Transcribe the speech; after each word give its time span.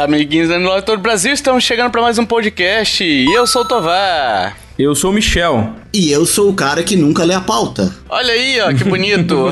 Amiguinhos 0.00 0.48
do 0.48 0.82
todo 0.82 0.98
Brasil, 0.98 1.32
estamos 1.32 1.62
chegando 1.62 1.90
para 1.90 2.00
mais 2.00 2.18
um 2.18 2.24
podcast 2.24 3.04
e 3.04 3.26
eu 3.34 3.46
sou 3.46 3.62
o 3.62 3.64
Tovar. 3.66 4.56
Eu 4.78 4.94
sou 4.94 5.10
o 5.10 5.12
Michel. 5.12 5.74
E 5.92 6.12
eu 6.12 6.24
sou 6.24 6.50
o 6.50 6.54
cara 6.54 6.82
que 6.84 6.94
nunca 6.94 7.24
lê 7.24 7.34
a 7.34 7.40
pauta. 7.40 7.92
Olha 8.08 8.32
aí, 8.32 8.60
ó, 8.60 8.72
que 8.72 8.84
bonito. 8.84 9.50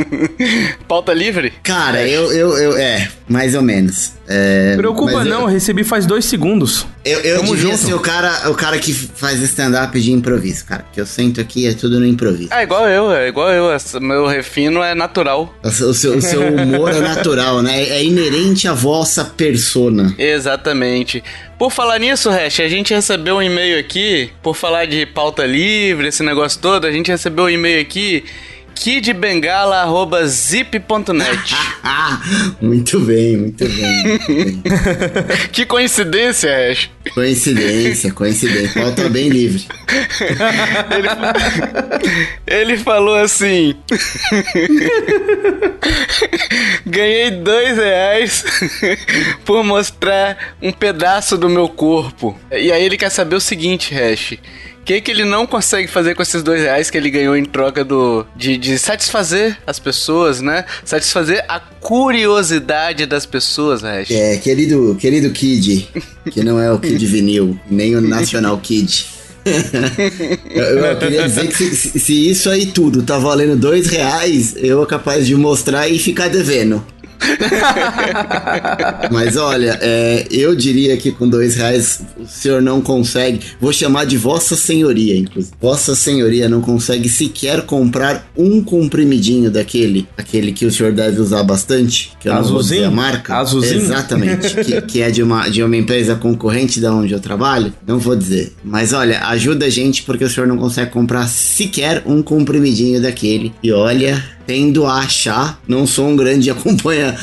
pauta 0.86 1.14
livre? 1.14 1.52
Cara, 1.62 2.06
eu, 2.06 2.32
eu, 2.32 2.58
eu, 2.58 2.76
é, 2.76 3.08
mais 3.28 3.54
ou 3.54 3.62
menos. 3.62 4.12
É, 4.26 4.74
Preocupa 4.76 5.24
não, 5.24 5.42
eu, 5.42 5.46
recebi 5.46 5.84
faz 5.84 6.06
dois 6.06 6.24
segundos. 6.24 6.86
Eu, 7.04 7.20
eu 7.20 7.36
Tamo 7.40 7.54
devia 7.54 7.72
junto. 7.72 7.86
ser 7.86 7.94
o 7.94 8.00
cara, 8.00 8.50
o 8.50 8.54
cara 8.54 8.78
que 8.78 8.92
faz 8.92 9.40
stand-up 9.42 9.98
de 9.98 10.12
improviso, 10.12 10.64
cara. 10.64 10.82
Porque 10.82 11.00
eu 11.00 11.06
sento 11.06 11.40
aqui 11.40 11.66
é 11.66 11.74
tudo 11.74 12.00
no 12.00 12.06
improviso. 12.06 12.52
É 12.52 12.62
igual 12.62 12.88
eu, 12.88 13.12
é 13.12 13.28
igual 13.28 13.50
eu. 13.50 13.64
Meu 14.00 14.26
refino 14.26 14.82
é 14.82 14.94
natural. 14.94 15.54
O 15.62 15.70
seu, 15.70 15.88
o 15.88 15.94
seu, 15.94 16.16
o 16.16 16.22
seu 16.22 16.42
humor 16.42 16.90
é 16.90 17.00
natural, 17.00 17.62
né? 17.62 17.82
É 17.82 18.02
inerente 18.02 18.66
à 18.66 18.72
vossa 18.72 19.24
persona. 19.24 20.14
Exatamente. 20.18 21.22
Por 21.58 21.70
falar 21.70 21.98
nisso, 21.98 22.30
Hash, 22.30 22.60
a 22.60 22.68
gente 22.68 22.92
recebeu 22.92 23.36
um 23.36 23.42
e-mail 23.42 23.78
aqui, 23.78 24.30
por 24.42 24.56
falar 24.56 24.86
de 24.86 25.06
pauta 25.06 25.46
livre, 25.46 25.53
esse 25.54 26.22
negócio 26.22 26.60
todo, 26.60 26.86
a 26.86 26.92
gente 26.92 27.10
recebeu 27.10 27.44
um 27.44 27.50
e-mail 27.50 27.80
aqui 27.80 28.24
kidbengala.zip.net. 28.74 31.56
muito 32.60 33.00
bem, 33.00 33.36
muito 33.36 33.68
bem. 33.68 34.04
Muito 34.04 34.26
bem. 34.26 34.62
que 35.52 35.64
coincidência, 35.64 36.70
Ash. 36.70 36.90
Coincidência, 37.14 38.12
coincidência. 38.12 38.82
Pauta 38.82 39.08
bem 39.08 39.28
livre. 39.28 39.64
Ele, 40.90 41.08
ele 42.74 42.78
falou 42.78 43.14
assim: 43.16 43.76
Ganhei 46.84 47.30
dois 47.30 47.76
reais 47.76 48.44
por 49.44 49.62
mostrar 49.62 50.56
um 50.60 50.72
pedaço 50.72 51.38
do 51.38 51.48
meu 51.48 51.68
corpo. 51.68 52.36
E 52.50 52.72
aí 52.72 52.84
ele 52.84 52.96
quer 52.96 53.10
saber 53.10 53.36
o 53.36 53.40
seguinte, 53.40 53.94
Hash 53.94 54.36
que, 54.84 55.00
que 55.00 55.10
ele 55.10 55.24
não 55.24 55.46
consegue 55.46 55.88
fazer 55.88 56.14
com 56.14 56.22
esses 56.22 56.42
dois 56.42 56.60
reais 56.60 56.90
que 56.90 56.98
ele 56.98 57.10
ganhou 57.10 57.36
em 57.36 57.44
troca 57.44 57.84
do 57.84 58.26
de, 58.36 58.56
de 58.56 58.78
satisfazer 58.78 59.58
as 59.66 59.78
pessoas, 59.78 60.40
né? 60.40 60.64
Satisfazer 60.84 61.44
a 61.48 61.58
curiosidade 61.58 63.06
das 63.06 63.26
pessoas, 63.26 63.82
Hash. 63.82 64.10
É, 64.10 64.36
querido, 64.36 64.96
querido 65.00 65.30
Kid, 65.30 65.88
que 66.30 66.42
não 66.42 66.60
é 66.60 66.70
o 66.70 66.78
Kid 66.78 67.04
Vinil, 67.06 67.58
nem 67.70 67.96
o 67.96 68.00
National 68.00 68.58
Kid. 68.58 69.06
eu, 70.50 70.62
eu, 70.62 70.96
queria 70.98 71.28
dizer 71.28 71.48
que 71.48 71.54
se, 71.54 72.00
se, 72.00 72.30
isso 72.30 72.48
aí 72.48 72.66
tudo 72.66 73.02
tá 73.02 73.18
valendo 73.18 73.56
dois 73.56 73.88
reais, 73.88 74.54
eu 74.56 74.82
é 74.82 74.86
capaz 74.86 75.26
de 75.26 75.34
mostrar 75.34 75.88
e 75.88 75.98
ficar 75.98 76.28
devendo. 76.28 76.84
Mas 79.10 79.36
olha, 79.36 79.78
é, 79.80 80.26
eu 80.30 80.54
diria 80.54 80.96
que 80.96 81.10
com 81.12 81.28
dois 81.28 81.56
reais 81.56 82.00
o 82.18 82.26
senhor 82.26 82.62
não 82.62 82.80
consegue. 82.80 83.40
Vou 83.60 83.72
chamar 83.72 84.04
de 84.04 84.16
Vossa 84.16 84.56
Senhoria, 84.56 85.16
inclusive. 85.16 85.54
Vossa 85.60 85.94
Senhoria 85.94 86.48
não 86.48 86.60
consegue 86.60 87.08
sequer 87.08 87.62
comprar 87.62 88.26
um 88.36 88.62
comprimidinho 88.62 89.50
daquele, 89.50 90.06
aquele 90.16 90.52
que 90.52 90.66
o 90.66 90.70
senhor 90.70 90.92
deve 90.92 91.20
usar 91.20 91.42
bastante, 91.42 92.12
que 92.20 92.28
eu 92.28 92.34
Azulzinho? 92.34 92.82
não 92.82 92.90
vou 92.90 93.00
a 93.00 93.02
marca. 93.04 93.36
Azulzinho? 93.36 93.80
Exatamente. 93.80 94.54
que, 94.64 94.80
que 94.82 95.02
é 95.02 95.10
de 95.10 95.22
uma, 95.22 95.48
de 95.48 95.62
uma 95.62 95.76
empresa 95.76 96.14
concorrente 96.14 96.80
da 96.80 96.94
onde 96.94 97.12
eu 97.12 97.20
trabalho. 97.20 97.72
Não 97.86 97.98
vou 97.98 98.16
dizer. 98.16 98.52
Mas 98.64 98.92
olha, 98.92 99.20
ajuda 99.26 99.66
a 99.66 99.70
gente 99.70 100.02
porque 100.02 100.24
o 100.24 100.30
senhor 100.30 100.46
não 100.46 100.56
consegue 100.56 100.90
comprar 100.90 101.26
sequer 101.28 102.02
um 102.06 102.22
comprimidinho 102.22 103.00
daquele. 103.00 103.52
E 103.62 103.72
olha, 103.72 104.22
tendo 104.46 104.86
a 104.86 104.98
achar, 104.98 105.60
não 105.66 105.86
sou 105.86 106.08
um 106.08 106.16
grande 106.16 106.50
acompanha, 106.50 107.16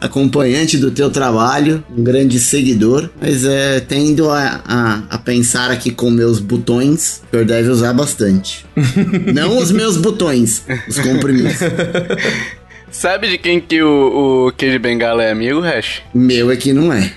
acompanhante 0.00 0.78
do 0.78 0.90
teu 0.90 1.10
trabalho, 1.10 1.82
um 1.96 2.02
grande 2.02 2.38
seguidor, 2.38 3.08
mas 3.20 3.44
é, 3.44 3.80
tendo 3.80 4.30
a, 4.30 4.60
a, 4.66 5.02
a 5.10 5.18
pensar 5.18 5.70
aqui 5.70 5.90
com 5.90 6.10
meus 6.10 6.38
botões, 6.38 7.22
o 7.26 7.30
senhor 7.30 7.46
deve 7.46 7.68
usar 7.68 7.92
bastante. 7.92 8.64
não 9.32 9.58
os 9.58 9.70
meus 9.70 9.96
botões, 9.96 10.64
os 10.88 10.98
comprimidos. 10.98 11.58
Sabe 12.90 13.28
de 13.28 13.38
quem 13.38 13.60
que 13.60 13.82
o, 13.82 14.46
o 14.46 14.52
Kid 14.52 14.78
Bengala 14.78 15.22
é 15.22 15.30
amigo, 15.30 15.60
Hash? 15.60 16.02
Meu 16.14 16.50
é 16.50 16.56
que 16.56 16.72
não 16.72 16.92
é. 16.92 17.12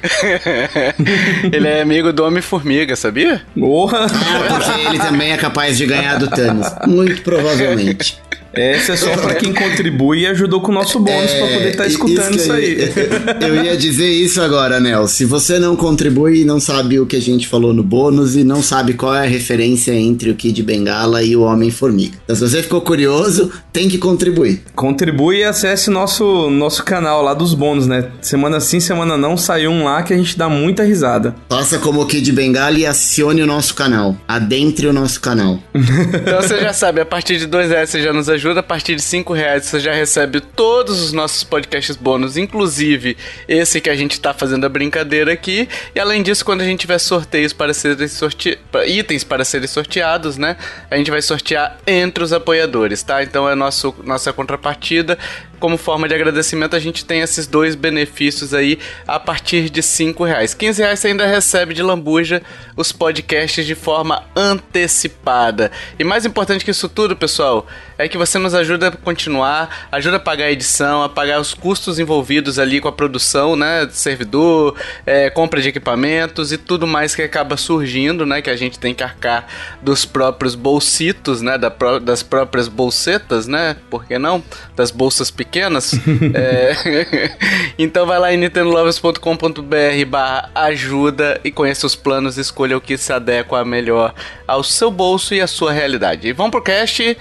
ele 1.52 1.68
é 1.68 1.82
amigo 1.82 2.12
do 2.12 2.26
Homem-Formiga, 2.26 2.96
sabia? 2.96 3.42
Porra! 3.58 4.06
Ah, 4.06 4.48
porque 4.50 4.88
ele 4.90 5.00
também 5.00 5.32
é 5.32 5.38
capaz 5.38 5.78
de 5.78 5.86
ganhar 5.86 6.18
do 6.18 6.28
Thanos. 6.28 6.68
Muito 6.86 7.22
provavelmente. 7.22 8.20
Essa 8.54 8.94
é 8.94 8.96
só 8.98 9.16
para 9.16 9.36
quem 9.36 9.54
contribui 9.54 10.22
e 10.22 10.28
ajudou 10.28 10.60
com 10.60 10.72
o 10.72 10.76
nosso 10.76 11.00
bônus 11.00 11.32
é, 11.32 11.40
para 11.40 11.48
poder 11.48 11.70
estar 11.70 11.84
tá 11.84 11.90
escutando 11.90 12.36
isso, 12.36 12.44
isso 12.44 12.54
aí. 12.54 12.78
Eu 13.48 13.64
ia 13.64 13.78
dizer 13.78 14.10
isso 14.10 14.42
agora, 14.42 14.80
Nel. 14.80 15.08
Se 15.08 15.24
você 15.24 15.58
não 15.58 15.76
contribui 15.76 16.42
e 16.42 16.46
não 16.46 16.60
sabe 16.60 17.00
o 17.00 17.06
que 17.06 17.16
a 17.16 17.22
gente 17.22 17.48
falou 17.48 17.74
no 17.74 17.84
bônus 17.84 18.36
e 18.36 18.44
não 18.44 18.62
sabe 18.62 18.94
qual 18.94 19.16
é 19.16 19.22
a 19.22 19.30
referência 19.30 19.94
entre 19.94 20.30
o 20.30 20.36
Kid 20.36 20.62
Bengala 20.64 21.24
e 21.24 21.36
o 21.36 21.42
Homem-Formiga. 21.42 22.18
Então, 22.24 22.36
se 22.36 22.42
você 22.42 22.62
ficou 22.62 22.82
curioso, 22.82 23.52
tem 23.72 23.88
que 23.88 23.98
contribuir. 23.98 24.64
Contribui 24.76 25.38
e 25.38 25.44
acesse 25.44 25.90
nosso, 25.90 26.50
nosso 26.50 26.84
canal 26.84 27.22
lá 27.22 27.34
dos 27.34 27.54
bônus, 27.54 27.88
né? 27.88 28.10
Semana 28.22 28.60
sim, 28.60 28.80
semana 28.80 29.18
não, 29.18 29.38
saiu 29.38 29.72
um 29.72 29.86
lá 29.86 30.04
que 30.04 30.14
a 30.14 30.18
gente 30.18 30.38
dá 30.38 30.50
muita 30.50 30.84
risada. 30.84 31.36
Faça 31.50 31.80
como 31.80 32.02
o 32.02 32.06
Kid 32.06 32.30
Bengala 32.34 32.78
e 32.78 32.86
acione 32.86 33.42
o 33.42 33.48
nosso 33.48 33.74
canal. 33.76 34.18
Adentre 34.28 34.88
o 34.88 34.94
nosso 34.94 35.22
canal. 35.22 35.60
então 35.74 36.42
você 36.42 36.60
já 36.60 36.74
sabe, 36.74 37.00
a 37.00 37.06
partir 37.06 37.38
de 37.38 37.48
dois 37.48 37.70
reais 37.70 37.90
você 37.90 38.02
já 38.02 38.12
nos 38.12 38.28
ajuda 38.28 38.41
ajuda 38.42 38.62
a 38.62 38.64
partir 38.64 38.96
de 38.96 39.04
5 39.04 39.34
reais 39.34 39.66
você 39.66 39.80
já 39.80 39.94
recebe 39.94 40.42
todos 40.42 41.00
os 41.00 41.14
nossos 41.14 41.44
podcasts 41.44 41.96
bônus, 41.96 42.38
inclusive 42.38 43.16
esse 43.48 43.80
que 43.80 43.90
a 43.90 43.96
gente 43.96 44.14
está 44.14 44.34
fazendo 44.34 44.66
a 44.66 44.70
brincadeira 44.70 45.32
aqui. 45.32 45.70
E 45.94 46.00
além 46.00 46.24
disso, 46.24 46.44
quando 46.44 46.62
a 46.62 46.66
gente 46.66 46.80
tiver 46.80 46.98
sorteios 46.98 47.54
para 47.54 47.72
serem 47.74 48.08
sorte... 48.08 48.58
itens 48.88 49.24
para 49.24 49.46
serem 49.46 49.68
sorteados, 49.68 50.38
né? 50.38 50.58
A 50.90 50.98
gente 50.98 51.12
vai 51.12 51.22
sortear 51.22 51.78
entre 51.86 52.24
os 52.24 52.34
apoiadores, 52.34 53.04
tá? 53.04 53.22
Então 53.22 53.48
é 53.48 53.54
nosso, 53.54 53.94
nossa 54.04 54.34
contrapartida 54.34 55.20
como 55.62 55.78
forma 55.78 56.08
de 56.10 56.16
agradecimento, 56.16 56.76
a 56.76 56.80
gente 56.80 57.06
tem 57.06 57.22
esses 57.22 57.46
dois 57.46 57.76
benefícios 57.76 58.52
aí 58.52 58.80
a 59.08 59.20
partir 59.20 59.70
de 59.70 59.84
5 59.84 60.24
reais. 60.26 60.56
15 60.56 60.82
reais 60.82 61.00
você 61.00 61.10
ainda 61.10 61.26
recebe 61.26 61.76
de 61.76 61.84
lambuja 61.84 62.42
os 62.76 62.92
podcasts 62.92 63.66
de 63.66 63.76
forma 63.76 64.24
antecipada. 64.36 65.72
E 66.00 66.04
mais 66.04 66.26
importante 66.26 66.66
que 66.66 66.72
isso 66.72 66.90
tudo, 66.90 67.16
pessoal, 67.16 67.68
é 67.96 68.08
que 68.08 68.18
você 68.18 68.40
nos 68.40 68.56
ajuda 68.56 68.88
a 68.88 68.92
continuar, 68.92 69.88
ajuda 69.92 70.18
a 70.18 70.20
pagar 70.20 70.46
a 70.46 70.52
edição, 70.52 71.04
a 71.04 71.10
pagar 71.10 71.40
os 71.40 71.54
custos 71.54 72.00
envolvidos 72.00 72.58
ali 72.58 72.82
com 72.82 72.88
a 72.88 72.92
produção, 72.92 73.56
né, 73.56 73.88
servidor, 73.92 74.76
é, 75.06 75.30
compra 75.30 75.62
de 75.62 75.70
equipamentos 75.70 76.52
e 76.52 76.58
tudo 76.58 76.88
mais 76.88 77.14
que 77.14 77.22
acaba 77.22 77.56
surgindo, 77.56 78.26
né, 78.26 78.42
que 78.42 78.50
a 78.50 78.56
gente 78.56 78.80
tem 78.80 78.96
que 78.96 79.04
arcar 79.04 79.46
dos 79.80 80.06
próprios 80.06 80.56
bolsitos, 80.56 81.44
né, 81.44 81.56
da, 81.60 81.72
das 82.02 82.24
próprias 82.24 82.68
bolsetas, 82.68 83.46
né, 83.46 83.76
por 83.92 84.06
que 84.06 84.18
não? 84.18 84.44
Das 84.76 84.90
bolsas 84.90 85.30
pequenas 85.30 85.51
pequenas. 85.52 85.92
é... 86.34 87.32
então 87.78 88.06
vai 88.06 88.18
lá 88.18 88.34
em 88.34 88.38
nintendolovers.com.br 88.38 90.06
barra 90.08 90.50
ajuda 90.56 91.40
e 91.44 91.52
conheça 91.52 91.86
os 91.86 91.96
planos 91.96 92.38
escolha 92.38 92.78
o 92.78 92.82
que 92.82 92.98
se 92.98 93.12
adequa 93.12 93.66
melhor 93.66 94.16
ao 94.48 94.64
seu 94.64 94.90
bolso 94.90 95.36
e 95.36 95.42
à 95.42 95.48
sua 95.48 95.74
realidade. 95.74 96.30
E 96.30 96.34
vamos 96.34 96.52
pro 96.52 96.62
cast... 96.62 97.18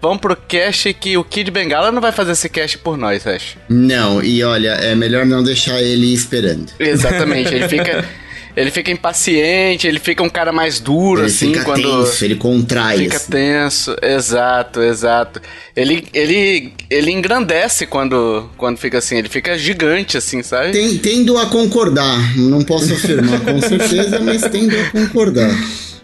Vamos 0.00 0.18
pro 0.18 0.36
cast 0.36 0.92
que 0.92 1.16
o 1.16 1.24
Kid 1.24 1.50
Bengala 1.50 1.90
não 1.90 2.02
vai 2.02 2.12
fazer 2.12 2.32
esse 2.32 2.46
cast 2.50 2.76
por 2.76 2.98
nós, 2.98 3.26
acho. 3.26 3.56
Não, 3.70 4.22
e 4.22 4.44
olha, 4.44 4.72
é 4.72 4.94
melhor 4.94 5.24
não 5.24 5.42
deixar 5.42 5.80
ele 5.80 6.12
esperando. 6.12 6.70
Exatamente, 6.78 7.54
ele 7.54 7.66
fica... 7.66 8.04
ele 8.56 8.70
fica 8.70 8.90
impaciente, 8.90 9.86
ele 9.86 9.98
fica 9.98 10.22
um 10.22 10.28
cara 10.28 10.52
mais 10.52 10.78
duro, 10.78 11.20
ele 11.20 11.26
assim, 11.26 11.52
fica 11.52 11.64
quando. 11.64 11.82
Tenso, 11.82 12.24
ele 12.24 12.36
contrai. 12.36 12.98
Fica 12.98 13.16
assim. 13.16 13.30
tenso, 13.32 13.96
exato, 14.00 14.80
exato. 14.80 15.40
Ele, 15.74 16.06
ele, 16.14 16.72
ele 16.88 17.10
engrandece 17.10 17.86
quando, 17.86 18.48
quando 18.56 18.78
fica 18.78 18.98
assim, 18.98 19.16
ele 19.16 19.28
fica 19.28 19.58
gigante, 19.58 20.16
assim, 20.16 20.42
sabe? 20.42 20.70
Tem, 20.70 20.96
tendo 20.98 21.36
a 21.36 21.46
concordar. 21.46 22.36
Não 22.36 22.62
posso 22.62 22.92
afirmar 22.94 23.40
com 23.40 23.60
certeza, 23.60 24.20
mas 24.20 24.42
tendo 24.42 24.74
a 24.78 24.90
concordar. 24.90 25.50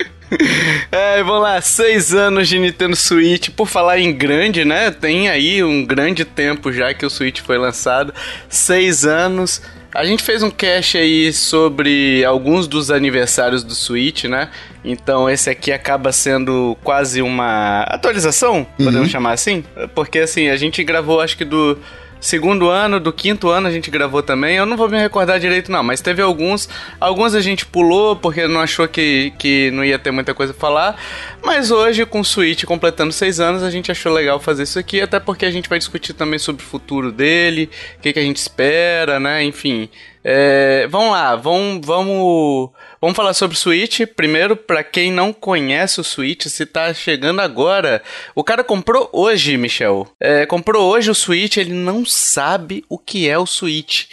É, 0.93 1.23
vamos 1.25 1.43
lá, 1.43 1.61
seis 1.61 2.15
anos 2.15 2.49
de 2.49 2.57
Nintendo 2.57 2.95
Switch. 2.95 3.49
Por 3.51 3.67
falar 3.67 3.99
em 3.99 4.13
grande, 4.13 4.65
né? 4.65 4.91
Tem 4.91 5.29
aí 5.29 5.63
um 5.63 5.85
grande 5.85 6.25
tempo 6.25 6.73
já 6.73 6.95
que 6.95 7.05
o 7.05 7.11
Switch 7.11 7.41
foi 7.41 7.59
lançado. 7.59 8.15
Seis 8.49 9.05
anos 9.05 9.61
A 9.93 10.05
gente 10.05 10.23
fez 10.23 10.43
um 10.43 10.51
cast 10.51 10.97
aí 10.97 11.33
sobre 11.33 12.25
alguns 12.25 12.69
dos 12.69 12.91
aniversários 12.91 13.65
do 13.65 13.75
Switch, 13.75 14.25
né? 14.25 14.49
Então 14.85 15.29
esse 15.29 15.51
aqui 15.51 15.73
acaba 15.73 16.13
sendo 16.13 16.77
quase 16.85 17.21
uma 17.21 17.83
atualização, 17.83 18.65
podemos 18.77 19.07
uhum. 19.07 19.09
chamar 19.09 19.33
assim? 19.33 19.65
Porque 19.95 20.21
assim, 20.21 20.49
a 20.49 20.57
gente 20.57 20.83
gravou 20.85 21.21
acho 21.21 21.37
que 21.37 21.45
do 21.45 21.77
segundo 22.21 22.69
ano, 22.69 23.01
do 23.01 23.13
quinto 23.13 23.49
ano 23.49 23.67
a 23.67 23.71
gente 23.71 23.91
gravou 23.91 24.23
também. 24.23 24.57
Eu 24.57 24.67
não 24.67 24.77
vou 24.77 24.89
me 24.89 24.99
recordar 24.99 25.41
direito, 25.41 25.73
não, 25.73 25.83
mas 25.83 26.01
teve 26.01 26.23
alguns. 26.23 26.69
Alguns 27.01 27.35
a 27.35 27.41
gente 27.41 27.65
pulou 27.67 28.15
porque 28.17 28.47
não 28.47 28.61
achou 28.61 28.87
que, 28.87 29.33
que 29.39 29.71
não 29.73 29.85
ia 29.85 29.99
ter 29.99 30.11
muita 30.11 30.35
coisa 30.35 30.53
pra 30.53 30.61
falar. 30.61 30.97
Mas 31.43 31.71
hoje, 31.71 32.05
com 32.05 32.21
o 32.21 32.25
Switch 32.25 32.65
completando 32.65 33.13
seis 33.13 33.41
anos, 33.41 33.63
a 33.63 33.71
gente 33.71 33.91
achou 33.91 34.13
legal 34.13 34.39
fazer 34.39 34.65
isso 34.65 34.79
aqui, 34.79 35.01
até 35.01 35.19
porque 35.19 35.47
a 35.47 35.51
gente 35.51 35.69
vai 35.69 35.79
discutir 35.79 36.13
também 36.13 36.39
sobre 36.39 36.63
o 36.63 36.67
futuro 36.67 37.11
dele, 37.11 37.71
o 37.99 38.01
que, 38.01 38.13
que 38.13 38.19
a 38.19 38.23
gente 38.23 38.37
espera, 38.37 39.19
né? 39.19 39.43
Enfim. 39.43 39.89
É, 40.23 40.87
vamos 40.89 41.13
lá, 41.13 41.35
vamos, 41.35 41.87
vamos, 41.87 42.71
vamos 43.01 43.17
falar 43.17 43.33
sobre 43.33 43.57
o 43.57 43.61
Switch. 43.61 44.01
Primeiro, 44.15 44.57
para 44.57 44.85
quem 44.85 45.11
não 45.11 45.33
conhece 45.33 46.01
o 46.01 46.05
Switch, 46.05 46.47
se 46.47 46.67
tá 46.67 46.93
chegando 46.93 47.41
agora, 47.41 48.03
o 48.35 48.45
cara 48.45 48.63
comprou 48.63 49.09
hoje, 49.13 49.57
Michel. 49.57 50.07
É, 50.21 50.45
comprou 50.45 50.91
hoje 50.91 51.11
o 51.11 51.15
Switch, 51.15 51.57
ele 51.57 51.73
não 51.73 52.05
sabe 52.05 52.85
o 52.89 52.99
que 52.99 53.29
é 53.29 53.39
o 53.39 53.47
Switch 53.47 54.07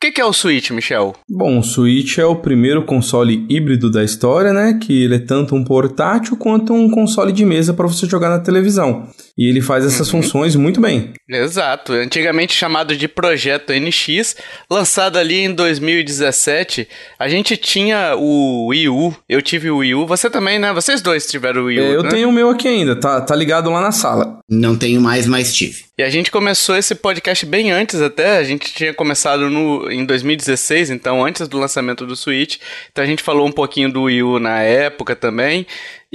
que, 0.00 0.12
que 0.12 0.20
é 0.20 0.24
o 0.24 0.32
Switch, 0.32 0.70
Michel? 0.70 1.14
Bom, 1.28 1.58
o 1.58 1.62
Switch 1.62 2.18
é 2.18 2.24
o 2.24 2.36
primeiro 2.36 2.84
console 2.84 3.46
híbrido 3.48 3.90
da 3.90 4.04
história, 4.04 4.52
né? 4.52 4.78
Que 4.80 5.04
ele 5.04 5.16
é 5.16 5.18
tanto 5.18 5.54
um 5.54 5.64
portátil 5.64 6.36
quanto 6.36 6.74
um 6.74 6.90
console 6.90 7.32
de 7.32 7.44
mesa 7.44 7.72
para 7.72 7.86
você 7.86 8.06
jogar 8.06 8.28
na 8.28 8.38
televisão. 8.38 9.08
E 9.36 9.48
ele 9.48 9.60
faz 9.60 9.84
essas 9.84 10.12
uhum. 10.12 10.22
funções 10.22 10.54
muito 10.56 10.80
bem. 10.80 11.12
Exato. 11.28 11.92
Antigamente 11.92 12.54
chamado 12.54 12.96
de 12.96 13.08
Projeto 13.08 13.72
NX, 13.72 14.36
lançado 14.70 15.18
ali 15.18 15.40
em 15.40 15.52
2017. 15.52 16.86
A 17.18 17.28
gente 17.28 17.56
tinha 17.56 18.14
o 18.16 18.68
Wii 18.68 18.88
U, 18.88 19.16
eu 19.28 19.42
tive 19.42 19.70
o 19.70 19.78
Wii 19.78 19.94
U, 19.94 20.06
você 20.06 20.28
também, 20.28 20.58
né? 20.58 20.72
Vocês 20.72 21.00
dois 21.00 21.26
tiveram 21.26 21.62
o 21.62 21.64
Wii 21.66 21.80
U. 21.80 21.82
É, 21.82 21.96
eu 21.96 22.02
né? 22.02 22.10
tenho 22.10 22.28
o 22.28 22.32
meu 22.32 22.50
aqui 22.50 22.68
ainda, 22.68 22.94
tá, 22.94 23.20
tá 23.20 23.34
ligado 23.34 23.70
lá 23.70 23.80
na 23.80 23.92
sala. 23.92 24.38
Não 24.48 24.76
tenho 24.76 25.00
mais, 25.00 25.26
mas 25.26 25.54
tive. 25.54 25.84
E 25.96 26.02
a 26.02 26.10
gente 26.10 26.28
começou 26.28 26.76
esse 26.76 26.92
podcast 26.92 27.46
bem 27.46 27.70
antes 27.70 28.00
até, 28.00 28.38
a 28.38 28.42
gente 28.42 28.74
tinha 28.74 28.92
começado 28.92 29.48
no, 29.48 29.88
em 29.88 30.04
2016, 30.04 30.90
então 30.90 31.24
antes 31.24 31.46
do 31.46 31.56
lançamento 31.56 32.04
do 32.04 32.16
Switch. 32.16 32.56
Então 32.90 33.04
a 33.04 33.06
gente 33.06 33.22
falou 33.22 33.46
um 33.46 33.52
pouquinho 33.52 33.92
do 33.92 34.02
Wii 34.02 34.22
U 34.24 34.40
na 34.40 34.60
época 34.60 35.14
também. 35.14 35.64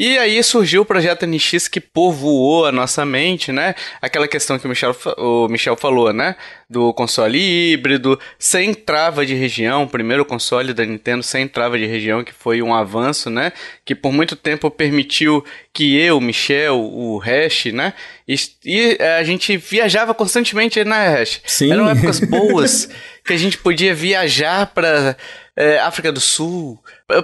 E 0.02 0.18
aí 0.18 0.42
surgiu 0.42 0.84
o 0.84 0.86
projeto 0.86 1.28
NX 1.28 1.68
que 1.68 1.82
povoou 1.82 2.66
a 2.66 2.72
nossa 2.72 3.06
mente, 3.06 3.52
né? 3.52 3.76
Aquela 4.02 4.30
questão 4.30 4.58
que 4.58 4.66
o 4.66 4.70
Michel, 4.70 4.96
o 5.18 5.50
Michel 5.50 5.76
falou, 5.76 6.14
né? 6.14 6.38
Do 6.70 6.94
console 6.94 7.38
híbrido, 7.74 8.18
sem 8.38 8.74
trava 8.74 9.26
de 9.26 9.36
região, 9.36 9.84
o 9.84 9.90
primeiro 9.90 10.24
console 10.24 10.74
da 10.74 10.86
Nintendo 10.86 11.22
sem 11.22 11.50
trava 11.50 11.78
de 11.78 11.86
região, 11.86 12.24
que 12.24 12.32
foi 12.32 12.62
um 12.62 12.74
avanço, 12.74 13.30
né? 13.30 13.52
Que 13.84 13.94
por 13.94 14.14
muito 14.14 14.38
tempo 14.38 14.72
permitiu 14.72 15.44
que 15.74 16.00
eu, 16.00 16.22
Michel, 16.22 16.80
o 16.80 17.18
Hash, 17.18 17.66
né? 17.66 17.94
E, 18.26 18.36
e 18.64 18.98
a 19.20 19.24
gente 19.26 19.58
viajava 19.58 20.14
constantemente 20.14 20.82
na 20.86 20.98
né, 20.98 21.10
Hash. 21.10 21.42
Sim. 21.46 21.74
Eram 21.74 21.90
épocas 21.90 22.22
boas 22.22 22.90
que 23.26 23.34
a 23.34 23.38
gente 23.38 23.58
podia 23.58 23.94
viajar 23.94 24.68
para 24.68 25.18
é, 25.60 25.78
África 25.80 26.10
do 26.10 26.22
Sul. 26.22 26.80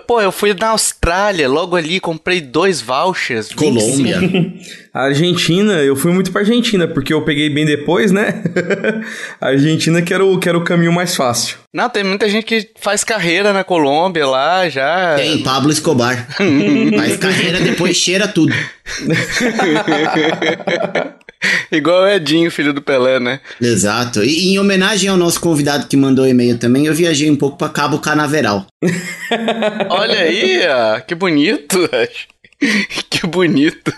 Pô, 0.06 0.20
eu 0.20 0.30
fui 0.30 0.54
na 0.54 0.70
Austrália, 0.70 1.48
logo 1.48 1.78
ali 1.78 2.02
comprei 2.02 2.42
dois 2.42 2.82
vouchers. 2.82 3.54
Colômbia. 3.54 4.20
Argentina, 4.94 5.74
eu 5.76 5.96
fui 5.96 6.12
muito 6.12 6.34
pra 6.34 6.42
Argentina, 6.42 6.86
porque 6.86 7.14
eu 7.14 7.22
peguei 7.22 7.50
bem 7.50 7.66
depois, 7.66 8.12
né? 8.12 8.44
a 9.40 9.48
Argentina 9.56 10.02
que 10.02 10.14
era, 10.14 10.26
o, 10.26 10.38
que 10.38 10.50
era 10.50 10.58
o 10.58 10.64
caminho 10.66 10.92
mais 10.92 11.16
fácil. 11.16 11.58
Não, 11.74 11.90
tem 11.90 12.04
muita 12.04 12.28
gente 12.28 12.46
que 12.46 12.70
faz 12.78 13.06
carreira 13.06 13.54
na 13.54 13.64
Colômbia 13.64 14.28
lá, 14.28 14.68
já. 14.68 15.16
Tem, 15.16 15.42
Pablo 15.42 15.72
Escobar. 15.72 16.28
faz 16.98 17.18
carreira, 17.18 17.60
depois 17.62 17.96
cheira 17.96 18.28
tudo. 18.28 18.54
Igual 21.72 22.04
o 22.04 22.08
Edinho, 22.08 22.52
filho 22.52 22.74
do 22.74 22.82
Pelé, 22.82 23.20
né? 23.20 23.40
Exato. 23.62 24.24
E 24.24 24.54
em 24.54 24.60
homenagem 24.60 25.10
ao 25.10 25.18
nosso 25.18 25.40
convidado 25.40 25.88
que 25.88 25.98
mandou 25.98 26.28
e-mail 26.28 26.58
também, 26.58 26.86
eu 26.86 26.94
viajei 26.94 27.30
um 27.30 27.36
pouco 27.36 27.58
para 27.58 27.70
Cabo 27.70 28.00
Canaveral. 28.00 28.66
Olha 29.90 30.20
aí, 30.20 30.62
ó, 30.68 31.00
que 31.00 31.16
bonito. 31.16 31.90
que 33.10 33.28
bonito. 33.28 33.92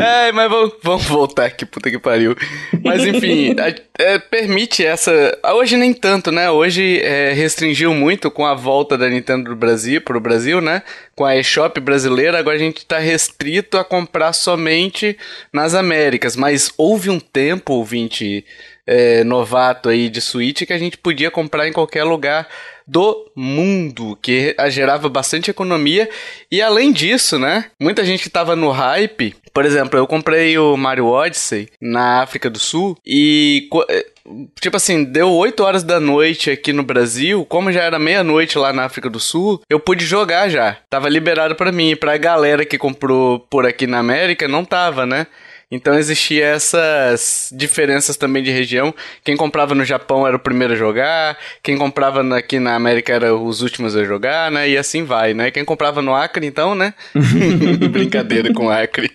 é, 0.00 0.30
mas 0.32 0.50
vamos, 0.50 0.74
vamos 0.82 1.04
voltar 1.06 1.46
aqui, 1.46 1.66
puta 1.66 1.90
que 1.90 1.98
pariu. 1.98 2.36
Mas 2.84 3.04
enfim, 3.04 3.56
é, 3.98 4.18
permite 4.18 4.84
essa. 4.84 5.36
Hoje 5.54 5.76
nem 5.76 5.92
tanto, 5.92 6.30
né? 6.30 6.50
Hoje 6.50 7.00
é, 7.00 7.32
restringiu 7.32 7.92
muito 7.92 8.30
com 8.30 8.46
a 8.46 8.54
volta 8.54 8.96
da 8.96 9.08
Nintendo 9.08 9.50
do 9.50 9.56
Brasil 9.56 10.00
pro 10.00 10.20
Brasil, 10.20 10.60
né? 10.60 10.82
Com 11.16 11.24
a 11.24 11.36
eShop 11.36 11.80
brasileira, 11.80 12.38
agora 12.38 12.56
a 12.56 12.60
gente 12.60 12.86
tá 12.86 12.98
restrito 12.98 13.76
a 13.76 13.84
comprar 13.84 14.32
somente 14.32 15.18
nas 15.52 15.74
Américas. 15.74 16.36
Mas 16.36 16.72
houve 16.78 17.10
um 17.10 17.18
tempo, 17.18 17.74
ouvinte 17.74 18.44
é, 18.86 19.24
novato 19.24 19.88
aí 19.88 20.08
de 20.08 20.20
Switch, 20.20 20.64
que 20.64 20.72
a 20.72 20.78
gente 20.78 20.96
podia 20.96 21.30
comprar 21.30 21.68
em 21.68 21.72
qualquer 21.72 22.04
lugar 22.04 22.48
do 22.88 23.30
mundo, 23.36 24.18
que 24.20 24.56
gerava 24.70 25.08
bastante 25.08 25.50
economia. 25.50 26.08
E 26.50 26.62
além 26.62 26.90
disso, 26.90 27.38
né? 27.38 27.66
Muita 27.78 28.04
gente 28.04 28.22
que 28.22 28.30
tava 28.30 28.56
no 28.56 28.70
hype. 28.70 29.36
Por 29.52 29.64
exemplo, 29.64 29.98
eu 29.98 30.06
comprei 30.06 30.56
o 30.58 30.76
Mario 30.76 31.06
Odyssey 31.06 31.68
na 31.80 32.22
África 32.22 32.48
do 32.48 32.58
Sul 32.58 32.96
e 33.04 33.68
eh, 33.90 34.06
tipo 34.60 34.76
assim, 34.76 35.04
deu 35.04 35.30
8 35.30 35.62
horas 35.62 35.82
da 35.82 35.98
noite 35.98 36.50
aqui 36.50 36.72
no 36.72 36.82
Brasil, 36.82 37.44
como 37.44 37.72
já 37.72 37.82
era 37.82 37.98
meia-noite 37.98 38.58
lá 38.58 38.72
na 38.72 38.84
África 38.84 39.10
do 39.10 39.20
Sul, 39.20 39.60
eu 39.68 39.80
pude 39.80 40.04
jogar 40.04 40.48
já. 40.48 40.78
Tava 40.88 41.08
liberado 41.08 41.54
para 41.54 41.72
mim, 41.72 41.96
pra 41.96 42.16
galera 42.16 42.64
que 42.64 42.78
comprou 42.78 43.40
por 43.40 43.66
aqui 43.66 43.86
na 43.86 43.98
América, 43.98 44.48
não 44.48 44.64
tava, 44.64 45.04
né? 45.04 45.26
Então 45.70 45.98
existia 45.98 46.46
essas 46.46 47.50
diferenças 47.52 48.16
também 48.16 48.42
de 48.42 48.50
região. 48.50 48.94
Quem 49.22 49.36
comprava 49.36 49.74
no 49.74 49.84
Japão 49.84 50.26
era 50.26 50.34
o 50.34 50.40
primeiro 50.40 50.72
a 50.72 50.76
jogar, 50.76 51.36
quem 51.62 51.76
comprava 51.76 52.22
aqui 52.36 52.58
na 52.58 52.74
América 52.74 53.12
era 53.12 53.34
os 53.34 53.60
últimos 53.60 53.94
a 53.94 54.02
jogar, 54.02 54.50
né? 54.50 54.68
E 54.68 54.78
assim 54.78 55.04
vai, 55.04 55.34
né? 55.34 55.50
Quem 55.50 55.66
comprava 55.66 56.00
no 56.00 56.14
Acre, 56.14 56.46
então, 56.46 56.74
né? 56.74 56.94
Brincadeira 57.90 58.52
com 58.54 58.66
o 58.66 58.70
Acre. 58.70 59.10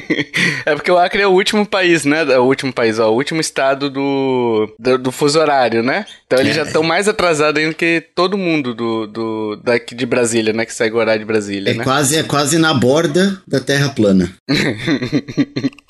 é 0.64 0.74
porque 0.74 0.90
o 0.90 0.96
Acre 0.96 1.20
é 1.20 1.26
o 1.26 1.32
último 1.32 1.66
país, 1.66 2.06
né? 2.06 2.24
O 2.38 2.44
último 2.44 2.72
país, 2.72 2.98
ó, 2.98 3.10
o 3.10 3.14
último 3.14 3.40
estado 3.40 3.90
do, 3.90 4.74
do, 4.78 4.96
do 4.96 5.12
fuso 5.12 5.38
horário, 5.38 5.82
né? 5.82 6.06
Então 6.26 6.38
eles 6.38 6.56
já 6.56 6.62
estão 6.62 6.82
é. 6.82 6.86
mais 6.86 7.08
atrasados 7.08 7.62
ainda 7.62 7.74
que 7.74 8.02
todo 8.14 8.38
mundo 8.38 8.74
do, 8.74 9.06
do, 9.06 9.56
daqui 9.62 9.94
de 9.94 10.06
Brasília, 10.06 10.54
né? 10.54 10.64
Que 10.64 10.72
segue 10.72 10.94
o 10.96 10.98
horário 10.98 11.20
de 11.20 11.26
Brasília, 11.26 11.72
é 11.72 11.74
né? 11.74 11.84
Quase, 11.84 12.16
é 12.16 12.22
quase 12.22 12.56
na 12.56 12.72
borda 12.72 13.38
da 13.46 13.60
Terra 13.60 13.90
plana. 13.90 14.32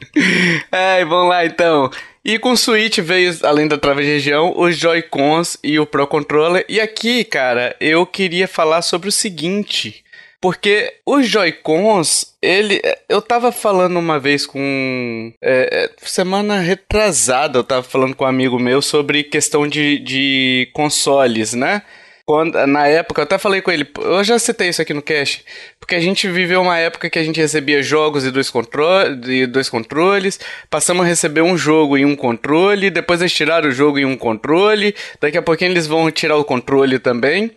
é, 0.73 1.05
vamos 1.05 1.29
lá 1.29 1.45
então. 1.45 1.91
E 2.25 2.39
com 2.39 2.53
o 2.53 2.57
Switch 2.57 2.99
veio, 2.99 3.35
além 3.43 3.67
da 3.67 3.79
trava 3.79 4.03
de 4.03 4.09
região, 4.09 4.53
os 4.57 4.77
Joy-Cons 4.77 5.59
e 5.65 5.79
o 5.79 5.87
Pro 5.87 6.07
Controller. 6.07 6.65
E 6.69 6.79
aqui, 6.79 7.25
cara, 7.25 7.75
eu 7.81 8.05
queria 8.05 8.47
falar 8.47 8.83
sobre 8.83 9.09
o 9.09 9.13
seguinte. 9.13 10.05
Porque 10.41 10.95
os 11.05 11.29
Joy-Cons, 11.29 12.35
ele. 12.41 12.81
Eu 13.09 13.21
tava 13.21 13.53
falando 13.53 13.99
uma 13.99 14.19
vez 14.19 14.47
com. 14.47 15.33
É, 15.43 15.85
é, 15.85 15.91
semana 15.99 16.61
retrasada, 16.61 17.59
eu 17.59 17.65
tava 17.65 17.83
falando 17.83 18.15
com 18.15 18.25
um 18.25 18.29
amigo 18.29 18.59
meu 18.59 18.81
sobre 18.81 19.23
questão 19.23 19.69
de, 19.69 19.99
de 19.99 20.71
consoles, 20.73 21.53
né? 21.53 21.83
Quando, 22.31 22.65
na 22.65 22.87
época, 22.87 23.21
eu 23.21 23.25
até 23.25 23.39
falei 23.39 23.61
com 23.61 23.73
ele, 23.73 23.85
eu 23.99 24.23
já 24.23 24.39
citei 24.39 24.69
isso 24.69 24.81
aqui 24.81 24.95
no 24.95 25.03
cast, 25.03 25.45
porque 25.81 25.97
a 25.97 26.01
gente 26.01 26.29
viveu 26.29 26.63
uma 26.63 26.79
época 26.79 27.11
que 27.11 27.19
a 27.19 27.25
gente 27.25 27.41
recebia 27.41 27.83
jogos 27.83 28.25
e 28.25 28.31
dois, 28.31 28.49
contro 28.49 28.85
e 29.27 29.49
dois 29.49 29.69
controles, 29.69 30.39
passamos 30.71 31.05
a 31.05 31.09
receber 31.09 31.41
um 31.41 31.59
jogo 31.59 31.99
e 31.99 32.05
um 32.05 32.15
controle, 32.15 32.89
depois 32.89 33.21
eles 33.21 33.33
tiraram 33.33 33.69
o 33.69 33.73
jogo 33.73 33.99
e 33.99 34.05
um 34.05 34.17
controle, 34.17 34.95
daqui 35.21 35.39
a 35.39 35.43
pouquinho 35.43 35.73
eles 35.73 35.89
vão 35.89 36.09
tirar 36.13 36.37
o 36.37 36.45
controle 36.45 37.01
também. 37.01 37.51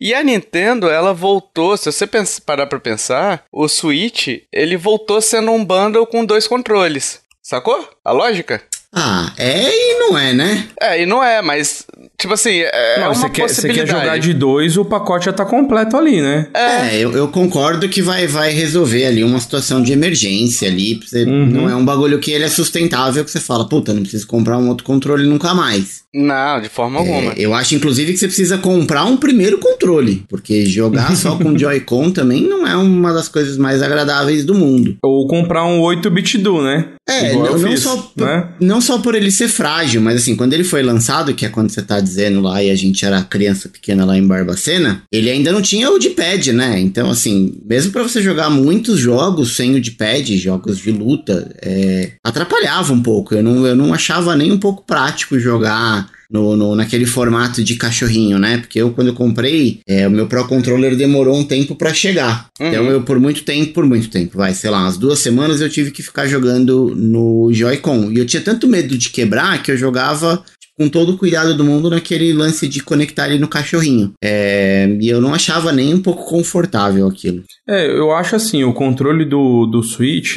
E 0.00 0.12
a 0.12 0.20
Nintendo, 0.20 0.90
ela 0.90 1.14
voltou, 1.14 1.76
se 1.76 1.84
você 1.84 2.04
pensa, 2.04 2.42
parar 2.44 2.66
pra 2.66 2.80
pensar, 2.80 3.44
o 3.52 3.68
Switch, 3.68 4.40
ele 4.52 4.76
voltou 4.76 5.20
sendo 5.20 5.52
um 5.52 5.64
bundle 5.64 6.04
com 6.08 6.24
dois 6.24 6.48
controles. 6.48 7.22
Sacou? 7.40 7.88
A 8.04 8.10
lógica? 8.10 8.60
Ah, 9.00 9.32
é 9.38 9.70
e 9.70 9.98
não 10.00 10.18
é, 10.18 10.32
né? 10.32 10.64
É, 10.80 11.00
e 11.00 11.06
não 11.06 11.22
é, 11.22 11.40
mas, 11.40 11.86
tipo 12.18 12.34
assim, 12.34 12.62
é 12.62 12.98
não, 12.98 13.06
uma 13.06 13.14
você 13.14 13.30
quer, 13.30 13.48
Você 13.48 13.68
quer 13.68 13.86
jogar 13.86 14.18
de 14.18 14.34
dois, 14.34 14.76
o 14.76 14.84
pacote 14.84 15.26
já 15.26 15.32
tá 15.32 15.44
completo 15.44 15.96
ali, 15.96 16.20
né? 16.20 16.48
É, 16.52 16.96
é 16.96 16.98
eu, 16.98 17.12
eu, 17.12 17.28
concordo 17.28 17.88
que 17.88 18.02
vai, 18.02 18.26
vai 18.26 18.50
resolver 18.50 19.06
ali 19.06 19.22
uma 19.22 19.38
situação 19.38 19.80
de 19.80 19.92
emergência 19.92 20.68
ali. 20.68 20.96
Você, 21.00 21.22
uhum. 21.22 21.46
Não 21.46 21.70
é 21.70 21.76
um 21.76 21.84
bagulho 21.84 22.18
que 22.18 22.32
ele 22.32 22.44
é 22.44 22.48
sustentável, 22.48 23.24
que 23.24 23.30
você 23.30 23.38
fala, 23.38 23.68
puta, 23.68 23.94
não 23.94 24.02
preciso 24.02 24.26
comprar 24.26 24.58
um 24.58 24.68
outro 24.68 24.84
controle 24.84 25.24
nunca 25.28 25.54
mais. 25.54 26.02
Não, 26.12 26.60
de 26.60 26.68
forma 26.68 26.98
é, 26.98 27.00
alguma. 27.00 27.32
Eu 27.34 27.54
acho, 27.54 27.76
inclusive, 27.76 28.12
que 28.12 28.18
você 28.18 28.26
precisa 28.26 28.58
comprar 28.58 29.04
um 29.04 29.16
primeiro 29.16 29.58
controle, 29.58 30.24
porque 30.28 30.66
jogar 30.66 31.14
só 31.14 31.36
com 31.36 31.56
Joy-Con 31.56 32.10
também 32.10 32.42
não 32.42 32.66
é 32.66 32.74
uma 32.74 33.12
das 33.12 33.28
coisas 33.28 33.56
mais 33.56 33.80
agradáveis 33.80 34.44
do 34.44 34.54
mundo. 34.54 34.96
Ou 35.04 35.28
comprar 35.28 35.64
um 35.64 35.80
8-bit 35.82 36.38
do, 36.38 36.62
né? 36.62 36.88
É, 37.08 37.32
não, 37.32 37.58
não 37.58 37.70
fiz, 37.70 37.80
só, 37.80 37.96
por- 37.96 38.26
né? 38.26 38.48
não 38.60 38.80
só 38.80 38.98
por 38.98 39.14
ele 39.14 39.30
ser 39.30 39.48
frágil, 39.48 40.00
mas 40.00 40.16
assim, 40.20 40.36
quando 40.36 40.52
ele 40.52 40.62
foi 40.64 40.82
lançado, 40.82 41.32
que 41.34 41.46
é 41.46 41.48
quando 41.48 41.70
você 41.70 41.80
tá 41.80 42.00
dizendo 42.00 42.40
lá 42.40 42.62
e 42.62 42.70
a 42.70 42.74
gente 42.76 43.04
era 43.04 43.22
criança 43.22 43.68
pequena 43.68 44.04
lá 44.04 44.16
em 44.18 44.26
Barbacena, 44.26 45.02
ele 45.10 45.30
ainda 45.30 45.50
não 45.50 45.62
tinha 45.62 45.90
o 45.90 45.98
D-pad, 45.98 46.52
né? 46.52 46.78
Então, 46.78 47.10
assim, 47.10 47.58
mesmo 47.64 47.92
pra 47.92 48.02
você 48.02 48.20
jogar 48.22 48.50
muitos 48.50 48.98
jogos 49.00 49.56
sem 49.56 49.74
o 49.74 49.80
D-pad, 49.80 50.36
jogos 50.36 50.78
de 50.78 50.90
luta, 50.92 51.50
é, 51.62 52.12
atrapalhava 52.22 52.92
um 52.92 53.02
pouco. 53.02 53.34
Eu 53.34 53.42
não, 53.42 53.66
eu 53.66 53.74
não 53.74 53.94
achava 53.94 54.36
nem 54.36 54.52
um 54.52 54.58
pouco 54.58 54.84
prático 54.86 55.38
jogar. 55.38 56.10
No, 56.30 56.54
no- 56.56 56.74
naquele 56.74 57.06
formato 57.06 57.64
de 57.64 57.74
cachorrinho, 57.76 58.38
né? 58.38 58.58
Porque 58.58 58.78
eu, 58.80 58.90
quando 58.90 59.08
eu 59.08 59.14
comprei, 59.14 59.80
é, 59.88 60.06
o 60.06 60.10
meu 60.10 60.26
Pro 60.26 60.46
Controller 60.46 60.94
demorou 60.94 61.34
um 61.34 61.44
tempo 61.44 61.74
pra 61.74 61.94
chegar. 61.94 62.48
Uhum. 62.60 62.68
Então, 62.68 62.84
eu, 62.90 63.02
por 63.02 63.18
muito 63.18 63.42
tempo, 63.44 63.72
por 63.72 63.86
muito 63.86 64.10
tempo, 64.10 64.36
vai, 64.36 64.52
sei 64.52 64.68
lá, 64.68 64.82
umas 64.82 64.98
duas 64.98 65.20
semanas 65.20 65.60
eu 65.62 65.70
tive 65.70 65.90
que 65.90 66.02
ficar 66.02 66.26
jogando 66.26 66.94
no 66.94 67.48
Joy-Con. 67.50 68.12
E 68.12 68.18
eu 68.18 68.26
tinha 68.26 68.42
tanto 68.42 68.68
medo 68.68 68.98
de 68.98 69.08
quebrar 69.08 69.62
que 69.62 69.70
eu 69.72 69.76
jogava 69.78 70.36
tipo, 70.60 70.74
com 70.78 70.88
todo 70.90 71.12
o 71.12 71.16
cuidado 71.18 71.56
do 71.56 71.64
mundo 71.64 71.88
naquele 71.88 72.30
lance 72.34 72.68
de 72.68 72.82
conectar 72.82 73.26
ele 73.28 73.38
no 73.38 73.48
cachorrinho. 73.48 74.12
É, 74.22 74.86
e 75.00 75.08
eu 75.08 75.22
não 75.22 75.32
achava 75.32 75.72
nem 75.72 75.94
um 75.94 76.02
pouco 76.02 76.26
confortável 76.26 77.06
aquilo. 77.08 77.42
É, 77.66 77.88
eu 77.90 78.12
acho 78.12 78.36
assim, 78.36 78.62
o 78.64 78.74
controle 78.74 79.24
do, 79.24 79.64
do 79.66 79.82
Switch. 79.82 80.36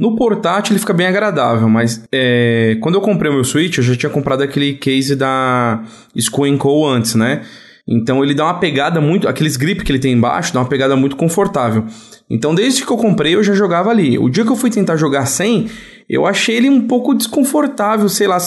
No 0.00 0.16
portátil 0.16 0.72
ele 0.72 0.80
fica 0.80 0.94
bem 0.94 1.06
agradável, 1.06 1.68
mas 1.68 2.02
é, 2.10 2.78
quando 2.80 2.94
eu 2.94 3.02
comprei 3.02 3.30
o 3.30 3.34
meu 3.34 3.44
Switch, 3.44 3.76
eu 3.76 3.84
já 3.84 3.94
tinha 3.94 4.08
comprado 4.08 4.42
aquele 4.42 4.72
case 4.72 5.14
da 5.14 5.82
School 6.18 6.56
Co 6.56 6.88
antes, 6.88 7.14
né? 7.14 7.42
Então 7.86 8.24
ele 8.24 8.32
dá 8.32 8.44
uma 8.44 8.54
pegada 8.54 8.98
muito. 8.98 9.28
Aqueles 9.28 9.58
grip 9.58 9.84
que 9.84 9.92
ele 9.92 9.98
tem 9.98 10.12
embaixo 10.12 10.54
dá 10.54 10.60
uma 10.60 10.68
pegada 10.68 10.96
muito 10.96 11.16
confortável. 11.16 11.84
Então 12.30 12.54
desde 12.54 12.82
que 12.82 12.90
eu 12.90 12.96
comprei 12.96 13.34
eu 13.34 13.42
já 13.42 13.52
jogava 13.52 13.90
ali. 13.90 14.18
O 14.18 14.30
dia 14.30 14.42
que 14.42 14.50
eu 14.50 14.56
fui 14.56 14.70
tentar 14.70 14.96
jogar 14.96 15.26
sem, 15.26 15.68
eu 16.08 16.24
achei 16.24 16.56
ele 16.56 16.70
um 16.70 16.86
pouco 16.86 17.12
desconfortável, 17.14 18.08
sei 18.08 18.26
lá, 18.26 18.38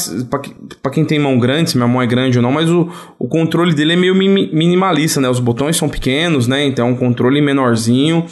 pra 0.81 0.91
quem 0.91 1.05
tem 1.05 1.19
mão 1.19 1.37
grande, 1.37 1.69
se 1.69 1.77
minha 1.77 1.87
mão 1.87 2.01
é 2.01 2.07
grande 2.07 2.39
ou 2.39 2.41
não, 2.41 2.51
mas 2.51 2.67
o, 2.67 2.89
o 3.19 3.27
controle 3.27 3.75
dele 3.75 3.93
é 3.93 3.95
meio 3.95 4.15
mimi- 4.15 4.49
minimalista, 4.51 5.21
né? 5.21 5.29
Os 5.29 5.39
botões 5.39 5.77
são 5.77 5.87
pequenos, 5.87 6.47
né? 6.47 6.65
Então 6.65 6.87
é 6.87 6.91
um 6.91 6.95
controle 6.95 7.39
menorzinho. 7.41 8.25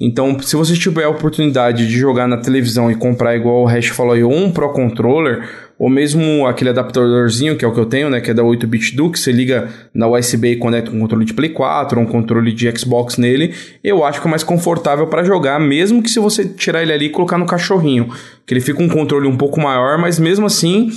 Então, 0.00 0.38
se 0.40 0.56
você 0.56 0.74
tiver 0.74 1.04
a 1.04 1.08
oportunidade 1.08 1.86
de 1.86 1.96
jogar 1.96 2.26
na 2.26 2.36
televisão 2.36 2.90
e 2.90 2.96
comprar, 2.96 3.36
igual 3.36 3.62
o 3.62 3.66
Hash 3.66 3.86
falou 3.86 4.12
aí, 4.12 4.24
um 4.24 4.50
Pro 4.50 4.72
Controller, 4.72 5.48
ou 5.78 5.88
mesmo 5.88 6.46
aquele 6.46 6.70
adaptadorzinho, 6.70 7.56
que 7.56 7.64
é 7.64 7.68
o 7.68 7.72
que 7.72 7.78
eu 7.78 7.86
tenho, 7.86 8.10
né, 8.10 8.20
que 8.20 8.30
é 8.30 8.34
da 8.34 8.42
8-bit 8.42 8.96
do, 8.96 9.10
que 9.10 9.18
você 9.18 9.30
liga 9.30 9.68
na 9.94 10.08
USB 10.08 10.52
e 10.52 10.56
conecta 10.56 10.90
um 10.90 10.98
controle 10.98 11.24
de 11.24 11.32
Play 11.32 11.50
4, 11.50 11.98
ou 11.98 12.04
um 12.04 12.08
controle 12.08 12.52
de 12.52 12.76
Xbox 12.76 13.16
nele, 13.16 13.54
eu 13.82 14.04
acho 14.04 14.20
que 14.20 14.26
é 14.26 14.30
mais 14.30 14.42
confortável 14.42 15.06
para 15.06 15.22
jogar, 15.22 15.60
mesmo 15.60 16.02
que 16.02 16.10
se 16.10 16.18
você 16.18 16.44
tirar 16.44 16.82
ele 16.82 16.92
ali 16.92 17.06
e 17.06 17.10
colocar 17.10 17.38
no 17.38 17.46
cachorrinho, 17.46 18.08
que 18.44 18.52
ele 18.52 18.60
fica 18.60 18.82
um 18.82 18.88
controle 18.88 19.28
um 19.28 19.36
pouco 19.36 19.60
maior, 19.60 19.96
mas 19.96 20.18
mesmo 20.18 20.46
assim, 20.46 20.90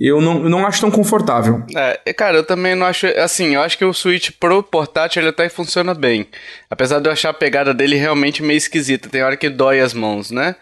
eu 0.00 0.20
não, 0.20 0.44
eu 0.44 0.48
não 0.48 0.66
acho 0.66 0.80
tão 0.80 0.90
confortável. 0.90 1.62
É, 1.74 2.12
cara, 2.12 2.36
eu 2.36 2.44
também 2.44 2.74
não 2.74 2.86
acho. 2.86 3.06
Assim, 3.18 3.54
eu 3.54 3.62
acho 3.62 3.76
que 3.76 3.84
o 3.84 3.92
Switch 3.92 4.30
pro 4.38 4.62
portátil 4.62 5.20
ele 5.20 5.30
até 5.30 5.48
funciona 5.48 5.92
bem. 5.94 6.26
Apesar 6.70 7.00
de 7.00 7.08
eu 7.08 7.12
achar 7.12 7.30
a 7.30 7.34
pegada 7.34 7.74
dele 7.74 7.96
realmente 7.96 8.42
meio 8.42 8.58
esquisita. 8.58 9.08
Tem 9.08 9.22
hora 9.22 9.36
que 9.36 9.48
dói 9.48 9.80
as 9.80 9.92
mãos, 9.92 10.30
né? 10.30 10.54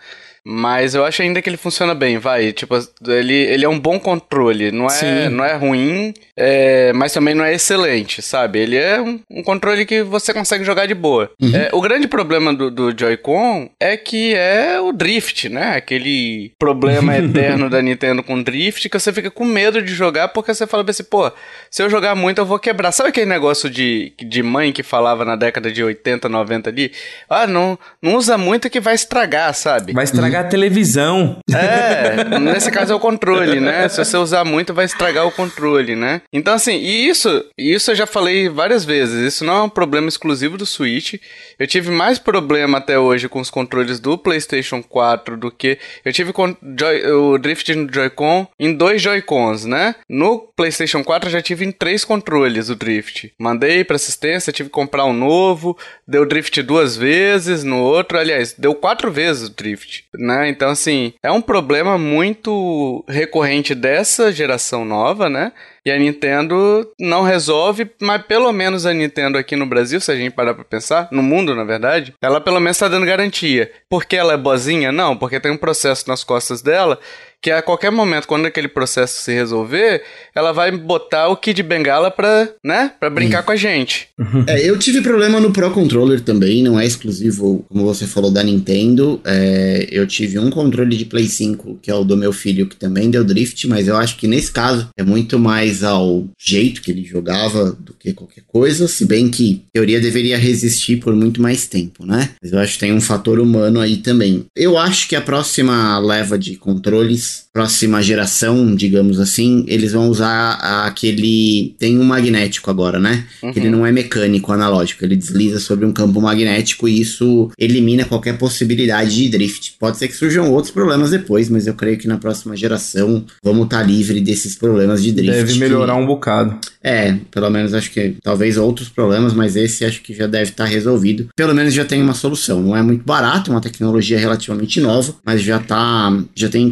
Mas 0.49 0.95
eu 0.95 1.05
acho 1.05 1.23
ainda 1.23 1.43
que 1.43 1.51
ele 1.51 1.57
funciona 1.57 1.93
bem, 1.93 2.19
vai. 2.19 2.53
Tipo, 2.53 2.77
ele, 3.05 3.35
ele 3.35 3.65
é 3.65 3.69
um 3.69 3.81
bom 3.81 3.99
controle. 3.99 4.71
Não 4.71 4.87
é, 4.87 4.91
Sim. 4.91 5.29
não 5.31 5.45
é 5.45 5.57
ruim, 5.57 6.15
é, 6.37 6.93
mas 6.93 7.13
também 7.13 7.35
não 7.35 7.45
é 7.45 7.53
excelente, 7.53 8.23
sabe? 8.23 8.61
Ele 8.61 8.77
é 8.77 9.01
um, 9.01 9.19
um 9.29 9.43
controle 9.43 9.85
que 9.85 10.05
você 10.05 10.33
consegue 10.33 10.63
jogar 10.63 10.87
de 10.87 10.95
boa. 10.95 11.33
É, 11.53 11.71
o 11.73 11.81
grande 11.81 12.07
problema 12.07 12.55
do, 12.55 12.71
do 12.71 12.97
Joy-Con 12.97 13.71
é 13.81 13.97
que 13.97 14.35
é 14.37 14.81
o 14.81 14.93
drift, 14.93 15.49
né? 15.49 15.75
Aquele 15.75 16.53
problema 16.61 17.17
eterno 17.19 17.69
da 17.69 17.83
Nintendo 17.83 18.23
com 18.23 18.41
drift 18.41 18.89
que 18.89 19.01
você 19.01 19.13
fica 19.13 19.33
com 19.33 19.45
medo 19.45 19.83
de 19.83 19.93
jogar 19.93 20.29
porque 20.29 20.55
você 20.55 20.65
fala 20.65 20.85
assim, 20.89 21.03
pô, 21.03 21.29
se 21.69 21.83
eu 21.83 21.91
jogar 21.91 22.15
muito 22.15 22.41
eu 22.41 22.47
vou 22.47 22.61
quebrar. 22.61 22.93
Sabe 22.93 23.09
aquele 23.09 23.27
negócio 23.27 23.69
de, 23.69 24.13
de 24.25 24.45
mãe 24.45 24.73
que 24.73 24.85
falava 24.85 25.25
na 25.25 25.35
década 25.35 25.73
de 25.73 25.83
80, 25.83 26.29
90 26.29 26.71
ali? 26.71 26.93
Ah, 27.29 27.49
não, 27.49 27.77
não 28.01 28.15
usa 28.15 28.39
muito 28.39 28.71
que 28.71 28.79
vai 28.79 28.95
estragar, 28.95 29.53
sabe? 29.53 29.93
Vai 29.93 30.05
estragar 30.05 30.36
a 30.37 30.45
televisão. 30.45 31.39
É, 31.53 32.25
nesse 32.39 32.71
caso 32.71 32.93
é 32.93 32.97
o 32.97 33.01
controle, 33.01 33.61
né? 33.61 33.89
Se 33.89 34.05
você 34.05 34.17
usar 34.17 34.45
muito, 34.45 34.75
vai 34.75 34.85
estragar 34.85 35.27
o 35.27 35.33
controle, 35.33 35.95
né? 35.97 36.23
Então, 36.33 36.55
assim, 36.55 36.77
e 36.77 37.09
isso, 37.09 37.45
isso 37.57 37.91
eu 37.91 37.95
já 37.95 38.07
falei 38.07 38.49
várias 38.49 38.85
vezes. 38.85 39.35
Isso 39.35 39.45
não 39.45 39.57
é 39.57 39.63
um 39.63 39.69
problema 39.69 40.09
exclusivo 40.09 40.57
do 40.57 40.67
Switch. 40.67 41.15
Eu 41.59 41.67
tive 41.67 41.91
mais 41.91 42.19
problema 42.19 42.79
até 42.79 42.99
hoje 42.99 43.29
com 43.29 43.41
os 43.41 43.51
controles 43.51 43.99
do 44.01 44.17
PlayStation 44.19 44.83
4 44.83 45.37
do 45.37 45.51
que. 45.51 45.79
Eu 46.05 46.13
tive 46.13 46.33
Joy- 46.79 47.07
o 47.13 47.39
Drift 47.39 47.75
no 47.75 47.93
Joy-Con 47.93 48.47
em 48.59 48.73
dois 48.75 49.01
Joy-Cons, 49.03 49.65
né? 49.65 49.95
No 50.09 50.39
PlayStation 50.57 51.03
4 51.03 51.29
eu 51.29 51.33
já 51.33 51.43
tive 51.43 51.65
em 51.65 51.73
três 51.73 52.05
controles 52.05 52.69
o 52.69 52.75
Drift. 52.75 53.33
Mandei 53.39 53.85
pra 53.85 53.97
assistência, 53.97 54.53
tive 54.53 54.69
que 54.69 54.75
comprar 54.75 55.05
um 55.05 55.13
novo. 55.13 55.77
Deu 56.07 56.27
Drift 56.27 56.63
duas 56.63 56.97
vezes, 56.97 57.65
no 57.65 57.79
outro, 57.81 58.19
aliás, 58.19 58.55
deu 58.57 58.75
quatro 58.75 59.11
vezes 59.11 59.49
o 59.49 59.55
Drift, 59.55 60.05
né? 60.27 60.49
Então, 60.49 60.69
assim, 60.69 61.15
é 61.23 61.31
um 61.31 61.41
problema 61.41 61.97
muito 61.97 63.05
recorrente 63.09 63.75
dessa 63.75 64.33
geração 64.33 64.85
nova, 64.85 65.31
né? 65.31 65.53
E 65.87 65.91
a 65.91 65.97
Nintendo 65.97 66.91
não 66.99 67.23
resolve, 67.23 67.89
mas 68.03 68.21
pelo 68.23 68.53
menos 68.53 68.85
a 68.85 68.93
Nintendo 68.93 69.39
aqui 69.39 69.55
no 69.55 69.67
Brasil, 69.67 70.01
se 70.01 70.11
a 70.11 70.17
gente 70.17 70.33
parar 70.33 70.53
pra 70.53 70.65
pensar, 70.65 71.09
no 71.13 71.23
mundo, 71.23 71.55
na 71.55 71.63
verdade, 71.63 72.13
ela 72.21 72.41
pelo 72.41 72.59
menos 72.59 72.77
tá 72.77 72.89
dando 72.89 73.07
garantia. 73.07 73.71
Porque 73.89 74.17
ela 74.17 74.33
é 74.33 74.37
boazinha? 74.37 74.91
Não, 74.91 75.17
porque 75.17 75.39
tem 75.39 75.53
um 75.53 75.57
processo 75.57 76.09
nas 76.09 76.25
costas 76.25 76.61
dela 76.61 76.99
que 77.43 77.51
a 77.51 77.63
qualquer 77.63 77.93
momento, 77.93 78.27
quando 78.27 78.47
aquele 78.47 78.69
processo 78.69 79.21
se 79.21 79.33
resolver, 79.33 80.03
ela 80.35 80.53
vai 80.53 80.71
botar 80.71 81.29
o 81.29 81.37
Kid 81.37 81.63
Bengala 81.63 82.11
pra, 82.11 82.49
né, 82.65 82.93
pra 82.99 83.09
brincar 83.09 83.43
com 83.43 83.53
a 83.53 83.57
gente. 83.57 84.09
É, 84.47 84.69
eu 84.69 84.79
tive 84.79 85.01
problema 85.01 85.39
no 85.39 85.53
Pro 85.53 85.71
Controller 85.71 86.21
também, 86.21 86.63
não 86.63 86.79
é 86.79 86.85
exclusivo, 86.87 87.65
como 87.69 87.85
você 87.85 88.07
falou, 88.07 88.31
da 88.31 88.43
Nintendo. 88.43 89.21
É, 89.25 89.87
eu 89.91 90.07
tive 90.07 90.39
um 90.39 90.51
controle 90.51 90.97
de 90.97 91.05
Play 91.05 91.27
5, 91.27 91.79
que 91.81 91.91
é 91.91 91.95
o 91.95 92.05
do 92.05 92.17
meu 92.17 92.33
filho, 92.33 92.67
que 92.67 92.77
também 92.77 93.11
deu 93.11 93.25
drift, 93.25 93.67
mas 93.69 93.87
eu 93.87 93.97
acho 93.97 94.17
que 94.17 94.27
nesse 94.27 94.51
caso 94.51 94.89
é 94.97 95.03
muito 95.03 95.39
mais 95.39 95.85
ao 95.85 96.25
jeito 96.39 96.83
que 96.83 96.91
ele 96.91 97.05
jogava 97.05 97.73
do 97.73 97.95
que 97.95 98.13
qualquer 98.13 98.43
coisa, 98.47 98.89
se 98.89 99.05
bem 99.05 99.29
que, 99.29 99.51
em 99.51 99.63
teoria, 99.73 100.01
deveria 100.01 100.39
resistir 100.39 100.97
por 100.97 101.15
muito 101.15 101.41
mais 101.41 101.67
tempo, 101.67 102.05
né? 102.05 102.31
Mas 102.43 102.53
eu 102.53 102.59
acho 102.59 102.75
que 102.75 102.81
tem 102.81 102.93
um 102.93 103.01
fator 103.01 103.39
humano 103.39 103.81
aí 103.81 103.99
também. 103.99 104.47
Eu 104.57 104.77
acho 104.77 105.09
que 105.09 105.17
a 105.17 105.21
próxima 105.21 105.99
leva 105.99 106.39
de 106.39 106.57
controles, 106.57 107.36
próxima 107.53 108.03
geração, 108.03 108.75
digamos 108.75 109.19
assim, 109.21 109.65
eles 109.67 109.93
vão 109.93 110.09
usar 110.09 110.53
aquele. 110.87 111.75
Tem 111.79 111.99
um 111.99 112.05
magnético 112.05 112.71
agora, 112.71 112.99
né? 112.99 113.25
Que 113.53 113.59
ele 113.59 113.69
não 113.71 113.87
é 113.87 113.93
mecânico, 113.93 114.53
analógico. 114.53 115.05
Ele 115.05 115.17
desliza 115.17 115.59
sobre 115.61 115.85
um 115.87 115.93
campo 115.93 116.21
magnético 116.21 116.89
e 116.89 117.01
isso 117.01 117.51
elimina 117.59 118.05
qualquer 118.05 118.37
possibilidade 118.39 119.15
de 119.15 119.29
drift. 119.29 119.75
Pode 119.79 119.99
ser 119.99 120.09
que 120.09 120.15
surjam 120.17 120.51
outros 120.53 120.73
problemas 120.73 121.11
depois, 121.11 121.49
mas 121.49 121.67
eu 121.67 121.75
creio 121.75 121.99
que 121.99 122.09
na 122.09 122.19
próxima 122.19 122.57
geração 122.57 123.25
vamos 123.43 123.65
estar 123.65 123.83
livre 123.83 124.21
desses 124.21 124.55
problemas 124.57 125.03
de 125.03 125.13
drift. 125.13 125.33
Deve 125.37 125.53
que- 125.55 125.59
melhorar 125.59 125.97
um 125.97 126.07
bocado. 126.07 126.57
É, 126.83 127.17
pelo 127.31 127.51
menos 127.51 127.75
acho 127.75 127.91
que 127.91 128.15
talvez 128.23 128.57
outros 128.57 128.89
problemas, 128.89 129.33
mas 129.35 129.57
esse 129.57 129.85
acho 129.85 130.01
que 130.03 130.15
já 130.15 130.27
deve 130.27 130.51
estar 130.51 130.65
resolvido. 130.67 131.29
Pelo 131.35 131.55
menos 131.55 131.75
já 131.75 131.85
tem 131.85 132.01
uma 132.03 132.15
solução. 132.15 132.63
Não 132.63 132.77
é 132.77 132.83
muito 132.83 133.05
barato, 133.05 133.51
é 133.51 133.55
uma 133.55 133.61
tecnologia 133.61 134.19
relativamente 134.19 134.81
nova, 134.81 135.15
mas 135.25 135.43
já 135.43 135.59
tá, 135.59 136.17
já 136.35 136.49
tem 136.49 136.65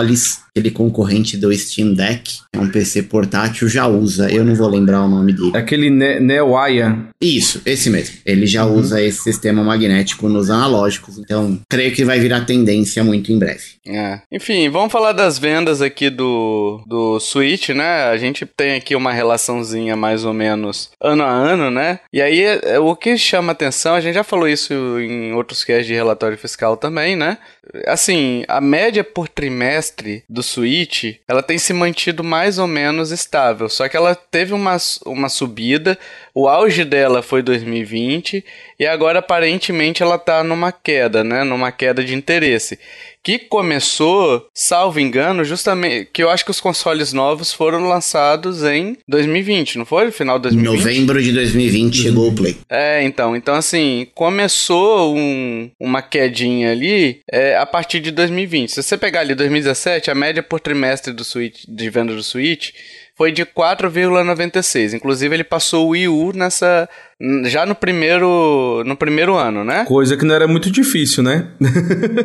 consoles. 0.00 0.40
Aquele 0.50 0.70
concorrente 0.72 1.36
do 1.36 1.56
Steam 1.56 1.94
Deck, 1.94 2.38
que 2.52 2.58
é 2.58 2.60
um 2.60 2.68
PC 2.68 3.04
portátil, 3.04 3.68
já 3.68 3.86
usa. 3.86 4.28
Eu 4.30 4.44
não 4.44 4.56
vou 4.56 4.68
lembrar 4.68 5.04
o 5.04 5.08
nome 5.08 5.32
dele. 5.32 5.52
Aquele 5.54 5.88
ne 5.88 6.18
Neoaya. 6.18 6.98
Isso, 7.20 7.62
esse 7.64 7.88
mesmo. 7.88 8.16
Ele 8.26 8.46
já 8.46 8.64
usa 8.64 9.00
esse 9.00 9.22
sistema 9.22 9.62
magnético 9.62 10.28
nos 10.28 10.50
analógicos, 10.50 11.18
então 11.18 11.60
creio 11.68 11.92
que 11.92 12.04
vai 12.04 12.18
virar 12.18 12.44
tendência 12.44 13.04
muito 13.04 13.30
em 13.30 13.38
breve. 13.38 13.62
É. 13.86 14.20
Enfim, 14.32 14.68
vamos 14.68 14.90
falar 14.90 15.12
das 15.12 15.38
vendas 15.38 15.80
aqui 15.80 16.10
do, 16.10 16.82
do 16.86 17.20
Switch, 17.20 17.68
né? 17.68 18.04
A 18.08 18.16
gente 18.16 18.44
tem 18.44 18.74
aqui 18.74 18.96
uma 18.96 19.12
relaçãozinha 19.12 19.94
mais 19.94 20.24
ou 20.24 20.32
menos 20.32 20.90
ano 21.00 21.22
a 21.22 21.30
ano, 21.30 21.70
né? 21.70 22.00
E 22.12 22.20
aí, 22.20 22.42
é, 22.42 22.78
o 22.80 22.96
que 22.96 23.16
chama 23.16 23.52
atenção, 23.52 23.94
a 23.94 24.00
gente 24.00 24.14
já 24.14 24.24
falou 24.24 24.48
isso 24.48 24.72
em 24.98 25.32
outros 25.32 25.62
casts 25.62 25.86
de 25.86 25.94
relatório 25.94 26.36
fiscal 26.36 26.76
também, 26.76 27.14
né? 27.14 27.38
Assim, 27.86 28.44
a 28.48 28.60
média 28.60 29.04
por 29.04 29.28
trimestre 29.28 29.89
do 30.28 30.42
Switch, 30.42 31.16
ela 31.26 31.42
tem 31.42 31.58
se 31.58 31.72
mantido 31.72 32.22
mais 32.22 32.58
ou 32.58 32.66
menos 32.66 33.10
estável, 33.10 33.68
só 33.68 33.88
que 33.88 33.96
ela 33.96 34.14
teve 34.14 34.52
uma, 34.52 34.76
uma 35.04 35.28
subida, 35.28 35.98
o 36.34 36.48
auge 36.48 36.84
dela 36.84 37.22
foi 37.22 37.42
2020 37.42 38.44
e 38.78 38.86
agora 38.86 39.18
aparentemente 39.18 40.02
ela 40.02 40.18
tá 40.18 40.42
numa 40.44 40.72
queda, 40.72 41.24
né? 41.24 41.44
Numa 41.44 41.72
queda 41.72 42.02
de 42.02 42.14
interesse. 42.14 42.78
Que 43.22 43.38
começou, 43.38 44.46
salvo 44.54 44.98
engano, 44.98 45.44
justamente. 45.44 46.08
Que 46.10 46.22
eu 46.22 46.30
acho 46.30 46.42
que 46.42 46.50
os 46.50 46.60
consoles 46.60 47.12
novos 47.12 47.52
foram 47.52 47.86
lançados 47.86 48.64
em 48.64 48.96
2020, 49.06 49.76
não 49.76 49.84
foi? 49.84 50.06
No 50.06 50.12
final 50.12 50.38
de 50.38 50.44
2020? 50.44 50.78
Novembro 50.78 51.22
de 51.22 51.32
2020 51.32 51.96
chegou 51.96 52.28
o 52.28 52.32
Play. 52.34 52.56
É, 52.70 53.02
então. 53.02 53.36
Então, 53.36 53.54
assim, 53.54 54.06
começou 54.14 55.14
um, 55.14 55.70
uma 55.78 56.00
quedinha 56.00 56.72
ali 56.72 57.20
é, 57.30 57.56
a 57.58 57.66
partir 57.66 58.00
de 58.00 58.10
2020. 58.10 58.70
Se 58.70 58.82
você 58.82 58.96
pegar 58.96 59.20
ali 59.20 59.34
2017, 59.34 60.10
a 60.10 60.14
média 60.14 60.42
por 60.42 60.58
trimestre 60.58 61.12
do 61.12 61.22
Switch, 61.22 61.64
de 61.68 61.90
venda 61.90 62.14
do 62.14 62.22
Switch 62.22 62.70
foi 63.20 63.30
de 63.32 63.44
4,96. 63.44 64.94
Inclusive, 64.94 65.34
ele 65.34 65.44
passou 65.44 65.88
o 65.88 65.90
Wii 65.90 66.08
U 66.08 66.32
nessa. 66.34 66.88
Já 67.44 67.66
no 67.66 67.74
primeiro. 67.74 68.82
No 68.86 68.96
primeiro 68.96 69.36
ano, 69.36 69.62
né? 69.62 69.84
Coisa 69.84 70.16
que 70.16 70.24
não 70.24 70.34
era 70.34 70.48
muito 70.48 70.70
difícil, 70.70 71.22
né? 71.22 71.48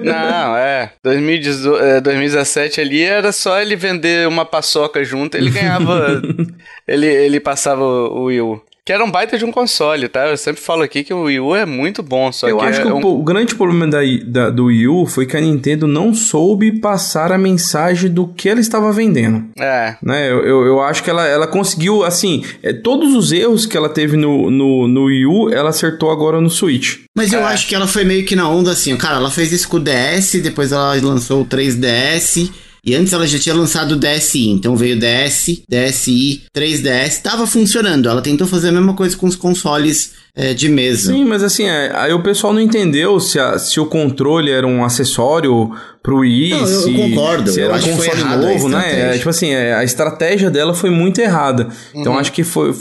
não, 0.01 0.55
é. 0.55 0.93
2018, 1.03 2.01
2017 2.01 2.79
ali 2.79 3.03
era 3.03 3.33
só 3.33 3.59
ele 3.61 3.75
vender 3.75 4.25
uma 4.25 4.45
paçoca 4.45 5.03
junto, 5.03 5.35
ele 5.35 5.49
ganhava. 5.49 6.21
ele, 6.87 7.07
ele 7.07 7.41
passava 7.41 7.83
o 7.83 8.23
Wii 8.27 8.39
U. 8.39 8.61
Que 8.85 8.93
era 8.93 9.03
um 9.03 9.09
baita 9.09 9.35
de 9.35 9.43
um 9.43 9.51
console, 9.51 10.07
tá? 10.07 10.27
Eu 10.27 10.37
sempre 10.37 10.61
falo 10.61 10.83
aqui 10.83 11.03
que 11.03 11.11
o 11.11 11.23
Wii 11.23 11.39
U 11.39 11.55
é 11.55 11.65
muito 11.65 12.03
bom, 12.03 12.31
só 12.31 12.47
eu 12.47 12.59
que 12.59 12.65
acho 12.65 12.81
é 12.81 12.83
que 12.83 12.91
um... 12.91 13.03
o, 13.03 13.19
o, 13.19 13.23
grande 13.23 13.55
problema 13.55 13.87
da, 13.87 13.97
da, 14.27 14.49
do 14.51 14.65
Wii 14.65 14.87
U 14.87 15.07
foi 15.07 15.25
que 15.25 15.35
a 15.35 15.41
Nintendo 15.41 15.87
não 15.87 16.13
soube 16.13 16.79
passar 16.79 17.31
a 17.31 17.37
mensagem 17.37 18.11
do 18.11 18.27
que 18.27 18.47
ela 18.47 18.59
estava 18.59 18.91
vendendo. 18.91 19.43
É. 19.59 19.95
Né? 20.03 20.29
Eu, 20.29 20.45
eu, 20.45 20.65
eu 20.67 20.81
acho 20.83 21.03
que 21.03 21.09
ela, 21.09 21.25
ela 21.27 21.47
conseguiu, 21.47 22.03
assim, 22.03 22.43
é, 22.61 22.73
todos 22.73 23.15
os 23.15 23.31
erros 23.31 23.65
que 23.65 23.75
ela 23.75 23.89
teve 23.89 24.15
no, 24.17 24.51
no, 24.51 24.87
no 24.87 25.05
Wii 25.05 25.25
U, 25.25 25.49
ela 25.51 25.71
acertou 25.71 26.11
agora 26.11 26.39
no 26.39 26.49
Switch. 26.51 26.99
Mas 27.17 27.33
eu 27.33 27.39
É. 27.39 27.43
acho 27.45 27.67
que 27.67 27.73
ela 27.73 27.87
foi 27.87 28.03
meio 28.03 28.23
que 28.23 28.35
na 28.35 28.47
onda 28.47 28.69
assim, 28.69 28.95
cara, 28.95 29.15
ela 29.15 29.31
fez 29.31 29.51
isso 29.51 29.67
com 29.67 29.77
o 29.77 29.79
DS, 29.79 30.33
depois 30.43 30.71
ela 30.71 30.93
lançou 31.01 31.41
o 31.41 31.45
3DS. 31.45 32.51
E 32.85 32.93
antes 32.95 33.11
ela 33.13 33.25
já 33.25 33.39
tinha 33.39 33.55
lançado 33.55 33.93
o 33.93 33.95
DSi, 33.95 34.47
então 34.49 34.75
veio 34.75 34.99
DS, 34.99 35.63
DSi, 35.67 36.43
3DS, 36.55 37.21
tava 37.23 37.47
funcionando. 37.47 38.07
Ela 38.07 38.21
tentou 38.21 38.45
fazer 38.45 38.69
a 38.69 38.71
mesma 38.71 38.93
coisa 38.93 39.17
com 39.17 39.25
os 39.25 39.35
consoles 39.35 40.13
é, 40.35 40.53
de 40.53 40.69
mesa. 40.69 41.11
Sim, 41.11 41.25
mas 41.25 41.41
assim, 41.41 41.63
é, 41.65 41.91
aí 41.95 42.13
o 42.13 42.21
pessoal 42.21 42.53
não 42.53 42.59
entendeu 42.61 43.19
se, 43.19 43.39
a- 43.39 43.57
se 43.57 43.79
o 43.79 43.85
controle 43.87 44.51
era 44.51 44.67
um 44.67 44.83
acessório 44.83 45.71
pro 46.03 46.17
Wii, 46.19 46.49
Não, 46.51 46.57
eu- 46.59 46.67
eu 46.67 46.81
se, 46.81 46.93
concordo, 46.93 47.51
se 47.51 47.59
eu 47.59 47.65
era 47.65 47.75
um 47.75 47.79
que 47.79 47.93
foi 47.93 48.07
console 48.09 48.37
novo, 48.37 48.69
né? 48.69 49.15
É, 49.15 49.17
tipo 49.17 49.29
assim, 49.29 49.49
é, 49.49 49.73
a 49.73 49.83
estratégia 49.83 50.51
dela 50.51 50.73
foi 50.75 50.89
muito 50.91 51.19
errada. 51.19 51.69
Então 51.93 52.13
Uhum. 52.13 52.19
acho 52.19 52.31
que 52.33 52.43
foi, 52.43 52.75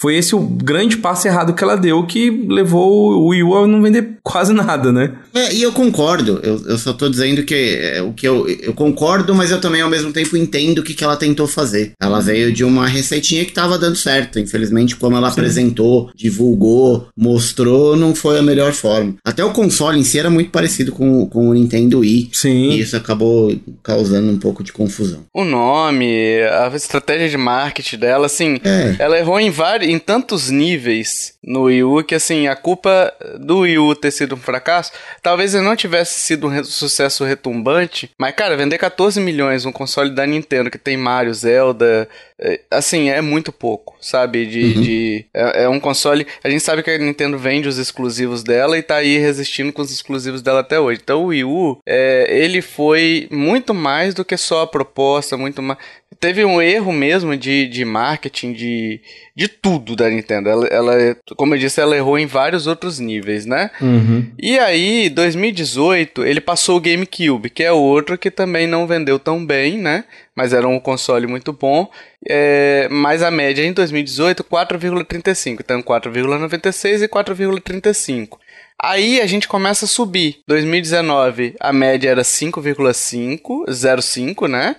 foi 0.00 0.16
esse 0.16 0.34
o 0.34 0.40
grande 0.40 0.96
passo 0.96 1.28
errado 1.28 1.52
que 1.52 1.62
ela 1.62 1.76
deu 1.76 2.06
que 2.06 2.30
levou 2.48 3.12
o 3.12 3.26
Wii 3.28 3.42
U 3.42 3.54
a 3.56 3.66
não 3.66 3.82
vender 3.82 4.16
quase 4.24 4.52
nada, 4.52 4.90
né? 4.92 5.12
É, 5.34 5.52
e 5.54 5.62
eu 5.62 5.72
concordo, 5.72 6.40
eu, 6.42 6.60
eu 6.66 6.78
só 6.78 6.92
tô 6.92 7.08
dizendo 7.08 7.42
que 7.42 7.54
é, 7.54 8.00
o 8.02 8.12
que 8.12 8.26
eu, 8.26 8.48
eu 8.48 8.72
concordo, 8.72 9.34
mas 9.34 9.50
eu 9.50 9.60
também 9.60 9.80
ao 9.80 9.90
mesmo 9.90 10.12
tempo 10.12 10.36
entendo 10.36 10.78
o 10.78 10.82
que, 10.82 10.94
que 10.94 11.04
ela 11.04 11.16
tentou 11.16 11.46
fazer. 11.46 11.92
Ela 12.00 12.20
veio 12.20 12.52
de 12.52 12.64
uma 12.64 12.86
receitinha 12.86 13.44
que 13.44 13.52
tava 13.52 13.78
dando 13.78 13.96
certo. 13.96 14.38
Infelizmente, 14.38 14.96
como 14.96 15.16
ela 15.16 15.28
apresentou, 15.28 16.10
divulgou, 16.14 17.08
mostrou, 17.16 17.96
não 17.96 18.14
foi 18.14 18.38
a 18.38 18.42
melhor 18.42 18.72
forma. 18.72 19.14
Até 19.24 19.44
o 19.44 19.52
console 19.52 19.98
em 19.98 20.04
si 20.04 20.18
era 20.18 20.30
muito 20.30 20.50
parecido 20.50 20.92
com, 20.92 21.26
com 21.26 21.48
o 21.48 21.54
Nintendo 21.54 22.00
Wii. 22.00 22.30
Sim. 22.32 22.70
E 22.70 22.80
isso 22.80 22.96
acabou 22.96 23.54
causando 23.82 24.30
um 24.30 24.38
pouco 24.38 24.62
de 24.64 24.72
confusão. 24.72 25.20
O 25.34 25.44
nome, 25.44 26.40
a 26.42 26.70
estratégia 26.74 27.28
de 27.28 27.36
marketing 27.36 27.98
dela, 27.98 28.26
assim, 28.26 28.58
É. 28.64 28.96
ela 28.98 29.18
errou 29.18 29.38
em 29.38 29.50
vários, 29.50 29.89
em 29.90 29.98
tantos 29.98 30.50
níveis 30.50 31.34
no 31.42 31.64
Wii 31.64 31.84
U 31.84 32.04
que 32.04 32.14
assim, 32.14 32.46
a 32.46 32.56
culpa 32.56 33.12
do 33.38 33.60
Wii 33.60 33.78
U 33.78 33.94
ter 33.94 34.10
sido 34.10 34.34
um 34.34 34.38
fracasso, 34.38 34.92
talvez 35.22 35.54
ele 35.54 35.64
não 35.64 35.76
tivesse 35.76 36.20
sido 36.20 36.48
um 36.48 36.64
sucesso 36.64 37.24
retumbante, 37.24 38.10
mas 38.18 38.34
cara, 38.34 38.56
vender 38.56 38.78
14 38.78 39.20
milhões 39.20 39.64
um 39.64 39.72
console 39.72 40.10
da 40.10 40.26
Nintendo 40.26 40.70
que 40.70 40.78
tem 40.78 40.96
Mario, 40.96 41.34
Zelda, 41.34 42.08
é, 42.38 42.60
assim, 42.70 43.10
é 43.10 43.20
muito 43.20 43.52
pouco, 43.52 43.96
sabe? 44.00 44.46
De, 44.46 44.74
de 44.74 45.26
é, 45.34 45.64
é 45.64 45.68
um 45.68 45.78
console, 45.78 46.26
a 46.42 46.48
gente 46.48 46.62
sabe 46.62 46.82
que 46.82 46.90
a 46.90 46.98
Nintendo 46.98 47.38
vende 47.38 47.68
os 47.68 47.76
exclusivos 47.76 48.42
dela 48.42 48.78
e 48.78 48.82
tá 48.82 48.96
aí 48.96 49.18
resistindo 49.18 49.72
com 49.72 49.82
os 49.82 49.90
exclusivos 49.90 50.40
dela 50.40 50.60
até 50.60 50.80
hoje. 50.80 51.00
Então 51.02 51.24
o 51.24 51.26
Wii 51.26 51.44
U, 51.44 51.78
é, 51.86 52.26
ele 52.30 52.62
foi 52.62 53.28
muito 53.30 53.74
mais 53.74 54.14
do 54.14 54.24
que 54.24 54.36
só 54.36 54.62
a 54.62 54.66
proposta, 54.66 55.36
muito 55.36 55.60
mais 55.62 55.78
teve 56.20 56.44
um 56.44 56.60
erro 56.60 56.92
mesmo 56.92 57.34
de, 57.34 57.66
de 57.66 57.82
marketing, 57.82 58.52
de, 58.52 59.00
de 59.34 59.48
tudo 59.48 59.96
da 59.96 60.08
Nintendo. 60.10 60.50
Ela, 60.50 60.66
ela, 60.66 61.16
como 61.34 61.54
eu 61.54 61.58
disse, 61.58 61.80
ela 61.80 61.96
errou 61.96 62.18
em 62.18 62.26
vários 62.26 62.66
outros 62.66 62.98
níveis, 62.98 63.46
né? 63.46 63.70
Uhum. 63.80 64.30
E 64.38 64.58
aí, 64.58 65.08
2018, 65.08 66.22
ele 66.24 66.40
passou 66.40 66.76
o 66.76 66.80
GameCube, 66.80 67.48
que 67.48 67.64
é 67.64 67.72
outro 67.72 68.18
que 68.18 68.30
também 68.30 68.66
não 68.66 68.86
vendeu 68.86 69.18
tão 69.18 69.44
bem, 69.44 69.78
né? 69.78 70.04
Mas 70.36 70.52
era 70.52 70.68
um 70.68 70.78
console 70.78 71.26
muito 71.26 71.54
bom. 71.54 71.90
É, 72.28 72.86
mas 72.90 73.22
a 73.22 73.30
média 73.30 73.64
em 73.64 73.72
2018, 73.72 74.44
4,35. 74.44 75.60
Então, 75.60 75.82
4,96 75.82 77.02
e 77.02 77.08
4,35. 77.08 78.38
Aí 78.82 79.20
a 79.20 79.26
gente 79.26 79.46
começa 79.46 79.84
a 79.84 79.88
subir. 79.88 80.38
2019, 80.48 81.54
a 81.60 81.70
média 81.72 82.08
era 82.08 82.24
5,505, 82.24 84.46
né? 84.46 84.76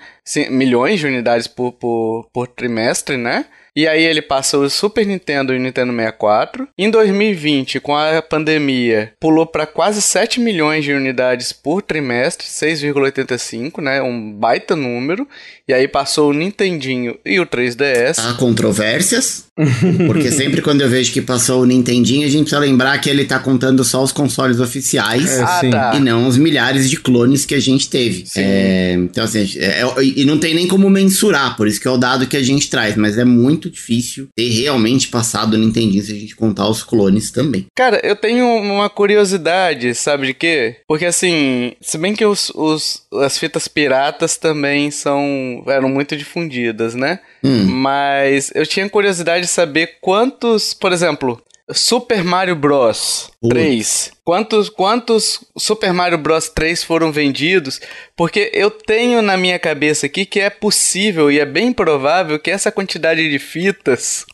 Milhões 0.50 1.00
de 1.00 1.08
unidades 1.08 1.48
por, 1.48 1.72
por, 1.74 2.28
por 2.34 2.48
trimestre, 2.48 3.18
né? 3.18 3.46
E 3.76 3.88
aí 3.88 4.04
ele 4.04 4.22
passa 4.22 4.58
o 4.58 4.70
Super 4.70 5.06
Nintendo 5.06 5.54
e 5.54 5.58
o 5.58 5.60
Nintendo 5.60 5.94
64. 5.94 6.68
Em 6.78 6.90
2020, 6.90 7.80
com 7.80 7.96
a 7.96 8.22
pandemia, 8.22 9.14
pulou 9.20 9.46
para 9.46 9.66
quase 9.66 10.02
7 10.02 10.42
milhões 10.42 10.84
de 10.84 10.92
unidades 10.92 11.54
por 11.54 11.82
trimestre, 11.82 12.48
6,85, 12.48 13.82
né? 13.82 14.02
Um 14.02 14.34
baita 14.34 14.76
número. 14.76 15.28
E 15.68 15.74
aí 15.74 15.88
passou 15.88 16.32
o 16.32 16.34
Nintendinho 16.34 17.18
e 17.24 17.40
o 17.40 17.46
3DS. 17.46 18.20
Há 18.20 18.34
controvérsias, 18.34 19.46
porque 20.08 20.32
sempre 20.32 20.62
quando 20.62 20.82
eu 20.82 20.90
vejo 20.90 21.12
que 21.12 21.22
passou 21.22 21.62
o 21.62 21.66
Nintendinho, 21.66 22.26
a 22.26 22.30
gente 22.30 22.42
precisa 22.44 22.60
lembrar 22.60 22.98
que 23.00 23.10
ele 23.10 23.26
tá 23.26 23.40
contando 23.40 23.84
só 23.84 24.02
os 24.04 24.12
consoles 24.12 24.60
oficiais. 24.60 25.38
É, 25.38 25.42
ah, 25.44 25.62
tá. 25.70 25.92
E 25.96 26.00
não 26.00 26.28
os 26.28 26.38
milhares 26.38 26.90
de 26.90 26.98
clones 26.98 27.46
que 27.46 27.56
a 27.56 27.60
gente 27.60 27.90
teve. 27.90 28.26
É, 28.38 28.94
então, 28.98 29.24
assim, 29.24 29.40
é- 29.58 29.82
é- 29.82 30.04
e 30.04 30.26
não 30.26 30.38
tem 30.38 30.54
nem 30.54 30.68
como 30.68 30.90
mensurar, 30.90 31.56
por 31.58 31.68
isso 31.68 31.80
que 31.80 31.88
é 31.88 31.92
o 31.92 31.98
dado 31.98 32.28
que 32.28 32.38
a 32.38 32.44
gente 32.44 32.70
traz, 32.70 32.96
mas 32.96 33.18
é 33.18 33.26
muito 33.26 33.70
difícil 33.70 34.28
ter 34.36 34.50
realmente 34.50 35.08
passado 35.10 35.54
o 35.54 35.58
Nintendinho 35.58 36.04
se 36.04 36.12
a 36.12 36.16
gente 36.16 36.36
contar 36.36 36.68
os 36.70 36.84
clones 36.84 37.32
também. 37.32 37.66
Cara, 37.76 38.00
eu 38.04 38.16
tenho 38.16 38.46
uma 38.46 38.90
curiosidade, 38.90 39.94
sabe 39.96 40.28
de 40.28 40.34
quê? 40.34 40.78
Porque 40.88 41.06
assim, 41.06 41.74
se 41.82 41.98
bem 41.98 42.14
que 42.16 42.26
os, 42.26 42.52
os- 42.56 43.02
as 43.22 43.38
fitas 43.38 43.68
piratas 43.68 44.38
também 44.38 44.90
são 44.92 45.64
eram 45.68 45.90
muito 45.90 46.16
difundidas, 46.16 46.96
né? 46.96 47.20
Hum. 47.44 47.66
Mas 47.66 48.52
eu 48.56 48.66
tinha 48.66 48.88
curiosidade 48.90 49.46
de 49.46 49.51
saber 49.52 49.98
quantos, 50.02 50.74
por 50.74 50.92
exemplo, 50.92 51.42
Super 51.74 52.24
Mario 52.24 52.56
Bros. 52.56 53.32
Putz. 53.42 53.54
3. 53.54 54.12
Quantos, 54.24 54.70
quantos 54.70 55.44
Super 55.58 55.94
Mario 55.94 56.18
Bros. 56.18 56.50
3 56.50 56.84
foram 56.84 57.12
vendidos? 57.12 57.80
Porque 58.16 58.52
eu 58.54 58.70
tenho 58.70 59.22
na 59.22 59.38
minha 59.38 59.60
cabeça 59.60 60.06
aqui 60.06 60.26
que 60.26 60.40
é 60.40 60.50
possível 60.50 61.32
e 61.32 61.40
é 61.40 61.46
bem 61.46 61.72
provável 61.72 62.40
que 62.40 62.52
essa 62.52 62.72
quantidade 62.72 63.30
de 63.30 63.40
fitas 63.40 64.26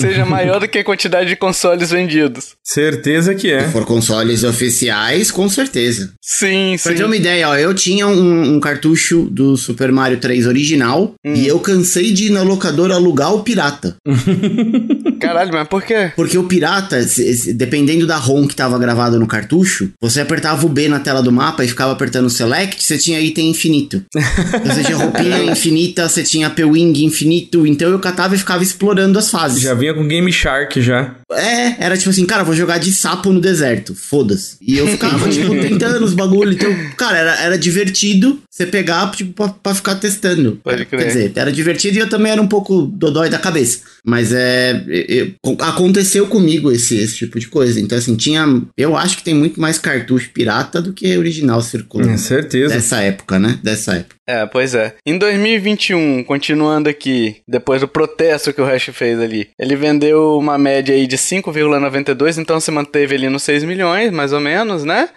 seja 0.00 0.24
maior 0.26 0.60
do 0.60 0.68
que 0.68 0.78
a 0.78 0.84
quantidade 0.84 1.28
de 1.28 1.36
consoles 1.36 1.90
vendidos. 1.90 2.56
Certeza 2.64 3.34
que 3.34 3.48
Se 3.48 3.52
é. 3.52 3.68
for 3.68 3.84
consoles 3.84 4.44
oficiais, 4.44 5.30
com 5.30 5.48
certeza. 5.48 6.12
Sim, 6.22 6.76
Pra 6.82 6.92
ter 6.92 6.98
sim. 6.98 7.04
uma 7.04 7.16
ideia, 7.16 7.48
ó, 7.48 7.56
eu 7.56 7.74
tinha 7.74 8.06
um, 8.06 8.54
um 8.56 8.60
cartucho 8.60 9.22
do 9.30 9.56
Super 9.56 9.90
Mario 9.92 10.18
3 10.18 10.46
original 10.46 11.14
e 11.24 11.46
eu 11.46 11.58
cansei 11.60 12.12
de 12.12 12.26
ir 12.26 12.30
na 12.30 12.42
locadora 12.42 12.94
alugar 12.94 13.34
o 13.34 13.42
pirata. 13.42 13.96
Caralho, 15.20 15.52
mas 15.52 15.68
por 15.68 15.82
quê? 15.82 16.12
Porque 16.14 16.38
o 16.38 16.44
pirata, 16.44 17.02
se- 17.02 17.34
se- 17.34 17.52
dependendo 17.52 18.06
da 18.06 18.16
ROM 18.16 18.46
que 18.46 18.54
tava 18.54 18.78
gravada 18.78 19.18
no 19.18 19.26
cartucho, 19.26 19.90
você 20.00 20.20
apertava 20.20 20.64
o 20.64 20.68
B 20.68 20.88
na 20.88 21.00
tela 21.00 21.22
do 21.22 21.32
mapa 21.32 21.64
e 21.64 21.68
ficava 21.68 21.92
apertando 21.92 22.26
o 22.26 22.30
Select, 22.30 22.82
você 22.82 22.96
tinha 22.98 23.20
item 23.20 23.50
infinito. 23.50 24.02
Então 24.14 24.60
você 24.74 24.84
tinha 24.84 24.96
roupinha 24.96 25.42
infinita, 25.44 26.08
você 26.08 26.22
tinha 26.22 26.48
P-Wing 26.50 27.04
infinito, 27.04 27.66
então 27.66 27.90
eu 27.90 27.98
catava 27.98 28.34
e 28.34 28.38
ficava 28.38 28.62
explorando 28.62 29.18
as 29.18 29.30
fases. 29.30 29.60
Já 29.62 29.74
vinha 29.88 29.94
com 29.94 30.06
Game 30.06 30.32
Shark 30.32 30.80
já. 30.80 31.14
É, 31.32 31.84
era 31.84 31.96
tipo 31.96 32.10
assim, 32.10 32.26
cara, 32.26 32.44
vou 32.44 32.54
jogar 32.54 32.78
de 32.78 32.92
sapo 32.92 33.32
no 33.32 33.40
deserto, 33.40 33.94
foda-se. 33.94 34.56
E 34.60 34.76
eu 34.78 34.86
ficava, 34.86 35.28
tipo, 35.30 35.50
tentando 35.50 36.04
os 36.04 36.14
bagulho. 36.14 36.52
Então, 36.52 36.74
cara, 36.96 37.18
era, 37.18 37.40
era 37.40 37.58
divertido. 37.58 38.40
você 38.50 38.66
pegar, 38.66 39.10
tipo, 39.12 39.32
pra, 39.32 39.48
pra 39.48 39.74
ficar 39.74 39.94
testando. 39.96 40.60
Pode 40.62 40.84
crer. 40.84 41.00
Quer 41.00 41.06
dizer, 41.06 41.32
era 41.34 41.52
divertido 41.52 41.96
e 41.96 42.00
eu 42.00 42.08
também 42.08 42.32
era 42.32 42.42
um 42.42 42.48
pouco 42.48 42.82
dodói 42.82 43.28
da 43.28 43.38
cabeça. 43.38 43.80
Mas 44.04 44.32
é. 44.32 44.84
é- 44.88 45.28
aconteceu 45.60 46.26
comigo 46.26 46.70
esse, 46.70 46.96
esse 46.96 47.16
tipo 47.16 47.38
de 47.38 47.48
coisa. 47.48 47.80
Então, 47.80 47.96
assim, 47.96 48.16
tinha. 48.16 48.44
Eu 48.76 48.96
acho 48.96 49.16
que 49.16 49.24
tem 49.24 49.34
muito 49.34 49.60
mais 49.60 49.78
cartucho 49.78 50.30
pirata 50.32 50.80
do 50.80 50.92
que 50.92 51.16
original 51.16 51.60
circulando. 51.60 52.12
É, 52.12 52.16
certeza. 52.16 52.74
Dessa 52.74 53.00
época, 53.00 53.38
né? 53.38 53.58
Dessa 53.62 53.94
época. 53.94 54.17
É, 54.28 54.44
pois 54.44 54.74
é. 54.74 54.94
Em 55.06 55.16
2021, 55.16 56.22
continuando 56.22 56.90
aqui, 56.90 57.40
depois 57.48 57.80
do 57.80 57.88
protesto 57.88 58.52
que 58.52 58.60
o 58.60 58.70
Rush 58.70 58.90
fez 58.92 59.18
ali, 59.18 59.48
ele 59.58 59.74
vendeu 59.74 60.36
uma 60.36 60.58
média 60.58 60.94
aí 60.94 61.06
de 61.06 61.16
5,92, 61.16 62.36
então 62.36 62.60
se 62.60 62.70
manteve 62.70 63.14
ali 63.14 63.30
nos 63.30 63.42
6 63.44 63.64
milhões, 63.64 64.12
mais 64.12 64.34
ou 64.34 64.38
menos, 64.38 64.84
né? 64.84 65.08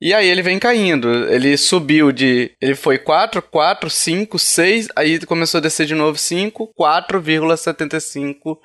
E 0.00 0.14
aí 0.14 0.28
ele 0.28 0.40
vem 0.40 0.56
caindo. 0.56 1.08
Ele 1.28 1.56
subiu 1.56 2.12
de. 2.12 2.52
Ele 2.60 2.76
foi 2.76 2.96
4, 2.96 3.42
4, 3.42 3.90
5, 3.90 4.38
6. 4.38 4.88
Aí 4.96 5.18
começou 5.26 5.58
a 5.58 5.60
descer 5.60 5.84
de 5.84 5.94
novo 5.94 6.16
5, 6.16 6.72
4,75. 6.78 8.56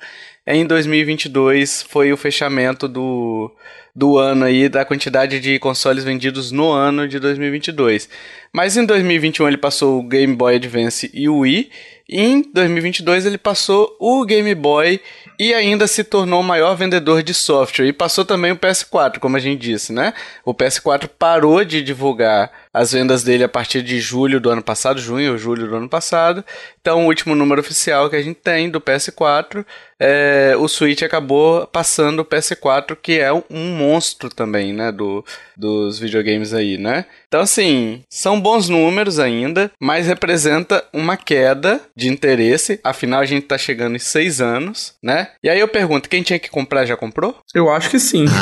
Em 0.48 0.66
2022 0.66 1.82
foi 1.82 2.14
o 2.14 2.18
fechamento 2.18 2.88
do, 2.88 3.52
do 3.96 4.18
ano 4.18 4.44
aí, 4.44 4.68
da 4.68 4.84
quantidade 4.84 5.40
de 5.40 5.58
consoles 5.58 6.04
vendidos 6.04 6.52
no 6.52 6.70
ano 6.70 7.08
de 7.08 7.18
2022. 7.18 8.10
Mas 8.52 8.76
em 8.76 8.86
2021 8.86 9.48
ele 9.48 9.58
passou 9.58 10.00
o 10.00 10.04
Game 10.04 10.36
Boy 10.36 10.56
Advance 10.56 11.10
e 11.14 11.30
o 11.30 11.40
Wii. 11.40 11.70
E 12.08 12.22
em 12.22 12.42
2022 12.54 13.26
ele 13.26 13.38
passou 13.38 13.96
o 14.00 14.24
Game 14.26 14.54
Boy 14.54 15.00
e 15.40 15.54
ainda 15.54 15.88
se 15.88 16.04
tornou 16.04 16.42
o 16.42 16.44
maior 16.44 16.76
vendedor 16.76 17.24
de 17.24 17.34
software. 17.34 17.88
E 17.88 17.94
passou 17.94 18.26
também 18.26 18.52
o 18.52 18.58
PS4, 18.58 19.20
como 19.20 19.38
a 19.38 19.40
gente 19.40 19.62
disse, 19.62 19.94
né? 19.94 20.14
O 20.44 20.54
PS4 20.54 21.10
parou 21.18 21.64
de 21.64 21.82
divulgar 21.82 22.52
as 22.76 22.92
vendas 22.92 23.24
dele 23.24 23.46
a 23.46 23.48
partir 23.48 23.82
de 23.82 24.02
julho 24.02 24.38
do 24.38 24.50
ano 24.50 24.62
passado, 24.62 25.00
junho 25.00 25.32
ou 25.32 25.38
julho 25.38 25.66
do 25.66 25.78
ano 25.78 25.88
passado. 25.88 26.44
Então, 26.82 27.06
o 27.06 27.08
último 27.08 27.34
número 27.34 27.62
oficial 27.62 28.10
que 28.10 28.18
a 28.18 28.22
gente 28.22 28.36
tem 28.36 28.70
do 28.70 28.82
PS4, 28.82 29.66
é, 29.98 30.56
o 30.60 30.68
Switch 30.68 31.02
acabou 31.02 31.66
passando 31.68 32.20
o 32.20 32.26
PS4, 32.26 32.98
que 33.02 33.18
é 33.18 33.32
um 33.32 33.78
monstro 33.78 34.30
também, 34.30 34.74
né? 34.74 34.92
Do, 34.92 35.24
dos 35.56 35.98
videogames 35.98 36.54
aí, 36.54 36.78
né? 36.78 37.06
Então, 37.30 37.40
assim, 37.40 38.04
são 38.10 38.42
bons 38.42 38.68
números 38.68 39.20
ainda, 39.20 39.72
mas 39.80 40.08
representa 40.08 40.84
uma 40.92 41.16
queda 41.16 41.80
de 41.96 42.10
interesse. 42.10 42.82
Afinal, 42.84 43.22
a 43.22 43.26
gente 43.26 43.48
tá 43.48 43.58
chegando 43.58 43.96
em 43.96 44.00
seis 44.00 44.42
anos, 44.42 44.96
né? 45.02 45.30
E 45.42 45.48
aí 45.48 45.62
eu 45.62 45.68
pergunto, 45.70 46.10
quem 46.10 46.24
tinha 46.24 46.40
que 46.40 46.50
comprar 46.50 46.86
já 46.86 46.98
comprou? 46.98 47.38
Eu 47.54 47.72
acho 47.72 47.90
que 47.90 48.00
sim. 48.00 48.26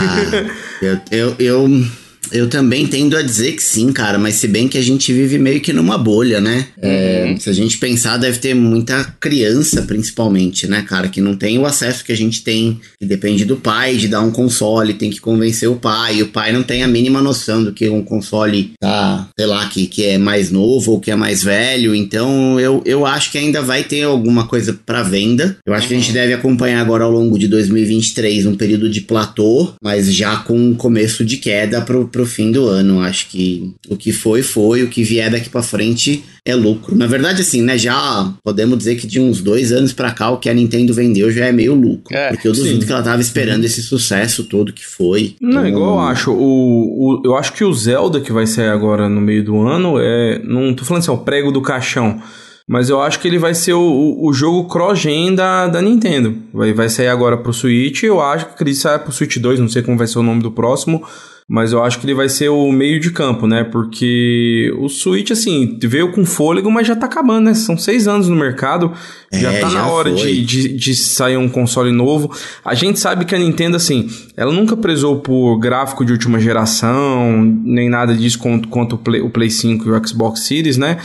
Eu, 0.82 1.00
eu, 1.12 1.36
eu, 1.40 1.68
eu 2.32 2.48
também 2.48 2.88
tendo 2.88 3.18
a 3.18 3.22
dizer 3.22 3.54
que 3.54 3.64
sim, 3.64 3.92
cara, 3.92 4.18
mas 4.18 4.36
se 4.36 4.48
bem 4.48 4.68
que 4.68 4.78
a 4.78 4.82
gente 4.82 5.12
vive 5.14 5.38
meio 5.38 5.62
que 5.62 5.74
numa 5.74 5.98
bolha, 5.98 6.40
né? 6.40 6.68
É, 6.82 7.36
se 7.40 7.50
a 7.50 7.54
gente 7.54 7.78
pensar, 7.78 8.18
deve 8.18 8.40
ter 8.40 8.54
muita 8.54 9.04
criança, 9.20 9.82
principalmente, 9.84 10.68
né, 10.68 10.82
cara, 10.82 11.08
que 11.08 11.22
não 11.22 11.36
tem 11.36 11.58
o 11.58 11.66
acesso 11.66 12.04
que 12.04 12.12
a 12.12 12.18
gente 12.18 12.44
tem, 12.44 12.80
que 13.00 13.06
depende 13.06 13.46
do 13.46 13.58
pai 13.58 13.96
de 13.98 14.08
dar 14.08 14.22
um 14.22 14.32
console, 14.32 14.94
tem 14.94 15.10
que 15.10 15.20
convencer 15.20 15.70
o 15.70 15.76
pai, 15.76 16.18
e 16.18 16.24
o 16.24 16.28
pai 16.28 16.52
não 16.52 16.64
tem 16.64 16.84
a 16.84 16.88
mínima 16.88 17.22
noção 17.22 17.64
do 17.64 17.74
que 17.74 17.90
um 17.90 18.04
console 18.04 18.74
tá, 18.80 19.30
sei 19.38 19.48
lá, 19.48 19.66
que, 19.68 19.88
que 19.88 20.04
é 20.04 20.18
mais 20.18 20.52
novo 20.52 20.94
ou 20.94 21.00
que 21.00 21.12
é 21.12 21.16
mais 21.16 21.44
velho, 21.44 21.94
então 21.94 22.60
eu, 22.60 22.82
eu 22.86 23.06
acho 23.06 23.32
que 23.32 23.38
ainda 23.38 23.62
vai 23.62 23.84
ter 23.84 24.04
alguma 24.04 24.48
coisa 24.48 24.78
pra 24.86 25.04
venda. 25.04 25.58
Eu 25.66 25.74
acho 25.74 25.88
que 25.88 25.94
a 25.94 25.98
gente 25.98 26.12
deve 26.12 26.34
acompanhar 26.34 26.82
agora 26.82 27.04
ao 27.04 27.12
longo 27.12 27.38
de 27.38 27.48
2023 27.48 28.46
um 28.46 28.56
período 28.56 28.90
de 28.90 29.02
platô, 29.02 29.74
mas 29.82 30.14
já 30.14 30.38
com 30.38 30.58
um 30.58 30.76
começo 30.76 31.24
de 31.24 31.38
queda 31.38 31.82
pro, 31.82 32.08
pro 32.14 32.26
fim 32.26 32.52
do 32.52 32.68
ano. 32.68 33.02
Acho 33.02 33.28
que 33.28 33.74
o 33.90 33.98
que 33.98 34.14
foi, 34.14 34.42
foi. 34.44 34.84
O 34.84 34.88
que 34.88 35.04
vier 35.04 35.30
daqui 35.32 35.50
pra 35.50 35.64
frente 35.64 36.24
é 36.46 36.56
lucro. 36.56 36.96
Na 36.96 37.08
verdade, 37.08 37.42
assim, 37.42 37.62
né? 37.62 37.78
Já 37.78 38.32
podemos 38.44 38.78
dizer 38.78 38.96
que 38.96 39.08
de 39.08 39.20
uns 39.20 39.42
dois 39.42 39.72
anos 39.72 39.92
pra 39.92 40.12
cá, 40.12 40.30
o 40.30 40.38
que 40.38 40.50
a 40.50 40.54
Nintendo 40.54 40.94
vendeu 40.94 41.32
já 41.32 41.48
é 41.48 41.52
meio 41.52 41.74
lucro. 41.74 42.16
É, 42.16 42.30
porque 42.30 42.48
eu 42.48 42.54
duvido 42.54 42.80
sim. 42.82 42.88
que 42.88 42.94
ela 42.94 43.04
tava 43.04 43.22
esperando 43.22 43.66
esse 43.66 43.82
sucesso 43.82 44.44
todo 44.46 44.72
que 44.72 44.86
foi. 44.86 45.36
Não, 45.42 45.50
Então, 45.50 45.68
igual 45.68 45.96
eu 45.96 46.00
acho. 46.02 46.32
O, 46.32 46.38
o- 47.18 47.22
eu 47.26 47.36
acho 47.36 47.52
que 47.54 47.64
o 47.64 47.74
Zelda 47.74 48.22
que 48.22 48.32
vai 48.32 48.46
sair 48.46 48.70
agora 48.70 49.10
no 49.10 49.20
meio 49.20 49.44
do 49.44 49.60
ano 49.68 49.96
é. 50.00 50.40
Não 50.44 50.74
tô 50.74 50.86
falando 50.86 51.02
assim, 51.02 51.12
é 51.12 51.14
o 51.14 51.18
prego 51.18 51.52
do 51.52 51.62
caixão. 51.62 52.22
Mas 52.68 52.90
eu 52.90 53.02
acho 53.02 53.20
que 53.20 53.28
ele 53.28 53.38
vai 53.38 53.54
ser 53.54 53.74
o, 53.74 54.18
o, 54.22 54.32
jogo 54.34 54.70
cross-gen 54.70 55.36
da, 55.36 55.68
da 55.68 55.82
Nintendo. 55.82 56.38
Vai, 56.54 56.72
vai 56.74 56.88
sair 56.88 57.10
agora 57.10 57.36
pro 57.38 57.52
Switch. 57.52 58.04
Eu 58.04 58.22
acho 58.22 58.46
que 58.56 58.64
que 58.64 58.74
saia 58.74 59.00
pro 59.00 59.12
Switch 59.12 59.36
2. 59.38 59.60
Não 59.60 59.68
sei 59.68 59.82
como 59.82 59.98
vai 59.98 60.08
ser 60.08 60.20
o 60.20 60.24
nome 60.24 60.42
do 60.42 60.50
próximo. 60.50 61.04
Mas 61.48 61.74
eu 61.74 61.84
acho 61.84 62.00
que 62.00 62.06
ele 62.06 62.14
vai 62.14 62.30
ser 62.30 62.48
o 62.50 62.72
meio 62.72 63.00
de 63.00 63.12
campo, 63.12 63.46
né? 63.46 63.64
Porque 63.66 64.74
o 64.80 64.88
Switch, 64.88 65.30
assim, 65.30 65.78
veio 65.84 66.12
com 66.12 66.26
fôlego, 66.26 66.72
mas 66.72 66.88
já 66.88 66.96
tá 66.96 67.06
acabando, 67.06 67.46
né? 67.46 67.54
São 67.54 67.78
seis 67.78 68.08
anos 68.08 68.30
no 68.30 68.36
mercado. 68.36 68.94
já 69.32 69.52
É, 69.52 69.60
tá 69.60 69.68
já 69.70 69.80
na 69.82 69.88
hora 69.88 70.12
de, 70.12 70.42
de, 70.46 70.70
de 70.70 70.96
sair 70.96 71.36
um 71.38 71.50
console 71.50 71.92
novo. 71.92 72.32
A 72.64 72.74
gente 72.74 72.98
sabe 72.98 73.26
que 73.26 73.36
a 73.36 73.38
Nintendo, 73.40 73.76
assim, 73.76 74.10
ela 74.38 74.52
nunca 74.54 74.76
prezou 74.78 75.20
por 75.20 75.58
gráfico 75.60 76.06
de 76.06 76.14
última 76.14 76.40
geração, 76.40 77.34
nem 77.64 77.90
nada 77.90 78.16
disso 78.16 78.40
quanto, 78.40 78.70
quanto 78.70 78.94
o, 78.96 78.98
Play, 78.98 79.22
o 79.22 79.30
Play 79.30 79.50
5 79.50 79.88
e 79.88 79.92
o 79.92 80.08
Xbox 80.08 80.42
Series, 80.48 80.78
né? 80.78 80.98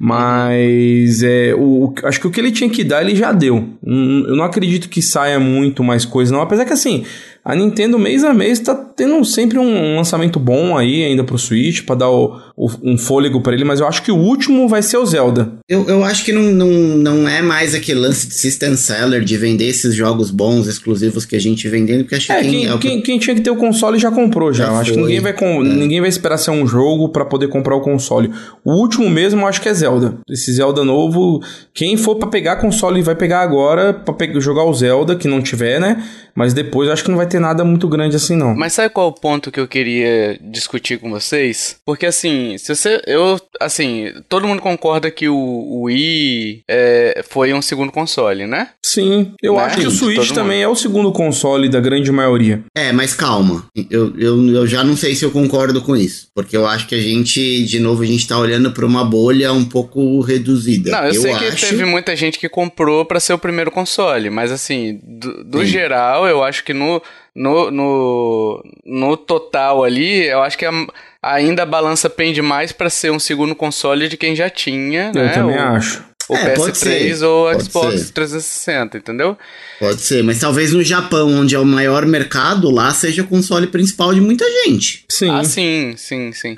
Mas 0.00 1.22
é, 1.24 1.54
o, 1.54 1.86
o- 1.86 1.94
acho 2.04 2.20
que 2.20 2.26
o 2.26 2.30
que 2.30 2.40
ele 2.40 2.52
tinha 2.52 2.70
que 2.70 2.84
dar, 2.84 3.02
ele 3.02 3.16
já 3.16 3.32
deu. 3.32 3.56
Hum, 3.84 4.24
Eu 4.28 4.36
não 4.36 4.44
acredito 4.44 4.88
que 4.88 5.02
saia 5.02 5.40
muito 5.40 5.82
mais 5.82 6.04
coisa, 6.04 6.32
não. 6.32 6.40
Apesar 6.40 6.64
que, 6.64 6.72
assim, 6.72 7.04
a 7.48 7.54
Nintendo 7.56 7.98
mês 7.98 8.22
a 8.24 8.34
mês 8.34 8.60
tá 8.60 8.74
tendo 8.74 9.24
sempre 9.24 9.58
um 9.58 9.96
lançamento 9.96 10.38
bom 10.38 10.76
aí 10.76 11.04
ainda 11.04 11.24
pro 11.24 11.38
Switch, 11.38 11.82
pra 11.84 11.94
dar 11.94 12.10
o- 12.10 12.36
o- 12.56 12.70
um 12.82 12.98
fôlego 12.98 13.40
pra 13.40 13.54
ele. 13.54 13.64
Mas 13.64 13.80
eu 13.80 13.86
acho 13.86 14.02
que 14.02 14.10
o 14.12 14.16
último 14.16 14.68
vai 14.68 14.82
ser 14.82 14.98
o 14.98 15.06
Zelda. 15.06 15.52
Eu, 15.68 15.88
eu 15.88 16.04
acho 16.04 16.24
que 16.24 16.32
não, 16.32 16.42
não, 16.42 16.66
não 16.68 17.28
é 17.28 17.40
mais 17.40 17.74
aquele 17.74 18.00
lance 18.00 18.26
de 18.28 18.34
system 18.34 18.76
seller, 18.76 19.22
de 19.24 19.36
vender 19.36 19.66
esses 19.66 19.94
jogos 19.94 20.30
bons, 20.30 20.66
exclusivos 20.66 21.24
que 21.24 21.36
a 21.36 21.40
gente 21.40 21.66
vendendo, 21.68 22.02
porque 22.02 22.16
acho 22.16 22.26
que 22.26 22.32
É, 22.32 22.40
quem, 22.42 22.50
quem, 22.50 22.66
é 22.66 22.74
o 22.74 22.78
que- 22.78 22.88
quem, 22.88 23.00
quem 23.02 23.18
tinha 23.18 23.34
que 23.36 23.40
ter 23.42 23.50
o 23.50 23.56
console 23.56 23.98
já 23.98 24.10
comprou 24.10 24.52
já. 24.52 24.66
Já 24.66 24.72
acho 24.80 24.92
que 24.92 24.98
ninguém 24.98 25.20
vai, 25.20 25.32
com, 25.32 25.62
ninguém 25.62 26.00
vai 26.00 26.08
esperar 26.10 26.36
ser 26.38 26.50
um 26.50 26.66
jogo 26.66 27.08
pra 27.08 27.24
poder 27.24 27.48
comprar 27.48 27.74
o 27.76 27.80
console. 27.80 28.30
O 28.64 28.72
último 28.74 29.08
mesmo 29.08 29.40
eu 29.42 29.46
acho 29.46 29.62
que 29.62 29.68
é 29.68 29.74
Zelda. 29.74 30.18
Esse 30.28 30.52
Zelda 30.52 30.84
novo, 30.84 31.40
quem 31.72 31.96
for 31.96 32.16
pra 32.16 32.28
pegar 32.28 32.56
console 32.56 33.00
vai 33.00 33.14
pegar 33.14 33.40
agora 33.40 33.94
pra 33.94 34.12
pe- 34.12 34.38
jogar 34.40 34.64
o 34.64 34.74
Zelda, 34.74 35.16
que 35.16 35.26
não 35.28 35.40
tiver, 35.40 35.80
né? 35.80 36.02
Mas 36.34 36.52
depois 36.52 36.86
eu 36.88 36.92
acho 36.92 37.02
que 37.04 37.10
não 37.10 37.16
vai 37.16 37.26
ter 37.26 37.37
nada 37.38 37.64
muito 37.64 37.88
grande 37.88 38.16
assim 38.16 38.36
não. 38.36 38.54
Mas 38.54 38.72
sabe 38.72 38.92
qual 38.92 39.08
é 39.08 39.10
o 39.10 39.14
ponto 39.14 39.50
que 39.50 39.60
eu 39.60 39.68
queria 39.68 40.38
discutir 40.40 40.98
com 40.98 41.10
vocês? 41.10 41.76
Porque 41.84 42.06
assim, 42.06 42.56
se 42.58 42.74
você. 42.74 43.00
Eu. 43.06 43.38
Assim, 43.60 44.12
todo 44.28 44.46
mundo 44.46 44.62
concorda 44.62 45.10
que 45.10 45.28
o, 45.28 45.34
o 45.36 45.82
Wii 45.84 46.62
é, 46.68 47.22
foi 47.28 47.52
um 47.52 47.60
segundo 47.62 47.90
console, 47.90 48.46
né? 48.46 48.68
Sim, 48.84 49.32
eu 49.42 49.54
Né? 49.54 49.60
acho 49.64 49.78
que 49.80 49.86
o 49.86 49.90
Switch 49.90 50.30
também 50.32 50.62
é 50.62 50.68
o 50.68 50.76
segundo 50.76 51.10
console 51.12 51.68
da 51.68 51.80
grande 51.80 52.10
maioria. 52.12 52.62
É, 52.76 52.92
mas 52.92 53.14
calma. 53.14 53.66
Eu, 53.90 54.14
eu, 54.18 54.48
eu 54.54 54.66
já 54.66 54.84
não 54.84 54.96
sei 54.96 55.14
se 55.14 55.24
eu 55.24 55.30
concordo 55.30 55.82
com 55.82 55.96
isso. 55.96 56.28
Porque 56.34 56.56
eu 56.56 56.66
acho 56.66 56.86
que 56.86 56.94
a 56.94 57.00
gente, 57.00 57.64
de 57.64 57.80
novo, 57.80 58.02
a 58.02 58.06
gente 58.06 58.26
tá 58.28 58.38
olhando 58.38 58.70
pra 58.70 58.86
uma 58.86 59.04
bolha 59.04 59.52
um 59.52 59.64
pouco 59.64 60.20
reduzida. 60.20 60.90
Não, 60.92 61.04
eu, 61.08 61.14
sei 61.20 61.34
que 61.34 61.44
acho- 61.46 61.68
teve 61.68 61.84
muita 61.84 62.14
gente 62.14 62.38
que 62.38 62.48
comprou 62.48 63.04
pra 63.04 63.18
ser 63.20 63.32
o 63.32 63.38
primeiro 63.38 63.70
console, 63.70 64.30
mas 64.30 64.52
assim, 64.52 65.00
do, 65.02 65.44
do 65.44 65.64
geral, 65.64 66.26
eu 66.28 66.42
acho 66.44 66.64
que 66.64 66.72
no, 66.72 67.02
no, 67.38 67.70
no, 67.70 68.62
no 68.84 69.16
total 69.16 69.84
ali, 69.84 70.26
eu 70.26 70.42
acho 70.42 70.58
que 70.58 70.64
a- 70.66 70.86
ainda 71.22 71.62
a 71.62 71.66
balança 71.66 72.10
pende 72.10 72.42
mais 72.42 72.72
pra 72.72 72.90
ser 72.90 73.10
um 73.12 73.18
segundo 73.18 73.54
console 73.54 74.08
de 74.08 74.16
quem 74.16 74.34
já 74.34 74.50
tinha, 74.50 75.12
né? 75.12 75.30
eu 75.30 75.34
também 75.34 75.56
o, 75.56 75.60
acho. 75.60 76.04
o 76.28 76.34
É, 76.36 76.50
pode 76.54 76.72
PS3 76.72 77.14
ser, 77.16 77.24
ou 77.24 77.48
o 77.48 77.52
pode 77.52 77.64
Xbox 77.64 78.00
ser. 78.02 78.12
360, 78.12 78.98
entendeu? 78.98 79.36
Pode 79.78 80.00
ser, 80.00 80.22
mas 80.24 80.40
talvez 80.40 80.72
no 80.72 80.82
Japão, 80.82 81.28
onde 81.40 81.54
é 81.54 81.58
o 81.58 81.64
maior 81.64 82.04
mercado, 82.06 82.70
lá 82.70 82.90
seja 82.92 83.22
o 83.22 83.26
console 83.28 83.66
principal 83.68 84.12
de 84.12 84.20
muita 84.20 84.44
gente. 84.64 85.04
Sim. 85.08 85.30
Ah, 85.30 85.44
sim, 85.44 85.94
sim, 85.96 86.32
sim. 86.32 86.56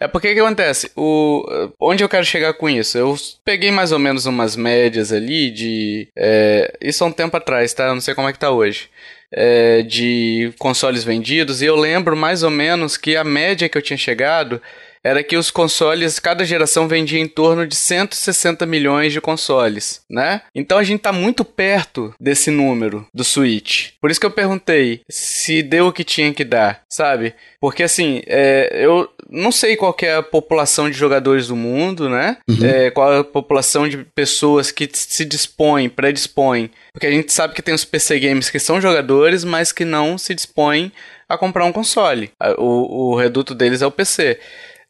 É 0.00 0.08
porque 0.08 0.34
que 0.34 0.40
acontece? 0.40 0.90
O, 0.96 1.44
onde 1.80 2.02
eu 2.02 2.08
quero 2.08 2.24
chegar 2.24 2.54
com 2.54 2.68
isso? 2.68 2.98
Eu 2.98 3.16
peguei 3.44 3.70
mais 3.70 3.92
ou 3.92 3.98
menos 4.00 4.26
umas 4.26 4.56
médias 4.56 5.12
ali 5.12 5.50
de. 5.50 6.08
é, 6.16 6.76
isso 6.82 7.04
há 7.04 7.06
um 7.06 7.12
tempo 7.12 7.36
atrás, 7.36 7.72
tá? 7.72 7.84
Eu 7.86 7.94
não 7.94 8.00
sei 8.00 8.14
como 8.14 8.28
é 8.28 8.32
que 8.32 8.38
tá 8.38 8.50
hoje. 8.50 8.88
É, 9.34 9.82
de 9.82 10.52
consoles 10.58 11.04
vendidos, 11.04 11.62
e 11.62 11.64
eu 11.64 11.74
lembro 11.74 12.14
mais 12.14 12.42
ou 12.42 12.50
menos 12.50 12.98
que 12.98 13.16
a 13.16 13.24
média 13.24 13.66
que 13.66 13.78
eu 13.78 13.80
tinha 13.80 13.96
chegado 13.96 14.60
era 15.04 15.22
que 15.22 15.36
os 15.36 15.50
consoles, 15.50 16.18
cada 16.18 16.44
geração 16.44 16.86
vendia 16.86 17.18
em 17.18 17.28
torno 17.28 17.66
de 17.66 17.74
160 17.74 18.64
milhões 18.66 19.12
de 19.12 19.20
consoles, 19.20 20.02
né? 20.08 20.42
Então 20.54 20.78
a 20.78 20.82
gente 20.82 21.00
tá 21.00 21.12
muito 21.12 21.44
perto 21.44 22.14
desse 22.20 22.50
número 22.50 23.06
do 23.12 23.24
Switch. 23.24 23.90
Por 24.00 24.10
isso 24.10 24.20
que 24.20 24.26
eu 24.26 24.30
perguntei 24.30 25.00
se 25.08 25.62
deu 25.62 25.88
o 25.88 25.92
que 25.92 26.04
tinha 26.04 26.32
que 26.32 26.44
dar, 26.44 26.82
sabe? 26.88 27.34
Porque 27.60 27.82
assim, 27.82 28.22
é, 28.26 28.70
eu 28.84 29.08
não 29.28 29.50
sei 29.50 29.76
qual 29.76 29.96
é 30.02 30.14
a 30.14 30.22
população 30.22 30.90
de 30.90 30.96
jogadores 30.96 31.48
do 31.48 31.56
mundo, 31.56 32.08
né? 32.08 32.36
É, 32.62 32.90
qual 32.90 33.12
é 33.12 33.18
a 33.20 33.24
população 33.24 33.88
de 33.88 33.98
pessoas 33.98 34.70
que 34.70 34.88
se 34.92 35.24
dispõem, 35.24 35.88
predispõem. 35.88 36.70
Porque 36.92 37.06
a 37.06 37.10
gente 37.10 37.32
sabe 37.32 37.54
que 37.54 37.62
tem 37.62 37.74
os 37.74 37.84
PC 37.84 38.20
games 38.20 38.50
que 38.50 38.58
são 38.58 38.80
jogadores, 38.80 39.42
mas 39.44 39.72
que 39.72 39.84
não 39.84 40.18
se 40.18 40.34
dispõem 40.34 40.92
a 41.28 41.38
comprar 41.38 41.64
um 41.64 41.72
console. 41.72 42.30
O, 42.58 43.12
o 43.12 43.16
reduto 43.16 43.54
deles 43.54 43.80
é 43.80 43.86
o 43.86 43.90
PC. 43.90 44.38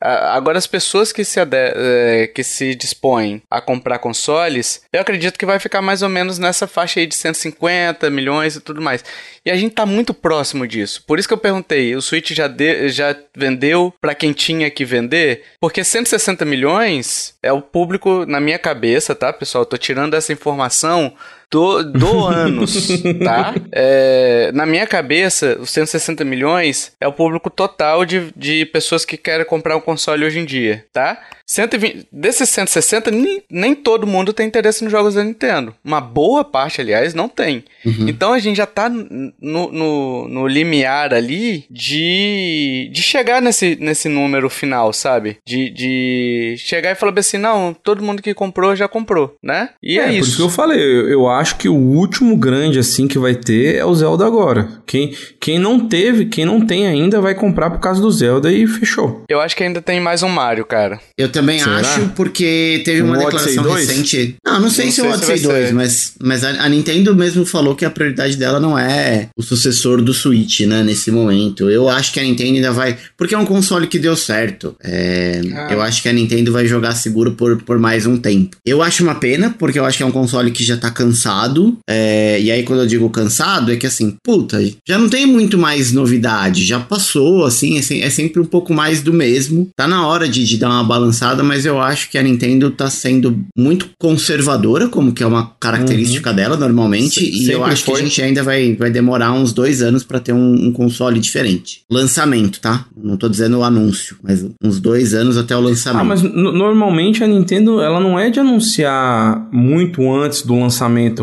Agora, 0.03 0.59
as 0.59 0.67
pessoas 0.67 1.13
que 1.13 1.25
se, 1.25 1.39
é, 1.41 2.27
que 2.27 2.43
se 2.43 2.75
dispõem 2.75 3.41
a 3.49 3.61
comprar 3.61 3.99
consoles, 3.99 4.83
eu 4.93 5.01
acredito 5.01 5.39
que 5.39 5.47
vai 5.47 5.61
ficar 5.61 5.81
mais 5.81 6.03
ou 6.03 6.09
menos 6.09 6.39
nessa 6.39 6.67
faixa 6.67 6.99
aí 6.99 7.07
de 7.07 7.15
150 7.15 8.11
milhões 8.11 8.57
e 8.57 8.61
tudo 8.61 8.83
mais. 8.83 9.05
E 9.45 9.51
a 9.51 9.57
gente 9.57 9.75
tá 9.75 9.87
muito 9.87 10.13
próximo 10.13 10.67
disso. 10.67 11.05
Por 11.07 11.19
isso 11.19 11.29
que 11.29 11.35
eu 11.35 11.39
perguntei, 11.39 11.95
o 11.95 12.03
Switch 12.03 12.33
já, 12.33 12.53
já 12.87 13.17
vendeu 13.37 13.95
para 14.01 14.15
quem 14.15 14.33
tinha 14.33 14.71
que 14.71 14.85
vender? 14.85 15.45
Porque 15.61 15.85
160 15.85 16.45
milhões 16.45 17.35
é 17.43 17.53
o 17.53 17.63
público, 17.63 18.27
na 18.27 18.41
minha 18.41 18.59
cabeça, 18.59 19.15
tá, 19.15 19.33
pessoal? 19.33 19.63
Eu 19.63 19.67
tô 19.67 19.77
tirando 19.77 20.15
essa 20.15 20.33
informação 20.33 21.15
do, 21.53 21.83
do 21.85 22.25
anos, 22.27 22.89
tá? 23.23 23.55
É, 23.71 24.51
na 24.55 24.65
minha 24.65 24.87
cabeça, 24.87 25.59
os 25.61 25.71
160 25.71 26.25
milhões 26.25 26.93
é 26.99 27.07
o 27.07 27.13
público 27.13 27.51
total 27.51 28.07
de, 28.07 28.33
de 28.35 28.65
pessoas 28.67 29.05
que 29.05 29.19
querem 29.19 29.45
comprar 29.45 29.77
um 29.77 29.81
console 29.81 30.25
hoje 30.25 30.39
em 30.39 30.47
dia, 30.47 30.87
tá? 30.93 31.21
120, 31.53 32.07
desses 32.11 32.49
160, 32.49 33.11
nem, 33.11 33.43
nem 33.51 33.75
todo 33.75 34.07
mundo 34.07 34.33
tem 34.33 34.47
interesse 34.47 34.83
nos 34.83 34.91
jogos 34.91 35.15
da 35.15 35.23
Nintendo. 35.23 35.75
Uma 35.85 36.01
boa 36.01 36.43
parte, 36.43 36.81
aliás, 36.81 37.13
não 37.13 37.29
tem. 37.29 37.63
Uhum. 37.85 38.09
Então 38.09 38.33
a 38.33 38.39
gente 38.39 38.57
já 38.57 38.65
tá 38.65 38.89
no, 38.89 39.71
no, 39.71 40.29
no, 40.29 40.47
limiar 40.47 41.13
ali 41.13 41.67
de, 41.71 42.91
de 42.91 43.03
chegar 43.03 43.43
nesse, 43.43 43.77
nesse 43.79 44.09
número 44.09 44.49
final, 44.49 44.95
sabe? 44.95 45.37
De, 45.47 45.69
de 45.69 46.55
chegar 46.57 46.93
e 46.93 46.95
falar 46.95 47.13
assim, 47.19 47.37
não, 47.37 47.75
todo 47.75 48.03
mundo 48.03 48.23
que 48.23 48.33
comprou 48.33 48.75
já 48.75 48.89
comprou, 48.89 49.37
né? 49.43 49.71
E 49.83 49.99
é, 49.99 50.05
é 50.05 50.13
isso. 50.13 50.21
Por 50.21 50.29
isso 50.29 50.37
que 50.37 50.43
eu 50.43 50.49
falei, 50.49 50.81
eu, 50.81 51.11
eu 51.11 51.29
acho 51.29 51.57
que 51.57 51.69
o 51.69 51.75
último 51.75 52.35
grande 52.35 52.79
assim 52.79 53.07
que 53.07 53.19
vai 53.19 53.35
ter 53.35 53.77
é 53.77 53.85
o 53.85 53.95
Zelda 53.95 54.25
agora. 54.25 54.69
Quem, 54.87 55.15
quem 55.39 55.59
não 55.59 55.87
teve, 55.87 56.27
quem 56.27 56.47
não 56.47 56.65
tem 56.65 56.87
ainda 56.87 57.21
vai 57.21 57.35
comprar 57.35 57.69
por 57.69 57.79
causa 57.79 58.01
do 58.01 58.11
Zelda 58.11 58.51
e 58.51 58.67
fechou. 58.67 59.23
Eu 59.29 59.39
acho 59.39 59.55
que 59.55 59.63
ainda 59.63 59.83
tem 59.83 60.01
mais 60.01 60.23
um 60.23 60.31
Mario, 60.31 60.65
cara. 60.65 60.99
Eu 61.19 61.31
também 61.31 61.42
Será? 61.65 61.79
acho, 61.79 62.09
porque 62.11 62.83
teve 62.85 63.03
uma 63.03 63.17
declaração 63.17 63.73
recente. 63.73 64.37
Não, 64.45 64.61
não 64.61 64.71
sei 64.71 64.87
não 64.87 64.93
se 64.93 65.01
é 65.01 65.05
o 65.05 65.13
Odyssey 65.13 65.41
2, 65.41 65.73
mas, 65.73 66.13
mas 66.21 66.45
a, 66.45 66.65
a, 66.65 66.69
Nintendo 66.69 67.15
mesmo 67.15 67.45
falou 67.45 67.75
que 67.75 67.85
a 67.85 67.91
prioridade 67.91 68.37
dela 68.37 68.61
não 68.61 68.79
é 68.79 69.29
o 69.37 69.43
sucessor 69.43 70.03
do 70.03 70.13
Switch, 70.13 70.61
né, 70.61 70.83
nesse 70.83 71.11
momento. 71.11 71.71
Eu 71.71 71.89
acho 71.89 72.13
que 72.13 72.21
a 72.21 72.23
Nintendo 72.23 72.57
ainda 72.57 72.73
vai. 72.73 72.97
Porque 73.17 73.35
é 73.35 73.39
um 73.39 73.45
console 73.45 73.87
que 73.87 73.99
deu 73.99 74.17
certo. 74.17 74.77
É, 74.83 75.41
ah. 75.55 75.69
Eu 75.73 75.83
acho 75.83 76.03
que 76.03 76.09
a 76.09 76.13
Nintendo 76.13 76.53
vai 76.53 76.67
jogar 76.67 76.95
seguro 76.95 77.33
por, 77.33 77.63
por 77.63 77.79
mais 77.79 78.07
um 78.07 78.17
tempo. 78.17 78.57
Eu 78.65 78.83
acho 78.83 79.03
uma 79.03 79.15
pena, 79.15 79.55
porque 79.59 79.79
eu 79.79 79.85
acho 79.85 79.97
que 79.97 80.03
é 80.03 80.07
um 80.07 80.13
console 80.13 80.51
que 80.51 80.65
já 80.65 80.77
tá 80.77 80.91
cansado. 80.91 81.79
É, 81.89 82.41
e 82.41 82.51
aí, 82.51 82.63
quando 82.63 82.81
eu 82.81 82.87
digo 82.87 83.09
cansado, 83.11 83.73
é 83.73 83.77
que 83.77 83.87
assim, 83.87 84.17
puta, 84.23 84.63
já 84.87 84.99
não 84.99 85.09
tem 85.09 85.27
muito 85.27 85.57
mais 85.59 85.93
novidade. 85.93 86.65
Já 86.65 86.81
passou, 86.81 87.45
assim, 87.45 87.79
é, 87.79 87.99
é 88.01 88.11
sempre 88.11 88.41
um 88.41 88.45
pouco 88.45 88.75
mais 88.75 89.03
do 89.03 89.13
mesmo. 89.13 89.69
Tá 89.77 89.87
na 89.87 90.07
hora 90.07 90.29
de, 90.29 90.45
de 90.45 90.57
dar 90.57 90.69
uma 90.69 90.85
balançada, 90.85 91.32
mas 91.41 91.65
eu 91.65 91.81
acho 91.81 92.11
que 92.11 92.19
a 92.19 92.23
Nintendo 92.23 92.71
tá 92.71 92.91
sendo 92.91 93.45
muito 93.57 93.91
conservadora, 93.99 94.89
como 94.89 95.13
que 95.13 95.23
é 95.23 95.27
uma 95.27 95.55
característica 95.61 96.31
uhum. 96.31 96.37
dela 96.37 96.57
normalmente, 96.57 97.21
Se, 97.21 97.45
e 97.45 97.51
eu 97.53 97.65
acho 97.65 97.85
foi. 97.85 97.95
que 97.95 98.01
a 98.01 98.05
gente 98.05 98.23
ainda 98.23 98.43
vai, 98.43 98.75
vai 98.75 98.91
demorar 98.91 99.33
uns 99.33 99.53
dois 99.53 99.83
anos 99.83 100.03
para 100.03 100.19
ter 100.19 100.33
um, 100.33 100.67
um, 100.67 100.73
console 100.73 101.21
diferente. 101.21 101.83
Lançamento, 101.89 102.61
tá? 102.61 102.87
Não 102.97 103.17
tô 103.17 103.29
dizendo 103.29 103.59
o 103.59 103.63
anúncio, 103.63 104.17
mas 104.23 104.45
uns 104.63 104.81
dois 104.81 105.15
anos 105.15 105.39
até 105.39 105.57
o 105.57 105.61
lançamento. 105.61 106.01
Ah, 106.01 106.05
mas 106.05 106.23
normalmente 106.23 107.23
a 107.23 107.27
Nintendo, 107.27 107.81
ela 107.81 108.01
não 108.01 108.19
é 108.19 108.31
de 108.31 108.41
anunciar 108.41 109.49
muito 109.53 110.03
antes 110.13 110.43
do 110.43 110.59
lançamento 110.59 111.23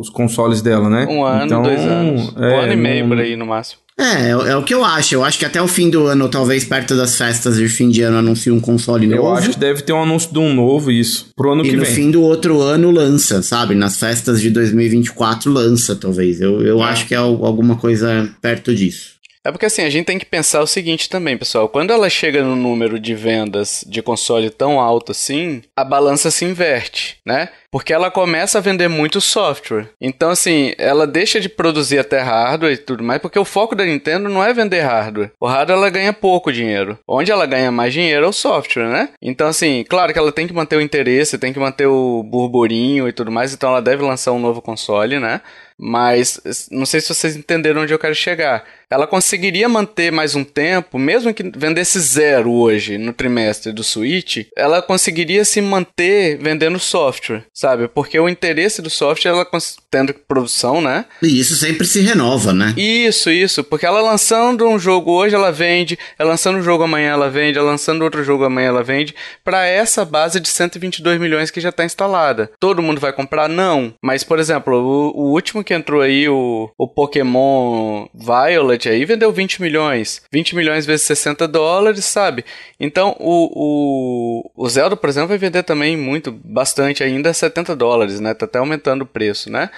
os 0.00 0.08
consoles 0.08 0.62
dela, 0.62 0.88
né? 0.88 1.06
Um 1.08 1.24
ano, 1.24 1.44
então, 1.46 1.62
dois 1.62 1.80
anos. 1.80 2.34
É, 2.36 2.54
um 2.54 2.60
ano 2.60 2.72
e 2.72 2.76
meio 2.76 3.08
por 3.08 3.18
aí 3.18 3.36
no 3.36 3.46
máximo. 3.46 3.81
É, 4.02 4.28
é, 4.28 4.30
é, 4.30 4.56
o 4.56 4.64
que 4.64 4.74
eu 4.74 4.84
acho. 4.84 5.14
Eu 5.14 5.24
acho 5.24 5.38
que 5.38 5.44
até 5.44 5.62
o 5.62 5.68
fim 5.68 5.88
do 5.88 6.06
ano, 6.06 6.28
talvez 6.28 6.64
perto 6.64 6.96
das 6.96 7.16
festas 7.16 7.56
de 7.56 7.68
fim 7.68 7.88
de 7.88 8.02
ano, 8.02 8.18
anuncie 8.18 8.50
um 8.50 8.60
console 8.60 9.06
novo. 9.06 9.22
Eu 9.22 9.32
acho 9.32 9.50
que 9.50 9.58
deve 9.58 9.82
ter 9.82 9.92
um 9.92 10.02
anúncio 10.02 10.32
de 10.32 10.38
um 10.38 10.52
novo, 10.52 10.90
isso, 10.90 11.30
pro 11.36 11.52
ano 11.52 11.62
e 11.62 11.70
que 11.70 11.76
vem. 11.76 11.78
E 11.78 11.80
no 11.80 11.86
fim 11.86 12.10
do 12.10 12.22
outro 12.22 12.60
ano 12.60 12.90
lança, 12.90 13.42
sabe? 13.42 13.74
Nas 13.74 13.98
festas 13.98 14.40
de 14.40 14.50
2024 14.50 15.50
lança, 15.50 15.94
talvez. 15.94 16.40
Eu, 16.40 16.60
eu 16.62 16.82
é. 16.82 16.88
acho 16.88 17.06
que 17.06 17.14
é 17.14 17.18
alguma 17.18 17.76
coisa 17.76 18.28
perto 18.40 18.74
disso. 18.74 19.12
É 19.44 19.50
porque 19.50 19.66
assim, 19.66 19.82
a 19.82 19.90
gente 19.90 20.06
tem 20.06 20.18
que 20.18 20.24
pensar 20.24 20.62
o 20.62 20.66
seguinte 20.68 21.08
também, 21.08 21.36
pessoal. 21.36 21.68
Quando 21.68 21.92
ela 21.92 22.08
chega 22.08 22.44
no 22.44 22.54
número 22.54 23.00
de 23.00 23.12
vendas 23.12 23.84
de 23.88 24.00
console 24.00 24.50
tão 24.50 24.80
alto 24.80 25.10
assim, 25.10 25.62
a 25.76 25.84
balança 25.84 26.30
se 26.30 26.44
inverte, 26.44 27.16
né? 27.26 27.48
Porque 27.72 27.92
ela 27.92 28.10
começa 28.10 28.58
a 28.58 28.60
vender 28.60 28.86
muito 28.86 29.18
software. 29.18 29.88
Então, 29.98 30.28
assim, 30.28 30.74
ela 30.76 31.06
deixa 31.06 31.40
de 31.40 31.48
produzir 31.48 31.98
até 31.98 32.20
hardware 32.20 32.74
e 32.74 32.76
tudo 32.76 33.02
mais, 33.02 33.20
porque 33.20 33.38
o 33.38 33.44
foco 33.46 33.74
da 33.74 33.84
Nintendo 33.84 34.28
não 34.28 34.44
é 34.44 34.52
vender 34.52 34.80
hardware. 34.82 35.32
O 35.40 35.46
hardware 35.46 35.78
ela 35.78 35.88
ganha 35.88 36.12
pouco 36.12 36.52
dinheiro. 36.52 36.98
Onde 37.08 37.32
ela 37.32 37.46
ganha 37.46 37.72
mais 37.72 37.94
dinheiro 37.94 38.26
é 38.26 38.28
o 38.28 38.32
software, 38.32 38.90
né? 38.90 39.08
Então, 39.22 39.48
assim, 39.48 39.84
claro 39.88 40.12
que 40.12 40.18
ela 40.18 40.30
tem 40.30 40.46
que 40.46 40.52
manter 40.52 40.76
o 40.76 40.82
interesse, 40.82 41.38
tem 41.38 41.52
que 41.52 41.58
manter 41.58 41.86
o 41.86 42.22
burburinho 42.22 43.08
e 43.08 43.12
tudo 43.12 43.32
mais, 43.32 43.54
então 43.54 43.70
ela 43.70 43.80
deve 43.80 44.02
lançar 44.02 44.32
um 44.32 44.38
novo 44.38 44.60
console, 44.60 45.18
né? 45.18 45.40
Mas 45.78 46.40
não 46.70 46.86
sei 46.86 47.00
se 47.00 47.12
vocês 47.12 47.34
entenderam 47.34 47.82
onde 47.82 47.92
eu 47.92 47.98
quero 47.98 48.14
chegar. 48.14 48.62
Ela 48.88 49.06
conseguiria 49.06 49.68
manter 49.68 50.12
mais 50.12 50.34
um 50.34 50.44
tempo, 50.44 50.98
mesmo 50.98 51.32
que 51.34 51.50
vendesse 51.56 51.98
zero 51.98 52.52
hoje 52.52 52.98
no 52.98 53.12
trimestre 53.12 53.72
do 53.72 53.82
Switch, 53.82 54.46
ela 54.56 54.82
conseguiria 54.82 55.44
se 55.44 55.60
manter 55.60 56.38
vendendo 56.38 56.78
software, 56.78 57.44
sabe? 57.62 57.86
Porque 57.86 58.18
o 58.18 58.28
interesse 58.28 58.82
do 58.82 58.90
software, 58.90 59.30
ela 59.30 59.46
tendo 59.88 60.12
produção, 60.12 60.80
né? 60.80 61.04
E 61.22 61.38
isso 61.38 61.54
sempre 61.54 61.86
se 61.86 62.00
renova, 62.00 62.52
né? 62.52 62.74
Isso, 62.76 63.30
isso. 63.30 63.62
Porque 63.62 63.86
ela 63.86 64.00
lançando 64.00 64.66
um 64.66 64.78
jogo 64.78 65.12
hoje, 65.12 65.36
ela 65.36 65.52
vende. 65.52 65.96
Ela 66.18 66.30
lançando 66.30 66.58
um 66.58 66.62
jogo 66.62 66.82
amanhã, 66.82 67.10
ela 67.10 67.30
vende. 67.30 67.58
Ela 67.58 67.70
lançando 67.70 68.02
outro 68.02 68.24
jogo 68.24 68.44
amanhã, 68.44 68.68
ela 68.68 68.82
vende. 68.82 69.14
Para 69.44 69.64
essa 69.64 70.04
base 70.04 70.40
de 70.40 70.48
122 70.48 71.20
milhões 71.20 71.52
que 71.52 71.60
já 71.60 71.68
está 71.68 71.84
instalada. 71.84 72.50
Todo 72.58 72.82
mundo 72.82 73.00
vai 73.00 73.12
comprar? 73.12 73.48
Não. 73.48 73.94
Mas, 74.02 74.24
por 74.24 74.40
exemplo, 74.40 74.74
o, 74.74 75.20
o 75.20 75.30
último 75.30 75.62
que 75.62 75.72
entrou 75.72 76.00
aí, 76.00 76.28
o, 76.28 76.68
o 76.76 76.88
Pokémon 76.88 78.06
Violet 78.12 78.88
aí, 78.88 79.04
vendeu 79.04 79.30
20 79.30 79.62
milhões. 79.62 80.20
20 80.32 80.56
milhões 80.56 80.84
vezes 80.84 81.06
60 81.06 81.46
dólares, 81.46 82.04
sabe? 82.06 82.44
Então, 82.80 83.14
o, 83.20 84.50
o, 84.56 84.64
o 84.64 84.68
Zelda, 84.68 84.96
por 84.96 85.08
exemplo, 85.08 85.28
vai 85.28 85.38
vender 85.38 85.62
também 85.62 85.96
muito, 85.96 86.32
bastante 86.32 87.04
ainda, 87.04 87.32
70 87.32 87.51
dólares, 87.76 88.20
né? 88.20 88.34
Tá 88.34 88.46
até 88.46 88.58
aumentando 88.58 89.02
o 89.02 89.06
preço, 89.06 89.50
né? 89.50 89.70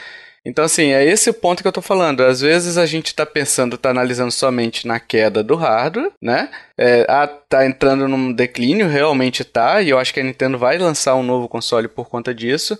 Então, 0.47 0.63
assim, 0.65 0.93
é 0.93 1.03
esse 1.03 1.31
o 1.31 1.35
ponto 1.35 1.63
que 1.63 1.69
eu 1.69 1.73
tô 1.73 1.81
falando. 1.81 2.23
Às 2.23 2.43
vezes 2.43 2.77
a 2.77 2.85
gente 2.85 3.15
tá 3.15 3.25
pensando, 3.25 3.79
tá 3.79 3.89
analisando 3.91 4.31
somente 4.31 4.87
na 4.87 5.01
queda 5.01 5.43
do 5.43 5.57
hardware, 5.57 6.13
né? 6.21 6.51
É, 6.77 7.07
ah, 7.09 7.27
tá 7.27 7.65
entrando 7.65 8.07
num 8.07 8.31
declínio, 8.31 8.87
realmente 8.87 9.43
tá, 9.43 9.81
e 9.81 9.89
eu 9.89 9.99
acho 9.99 10.13
que 10.13 10.21
a 10.21 10.23
Nintendo 10.23 10.59
vai 10.59 10.77
lançar 10.77 11.15
um 11.15 11.23
novo 11.23 11.49
console 11.49 11.89
por 11.89 12.09
conta 12.11 12.35
disso 12.35 12.79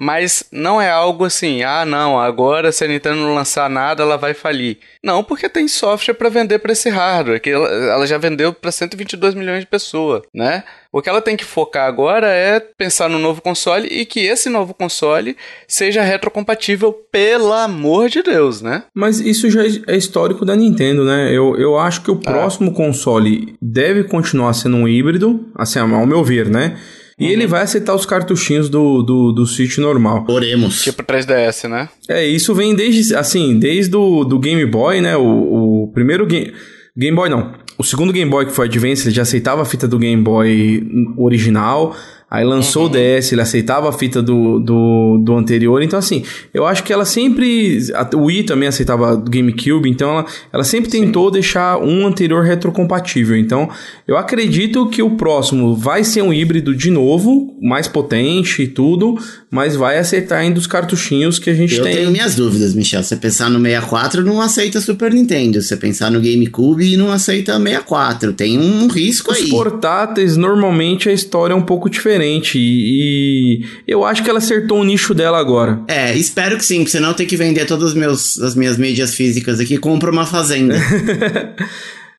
mas 0.00 0.44
não 0.50 0.80
é 0.80 0.90
algo 0.90 1.26
assim, 1.26 1.62
ah, 1.62 1.84
não, 1.84 2.18
agora 2.18 2.72
se 2.72 2.82
a 2.82 2.88
Nintendo 2.88 3.16
não 3.16 3.34
lançar 3.34 3.68
nada, 3.68 4.02
ela 4.02 4.16
vai 4.16 4.32
falir. 4.32 4.78
Não, 5.04 5.22
porque 5.22 5.46
tem 5.46 5.68
software 5.68 6.14
para 6.14 6.30
vender 6.30 6.58
para 6.58 6.72
esse 6.72 6.88
hardware, 6.88 7.38
que 7.38 7.50
ela, 7.50 7.68
ela 7.68 8.06
já 8.06 8.16
vendeu 8.16 8.50
para 8.50 8.72
122 8.72 9.34
milhões 9.34 9.60
de 9.60 9.66
pessoas, 9.66 10.22
né? 10.34 10.64
O 10.90 11.02
que 11.02 11.08
ela 11.08 11.20
tem 11.20 11.36
que 11.36 11.44
focar 11.44 11.86
agora 11.86 12.28
é 12.28 12.58
pensar 12.58 13.10
no 13.10 13.18
novo 13.18 13.42
console 13.42 13.86
e 13.88 14.06
que 14.06 14.20
esse 14.20 14.48
novo 14.48 14.72
console 14.72 15.36
seja 15.68 16.02
retrocompatível, 16.02 16.92
pelo 17.12 17.52
amor 17.52 18.08
de 18.08 18.22
Deus, 18.22 18.62
né? 18.62 18.84
Mas 18.94 19.20
isso 19.20 19.50
já 19.50 19.62
é 19.86 19.96
histórico 19.96 20.46
da 20.46 20.56
Nintendo, 20.56 21.04
né? 21.04 21.28
Eu, 21.30 21.56
eu 21.56 21.78
acho 21.78 22.02
que 22.02 22.10
o 22.10 22.18
ah. 22.24 22.30
próximo 22.30 22.72
console 22.72 23.54
deve 23.60 24.04
continuar 24.04 24.54
sendo 24.54 24.78
um 24.78 24.88
híbrido, 24.88 25.46
assim, 25.54 25.78
ao 25.78 26.06
meu 26.06 26.24
ver, 26.24 26.48
né? 26.48 26.78
E 27.20 27.26
uhum. 27.26 27.30
ele 27.30 27.46
vai 27.46 27.62
aceitar 27.62 27.94
os 27.94 28.06
cartuchinhos 28.06 28.70
do, 28.70 29.02
do, 29.02 29.30
do 29.30 29.46
Switch 29.46 29.76
normal. 29.76 30.24
Oremos. 30.26 30.82
Tipo 30.82 31.02
3DS, 31.02 31.68
né? 31.68 31.90
É, 32.08 32.26
isso 32.26 32.54
vem 32.54 32.74
desde, 32.74 33.14
assim, 33.14 33.58
desde 33.58 33.94
o 33.94 34.24
do 34.24 34.38
Game 34.38 34.64
Boy, 34.64 35.02
né? 35.02 35.16
O, 35.18 35.84
o 35.84 35.92
primeiro 35.92 36.26
Game... 36.26 36.52
Game 36.96 37.14
Boy 37.14 37.28
não. 37.28 37.52
O 37.78 37.84
segundo 37.84 38.12
Game 38.12 38.30
Boy 38.30 38.46
que 38.46 38.52
foi 38.52 38.66
Advance, 38.66 39.06
ele 39.06 39.14
já 39.14 39.22
aceitava 39.22 39.62
a 39.62 39.64
fita 39.64 39.86
do 39.86 39.98
Game 39.98 40.22
Boy 40.22 40.82
original. 41.16 41.94
Aí 42.30 42.44
lançou 42.44 42.84
uhum. 42.84 42.90
o 42.90 42.92
DS, 42.92 43.32
ele 43.32 43.40
aceitava 43.40 43.88
a 43.88 43.92
fita 43.92 44.22
do, 44.22 44.60
do, 44.60 45.18
do, 45.18 45.34
anterior. 45.34 45.82
Então, 45.82 45.98
assim, 45.98 46.22
eu 46.54 46.64
acho 46.64 46.84
que 46.84 46.92
ela 46.92 47.04
sempre. 47.04 47.80
A, 47.92 48.08
o 48.14 48.26
Wii 48.26 48.44
também 48.44 48.68
aceitava 48.68 49.16
do 49.16 49.28
GameCube, 49.28 49.90
então 49.90 50.10
ela, 50.10 50.26
ela 50.52 50.62
sempre 50.62 50.88
tentou 50.88 51.26
Sim. 51.26 51.32
deixar 51.32 51.78
um 51.82 52.06
anterior 52.06 52.44
retrocompatível. 52.44 53.36
Então, 53.36 53.68
eu 54.06 54.16
acredito 54.16 54.88
que 54.88 55.02
o 55.02 55.16
próximo 55.16 55.74
vai 55.74 56.04
ser 56.04 56.22
um 56.22 56.32
híbrido 56.32 56.72
de 56.72 56.88
novo, 56.88 57.52
mais 57.60 57.88
potente 57.88 58.62
e 58.62 58.68
tudo, 58.68 59.18
mas 59.50 59.74
vai 59.74 59.98
aceitar 59.98 60.38
ainda 60.38 60.60
os 60.60 60.68
cartuchinhos 60.68 61.36
que 61.36 61.50
a 61.50 61.54
gente 61.54 61.74
eu 61.74 61.82
tem. 61.82 61.92
Eu 61.94 61.98
tenho 61.98 62.10
minhas 62.12 62.36
dúvidas, 62.36 62.76
Michel. 62.76 63.02
Você 63.02 63.16
pensar 63.16 63.50
no 63.50 63.58
64, 63.60 64.24
não 64.24 64.40
aceita 64.40 64.80
Super 64.80 65.12
Nintendo. 65.12 65.60
Você 65.60 65.76
pensar 65.76 66.12
no 66.12 66.20
GameCube, 66.20 66.96
não 66.96 67.10
aceita 67.10 67.58
64. 67.58 68.34
Tem 68.34 68.56
um 68.56 68.86
risco 68.86 69.32
os 69.32 69.36
aí. 69.36 69.44
Os 69.44 69.50
portáteis, 69.50 70.36
normalmente 70.36 71.08
a 71.08 71.12
história 71.12 71.54
é 71.54 71.56
um 71.56 71.62
pouco 71.62 71.90
diferente 71.90 72.19
diferente. 72.20 72.58
E, 72.58 73.62
e, 73.62 73.64
eu 73.88 74.04
acho 74.04 74.22
que 74.22 74.28
ela 74.28 74.38
acertou 74.38 74.80
o 74.80 74.84
nicho 74.84 75.14
dela 75.14 75.38
agora. 75.38 75.80
É, 75.88 76.14
espero 76.16 76.56
que 76.56 76.64
sim, 76.64 76.78
porque 76.78 76.90
senão 76.90 77.14
tem 77.14 77.26
que 77.26 77.36
vender 77.36 77.64
todas 77.66 77.94
meus, 77.94 78.38
as 78.38 78.54
minhas 78.54 78.76
mídias 78.76 79.14
físicas 79.14 79.58
aqui 79.58 79.74
e 79.74 79.78
compra 79.78 80.10
uma 80.10 80.26
fazenda. 80.26 80.76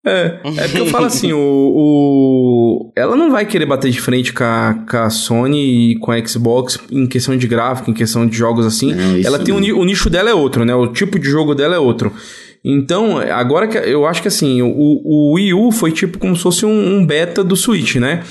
É, 0.04 0.40
é 0.58 0.64
porque 0.64 0.80
eu 0.80 0.88
falo 0.88 1.06
assim, 1.06 1.32
o, 1.32 1.38
o, 1.38 2.92
ela 2.96 3.16
não 3.16 3.30
vai 3.30 3.46
querer 3.46 3.68
bater 3.68 3.92
de 3.92 4.02
frente 4.02 4.34
com 4.34 4.44
a, 4.44 4.84
com 4.90 4.98
a 4.98 5.12
Sony 5.12 5.92
e 5.92 6.00
com 6.00 6.12
a 6.12 6.26
Xbox 6.26 6.80
em 6.92 7.06
questão 7.06 7.38
de 7.38 7.48
gráfico, 7.48 7.92
em 7.92 7.94
questão 7.94 8.26
de 8.26 8.36
jogos 8.36 8.66
assim. 8.66 8.90
Isso 9.20 9.28
ela 9.28 9.38
tem 9.38 9.54
um, 9.54 9.80
o 9.80 9.86
nicho 9.86 10.10
dela 10.10 10.32
é 10.32 10.34
outro, 10.34 10.66
né? 10.66 10.74
O 10.74 10.88
tipo 10.88 11.20
de 11.20 11.30
jogo 11.30 11.54
dela 11.54 11.76
é 11.76 11.78
outro. 11.78 12.12
Então, 12.66 13.20
agora 13.20 13.68
que 13.68 13.78
eu 13.78 14.08
acho 14.08 14.24
que 14.24 14.28
assim, 14.28 14.64
o, 14.64 14.72
o 14.76 15.34
Wii 15.36 15.54
U 15.54 15.72
foi 15.72 15.92
tipo 15.92 16.18
como 16.18 16.36
se 16.36 16.42
fosse 16.42 16.66
um, 16.66 16.96
um 16.96 17.06
beta 17.06 17.44
do 17.44 17.56
Switch, 17.56 17.98
né? 17.98 18.24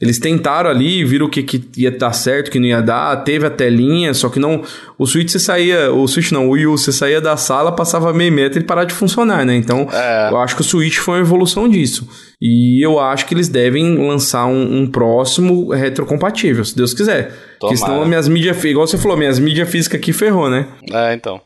Eles 0.00 0.20
tentaram 0.20 0.70
ali, 0.70 1.04
viram 1.04 1.26
o 1.26 1.28
que, 1.28 1.42
que 1.42 1.60
ia 1.76 1.90
dar 1.90 2.12
certo, 2.12 2.46
o 2.46 2.50
que 2.52 2.60
não 2.60 2.66
ia 2.66 2.80
dar, 2.80 3.16
teve 3.24 3.44
a 3.46 3.50
telinha, 3.50 4.14
só 4.14 4.28
que 4.28 4.38
não. 4.38 4.62
O 4.96 5.04
Switch 5.06 5.28
você 5.28 5.40
saía. 5.40 5.92
O 5.92 6.06
Switch 6.06 6.30
não, 6.30 6.46
o 6.46 6.50
Wii 6.52 6.66
U, 6.68 6.78
você 6.78 6.92
saía 6.92 7.20
da 7.20 7.36
sala, 7.36 7.72
passava 7.72 8.12
meio 8.12 8.32
metro 8.32 8.60
e 8.60 8.62
parava 8.62 8.86
de 8.86 8.94
funcionar, 8.94 9.44
né? 9.44 9.56
Então, 9.56 9.88
É. 9.92 10.28
eu 10.30 10.36
acho 10.38 10.54
que 10.54 10.60
o 10.60 10.64
Switch 10.64 10.98
foi 10.98 11.14
uma 11.16 11.22
evolução 11.22 11.68
disso. 11.68 12.08
E 12.40 12.84
eu 12.84 13.00
acho 13.00 13.26
que 13.26 13.34
eles 13.34 13.48
devem 13.48 13.96
lançar 13.98 14.46
um, 14.46 14.82
um 14.82 14.86
próximo 14.86 15.72
retrocompatível, 15.72 16.64
se 16.64 16.76
Deus 16.76 16.94
quiser. 16.94 17.32
Porque 17.58 17.76
senão 17.76 17.90
Tomara. 17.94 18.08
minhas 18.08 18.28
mídias, 18.28 18.62
igual 18.64 18.86
você 18.86 18.96
falou, 18.96 19.16
minhas 19.16 19.40
mídias 19.40 19.68
físicas 19.68 19.98
aqui 19.98 20.12
ferrou, 20.12 20.48
né? 20.48 20.68
É, 20.92 21.12
então. 21.12 21.40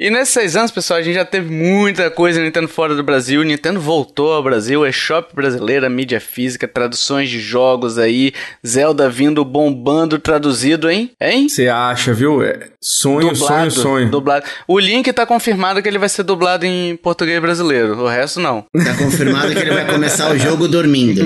E 0.00 0.10
nesses 0.10 0.32
seis 0.32 0.54
anos, 0.54 0.70
pessoal, 0.70 1.00
a 1.00 1.02
gente 1.02 1.16
já 1.16 1.24
teve 1.24 1.52
muita 1.52 2.08
coisa 2.08 2.40
Nintendo 2.40 2.68
fora 2.68 2.94
do 2.94 3.02
Brasil. 3.02 3.42
Nintendo 3.42 3.80
voltou 3.80 4.32
ao 4.32 4.40
Brasil, 4.40 4.86
eShop 4.86 5.34
brasileira, 5.34 5.90
mídia 5.90 6.20
física, 6.20 6.68
traduções 6.68 7.28
de 7.28 7.40
jogos 7.40 7.98
aí, 7.98 8.32
Zelda 8.64 9.10
vindo 9.10 9.44
bombando 9.44 10.16
traduzido, 10.16 10.88
hein? 10.88 11.10
Hein? 11.20 11.48
Você 11.48 11.66
acha, 11.66 12.14
viu? 12.14 12.44
É 12.44 12.68
sonho, 12.80 13.34
sonho, 13.34 13.70
sonho. 13.72 14.08
Dublado. 14.08 14.46
O 14.68 14.78
Link 14.78 15.12
tá 15.12 15.26
confirmado 15.26 15.82
que 15.82 15.88
ele 15.88 15.98
vai 15.98 16.08
ser 16.08 16.22
dublado 16.22 16.64
em 16.64 16.94
português 16.94 17.40
brasileiro. 17.40 17.98
O 17.98 18.06
resto 18.06 18.38
não. 18.38 18.64
Tá 18.72 18.94
confirmado 18.96 19.52
que 19.52 19.58
ele 19.58 19.72
vai 19.72 19.84
começar 19.84 20.30
o 20.30 20.38
jogo 20.38 20.68
dormindo. 20.68 21.20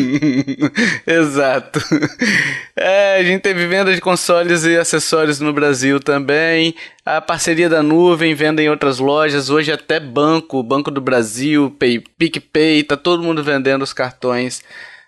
Exato. 1.06 1.78
É, 2.74 3.18
a 3.18 3.22
gente 3.22 3.42
teve 3.42 3.66
venda 3.66 3.94
de 3.94 4.00
consoles 4.00 4.64
e 4.64 4.78
acessórios 4.78 5.40
no 5.40 5.52
Brasil 5.52 6.00
também. 6.00 6.74
A 7.04 7.20
parceria 7.20 7.68
da 7.68 7.82
nuvem, 7.82 8.32
venda 8.32 8.62
em 8.62 8.68
outras 8.68 9.00
lojas. 9.00 9.50
Hoje 9.50 9.72
até 9.72 9.98
banco, 9.98 10.62
Banco 10.62 10.88
do 10.88 11.00
Brasil, 11.00 11.74
Pay, 11.76 11.98
PicPay, 11.98 12.84
tá 12.84 12.96
todo 12.96 13.24
mundo 13.24 13.42
vendendo 13.42 13.82
os 13.82 13.92
cartões 13.92 14.62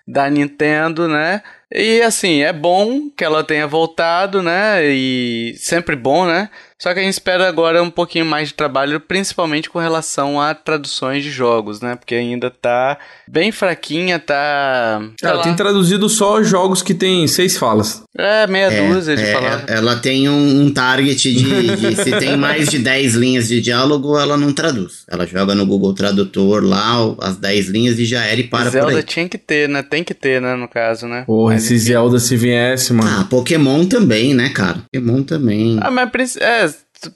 da 0.05 0.29
Nintendo, 0.29 1.07
né? 1.07 1.41
E 1.71 2.01
assim, 2.01 2.41
é 2.41 2.51
bom 2.51 3.09
que 3.09 3.23
ela 3.23 3.45
tenha 3.45 3.65
voltado, 3.65 4.41
né? 4.41 4.85
E 4.85 5.55
sempre 5.57 5.95
bom, 5.95 6.25
né? 6.25 6.49
Só 6.81 6.93
que 6.93 6.99
a 6.99 7.03
gente 7.03 7.13
espera 7.13 7.47
agora 7.47 7.81
um 7.81 7.89
pouquinho 7.89 8.25
mais 8.25 8.49
de 8.49 8.53
trabalho, 8.53 8.99
principalmente 8.99 9.69
com 9.69 9.79
relação 9.79 10.41
a 10.41 10.53
traduções 10.53 11.23
de 11.23 11.31
jogos, 11.31 11.79
né? 11.79 11.95
Porque 11.95 12.13
ainda 12.15 12.49
tá 12.51 12.97
bem 13.27 13.49
fraquinha, 13.51 14.19
tá. 14.19 15.01
Ela 15.23 15.35
lá. 15.37 15.41
tem 15.43 15.55
traduzido 15.55 16.09
só 16.09 16.43
jogos 16.43 16.81
que 16.81 16.93
tem 16.93 17.25
seis 17.27 17.57
falas. 17.57 18.03
É, 18.17 18.45
meia 18.47 18.65
É, 18.65 18.87
dúzia 18.87 19.15
de 19.15 19.23
é, 19.23 19.33
palavras. 19.33 19.65
ela 19.69 19.95
tem 19.97 20.27
um, 20.29 20.61
um 20.65 20.71
target 20.73 21.33
de, 21.33 21.75
de- 21.77 21.95
Se 22.03 22.11
tem 22.19 22.35
mais 22.37 22.69
de 22.69 22.79
10 22.79 23.13
linhas 23.15 23.47
de 23.47 23.61
diálogo, 23.61 24.17
ela 24.17 24.35
não 24.37 24.51
traduz. 24.53 25.05
Ela 25.09 25.25
joga 25.25 25.55
no 25.55 25.65
Google 25.65 25.93
Tradutor 25.93 26.63
lá 26.63 26.95
as 27.21 27.37
10 27.37 27.67
linhas 27.69 27.99
e 27.99 28.05
já 28.05 28.23
era 28.25 28.39
e 28.39 28.43
para 28.43 28.65
por 28.65 28.71
Zelda 28.71 28.97
aí. 28.97 29.03
tinha 29.03 29.27
que 29.29 29.37
ter, 29.37 29.69
né? 29.69 29.81
Tem 29.81 30.03
que 30.03 30.13
ter, 30.13 30.41
né? 30.41 30.55
No 30.55 30.67
caso, 30.67 31.07
né? 31.07 31.23
Porra, 31.25 31.53
Mas, 31.53 31.63
esse 31.65 31.75
enfim. 31.75 31.83
Zelda 31.85 32.19
se 32.19 32.35
viesse, 32.35 32.91
mano. 32.93 33.09
Ah, 33.21 33.23
Pokémon 33.29 33.85
também, 33.85 34.33
né, 34.33 34.49
cara? 34.49 34.79
Pokémon 34.93 35.23
também. 35.23 35.77
Ah, 35.81 35.89
mas 35.91 36.35
é, 36.37 36.64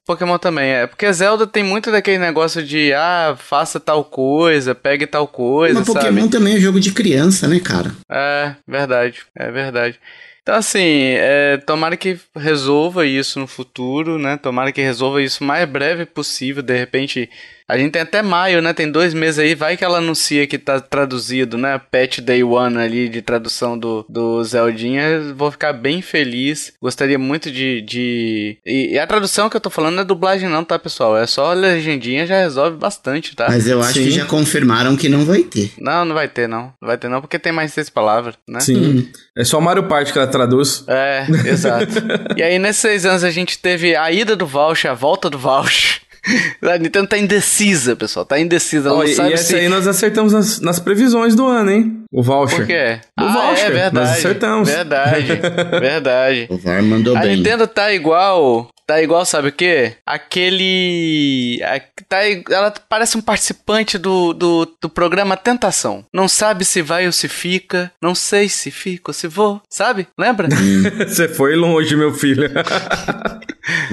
Pokémon 0.05 0.37
também 0.37 0.71
é. 0.71 0.87
Porque 0.87 1.11
Zelda 1.11 1.45
tem 1.45 1.63
muito 1.63 1.91
daquele 1.91 2.17
negócio 2.17 2.63
de, 2.63 2.93
ah, 2.93 3.35
faça 3.37 3.79
tal 3.79 4.03
coisa, 4.03 4.75
pegue 4.75 5.07
tal 5.07 5.27
coisa, 5.27 5.79
Mas 5.79 5.87
sabe? 5.87 5.99
Pokémon 5.99 6.27
também 6.27 6.55
é 6.55 6.59
jogo 6.59 6.79
de 6.79 6.91
criança, 6.91 7.47
né, 7.47 7.59
cara? 7.59 7.91
É, 8.09 8.55
verdade, 8.67 9.21
é 9.35 9.51
verdade. 9.51 9.99
Então, 10.41 10.55
assim, 10.57 11.13
é, 11.17 11.57
tomara 11.57 11.95
que 11.95 12.17
resolva 12.35 13.05
isso 13.05 13.39
no 13.39 13.45
futuro, 13.45 14.17
né? 14.17 14.35
Tomara 14.35 14.71
que 14.71 14.81
resolva 14.81 15.21
isso 15.21 15.43
o 15.43 15.47
mais 15.47 15.69
breve 15.69 16.05
possível. 16.05 16.63
De 16.63 16.75
repente, 16.75 17.29
a 17.69 17.77
gente 17.77 17.91
tem 17.91 18.01
até 18.01 18.23
maio, 18.23 18.63
né? 18.63 18.73
Tem 18.73 18.91
dois 18.91 19.13
meses 19.13 19.37
aí, 19.37 19.53
vai 19.53 19.77
que 19.77 19.85
ela 19.85 19.99
anuncia 19.99 20.47
que 20.47 20.57
tá 20.57 20.79
traduzido, 20.79 21.55
né? 21.55 21.79
Patch 21.91 22.17
Day 22.17 22.43
One 22.43 22.75
ali 22.79 23.07
de 23.07 23.21
tradução 23.21 23.77
do, 23.77 24.03
do 24.09 24.43
Zeldinha. 24.43 25.33
Vou 25.35 25.51
ficar 25.51 25.71
bem 25.71 26.01
feliz. 26.01 26.73
Gostaria 26.81 27.19
muito 27.19 27.51
de. 27.51 27.81
de... 27.81 28.57
E, 28.65 28.93
e 28.93 28.99
a 28.99 29.05
tradução 29.05 29.51
que 29.51 29.55
eu 29.55 29.61
tô 29.61 29.69
falando 29.69 29.93
não 29.93 30.01
é 30.01 30.05
dublagem, 30.05 30.49
não, 30.49 30.63
tá, 30.63 30.79
pessoal? 30.79 31.15
É 31.15 31.27
só 31.27 31.53
legendinha, 31.53 32.25
já 32.25 32.39
resolve 32.41 32.75
bastante, 32.75 33.35
tá? 33.35 33.45
Mas 33.47 33.67
eu 33.67 33.79
acho 33.79 33.93
Sim. 33.93 34.05
que 34.05 34.11
já 34.11 34.25
confirmaram 34.25 34.97
que 34.97 35.07
não 35.07 35.23
vai 35.23 35.43
ter. 35.43 35.71
Não, 35.79 36.03
não 36.03 36.15
vai 36.15 36.27
ter, 36.27 36.47
não. 36.47 36.73
Não 36.81 36.87
vai 36.87 36.97
ter, 36.97 37.07
não, 37.07 37.21
porque 37.21 37.37
tem 37.37 37.51
mais 37.51 37.71
seis 37.71 37.87
palavras, 37.87 38.33
né? 38.47 38.61
Sim. 38.61 39.11
É 39.37 39.43
só 39.43 39.61
Mario 39.61 39.83
Party 39.83 40.11
que 40.11 40.17
ela 40.17 40.27
traduz. 40.27 40.83
É, 40.87 41.27
exato. 41.45 41.93
e 42.35 42.41
aí, 42.41 42.57
nesses 42.57 42.81
seis 42.81 43.05
anos, 43.05 43.23
a 43.23 43.29
gente 43.29 43.59
teve 43.59 43.95
a 43.95 44.11
ida 44.11 44.35
do 44.35 44.47
voucher, 44.47 44.89
a 44.89 44.95
volta 44.95 45.29
do 45.29 45.37
voucher. 45.37 46.01
A 46.61 46.77
Nintendo 46.77 47.07
tá 47.07 47.17
indecisa, 47.17 47.95
pessoal. 47.95 48.25
Tá 48.25 48.39
indecisa. 48.39 48.89
Ela 48.89 48.97
Ó, 48.97 49.03
não 49.03 49.05
e 49.05 49.15
sabe 49.15 49.29
e 49.29 49.33
essa 49.33 49.43
se... 49.43 49.55
aí 49.55 49.69
nós 49.69 49.87
acertamos 49.87 50.33
nas, 50.33 50.59
nas 50.59 50.79
previsões 50.79 51.35
do 51.35 51.45
ano, 51.45 51.71
hein? 51.71 52.03
O 52.11 52.21
voucher. 52.21 52.57
Por 52.57 52.67
quê? 52.67 52.99
O 53.19 53.23
ah, 53.23 53.27
voucher, 53.27 53.65
é 53.65 53.69
verdade. 53.71 53.95
nós 53.95 54.09
acertamos. 54.17 54.69
Verdade, 54.69 55.39
verdade. 55.79 56.47
O 56.49 56.57
VAR 56.57 56.83
mandou 56.83 57.15
A 57.15 57.21
bem. 57.21 57.37
Nintendo 57.37 57.67
tá 57.67 57.91
igual... 57.93 58.69
Tá 58.89 59.03
igual, 59.03 59.23
sabe 59.23 59.49
o 59.49 59.51
quê? 59.51 59.93
Aquele... 60.03 61.61
Tá, 62.07 62.17
ela 62.49 62.73
parece 62.89 63.15
um 63.19 63.21
participante 63.21 63.99
do, 63.99 64.33
do, 64.33 64.67
do 64.81 64.89
programa 64.89 65.37
Tentação. 65.37 66.03
Não 66.11 66.27
sabe 66.27 66.65
se 66.65 66.81
vai 66.81 67.05
ou 67.05 67.11
se 67.11 67.27
fica. 67.27 67.91
Não 68.01 68.15
sei 68.15 68.49
se 68.49 68.71
fico 68.71 69.11
ou 69.11 69.13
se 69.13 69.27
vou. 69.27 69.61
Sabe? 69.69 70.07
Lembra? 70.17 70.47
Você 71.07 71.27
foi 71.27 71.55
longe, 71.55 71.95
meu 71.95 72.11
filho. 72.15 72.49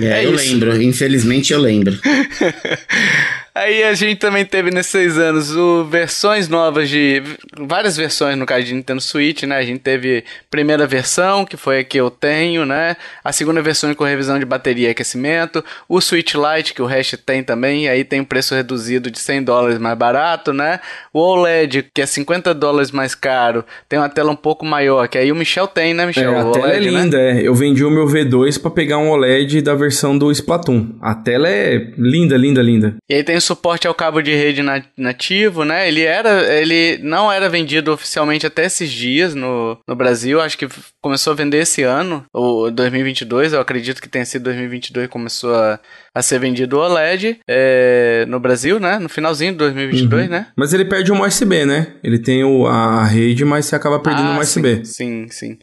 É, 0.01 0.23
É 0.23 0.25
eu 0.25 0.35
isso. 0.35 0.45
lembro. 0.51 0.81
Infelizmente 0.83 1.53
eu 1.53 1.61
lembro. 1.61 1.95
Aí 3.57 3.83
a 3.85 3.95
gente 3.95 4.19
também 4.19 4.45
teve 4.45 4.71
nesses 4.71 4.93
seis 4.93 5.17
anos 5.19 5.57
o, 5.57 5.83
versões 5.85 6.47
novas 6.47 6.91
de. 6.91 7.23
Várias 7.59 7.97
versões 7.97 8.37
no 8.37 8.45
caso 8.45 8.65
de 8.65 8.75
Nintendo 8.75 9.01
Switch, 9.01 9.45
né? 9.45 9.57
A 9.57 9.63
gente 9.63 9.81
teve 9.81 10.25
primeira 10.51 10.87
versão, 10.87 11.43
que 11.43 11.57
foi 11.57 11.79
a 11.79 11.85
que 11.85 11.99
eu 11.99 12.11
tenho, 12.11 12.67
né? 12.67 12.97
A 13.25 13.33
segunda 13.33 13.63
versão 13.63 13.95
com 13.95 14.05
revisão 14.05 14.39
de 14.39 14.45
bateria 14.45 14.89
e 14.89 14.91
aquecimento. 14.91 15.65
O 15.89 16.03
Switch 16.03 16.35
Lite, 16.35 16.75
que 16.75 16.83
o 16.83 16.87
Hash 16.87 17.17
tem 17.25 17.43
também. 17.43 17.89
Aí 17.89 18.05
tem 18.05 18.21
um 18.21 18.25
preço 18.27 18.55
reduzido 18.55 19.11
de 19.11 19.19
100 19.19 19.45
dólares 19.45 19.79
mais 19.79 19.97
barato, 19.97 20.53
né? 20.53 20.79
O 21.11 21.21
OLED, 21.21 21.87
que 21.95 22.03
é 22.03 22.07
50 22.07 22.53
dólares 22.53 22.91
mais 22.91 23.15
caro, 23.15 23.65
tem 23.89 23.99
uma 23.99 24.11
tela 24.11 24.31
um 24.31 24.37
pouco 24.37 24.67
maior, 24.67 25.09
que 25.09 25.17
aí 25.17 25.33
o 25.33 25.35
Michel 25.35 25.67
tem, 25.67 25.95
né, 25.95 26.03
É, 26.03 26.07
Michel? 26.07 26.39
a 26.39 26.45
o 26.45 26.53
tela 26.53 26.67
é 26.67 26.77
OLED, 26.77 26.91
né? 26.91 27.01
linda, 27.03 27.19
é. 27.19 27.41
Eu 27.41 27.55
vendi 27.55 27.83
o 27.83 27.91
meu 27.91 28.05
V2 28.07 28.61
pra 28.61 28.71
pegar 28.71 28.99
um 28.99 29.09
OLED 29.09 29.63
da 29.63 29.75
versão 29.75 30.19
do 30.19 30.31
Splatoon. 30.31 30.91
A 31.01 31.15
tela 31.15 31.49
é 31.49 31.91
linda, 31.97 32.37
linda, 32.37 32.61
linda. 32.61 32.97
E 33.09 33.15
aí 33.15 33.25
tem 33.25 33.37
o 33.37 33.46
suporte 33.47 33.87
ao 33.87 33.95
cabo 33.95 34.21
de 34.21 34.35
rede 34.35 34.63
na- 34.63 34.83
nativo, 34.97 35.65
né? 35.65 35.89
Ele 35.89 36.03
era, 36.03 36.53
ele 36.61 36.99
não 37.03 37.31
era 37.31 37.49
vendido 37.49 37.93
oficialmente 37.93 38.47
até 38.47 38.65
esses 38.65 38.91
dias 38.91 39.35
no, 39.35 39.79
no 39.87 39.97
Brasil. 39.97 40.41
Acho 40.41 40.59
que 40.59 40.69
começou 41.01 41.33
a 41.33 41.37
vender 41.37 41.59
esse 41.59 41.83
ano, 41.83 42.25
ou 42.33 42.71
2022. 42.71 43.53
Eu 43.53 43.61
acredito 43.61 44.01
que 44.03 44.09
tenha 44.09 44.25
sido 44.25 44.45
2022 44.45 45.07
que 45.07 45.13
começou 45.13 45.55
a, 45.55 45.79
a 46.15 46.23
ser 46.23 46.39
vendido 46.39 46.77
o 46.77 46.81
OLED 46.81 47.39
é, 47.49 48.25
no 48.29 48.39
Brasil, 48.41 48.79
né? 48.81 48.99
No 48.99 49.09
finalzinho 49.09 49.53
de 49.53 49.59
2022, 49.59 50.29
né? 50.29 50.49
Mas 50.57 50.73
ele 50.73 50.85
perde 50.85 51.13
um 51.13 51.23
USB, 51.23 51.65
né? 51.65 51.95
Ele 52.03 52.19
tem 52.19 52.45
o, 52.45 52.67
a 52.67 53.05
rede, 53.05 53.45
mas 53.45 53.67
você 53.67 53.77
acaba 53.77 53.99
perdendo 54.01 54.29
um 54.29 54.37
Ah, 54.37 54.41
USB. 54.41 54.85
Sim, 54.85 55.27
sim, 55.27 55.27
sim. 55.31 55.59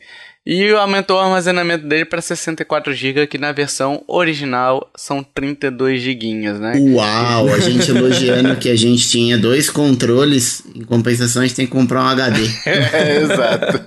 E 0.46 0.72
aumentou 0.72 1.18
o 1.18 1.22
armazenamento 1.22 1.88
dele 1.88 2.04
para 2.04 2.22
64 2.22 2.94
GB, 2.94 3.28
que 3.28 3.38
na 3.38 3.54
versão 3.54 4.04
original 4.08 4.92
são 4.94 5.24
32 5.24 6.02
GB, 6.02 6.52
né? 6.60 6.74
Uau, 6.80 7.48
a 7.48 7.60
gente 7.60 7.90
elogiando 7.90 8.58
que 8.58 8.70
a 8.70 8.76
gente 8.76 9.08
tinha 9.08 9.38
dois 9.38 9.70
controles, 9.70 10.62
em 10.76 10.84
compensação 10.84 11.42
a 11.42 11.46
gente 11.46 11.56
tem 11.56 11.66
que 11.66 11.72
comprar 11.72 12.04
um 12.04 12.08
HD. 12.08 12.42
É, 12.66 13.18
exato. 13.18 13.86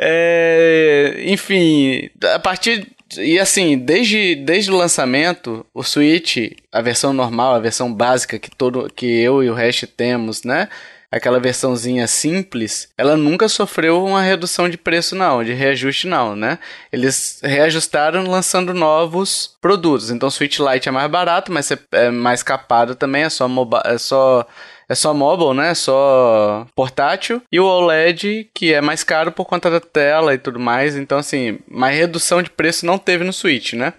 É, 0.00 1.22
enfim, 1.26 2.08
a 2.34 2.38
partir. 2.38 2.86
E 3.16 3.38
assim, 3.38 3.78
desde, 3.78 4.34
desde 4.34 4.70
o 4.70 4.76
lançamento, 4.76 5.64
o 5.72 5.82
Switch, 5.82 6.52
a 6.70 6.82
versão 6.82 7.12
normal, 7.12 7.54
a 7.54 7.58
versão 7.58 7.92
básica 7.92 8.38
que, 8.38 8.50
todo, 8.50 8.90
que 8.94 9.06
eu 9.06 9.42
e 9.42 9.48
o 9.48 9.54
Hash 9.54 9.86
temos, 9.96 10.42
né? 10.42 10.68
Aquela 11.10 11.40
versãozinha 11.40 12.06
simples, 12.06 12.90
ela 12.96 13.16
nunca 13.16 13.48
sofreu 13.48 14.04
uma 14.04 14.20
redução 14.20 14.68
de 14.68 14.76
preço, 14.76 15.16
não, 15.16 15.42
de 15.42 15.54
reajuste, 15.54 16.06
não, 16.06 16.36
né? 16.36 16.58
Eles 16.92 17.40
reajustaram 17.42 18.24
lançando 18.24 18.74
novos 18.74 19.56
produtos. 19.60 20.10
Então, 20.10 20.30
Switch 20.30 20.58
Lite 20.58 20.88
é 20.88 20.92
mais 20.92 21.10
barato, 21.10 21.50
mas 21.50 21.70
é 21.92 22.10
mais 22.10 22.42
capado 22.42 22.94
também, 22.94 23.22
é 23.22 23.30
só, 23.30 23.48
moba 23.48 23.82
é 23.86 23.96
só 23.96 24.46
é 24.88 24.94
só 24.94 25.12
mobile, 25.12 25.54
né? 25.54 25.70
É 25.70 25.74
só 25.74 26.66
portátil. 26.74 27.42
E 27.52 27.60
o 27.60 27.66
OLED, 27.66 28.48
que 28.54 28.72
é 28.72 28.80
mais 28.80 29.04
caro 29.04 29.30
por 29.30 29.44
conta 29.44 29.70
da 29.70 29.80
tela 29.80 30.32
e 30.32 30.38
tudo 30.38 30.58
mais. 30.58 30.96
Então, 30.96 31.18
assim, 31.18 31.58
mais 31.68 31.96
redução 31.96 32.42
de 32.42 32.48
preço 32.48 32.86
não 32.86 32.96
teve 32.96 33.22
no 33.22 33.32
Switch, 33.32 33.74
né? 33.74 33.92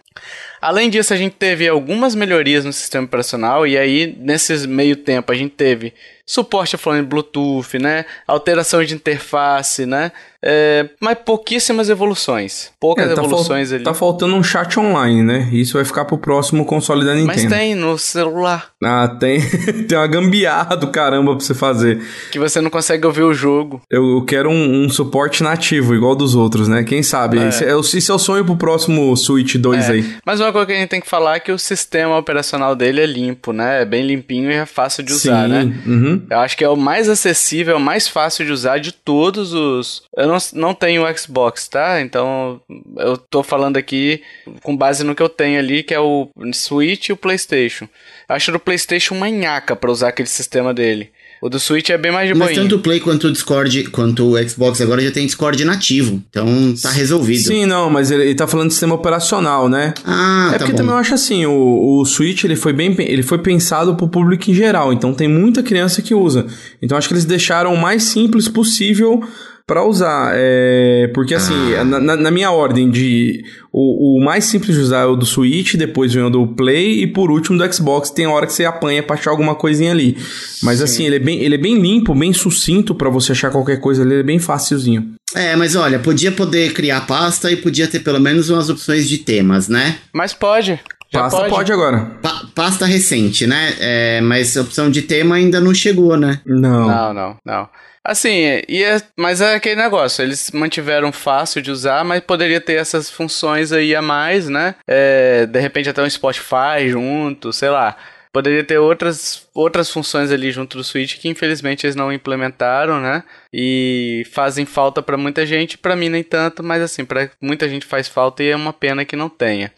Além 0.60 0.90
disso, 0.90 1.14
a 1.14 1.18
gente 1.18 1.36
teve 1.36 1.68
algumas 1.68 2.16
melhorias 2.16 2.66
no 2.66 2.74
sistema 2.74 3.06
operacional. 3.06 3.68
E 3.68 3.78
aí, 3.78 4.18
nesse 4.18 4.68
meio 4.68 4.96
tempo, 4.96 5.32
a 5.32 5.36
gente 5.36 5.52
teve 5.52 5.94
suporte 6.30 6.76
a 6.76 6.78
fone 6.78 7.02
Bluetooth, 7.02 7.80
né? 7.80 8.06
Alteração 8.28 8.84
de 8.84 8.94
interface, 8.94 9.86
né? 9.88 10.12
É, 10.42 10.88
mas 11.02 11.18
pouquíssimas 11.26 11.90
evoluções. 11.90 12.72
Poucas 12.80 13.12
É, 13.12 13.14
tá 13.14 13.22
evoluções 13.22 13.74
ali. 13.74 13.84
Tá 13.84 13.94
faltando 13.94 14.36
um 14.36 14.44
chat 14.44 14.80
online, 14.80 15.22
né? 15.22 15.50
Isso 15.52 15.74
vai 15.74 15.84
ficar 15.84 16.06
pro 16.06 16.18
próximo 16.18 16.64
console 16.66 17.04
da 17.04 17.14
Nintendo. 17.14 17.28
Mas 17.44 17.46
tem 17.46 17.76
no 17.76 17.98
celular. 17.98 18.70
Ah, 18.82 19.18
tem, 19.20 19.42
tem 19.90 19.98
uma 19.98 20.08
gambiarra 20.08 20.78
do 20.78 20.88
caramba 20.92 21.36
pra 21.36 21.44
você 21.44 21.54
fazer. 21.54 22.02
Que 22.32 22.40
você 22.40 22.62
não 22.62 22.70
consegue 22.70 23.06
ouvir 23.06 23.24
o 23.24 23.34
jogo. 23.34 23.82
Eu, 23.90 24.24
quero 24.26 24.50
um, 24.50 24.86
um 24.86 24.90
suporte 24.90 25.44
nativo, 25.44 25.94
igual 25.94 26.16
dos 26.16 26.36
outros, 26.36 26.70
né? 26.70 26.84
Quem 26.84 27.04
sabe? 27.04 27.38
Esse, 27.46 27.66
é, 27.66 27.76
o- 27.76 27.82
esse 27.82 28.10
é 28.10 28.14
o 28.14 28.20
sonho 28.20 28.46
pro 28.46 28.56
próximo 28.56 29.14
Switch 29.18 29.56
2 29.56 29.90
É, 29.90 29.92
aí. 29.94 30.16
Mas 30.26 30.40
uma 30.40 30.54
coisa 30.54 30.68
que 30.68 30.74
a 30.74 30.76
gente 30.78 30.90
tem 30.90 31.02
que 31.02 31.10
falar 31.10 31.36
é 31.36 31.40
que 31.42 31.52
o 31.52 31.60
sistema 31.60 32.18
operacional 32.18 32.76
dele 32.78 33.02
é 33.02 33.06
limpo, 33.06 33.52
né? 33.52 33.82
É 33.82 33.86
bem 33.86 34.06
limpinho 34.08 34.50
e 34.50 34.54
é 34.56 34.66
fácil 34.66 35.04
de 35.04 35.12
usar, 35.12 35.50
né? 35.50 35.64
uhum. 35.86 36.19
Eu 36.30 36.40
acho 36.40 36.58
que 36.58 36.64
é 36.64 36.70
o 36.70 36.76
mais 36.76 37.08
acessível, 37.10 37.76
é 37.76 37.78
o 37.78 37.82
mais 37.82 38.08
fácil 38.08 38.46
de 38.46 38.52
usar 38.52 38.80
de 38.80 38.92
todos 38.92 39.54
os. 39.54 40.04
Eu 40.16 40.28
não, 40.28 40.38
não 40.54 40.74
tenho 40.74 41.18
Xbox, 41.18 41.68
tá? 41.68 42.02
Então 42.02 42.62
eu 42.98 43.18
tô 43.18 43.44
falando 43.44 43.78
aqui 43.78 44.24
com 44.64 44.76
base 44.76 45.04
no 45.04 45.16
que 45.16 45.22
eu 45.22 45.30
tenho 45.30 45.60
ali, 45.60 45.84
que 45.84 45.94
é 45.94 46.00
o 46.00 46.30
Switch 46.54 47.10
e 47.10 47.14
o 47.14 47.18
PlayStation. 47.18 47.88
Eu 48.28 48.36
acho 48.36 48.52
do 48.52 48.60
PlayStation 48.60 49.16
uma 49.16 49.30
nhaca 49.30 49.76
pra 49.76 49.92
usar 49.92 50.10
aquele 50.10 50.30
sistema 50.30 50.74
dele. 50.74 51.12
O 51.42 51.48
do 51.48 51.60
Switch 51.60 51.90
é 51.90 51.98
bem 51.98 52.12
mais 52.12 52.28
de 52.28 52.34
Mas 52.34 52.50
boinha. 52.50 52.62
tanto 52.62 52.76
o 52.76 52.80
Play 52.80 53.00
quanto 53.00 53.28
o 53.28 53.32
Discord, 53.32 53.86
quanto 53.92 54.34
o 54.34 54.50
Xbox 54.50 54.82
agora 54.82 55.02
já 55.02 55.10
tem 55.10 55.26
Discord 55.26 55.64
nativo. 55.64 56.22
Então 56.30 56.74
tá 56.82 56.92
resolvido. 56.92 57.40
Sim, 57.40 57.66
não, 57.66 57.90
mas 57.90 58.12
ele, 58.12 58.24
ele 58.24 58.36
tá 58.36 58.46
falando 58.46 58.68
de 58.68 58.74
sistema 58.74 58.96
operacional, 58.96 59.70
né? 59.70 59.94
Ah, 60.04 60.50
é 60.50 60.52
tá 60.54 60.58
porque 60.60 60.72
bom. 60.74 60.78
também 60.78 60.94
eu 60.94 60.98
acho 61.00 61.14
assim, 61.14 61.46
o, 61.46 62.00
o 62.02 62.06
Switch 62.06 62.44
ele 62.44 62.58
foi 62.58 62.74
bem 62.74 62.94
ele 63.00 63.24
foi 63.24 63.38
pensado 63.38 63.96
pro 63.96 64.10
público 64.10 64.52
em 64.52 64.54
geral, 64.54 64.92
então 64.92 65.14
tem 65.14 65.28
muita 65.28 65.64
criança 65.64 66.02
que 66.02 66.14
usa. 66.14 66.46
Então 66.82 66.98
acho 66.98 67.08
que 67.08 67.14
eles 67.14 67.26
deixaram 67.26 67.74
o 67.74 67.78
mais 67.78 68.04
simples 68.04 68.48
possível 68.48 69.22
pra 69.70 69.86
usar, 69.86 70.32
é, 70.34 71.10
porque 71.14 71.34
assim, 71.36 71.54
Ah. 71.76 71.84
na, 71.86 72.00
na- 72.00 72.16
na 72.18 72.32
minha 72.32 72.52
ordem 72.52 72.90
de 72.90 73.44
o, 73.72 74.18
o 74.20 74.26
mais 74.26 74.44
simples 74.46 74.76
de 74.76 74.82
usar 74.82 75.02
é 75.02 75.06
o 75.06 75.16
do 75.16 75.26
Switch, 75.26 75.76
depois 75.76 76.14
vem 76.14 76.24
o 76.24 76.30
do 76.30 76.48
Play 76.48 77.04
e 77.04 77.08
por 77.08 77.30
último 77.32 77.58
do 77.58 77.74
Xbox. 77.74 78.10
Tem 78.10 78.26
hora 78.28 78.46
que 78.48 78.54
você 78.54 78.66
apanha 78.66 79.02
pra 79.04 79.16
achar 79.16 79.30
alguma 79.32 79.54
coisinha 79.56 79.92
ali, 79.92 80.18
mas 80.64 80.82
assim 80.82 81.06
ele 81.06 81.16
é 81.16 81.20
bem 81.20 81.40
ele 81.42 81.56
é 81.56 81.58
bem 81.58 81.80
limpo, 81.80 82.14
bem 82.16 82.34
sucinto 82.34 82.94
pra 82.96 83.10
você 83.10 83.32
achar 83.32 83.52
qualquer 83.52 83.80
coisa 83.80 84.02
ali, 84.02 84.14
ele 84.14 84.20
é 84.22 84.24
bem 84.24 84.40
facilzinho. 84.40 85.14
É, 85.36 85.56
mas 85.56 85.76
olha, 85.76 86.00
podia 86.00 86.32
poder 86.32 86.74
criar 86.74 87.02
pasta 87.06 87.52
e 87.52 87.56
podia 87.56 87.88
ter 87.88 88.00
pelo 88.00 88.20
menos 88.20 88.50
umas 88.50 88.68
opções 88.70 89.08
de 89.08 89.20
temas, 89.20 89.70
né? 89.70 89.98
Mas 90.12 90.34
pode. 90.34 90.80
Já 91.12 91.22
Pasta 91.22 91.38
pode. 91.40 91.50
pode 91.50 91.72
agora. 91.72 92.06
Pa- 92.22 92.44
pasta 92.54 92.86
recente, 92.86 93.48
né? 93.48 93.74
É, 93.80 94.22
mas 94.22 94.56
a 94.56 94.62
opção 94.62 94.92
de 94.92 95.02
tema 95.02 95.36
ainda 95.36 95.60
não 95.60 95.74
chegou, 95.74 96.16
né? 96.16 96.40
Não. 96.46 96.88
Não, 96.88 97.14
não, 97.16 97.36
não. 97.46 97.68
Assim, 98.04 98.62
e 98.68 98.84
é- 98.84 99.02
mas 99.18 99.42
é 99.42 99.56
aquele 99.56 99.76
negócio, 99.76 100.24
eles 100.24 100.52
mantiveram 100.52 101.12
fácil 101.12 101.62
de 101.62 101.70
usar, 101.70 102.04
mas 102.06 102.22
poderia 102.22 102.62
ter 102.62 102.74
essas 102.80 103.10
funções 103.10 103.72
aí 103.72 103.94
a 103.96 104.02
mais, 104.02 104.48
né? 104.50 104.76
É, 104.88 105.46
de 105.46 105.60
repente 105.60 105.90
até 105.90 106.02
um 106.02 106.10
Spotify 106.10 106.88
junto, 106.90 107.52
sei 107.54 107.70
lá. 107.70 107.96
Poderia 108.32 108.64
ter 108.64 108.78
outras, 108.78 109.48
outras 109.56 109.90
funções 109.90 110.32
ali 110.32 110.52
junto 110.52 110.78
do 110.78 110.84
Switch 110.84 111.18
que 111.18 111.28
infelizmente 111.28 111.86
eles 111.86 111.96
não 111.96 112.14
implementaram, 112.14 113.02
né? 113.02 113.24
E 113.52 114.24
fazem 114.32 114.66
falta 114.68 115.02
pra 115.02 115.18
muita 115.18 115.46
gente, 115.48 115.78
pra 115.80 115.96
mim 115.96 116.10
nem 116.10 116.24
tanto, 116.24 116.64
mas 116.64 116.82
assim, 116.82 117.04
pra 117.04 117.30
muita 117.42 117.68
gente 117.68 117.86
faz 117.88 118.08
falta 118.08 118.44
e 118.44 118.50
é 118.50 118.56
uma 118.56 118.72
pena 118.72 119.04
que 119.04 119.16
não 119.16 119.30
tenha. 119.30 119.72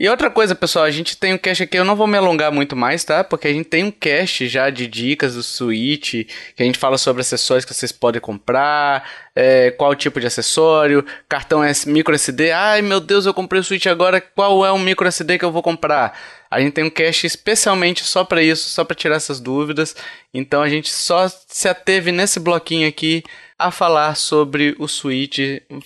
E 0.00 0.08
outra 0.08 0.30
coisa, 0.30 0.54
pessoal, 0.54 0.84
a 0.84 0.92
gente 0.92 1.16
tem 1.16 1.34
um 1.34 1.38
cast 1.38 1.64
aqui, 1.64 1.76
eu 1.76 1.84
não 1.84 1.96
vou 1.96 2.06
me 2.06 2.16
alongar 2.16 2.52
muito 2.52 2.76
mais, 2.76 3.02
tá? 3.02 3.24
Porque 3.24 3.48
a 3.48 3.52
gente 3.52 3.68
tem 3.68 3.82
um 3.82 3.90
cast 3.90 4.46
já 4.46 4.70
de 4.70 4.86
dicas 4.86 5.34
do 5.34 5.42
Switch, 5.42 6.24
que 6.54 6.62
a 6.62 6.64
gente 6.64 6.78
fala 6.78 6.96
sobre 6.96 7.22
acessórios 7.22 7.64
que 7.64 7.74
vocês 7.74 7.90
podem 7.90 8.20
comprar, 8.20 9.04
é, 9.40 9.70
qual 9.70 9.94
tipo 9.94 10.18
de 10.18 10.26
acessório, 10.26 11.04
cartão 11.28 11.62
S- 11.62 11.88
micro 11.88 12.12
SD. 12.12 12.50
Ai, 12.50 12.82
meu 12.82 12.98
Deus, 12.98 13.24
eu 13.24 13.32
comprei 13.32 13.60
o 13.60 13.64
Switch 13.64 13.86
agora, 13.86 14.20
qual 14.20 14.66
é 14.66 14.72
o 14.72 14.78
micro 14.78 15.06
SD 15.06 15.38
que 15.38 15.44
eu 15.44 15.52
vou 15.52 15.62
comprar? 15.62 16.18
A 16.50 16.60
gente 16.60 16.72
tem 16.72 16.82
um 16.82 16.90
cast 16.90 17.24
especialmente 17.24 18.02
só 18.02 18.24
para 18.24 18.42
isso, 18.42 18.68
só 18.70 18.82
para 18.82 18.96
tirar 18.96 19.14
essas 19.14 19.38
dúvidas. 19.38 19.94
Então 20.34 20.60
a 20.60 20.68
gente 20.68 20.90
só 20.90 21.30
se 21.46 21.68
ateve 21.68 22.10
nesse 22.10 22.40
bloquinho 22.40 22.88
aqui 22.88 23.22
a 23.56 23.70
falar 23.70 24.16
sobre 24.16 24.74
o 24.78 24.88
Switch, 24.88 25.38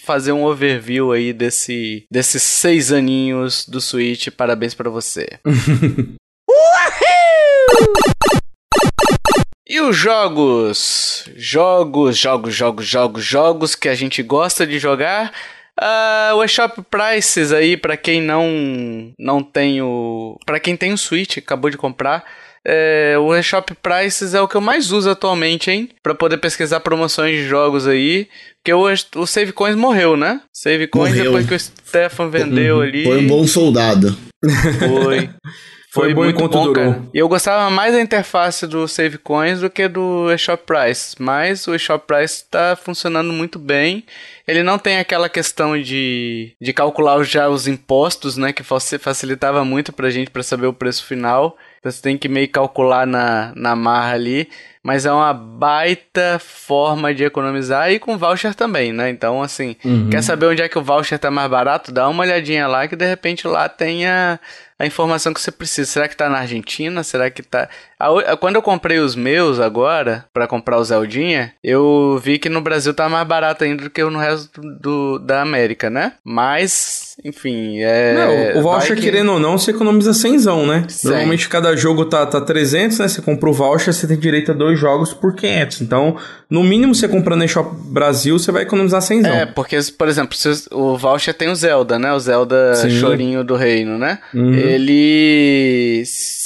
fazer 0.03 0.33
um 0.33 0.45
overview 0.45 1.13
aí 1.13 1.33
desse, 1.33 2.07
desses 2.11 2.43
seis 2.43 2.91
aninhos 2.93 3.67
do 3.69 3.81
Switch. 3.81 4.29
Parabéns 4.31 4.73
pra 4.75 4.89
você. 4.89 5.29
E 9.73 9.81
os 9.81 9.97
jogos? 9.97 11.25
Jogos, 11.35 12.19
jogos, 12.19 12.55
jogos, 12.55 12.87
jogos, 12.87 13.25
jogos 13.25 13.75
que 13.75 13.89
a 13.89 13.95
gente 13.95 14.23
gosta 14.23 14.67
de 14.67 14.79
jogar. 14.79 15.33
Ah, 15.81 16.33
o 16.37 16.45
eShop 16.45 16.83
Prices 16.91 17.53
aí, 17.53 17.75
pra 17.79 17.97
quem 17.97 18.21
não 18.21 19.15
não 19.19 19.43
tem 19.43 19.81
o. 19.81 20.39
Pra 20.45 20.61
quem 20.61 20.77
tem 20.77 20.93
o 20.93 20.99
Switch, 20.99 21.39
acabou 21.39 21.71
de 21.71 21.79
comprar. 21.79 22.23
É, 22.63 23.17
o 23.19 23.35
eShop 23.35 23.75
Prices 23.83 24.35
é 24.35 24.43
o 24.43 24.47
que 24.47 24.57
eu 24.57 24.61
mais 24.61 24.93
uso 24.93 25.09
atualmente, 25.09 25.71
hein? 25.71 25.89
Pra 26.03 26.15
poder 26.15 26.37
pesquisar 26.37 26.81
promoções 26.81 27.35
de 27.35 27.49
jogos 27.49 27.87
aí. 27.87 28.29
Porque 28.63 28.75
o, 28.75 28.85
o 29.23 29.27
Save 29.27 29.53
Coins 29.53 29.75
morreu, 29.75 30.19
né? 30.19 30.43
Save 30.53 30.87
Coins 30.87 31.17
Morreu. 31.17 31.33
depois 31.33 31.47
que 31.47 31.55
o 31.55 31.59
Stefan 31.59 32.29
vendeu 32.29 32.83
ali. 32.83 33.05
Foi 33.05 33.21
um 33.21 33.27
bom 33.27 33.47
soldado. 33.47 34.15
Foi. 34.79 35.31
Foi 35.93 36.15
bom 36.15 36.25
enquanto 36.25 36.53
durou. 36.53 36.73
cara. 36.73 37.03
E 37.13 37.19
eu 37.19 37.29
gostava 37.29 37.69
mais 37.71 37.93
da 37.95 38.01
interface 38.01 38.67
do 38.67 38.89
Save 38.89 39.19
Coins 39.19 39.61
do 39.61 39.69
que 39.69 39.87
do 39.89 40.33
eShop 40.33 40.63
Price. 40.65 41.15
Mas 41.19 41.67
o 41.67 41.75
eShop 41.75 42.07
Price 42.07 42.45
tá 42.51 42.75
funcionando 42.77 43.33
muito 43.33 43.59
bem. 43.59 44.03
Ele 44.49 44.63
não 44.63 44.79
tem 44.79 44.99
aquela 44.99 45.29
questão 45.29 45.79
de, 45.81 46.55
de 46.61 46.73
calcular 46.73 47.23
já 47.25 47.49
os 47.49 47.69
impostos, 47.69 48.37
né? 48.37 48.53
Que 48.53 48.63
faci- 48.63 48.99
facilitava 48.99 49.65
muito 49.65 49.93
pra 49.93 50.09
gente 50.11 50.31
pra 50.31 50.43
saber 50.43 50.67
o 50.67 50.73
preço 50.73 51.05
final. 51.05 51.57
Então 51.79 51.91
você 51.93 52.01
tem 52.01 52.17
que 52.17 52.29
meio 52.29 52.49
calcular 52.49 53.07
na, 53.07 53.53
na 53.55 53.77
marra 53.77 54.15
ali. 54.15 54.49
Mas 54.85 55.07
é 55.07 55.13
uma 55.13 55.33
baita 55.33 56.41
forma 56.41 57.15
de 57.15 57.23
economizar 57.23 57.93
e 57.93 58.01
com 58.01 58.19
voucher 58.19 58.53
também, 58.55 58.93
né? 58.93 59.11
Então, 59.11 59.41
assim, 59.41 59.77
quer 60.11 60.23
saber 60.23 60.47
onde 60.47 60.61
é 60.63 60.69
que 60.69 60.77
o 60.79 60.83
voucher 60.83 61.19
tá 61.21 61.31
mais 61.31 61.49
barato? 61.49 61.93
Dá 61.93 62.09
uma 62.09 62.25
olhadinha 62.25 62.67
lá 62.67 62.89
que 62.89 62.97
de 62.97 63.07
repente 63.07 63.47
lá 63.47 63.69
tem 63.69 64.05
a, 64.83 64.87
informação 64.87 65.33
que 65.33 65.41
você 65.41 65.51
precisa. 65.51 65.91
Será 65.91 66.09
que 66.09 66.17
tá 66.17 66.29
na 66.29 66.39
Argentina? 66.39 67.03
Será 67.03 67.31
que 67.31 67.43
tá. 67.43 67.69
Quando 68.41 68.57
eu 68.57 68.63
comprei 68.63 68.99
os 68.99 69.15
meus 69.15 69.61
agora, 69.61 70.25
pra 70.33 70.47
comprar 70.47 70.79
o 70.79 70.85
Zeldinha, 70.85 71.55
eu 71.63 72.21
vi 72.23 72.39
que 72.39 72.49
no 72.49 72.61
Brasil 72.61 72.93
tá 72.93 73.09
mais 73.09 73.27
barato 73.27 73.65
ainda 73.65 73.85
do 73.85 73.91
que 73.91 74.03
no 74.03 74.19
resto 74.19 74.61
do, 74.81 75.19
da 75.19 75.43
América, 75.43 75.89
né? 75.89 76.15
Mas, 76.25 77.12
enfim, 77.25 77.81
é. 77.81 78.53
Não, 78.55 78.61
o 78.61 78.63
voucher, 78.63 78.97
que- 78.97 79.03
querendo 79.03 79.33
ou 79.33 79.39
não, 79.41 79.59
você 79.59 79.71
economiza 79.71 80.13
100, 80.15 80.67
né? 80.67 80.85
Cem. 80.89 81.11
Normalmente 81.11 81.49
cada 81.49 81.77
jogo 81.77 82.05
tá, 82.07 82.25
tá 82.27 82.41
300, 82.41 82.99
né? 82.99 83.09
Você 83.09 83.21
compra 83.23 83.49
o 83.51 83.53
voucher, 83.53 83.93
você 83.93 84.07
tem 84.07 84.19
direito 84.19 84.51
a 84.53 84.55
dois 84.55 84.79
jogos 84.79 85.13
por 85.13 85.35
500. 85.35 85.81
Então, 85.83 86.17
no 86.49 86.63
mínimo, 86.63 86.95
você 86.95 87.09
comprando 87.09 87.41
no 87.43 87.49
Shop 87.49 87.71
Brasil, 87.87 88.39
você 88.39 88.51
vai 88.53 88.63
economizar 88.63 89.03
100. 89.03 89.27
É, 89.27 89.47
porque, 89.47 89.79
por 89.97 90.09
exemplo, 90.09 90.37
se 90.37 90.49
o 90.71 90.97
voucher 90.97 91.35
tem 91.35 91.49
o 91.49 91.55
Zelda, 91.55 91.99
né? 91.99 92.13
O 92.13 92.19
Zelda 92.19 92.75
Sim. 92.75 92.91
Chorinho 92.91 93.45
do 93.45 93.57
Reino, 93.57 93.99
né? 93.99 94.19
Uhum. 94.35 94.55
Ele. 94.55 96.03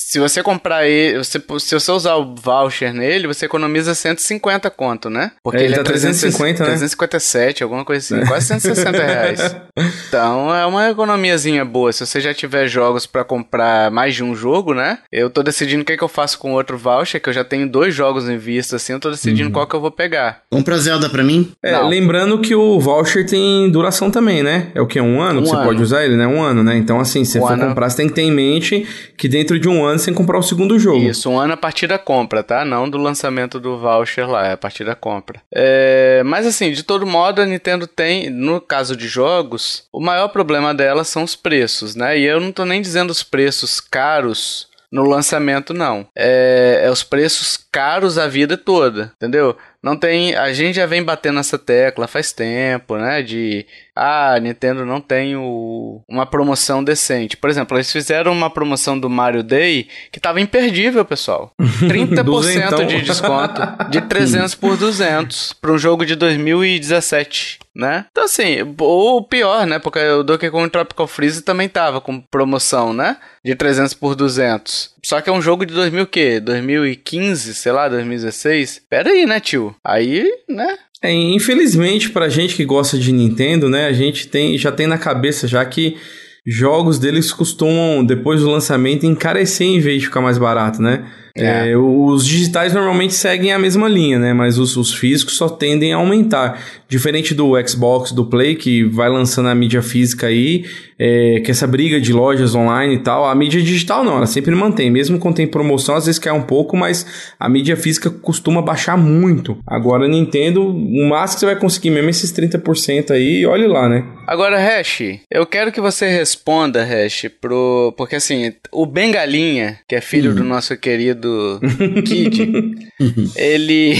Se 0.08 0.20
você 0.20 0.40
comprar 0.40 0.86
ele, 0.86 1.18
você, 1.18 1.42
se 1.58 1.74
você 1.74 1.90
usar 1.90 2.14
o 2.14 2.32
voucher 2.36 2.94
nele, 2.94 3.26
você 3.26 3.46
economiza 3.46 3.92
150 3.92 4.70
conto, 4.70 5.10
né? 5.10 5.32
Porque 5.42 5.58
É, 5.58 5.64
ele 5.64 5.74
ele 5.74 5.74
tá 5.74 5.80
é 5.80 5.84
350, 5.84 6.62
350, 6.62 6.62
né? 6.62 6.68
357, 6.70 7.62
alguma 7.64 7.84
coisa 7.84 8.14
assim, 8.16 8.24
quase 8.26 8.46
160 8.46 9.02
reais. 9.02 9.56
Então 10.08 10.54
é 10.54 10.64
uma 10.64 10.88
economiazinha 10.88 11.64
boa. 11.64 11.92
Se 11.92 12.06
você 12.06 12.20
já 12.20 12.32
tiver 12.32 12.66
jogos 12.68 13.04
pra 13.06 13.24
comprar 13.24 13.90
mais 13.90 14.14
de 14.14 14.22
um 14.22 14.34
jogo, 14.34 14.72
né? 14.72 14.98
Eu 15.12 15.28
tô 15.28 15.42
decidindo 15.42 15.82
o 15.82 15.84
que, 15.84 15.96
que 15.96 16.02
eu 16.04 16.08
faço 16.08 16.38
com 16.38 16.52
o 16.52 16.54
outro 16.54 16.78
voucher, 16.78 17.20
que 17.20 17.28
eu 17.28 17.32
já 17.32 17.44
tenho 17.44 17.68
dois 17.68 17.92
jogos 17.94 18.28
em 18.28 18.38
vista, 18.38 18.76
assim, 18.76 18.92
eu 18.94 19.00
tô 19.00 19.10
decidindo 19.10 19.50
qual 19.50 19.66
que 19.66 19.74
eu 19.74 19.80
vou 19.80 19.90
pegar. 19.90 20.42
Compra 20.50 20.78
Zelda 20.78 21.10
pra 21.10 21.22
mim? 21.22 21.50
É, 21.62 21.72
Não. 21.72 21.88
lembrando 21.88 22.38
que 22.40 22.54
o 22.54 22.78
voucher 22.80 23.26
tem 23.26 23.68
duração 23.70 24.10
também, 24.10 24.42
né? 24.42 24.68
É 24.74 24.80
o 24.80 24.86
que? 24.86 25.00
Um 25.00 25.20
ano 25.20 25.40
Um 25.40 25.42
que 25.42 25.48
você 25.50 25.56
ano. 25.56 25.64
pode 25.64 25.82
usar 25.82 26.04
ele, 26.04 26.16
né? 26.16 26.26
Um 26.26 26.40
ano, 26.42 26.62
né? 26.62 26.76
Então, 26.78 26.98
assim, 27.00 27.24
se 27.24 27.32
você 27.32 27.38
Um 27.40 27.42
for 27.42 27.52
ano. 27.54 27.66
comprar, 27.68 27.90
você 27.90 27.96
tem 27.98 28.08
que 28.08 28.14
ter 28.14 28.22
em 28.22 28.32
mente 28.32 28.86
que 29.18 29.28
dentro 29.28 29.58
de 29.58 29.68
um 29.68 29.84
ano 29.84 29.95
tem 30.04 30.14
que 30.14 30.18
comprar 30.18 30.38
o 30.38 30.42
segundo 30.42 30.78
jogo. 30.78 30.98
Isso, 30.98 31.30
um 31.30 31.38
ano 31.38 31.54
a 31.54 31.56
partir 31.56 31.86
da 31.86 31.98
compra, 31.98 32.42
tá? 32.42 32.64
Não 32.64 32.88
do 32.88 32.98
lançamento 32.98 33.58
do 33.58 33.78
voucher 33.78 34.28
lá, 34.28 34.46
é 34.46 34.52
a 34.52 34.56
partir 34.56 34.84
da 34.84 34.94
compra. 34.94 35.40
É, 35.52 36.22
mas 36.24 36.46
assim, 36.46 36.72
de 36.72 36.82
todo 36.82 37.06
modo, 37.06 37.40
a 37.40 37.46
Nintendo 37.46 37.86
tem, 37.86 38.28
no 38.30 38.60
caso 38.60 38.96
de 38.96 39.08
jogos, 39.08 39.84
o 39.92 40.00
maior 40.00 40.28
problema 40.28 40.74
dela 40.74 41.04
são 41.04 41.22
os 41.22 41.34
preços, 41.34 41.94
né? 41.94 42.18
E 42.18 42.24
eu 42.24 42.40
não 42.40 42.52
tô 42.52 42.64
nem 42.64 42.82
dizendo 42.82 43.10
os 43.10 43.22
preços 43.22 43.80
caros 43.80 44.68
no 44.90 45.02
lançamento, 45.02 45.74
não. 45.74 46.06
É, 46.14 46.82
é 46.84 46.90
os 46.90 47.02
preços 47.02 47.58
caros 47.70 48.18
a 48.18 48.26
vida 48.26 48.56
toda, 48.56 49.12
entendeu? 49.16 49.56
Não 49.86 49.96
tem. 49.96 50.34
A 50.34 50.52
gente 50.52 50.74
já 50.74 50.84
vem 50.84 51.00
batendo 51.00 51.38
essa 51.38 51.56
tecla 51.56 52.08
faz 52.08 52.32
tempo, 52.32 52.96
né? 52.96 53.22
De 53.22 53.64
ah, 53.94 54.36
Nintendo 54.42 54.84
não 54.84 55.00
tem 55.00 55.36
o, 55.36 56.02
uma 56.08 56.26
promoção 56.26 56.82
decente. 56.82 57.36
Por 57.36 57.48
exemplo, 57.48 57.76
eles 57.76 57.92
fizeram 57.92 58.32
uma 58.32 58.50
promoção 58.50 58.98
do 58.98 59.08
Mario 59.08 59.44
Day 59.44 59.86
que 60.10 60.18
tava 60.18 60.40
imperdível, 60.40 61.04
pessoal. 61.04 61.52
30% 61.62 62.84
de 62.84 63.00
desconto, 63.02 63.62
de 63.88 64.00
300 64.10 64.56
por 64.56 64.76
200 64.76 65.52
para 65.52 65.70
um 65.70 65.78
jogo 65.78 66.04
de 66.04 66.16
2017, 66.16 67.60
né? 67.72 68.06
Então 68.10 68.24
assim, 68.24 68.56
ou 68.78 69.22
pior, 69.22 69.68
né? 69.68 69.78
Porque 69.78 70.00
o 70.00 70.24
Donkey 70.24 70.50
Kong 70.50 70.68
Tropical 70.68 71.06
Freeze 71.06 71.42
também 71.42 71.68
tava 71.68 72.00
com 72.00 72.20
promoção, 72.20 72.92
né? 72.92 73.18
De 73.44 73.54
300 73.54 73.94
por 73.94 74.16
200. 74.16 74.95
Só 75.06 75.20
que 75.20 75.30
é 75.30 75.32
um 75.32 75.40
jogo 75.40 75.64
de 75.64 75.72
2000 75.72 76.02
o 76.02 76.06
quê? 76.08 76.40
2015, 76.40 77.54
sei 77.54 77.70
lá, 77.70 77.88
2016? 77.88 78.82
Pera 78.90 79.08
aí, 79.08 79.24
né, 79.24 79.38
tio? 79.38 79.72
Aí, 79.84 80.28
né? 80.48 80.76
É, 81.00 81.12
infelizmente, 81.12 82.10
pra 82.10 82.28
gente 82.28 82.56
que 82.56 82.64
gosta 82.64 82.98
de 82.98 83.12
Nintendo, 83.12 83.68
né, 83.68 83.86
a 83.86 83.92
gente 83.92 84.26
tem, 84.26 84.58
já 84.58 84.72
tem 84.72 84.88
na 84.88 84.98
cabeça 84.98 85.46
já 85.46 85.64
que 85.64 85.96
jogos 86.44 86.98
deles 86.98 87.32
costumam, 87.32 88.04
depois 88.04 88.40
do 88.40 88.50
lançamento, 88.50 89.06
encarecer 89.06 89.68
em 89.68 89.78
vez 89.78 90.00
de 90.00 90.06
ficar 90.08 90.20
mais 90.20 90.38
barato, 90.38 90.82
né? 90.82 91.08
É. 91.36 91.70
É, 91.70 91.76
os 91.76 92.26
digitais 92.26 92.72
normalmente 92.72 93.14
seguem 93.14 93.52
a 93.52 93.58
mesma 93.58 93.88
linha, 93.88 94.18
né? 94.18 94.32
Mas 94.32 94.58
os, 94.58 94.76
os, 94.76 94.94
físicos 94.94 95.36
só 95.36 95.48
tendem 95.48 95.92
a 95.92 95.96
aumentar. 95.96 96.60
Diferente 96.88 97.34
do 97.34 97.52
Xbox, 97.66 98.12
do 98.12 98.24
Play, 98.24 98.54
que 98.54 98.84
vai 98.84 99.08
lançando 99.08 99.48
a 99.48 99.54
mídia 99.54 99.82
física 99.82 100.28
aí, 100.28 100.64
é, 100.98 101.40
que 101.44 101.50
essa 101.50 101.66
briga 101.66 102.00
de 102.00 102.12
lojas 102.12 102.54
online 102.54 102.94
e 102.94 102.98
tal, 102.98 103.26
a 103.26 103.34
mídia 103.34 103.60
digital 103.60 104.02
não, 104.02 104.16
ela 104.16 104.26
sempre 104.26 104.54
mantém. 104.54 104.90
Mesmo 104.90 105.18
quando 105.18 105.36
tem 105.36 105.46
promoção, 105.46 105.96
às 105.96 106.06
vezes 106.06 106.18
cai 106.18 106.32
um 106.32 106.42
pouco, 106.42 106.76
mas 106.76 107.34
a 107.38 107.48
mídia 107.48 107.76
física 107.76 108.08
costuma 108.08 108.62
baixar 108.62 108.96
muito. 108.96 109.58
Agora, 109.66 110.08
Nintendo, 110.08 110.66
o 110.66 111.08
máximo 111.08 111.36
que 111.36 111.40
você 111.40 111.46
vai 111.46 111.56
conseguir 111.56 111.90
mesmo 111.90 112.08
é 112.08 112.10
esses 112.10 112.32
30% 112.32 113.10
aí, 113.10 113.44
olhe 113.44 113.66
lá, 113.66 113.88
né? 113.88 114.04
Agora, 114.26 114.58
Hash, 114.58 115.02
eu 115.30 115.44
quero 115.46 115.70
que 115.70 115.80
você 115.80 116.08
responda, 116.08 116.84
Hash, 116.84 117.26
pro. 117.40 117.94
Porque 117.96 118.16
assim, 118.16 118.52
o 118.72 118.86
Bengalinha, 118.86 119.78
que 119.88 119.94
é 119.94 120.00
filho 120.00 120.30
uhum. 120.30 120.36
do 120.36 120.44
nosso 120.44 120.76
querido 120.76 121.25
do 121.26 122.02
Kid, 122.02 122.74
ele. 123.36 123.94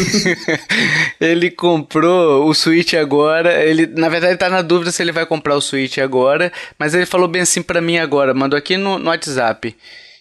ele 1.20 1.50
comprou 1.50 2.48
o 2.48 2.54
Switch 2.54 2.94
agora. 2.94 3.62
Ele, 3.64 3.86
na 3.86 4.08
verdade, 4.08 4.32
ele 4.32 4.38
tá 4.38 4.48
na 4.48 4.62
dúvida 4.62 4.92
se 4.92 5.02
ele 5.02 5.12
vai 5.12 5.26
comprar 5.26 5.56
o 5.56 5.60
Switch 5.60 5.98
agora. 5.98 6.52
Mas 6.78 6.94
ele 6.94 7.06
falou 7.06 7.28
bem 7.28 7.42
assim 7.42 7.62
para 7.62 7.80
mim 7.80 7.98
agora, 7.98 8.32
mandou 8.32 8.58
aqui 8.58 8.76
no, 8.76 8.98
no 8.98 9.10
WhatsApp. 9.10 9.74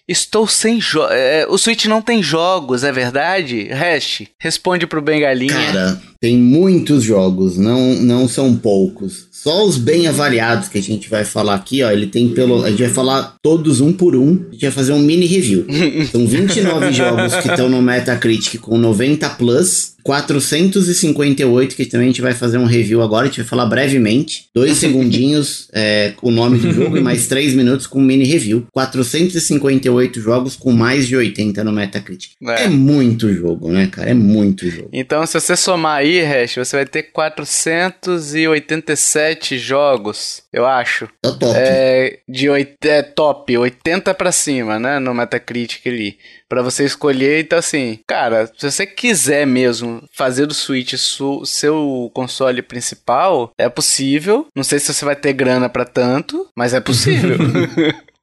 Estou 0.05 0.45
sem 0.47 0.81
jogos. 0.81 1.15
É, 1.15 1.45
o 1.47 1.57
Switch 1.57 1.85
não 1.85 2.01
tem 2.01 2.21
jogos, 2.21 2.83
é 2.83 2.91
verdade? 2.91 3.69
Hash, 3.69 4.23
responde 4.37 4.85
pro 4.85 5.01
Bengalinha. 5.01 5.53
Cara, 5.53 6.01
tem 6.23 6.37
muitos 6.37 7.03
jogos, 7.03 7.57
não, 7.57 7.95
não 7.95 8.29
são 8.29 8.55
poucos. 8.55 9.27
Só 9.29 9.65
os 9.65 9.77
bem 9.77 10.07
avaliados 10.07 10.69
que 10.69 10.77
a 10.77 10.81
gente 10.81 11.09
vai 11.09 11.25
falar 11.25 11.55
aqui, 11.55 11.83
ó, 11.83 11.91
ele 11.91 12.07
tem 12.07 12.29
pelo. 12.29 12.63
A 12.63 12.69
gente 12.69 12.83
vai 12.83 12.91
falar 12.91 13.35
todos 13.41 13.81
um 13.81 13.91
por 13.91 14.15
um. 14.15 14.45
A 14.47 14.53
gente 14.53 14.61
vai 14.61 14.71
fazer 14.71 14.93
um 14.93 14.99
mini 14.99 15.25
review. 15.25 15.65
São 16.09 16.25
29 16.25 16.93
jogos 16.93 17.35
que 17.35 17.49
estão 17.49 17.67
no 17.67 17.81
Metacritic 17.81 18.61
com 18.61 18.77
90 18.77 19.29
plus. 19.31 19.91
458, 20.03 21.75
que 21.77 21.85
também 21.85 22.07
a 22.07 22.09
gente 22.09 22.21
vai 22.21 22.33
fazer 22.33 22.57
um 22.57 22.65
review 22.65 23.01
agora, 23.01 23.23
a 23.23 23.27
gente 23.27 23.37
vai 23.37 23.45
falar 23.45 23.65
brevemente. 23.65 24.47
Dois 24.53 24.75
segundinhos 24.79 25.69
é, 25.71 26.11
com 26.17 26.27
o 26.27 26.31
nome 26.31 26.59
do 26.59 26.73
jogo 26.73 26.97
e 26.97 27.01
mais 27.01 27.27
três 27.27 27.53
minutos 27.53 27.87
com 27.87 27.99
um 27.99 28.03
mini 28.03 28.25
review. 28.25 28.67
458 28.73 30.19
jogos 30.19 30.57
com 30.57 30.73
mais 30.73 31.07
de 31.07 31.15
80 31.15 31.63
no 31.63 31.71
Metacritic. 31.71 32.31
É. 32.43 32.65
é 32.65 32.67
muito 32.67 33.33
jogo, 33.33 33.69
né, 33.69 33.87
cara? 33.87 34.09
É 34.09 34.13
muito 34.13 34.69
jogo. 34.69 34.89
Então, 34.91 35.25
se 35.25 35.39
você 35.39 35.55
somar 35.55 35.99
aí, 35.99 36.12
Hash, 36.21 36.55
você 36.55 36.77
vai 36.77 36.85
ter 36.85 37.03
487 37.03 39.33
sete 39.33 39.57
jogos, 39.57 40.43
eu 40.51 40.65
acho. 40.65 41.05
É 41.23 41.29
top. 41.29 41.45
É, 41.55 42.19
de 42.27 42.49
oit 42.49 42.75
é 42.83 43.01
top, 43.01 43.57
80 43.57 44.13
pra 44.13 44.31
cima, 44.31 44.79
né? 44.79 44.99
No 44.99 45.13
Metacritic 45.13 45.85
ali. 45.87 46.17
Pra 46.49 46.61
você 46.61 46.85
escolher, 46.85 47.41
então 47.41 47.57
assim, 47.57 47.99
cara, 48.07 48.49
se 48.57 48.69
você 48.69 48.85
quiser 48.85 49.47
mesmo 49.47 50.03
fazer 50.13 50.45
do 50.45 50.53
Switch 50.53 50.93
seu 50.97 52.11
console 52.13 52.61
principal, 52.61 53.51
é 53.57 53.67
possível. 53.69 54.47
Não 54.55 54.63
sei 54.63 54.79
se 54.79 54.93
você 54.93 55.03
vai 55.03 55.15
ter 55.15 55.33
grana 55.33 55.67
para 55.67 55.85
tanto, 55.85 56.47
mas 56.55 56.73
é 56.73 56.79
possível. 56.79 57.37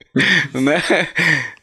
né? 0.54 0.82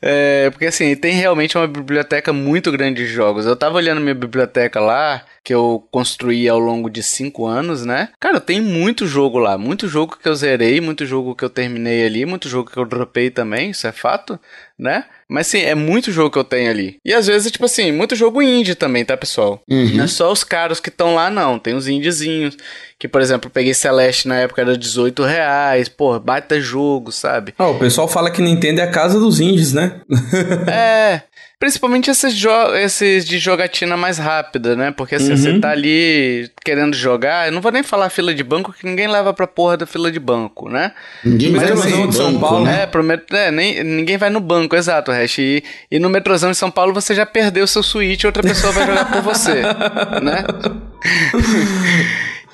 É, 0.02 0.50
porque 0.50 0.66
assim, 0.66 0.96
tem 0.96 1.16
realmente 1.16 1.58
uma 1.58 1.68
biblioteca 1.68 2.32
muito 2.32 2.72
grande 2.72 3.06
de 3.06 3.08
jogos. 3.08 3.46
Eu 3.46 3.56
tava 3.56 3.76
olhando 3.76 4.02
minha 4.02 4.16
biblioteca 4.16 4.80
lá, 4.80 5.24
que 5.48 5.54
eu 5.54 5.88
construí 5.90 6.50
ao 6.50 6.60
longo 6.60 6.90
de 6.90 7.02
cinco 7.02 7.46
anos, 7.46 7.86
né? 7.86 8.10
Cara, 8.20 8.38
tem 8.38 8.60
muito 8.60 9.08
jogo 9.08 9.40
lá, 9.40 9.58
muito 9.58 9.88
jogo 9.88 10.18
que 10.22 10.28
eu 10.28 10.36
zerei, 10.36 10.82
muito 10.82 11.06
jogo 11.06 11.34
que 11.34 11.46
eu 11.46 11.50
terminei 11.50 12.06
ali, 12.06 12.26
muito 12.26 12.50
jogo 12.50 12.70
que 12.70 12.76
eu 12.76 12.84
dropei 12.84 13.30
também, 13.30 13.70
isso 13.70 13.88
é 13.88 13.94
fato, 13.94 14.38
né? 14.78 15.06
Mas 15.30 15.48
sim, 15.48 15.60
é 15.60 15.74
muito 15.74 16.12
jogo 16.12 16.32
que 16.32 16.38
eu 16.38 16.44
tenho 16.44 16.70
ali. 16.70 16.98
E 17.04 17.14
às 17.14 17.28
vezes, 17.28 17.50
tipo 17.50 17.64
assim, 17.64 17.94
muito 17.94 18.14
jogo 18.14 18.42
indie 18.42 18.76
também, 18.76 19.06
tá, 19.06 19.16
pessoal? 19.16 19.62
Uhum. 19.70 19.96
Não 19.96 20.04
é 20.04 20.08
só 20.08 20.30
os 20.30 20.44
caros 20.44 20.82
que 20.82 20.90
estão 20.90 21.16
lá, 21.16 21.30
não. 21.30 21.58
Tem 21.58 21.74
os 21.74 21.88
indiezinhos. 21.88 22.58
Que, 23.00 23.08
por 23.08 23.22
exemplo, 23.22 23.48
eu 23.48 23.52
peguei 23.52 23.74
Celeste 23.74 24.28
na 24.28 24.36
época 24.40 24.62
era 24.62 24.78
18 24.78 25.24
reais. 25.24 25.90
Pô, 25.90 26.18
baita 26.20 26.60
jogo, 26.62 27.12
sabe? 27.12 27.54
Ah, 27.58 27.68
o 27.68 27.80
pessoal 27.80 28.08
fala 28.08 28.32
que 28.32 28.42
Nintendo 28.42 28.80
é 28.80 28.84
a 28.84 28.92
casa 28.92 29.20
dos 29.20 29.42
indies, 29.42 29.74
né? 29.74 30.00
é. 30.72 31.24
Principalmente 31.60 32.12
esses, 32.12 32.36
esses 32.84 33.26
de 33.26 33.40
jogatina 33.40 33.98
mais 33.98 34.20
rápida, 34.20 34.76
né? 34.76 34.92
Porque 34.92 35.16
assim, 35.16 35.32
uhum. 35.32 35.38
você 35.38 35.60
tá 35.60 35.72
ali 35.72 36.52
querendo 36.64 36.96
jogar, 36.96 37.48
eu 37.48 37.52
não 37.52 37.62
vou 37.62 37.72
nem 37.72 37.82
falar 37.82 38.12
fila 38.12 38.32
de 38.32 38.44
banco, 38.44 38.72
que 38.72 38.86
ninguém 38.86 39.08
leva 39.08 39.34
pra 39.34 39.48
porra 39.48 39.76
da 39.76 39.88
fila 39.88 40.12
de 40.12 40.20
banco, 40.20 40.70
né? 40.70 40.92
Ninguém 41.26 41.50
Mas, 41.52 41.72
assim, 41.72 42.02
no 42.02 42.10
de 42.10 42.16
São 42.16 42.40
Paulo, 42.40 42.64
né? 42.64 42.86
Pro 42.86 43.04
met... 43.04 43.24
é, 43.32 43.50
nem, 43.50 43.84
ninguém 43.84 44.18
vai 44.18 44.30
no 44.30 44.40
banco, 44.40 44.76
exato, 44.76 45.12
Hash. 45.12 45.40
E, 45.40 45.64
e 45.90 45.98
no 45.98 46.10
metrozão 46.10 46.52
de 46.52 46.58
São 46.58 46.70
Paulo 46.70 46.94
você 46.94 47.16
já 47.16 47.26
perdeu 47.26 47.66
seu 47.66 47.82
Switch, 47.82 48.24
outra 48.26 48.44
pessoa 48.44 48.72
vai 48.72 48.86
jogar 48.86 49.12
por 49.12 49.24
você, 49.24 49.64
né? 50.22 50.44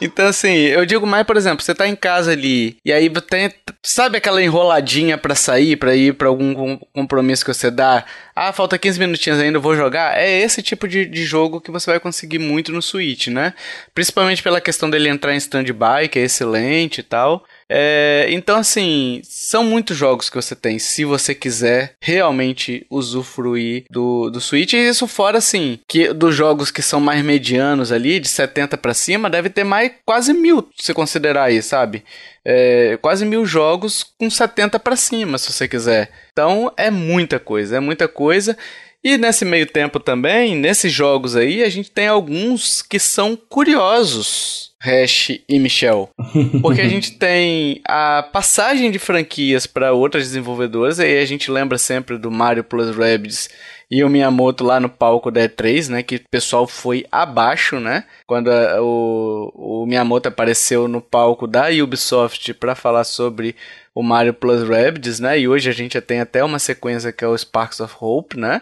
Então, 0.03 0.27
assim, 0.27 0.49
eu 0.49 0.85
digo 0.85 1.07
mais, 1.07 1.25
por 1.25 1.37
exemplo, 1.37 1.63
você 1.63 1.73
tá 1.73 1.87
em 1.87 1.95
casa 1.95 2.31
ali, 2.31 2.77
e 2.83 2.91
aí 2.91 3.09
tem, 3.09 3.49
sabe 3.81 4.17
aquela 4.17 4.43
enroladinha 4.43 5.17
para 5.17 5.33
sair, 5.33 5.77
para 5.77 5.95
ir 5.95 6.13
para 6.15 6.27
algum 6.27 6.77
compromisso 6.93 7.45
que 7.45 7.53
você 7.53 7.71
dá? 7.71 8.03
Ah, 8.35 8.51
falta 8.51 8.77
15 8.77 8.99
minutinhos 8.99 9.39
ainda, 9.39 9.57
eu 9.57 9.61
vou 9.61 9.75
jogar. 9.75 10.17
É 10.19 10.41
esse 10.41 10.61
tipo 10.61 10.87
de, 10.87 11.05
de 11.05 11.23
jogo 11.23 11.61
que 11.61 11.71
você 11.71 11.89
vai 11.89 11.99
conseguir 11.99 12.39
muito 12.39 12.71
no 12.71 12.81
Switch, 12.81 13.27
né? 13.27 13.53
Principalmente 13.95 14.43
pela 14.43 14.59
questão 14.59 14.89
dele 14.89 15.07
entrar 15.07 15.33
em 15.33 15.37
stand-by, 15.37 16.09
que 16.11 16.19
é 16.19 16.23
excelente 16.23 16.99
e 16.99 17.03
tal. 17.03 17.45
É, 17.69 18.27
então, 18.29 18.57
assim, 18.57 19.21
são 19.23 19.63
muitos 19.63 19.97
jogos 19.97 20.29
que 20.29 20.35
você 20.35 20.55
tem, 20.55 20.77
se 20.79 21.05
você 21.05 21.33
quiser 21.33 21.95
realmente 22.01 22.85
usufruir 22.89 23.85
do, 23.89 24.29
do 24.29 24.41
Switch. 24.41 24.73
E 24.73 24.77
isso 24.77 25.07
fora, 25.07 25.37
assim, 25.37 25.79
que 25.87 26.13
dos 26.13 26.35
jogos 26.35 26.71
que 26.71 26.81
são 26.81 26.99
mais 26.99 27.23
medianos 27.23 27.91
ali, 27.91 28.19
de 28.19 28.27
70 28.27 28.77
para 28.77 28.93
cima, 28.93 29.29
deve 29.29 29.49
ter 29.49 29.63
mais 29.63 29.91
quase 30.05 30.33
mil, 30.33 30.67
se 30.77 30.93
considerar 30.93 31.45
aí, 31.45 31.61
sabe? 31.61 32.03
É, 32.45 32.97
quase 33.01 33.25
mil 33.25 33.45
jogos 33.45 34.05
com 34.17 34.29
70 34.29 34.79
para 34.79 34.95
cima, 34.95 35.37
se 35.37 35.51
você 35.51 35.67
quiser. 35.67 36.11
Então, 36.31 36.71
é 36.75 36.91
muita 36.91 37.39
coisa, 37.39 37.77
é 37.77 37.79
muita 37.79 38.07
coisa. 38.07 38.57
E 39.03 39.17
nesse 39.17 39.43
meio 39.43 39.65
tempo 39.65 39.99
também, 39.99 40.55
nesses 40.55 40.91
jogos 40.91 41.35
aí, 41.35 41.61
a 41.61 41.69
gente 41.69 41.91
tem 41.91 42.07
alguns 42.07 42.81
que 42.81 42.97
são 42.97 43.35
curiosos. 43.35 44.72
Hash 44.83 45.39
e 45.47 45.59
Michel. 45.59 46.09
Porque 46.61 46.81
a 46.81 46.87
gente 46.87 47.13
tem 47.13 47.81
a 47.87 48.21
passagem 48.21 48.91
de 48.91 48.99
franquias 48.99 49.65
para 49.65 49.93
outras 49.93 50.23
desenvolvedoras, 50.23 50.99
e 50.99 51.03
aí 51.03 51.19
a 51.19 51.25
gente 51.25 51.49
lembra 51.49 51.77
sempre 51.77 52.17
do 52.17 52.29
Mario 52.29 52.63
Plus 52.63 52.95
Rabbids 52.95 53.49
e 53.89 54.03
o 54.03 54.09
Miyamoto 54.09 54.63
lá 54.63 54.79
no 54.79 54.89
palco 54.89 55.31
da 55.31 55.41
E3, 55.41 55.89
né? 55.89 56.03
Que 56.03 56.15
o 56.15 56.21
pessoal 56.29 56.67
foi 56.67 57.05
abaixo, 57.11 57.79
né? 57.79 58.03
Quando 58.25 58.49
a, 58.49 58.81
o, 58.81 59.83
o 59.83 59.85
Miyamoto 59.85 60.27
apareceu 60.27 60.87
no 60.87 60.99
palco 60.99 61.47
da 61.47 61.69
Ubisoft 61.69 62.53
para 62.55 62.75
falar 62.75 63.03
sobre 63.03 63.55
o 63.95 64.01
Mario 64.01 64.33
Plus 64.33 64.67
Rabbids, 64.67 65.19
né? 65.19 65.39
E 65.39 65.47
hoje 65.47 65.69
a 65.69 65.73
gente 65.73 65.93
já 65.93 66.01
tem 66.01 66.19
até 66.19 66.43
uma 66.43 66.59
sequência 66.59 67.13
que 67.13 67.23
é 67.23 67.27
o 67.27 67.37
Sparks 67.37 67.79
of 67.79 67.95
Hope, 67.99 68.37
né? 68.37 68.61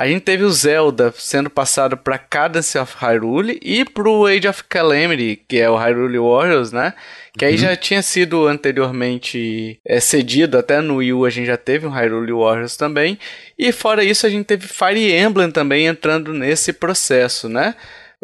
A 0.00 0.08
gente 0.08 0.22
teve 0.22 0.44
o 0.44 0.50
Zelda 0.50 1.12
sendo 1.14 1.50
passado 1.50 1.94
para 1.94 2.16
Cadence 2.16 2.78
of 2.78 2.94
Hyrule 2.98 3.60
e 3.62 3.84
pro 3.84 4.24
Age 4.24 4.48
of 4.48 4.64
Calamity, 4.64 5.42
que 5.46 5.58
é 5.58 5.68
o 5.68 5.76
Hyrule 5.76 6.18
Warriors, 6.18 6.72
né? 6.72 6.94
Que 7.36 7.44
aí 7.44 7.52
uhum. 7.52 7.58
já 7.58 7.76
tinha 7.76 8.00
sido 8.00 8.46
anteriormente 8.46 9.78
é, 9.86 10.00
cedido, 10.00 10.56
até 10.56 10.80
no 10.80 10.96
Wii 10.96 11.12
U 11.12 11.26
a 11.26 11.28
gente 11.28 11.48
já 11.48 11.58
teve 11.58 11.86
um 11.86 11.90
Hyrule 11.90 12.32
Warriors 12.32 12.78
também. 12.78 13.18
E 13.58 13.72
fora 13.72 14.02
isso 14.02 14.26
a 14.26 14.30
gente 14.30 14.46
teve 14.46 14.66
Fire 14.66 15.12
Emblem 15.12 15.50
também 15.50 15.84
entrando 15.84 16.32
nesse 16.32 16.72
processo, 16.72 17.46
né? 17.46 17.74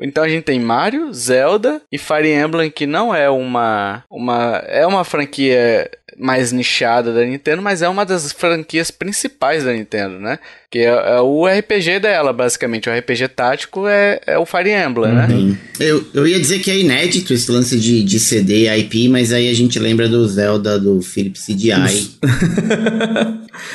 Então 0.00 0.24
a 0.24 0.28
gente 0.28 0.44
tem 0.44 0.58
Mario, 0.58 1.12
Zelda 1.12 1.82
e 1.92 1.98
Fire 1.98 2.30
Emblem, 2.30 2.70
que 2.70 2.86
não 2.86 3.14
é 3.14 3.28
uma. 3.28 4.02
uma 4.10 4.62
é 4.66 4.86
uma 4.86 5.04
franquia 5.04 5.90
mais 6.18 6.52
nichada 6.52 7.12
da 7.12 7.24
Nintendo, 7.24 7.60
mas 7.60 7.82
é 7.82 7.88
uma 7.88 8.04
das 8.04 8.32
franquias 8.32 8.90
principais 8.90 9.64
da 9.64 9.72
Nintendo, 9.72 10.18
né? 10.18 10.38
Que 10.70 10.80
é, 10.80 11.16
é 11.16 11.20
o 11.20 11.46
RPG 11.46 12.00
dela, 12.00 12.32
basicamente. 12.32 12.88
O 12.88 12.92
RPG 12.92 13.28
tático 13.28 13.86
é, 13.86 14.20
é 14.26 14.38
o 14.38 14.46
Fire 14.46 14.70
Emblem, 14.70 15.12
né? 15.12 15.26
Uhum. 15.30 15.56
Eu, 15.78 16.06
eu 16.14 16.26
ia 16.26 16.40
dizer 16.40 16.58
que 16.60 16.70
é 16.70 16.78
inédito 16.78 17.32
esse 17.32 17.50
lance 17.50 17.78
de, 17.78 18.02
de 18.02 18.18
CD 18.18 18.68
e 18.68 18.78
IP, 18.80 19.08
mas 19.08 19.32
aí 19.32 19.48
a 19.50 19.54
gente 19.54 19.78
lembra 19.78 20.08
do 20.08 20.26
Zelda 20.26 20.78
do 20.78 21.00
Philips 21.02 21.44
CDI. 21.44 21.70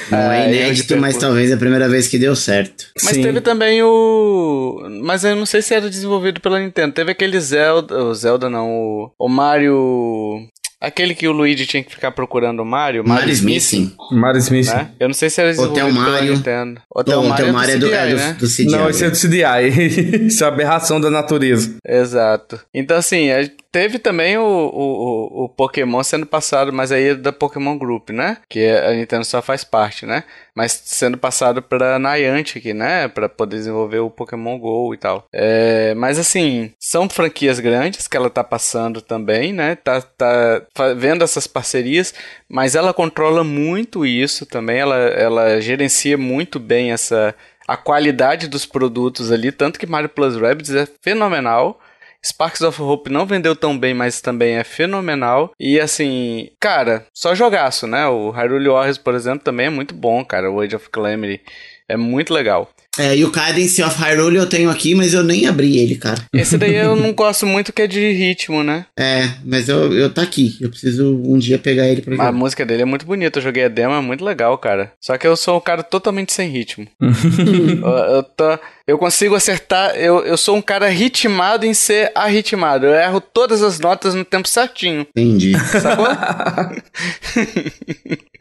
Não 0.09 0.17
é, 0.17 0.45
é 0.45 0.47
inédito, 0.49 0.97
mas 0.97 1.17
talvez 1.17 1.51
é 1.51 1.53
a 1.53 1.57
primeira 1.57 1.87
vez 1.87 2.07
que 2.07 2.17
deu 2.17 2.35
certo. 2.35 2.85
Mas 3.03 3.15
Sim. 3.15 3.21
teve 3.21 3.41
também 3.41 3.81
o. 3.83 4.87
Mas 5.03 5.23
eu 5.23 5.35
não 5.35 5.45
sei 5.45 5.61
se 5.61 5.73
era 5.73 5.89
desenvolvido 5.89 6.41
pela 6.41 6.59
Nintendo. 6.59 6.93
Teve 6.93 7.11
aquele 7.11 7.39
Zelda. 7.39 8.03
O 8.03 8.13
Zelda 8.13 8.49
não, 8.49 8.69
o, 8.69 9.11
o 9.17 9.29
Mario. 9.29 10.47
Aquele 10.81 11.13
que 11.13 11.27
o 11.27 11.31
Luigi 11.31 11.67
tinha 11.67 11.83
que 11.83 11.91
ficar 11.91 12.11
procurando 12.11 12.61
o 12.61 12.65
Mario. 12.65 13.03
Mario, 13.07 13.27
Mario 13.27 13.33
Smith. 13.33 13.95
Mario 14.11 14.39
Smith. 14.39 14.65
Né? 14.65 14.89
Eu 14.99 15.07
não 15.09 15.13
sei 15.13 15.29
se 15.29 15.39
era 15.39 15.61
Hotel 15.61 15.91
Mario. 15.91 16.33
Nintendo. 16.33 16.81
Hotel, 16.89 17.21
Mario, 17.21 17.33
Hotel 17.33 17.53
Mario 17.53 17.75
é 17.75 17.77
do, 17.77 17.87
CDI, 17.87 17.95
é 17.95 18.09
do, 18.09 18.15
né? 18.15 18.33
do 18.39 18.47
CDI. 18.47 18.65
Não, 18.65 18.89
esse 18.89 19.05
é 19.05 19.09
do 19.11 19.17
CDI. 19.17 20.25
Isso 20.25 20.43
é 20.43 20.47
aberração 20.47 20.99
da 20.99 21.11
natureza. 21.11 21.75
Exato. 21.85 22.59
Então, 22.73 22.97
assim, 22.97 23.29
Teve 23.71 23.99
também 23.99 24.37
o, 24.37 24.43
o, 24.43 25.45
o, 25.45 25.49
Pokémon 25.49 26.03
sendo 26.03 26.25
passado, 26.25 26.73
mas 26.73 26.91
aí 26.91 27.09
é 27.09 27.15
da 27.15 27.31
Pokémon 27.31 27.77
Group, 27.77 28.09
né? 28.09 28.37
Que 28.49 28.67
a 28.67 28.91
Nintendo 28.91 29.23
só 29.23 29.41
faz 29.41 29.63
parte, 29.63 30.05
né? 30.05 30.25
Mas 30.55 30.71
sendo 30.85 31.17
passado 31.17 31.61
pra 31.61 31.97
Niantic, 31.97 32.73
né? 32.73 33.07
Pra 33.07 33.29
poder 33.29 33.57
desenvolver 33.57 33.99
o 33.99 34.09
Pokémon 34.09 34.59
GO 34.59 34.93
e 34.93 34.97
tal. 34.97 35.25
É, 35.31 35.93
mas 35.95 36.19
assim, 36.19 36.73
são 36.79 37.09
franquias 37.09 37.59
grandes 37.59 38.07
que 38.07 38.17
ela 38.17 38.29
tá 38.29 38.43
passando 38.43 39.01
também, 39.01 39.53
né? 39.53 39.75
Tá, 39.75 40.01
tá 40.01 40.61
vendo 40.97 41.23
essas 41.23 41.47
parcerias, 41.47 42.13
mas 42.49 42.75
ela 42.75 42.93
controla 42.93 43.43
muito 43.43 44.05
isso 44.05 44.45
também. 44.45 44.79
Ela, 44.79 44.95
ela 44.95 45.61
gerencia 45.61 46.17
muito 46.17 46.59
bem 46.59 46.91
essa 46.91 47.33
a 47.67 47.77
qualidade 47.77 48.49
dos 48.49 48.65
produtos 48.65 49.31
ali, 49.31 49.49
tanto 49.49 49.79
que 49.79 49.85
Mario 49.85 50.09
Plus 50.09 50.35
Rabbids 50.35 50.75
é 50.75 50.85
fenomenal. 51.01 51.79
Sparks 52.25 52.61
of 52.61 52.81
Hope 52.81 53.11
não 53.11 53.25
vendeu 53.25 53.55
tão 53.55 53.77
bem, 53.77 53.93
mas 53.93 54.21
também 54.21 54.55
é 54.55 54.63
fenomenal. 54.63 55.51
E 55.59 55.79
assim, 55.79 56.49
cara, 56.59 57.05
só 57.13 57.33
jogaço, 57.33 57.87
né? 57.87 58.07
O 58.07 58.29
Hyrule 58.29 58.69
Warriors, 58.69 58.97
por 58.97 59.15
exemplo, 59.15 59.43
também 59.43 59.67
é 59.67 59.69
muito 59.69 59.93
bom, 59.93 60.23
cara. 60.23 60.51
O 60.51 60.61
Age 60.61 60.75
of 60.75 60.89
Calamity 60.89 61.41
é 61.87 61.97
muito 61.97 62.33
legal. 62.33 62.69
É, 62.97 63.15
e 63.15 63.23
o 63.23 63.31
Cadence 63.31 63.81
of 63.81 63.97
Hyrule 63.97 64.35
eu 64.35 64.45
tenho 64.45 64.69
aqui, 64.69 64.93
mas 64.93 65.13
eu 65.13 65.23
nem 65.23 65.47
abri 65.47 65.77
ele, 65.77 65.95
cara. 65.95 66.25
Esse 66.33 66.57
daí 66.57 66.75
eu 66.75 66.93
não 66.93 67.11
gosto 67.15 67.45
muito 67.45 67.71
que 67.71 67.81
é 67.81 67.87
de 67.87 68.11
ritmo, 68.11 68.63
né? 68.63 68.85
É, 68.99 69.29
mas 69.45 69.69
eu, 69.69 69.93
eu 69.93 70.13
tá 70.13 70.21
aqui. 70.21 70.57
Eu 70.59 70.69
preciso 70.69 71.15
um 71.23 71.37
dia 71.37 71.57
pegar 71.57 71.87
ele 71.87 72.01
pra 72.01 72.13
jogar. 72.13 72.27
A 72.27 72.33
música 72.33 72.65
dele 72.65 72.81
é 72.81 72.85
muito 72.85 73.05
bonita. 73.05 73.39
Eu 73.39 73.43
joguei 73.43 73.63
a 73.63 73.69
demo, 73.69 73.93
é 73.93 74.01
muito 74.01 74.25
legal, 74.25 74.57
cara. 74.57 74.91
Só 74.99 75.17
que 75.17 75.25
eu 75.25 75.37
sou 75.37 75.57
um 75.57 75.61
cara 75.61 75.83
totalmente 75.83 76.33
sem 76.33 76.49
ritmo. 76.49 76.85
eu, 76.99 78.15
eu, 78.15 78.23
tô, 78.23 78.59
eu 78.91 78.97
consigo 78.97 79.35
acertar. 79.35 79.95
Eu, 79.95 80.25
eu 80.25 80.35
sou 80.35 80.57
um 80.57 80.61
cara 80.61 80.89
ritmado 80.89 81.65
em 81.65 81.73
ser 81.73 82.11
arritmado. 82.13 82.85
Eu 82.85 82.93
erro 82.93 83.21
todas 83.21 83.63
as 83.63 83.79
notas 83.79 84.13
no 84.13 84.25
tempo 84.25 84.49
certinho. 84.49 85.07
Entendi. 85.15 85.57
Sacou? 85.57 86.07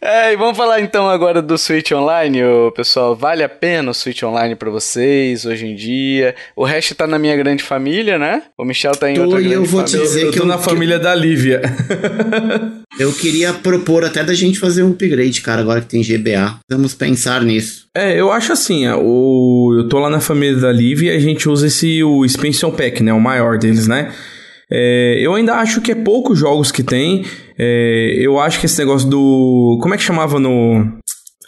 é, 0.00 0.32
e 0.32 0.36
vamos 0.36 0.56
falar 0.56 0.80
então 0.80 1.08
agora 1.08 1.42
do 1.42 1.58
Switch 1.58 1.90
Online, 1.92 2.40
pessoal. 2.74 3.14
Vale 3.14 3.42
a 3.42 3.48
pena 3.48 3.90
o 3.90 3.94
Switch 3.94 4.22
Online 4.22 4.54
para 4.54 4.70
vocês 4.70 5.44
hoje 5.44 5.66
em 5.66 5.74
dia? 5.74 6.34
O 6.54 6.64
resto 6.64 6.94
tá 6.94 7.06
na 7.06 7.18
minha 7.18 7.36
grande 7.36 7.62
família, 7.62 8.18
né? 8.18 8.42
O 8.56 8.64
Michel 8.64 8.92
tá 8.92 9.10
em 9.10 9.16
tô, 9.16 9.24
outra 9.24 9.40
grande 9.40 9.54
eu 9.54 9.64
vou 9.64 9.80
família. 9.80 10.00
Te 10.00 10.06
dizer 10.06 10.24
eu 10.24 10.30
que 10.30 10.38
tô 10.38 10.44
eu, 10.44 10.48
na 10.48 10.58
família 10.58 10.98
da 10.98 11.14
Lívia. 11.14 11.60
eu 12.98 13.12
queria 13.12 13.52
propor 13.52 14.04
até 14.04 14.24
da 14.24 14.32
gente 14.32 14.58
fazer 14.58 14.82
um 14.82 14.92
upgrade, 14.92 15.42
cara, 15.42 15.60
agora 15.60 15.82
que 15.82 15.88
tem 15.88 16.02
GBA. 16.02 16.58
Vamos 16.70 16.94
pensar 16.94 17.42
nisso. 17.42 17.86
É, 17.94 18.18
eu 18.18 18.30
acho 18.30 18.52
assim, 18.52 18.86
o, 18.88 19.25
eu 19.76 19.88
tô 19.88 19.98
lá 19.98 20.10
na 20.10 20.20
família 20.20 20.56
da 20.56 20.72
Lívia 20.72 21.12
e 21.12 21.16
a 21.16 21.20
gente 21.20 21.48
usa 21.48 21.66
esse 21.66 22.02
o 22.02 22.24
Expansion 22.24 22.70
Pack, 22.70 23.02
né? 23.02 23.12
O 23.12 23.20
maior 23.20 23.58
deles, 23.58 23.86
né? 23.86 24.12
É, 24.70 25.18
eu 25.20 25.34
ainda 25.34 25.54
acho 25.54 25.80
que 25.80 25.92
é 25.92 25.94
poucos 25.94 26.38
jogos 26.38 26.72
que 26.72 26.82
tem. 26.82 27.24
É, 27.58 28.16
eu 28.18 28.38
acho 28.40 28.58
que 28.58 28.66
esse 28.66 28.78
negócio 28.78 29.08
do. 29.08 29.78
Como 29.80 29.94
é 29.94 29.96
que 29.96 30.02
chamava 30.02 30.38
no. 30.40 30.98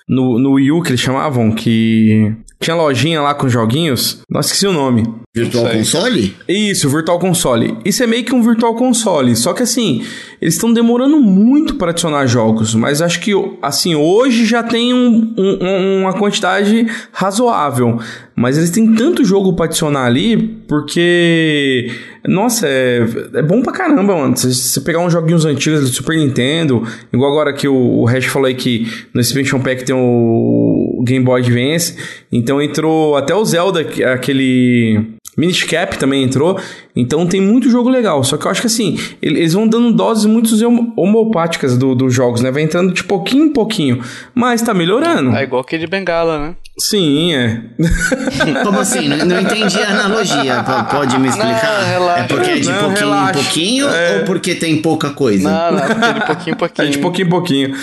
No, 0.08 0.38
no 0.38 0.52
Wii 0.52 0.72
U 0.72 0.82
que 0.82 0.90
eles 0.90 1.00
chamavam? 1.00 1.50
Que. 1.50 2.32
Tinha 2.60 2.74
lojinha 2.74 3.22
lá 3.22 3.34
com 3.34 3.48
joguinhos. 3.48 4.20
Nossa, 4.28 4.48
esqueci 4.48 4.66
o 4.66 4.72
nome. 4.72 5.04
Virtual 5.32 5.70
Console? 5.70 6.36
Isso, 6.48 6.88
Virtual 6.88 7.18
Console. 7.20 7.78
Isso 7.84 8.02
é 8.02 8.06
meio 8.06 8.24
que 8.24 8.34
um 8.34 8.42
Virtual 8.42 8.74
Console. 8.74 9.36
Só 9.36 9.52
que 9.52 9.62
assim, 9.62 10.04
eles 10.42 10.54
estão 10.54 10.72
demorando 10.72 11.20
muito 11.20 11.76
para 11.76 11.92
adicionar 11.92 12.26
jogos. 12.26 12.74
Mas 12.74 13.00
acho 13.00 13.20
que, 13.20 13.30
assim, 13.62 13.94
hoje 13.94 14.44
já 14.44 14.64
tem 14.64 14.92
um, 14.92 15.34
um, 15.38 16.00
uma 16.00 16.12
quantidade 16.14 16.84
razoável. 17.12 18.00
Mas 18.38 18.56
eles 18.56 18.70
têm 18.70 18.94
tanto 18.94 19.24
jogo 19.24 19.52
pra 19.52 19.64
adicionar 19.64 20.04
ali, 20.04 20.36
porque. 20.68 21.90
Nossa, 22.24 22.68
é, 22.68 23.04
é 23.34 23.42
bom 23.42 23.62
pra 23.62 23.72
caramba, 23.72 24.14
mano. 24.16 24.36
Se 24.36 24.54
você 24.54 24.80
pegar 24.80 25.00
uns 25.00 25.12
joguinhos 25.12 25.44
antigos 25.44 25.80
do 25.80 25.88
Super 25.88 26.16
Nintendo, 26.16 26.86
igual 27.12 27.32
agora 27.32 27.52
que 27.52 27.66
o, 27.66 27.74
o 27.74 28.04
Hash 28.04 28.26
falou 28.26 28.46
aí 28.46 28.54
que 28.54 28.86
no 29.12 29.20
Expansion 29.20 29.58
Pack 29.60 29.84
tem 29.84 29.94
o 29.96 31.02
Game 31.04 31.24
Boy 31.24 31.40
Advance, 31.40 31.96
então 32.30 32.62
entrou 32.62 33.16
até 33.16 33.34
o 33.34 33.44
Zelda, 33.44 33.80
aquele. 34.14 35.17
Minish 35.38 35.62
Cap 35.62 35.96
também 35.96 36.24
entrou. 36.24 36.60
Então 36.96 37.24
tem 37.24 37.40
muito 37.40 37.70
jogo 37.70 37.88
legal. 37.88 38.24
Só 38.24 38.36
que 38.36 38.44
eu 38.44 38.50
acho 38.50 38.60
que 38.60 38.66
assim, 38.66 38.98
eles 39.22 39.52
vão 39.52 39.68
dando 39.68 39.92
doses 39.92 40.24
muito 40.26 40.50
homopáticas 40.96 41.78
dos 41.78 41.96
do 41.96 42.10
jogos, 42.10 42.40
né? 42.40 42.50
Vai 42.50 42.62
entrando 42.62 42.92
de 42.92 43.04
pouquinho 43.04 43.44
em 43.44 43.52
pouquinho. 43.52 44.02
Mas 44.34 44.60
tá 44.60 44.74
melhorando. 44.74 45.36
É 45.36 45.44
igual 45.44 45.62
que 45.62 45.78
de 45.78 45.86
Bengala, 45.86 46.40
né? 46.40 46.54
Sim, 46.76 47.34
é. 47.34 47.62
Como 48.64 48.80
assim? 48.80 49.08
Não, 49.08 49.24
não 49.24 49.40
entendi 49.40 49.78
a 49.78 49.90
analogia. 49.90 50.64
Pode 50.90 51.18
me 51.18 51.28
explicar? 51.28 51.98
Não, 51.98 52.10
é 52.10 52.22
porque 52.24 52.50
é 52.50 52.56
de 52.56 52.68
não, 52.68 52.78
pouquinho 52.80 53.10
relaxa. 53.10 53.30
em 53.30 53.42
pouquinho 53.42 53.88
é... 53.88 54.18
ou 54.18 54.24
porque 54.24 54.54
tem 54.56 54.82
pouca 54.82 55.10
coisa? 55.10 55.48
Não, 55.48 55.72
não, 55.72 55.84
é 55.84 55.88
porque 55.88 56.04
é 56.08 56.12
de 56.12 56.26
pouquinho 56.26 56.54
em 56.54 56.58
pouquinho. 56.58 56.88
É 56.88 56.90
de 56.90 56.98
pouquinho 56.98 57.26
em 57.26 57.30
pouquinho. 57.30 57.74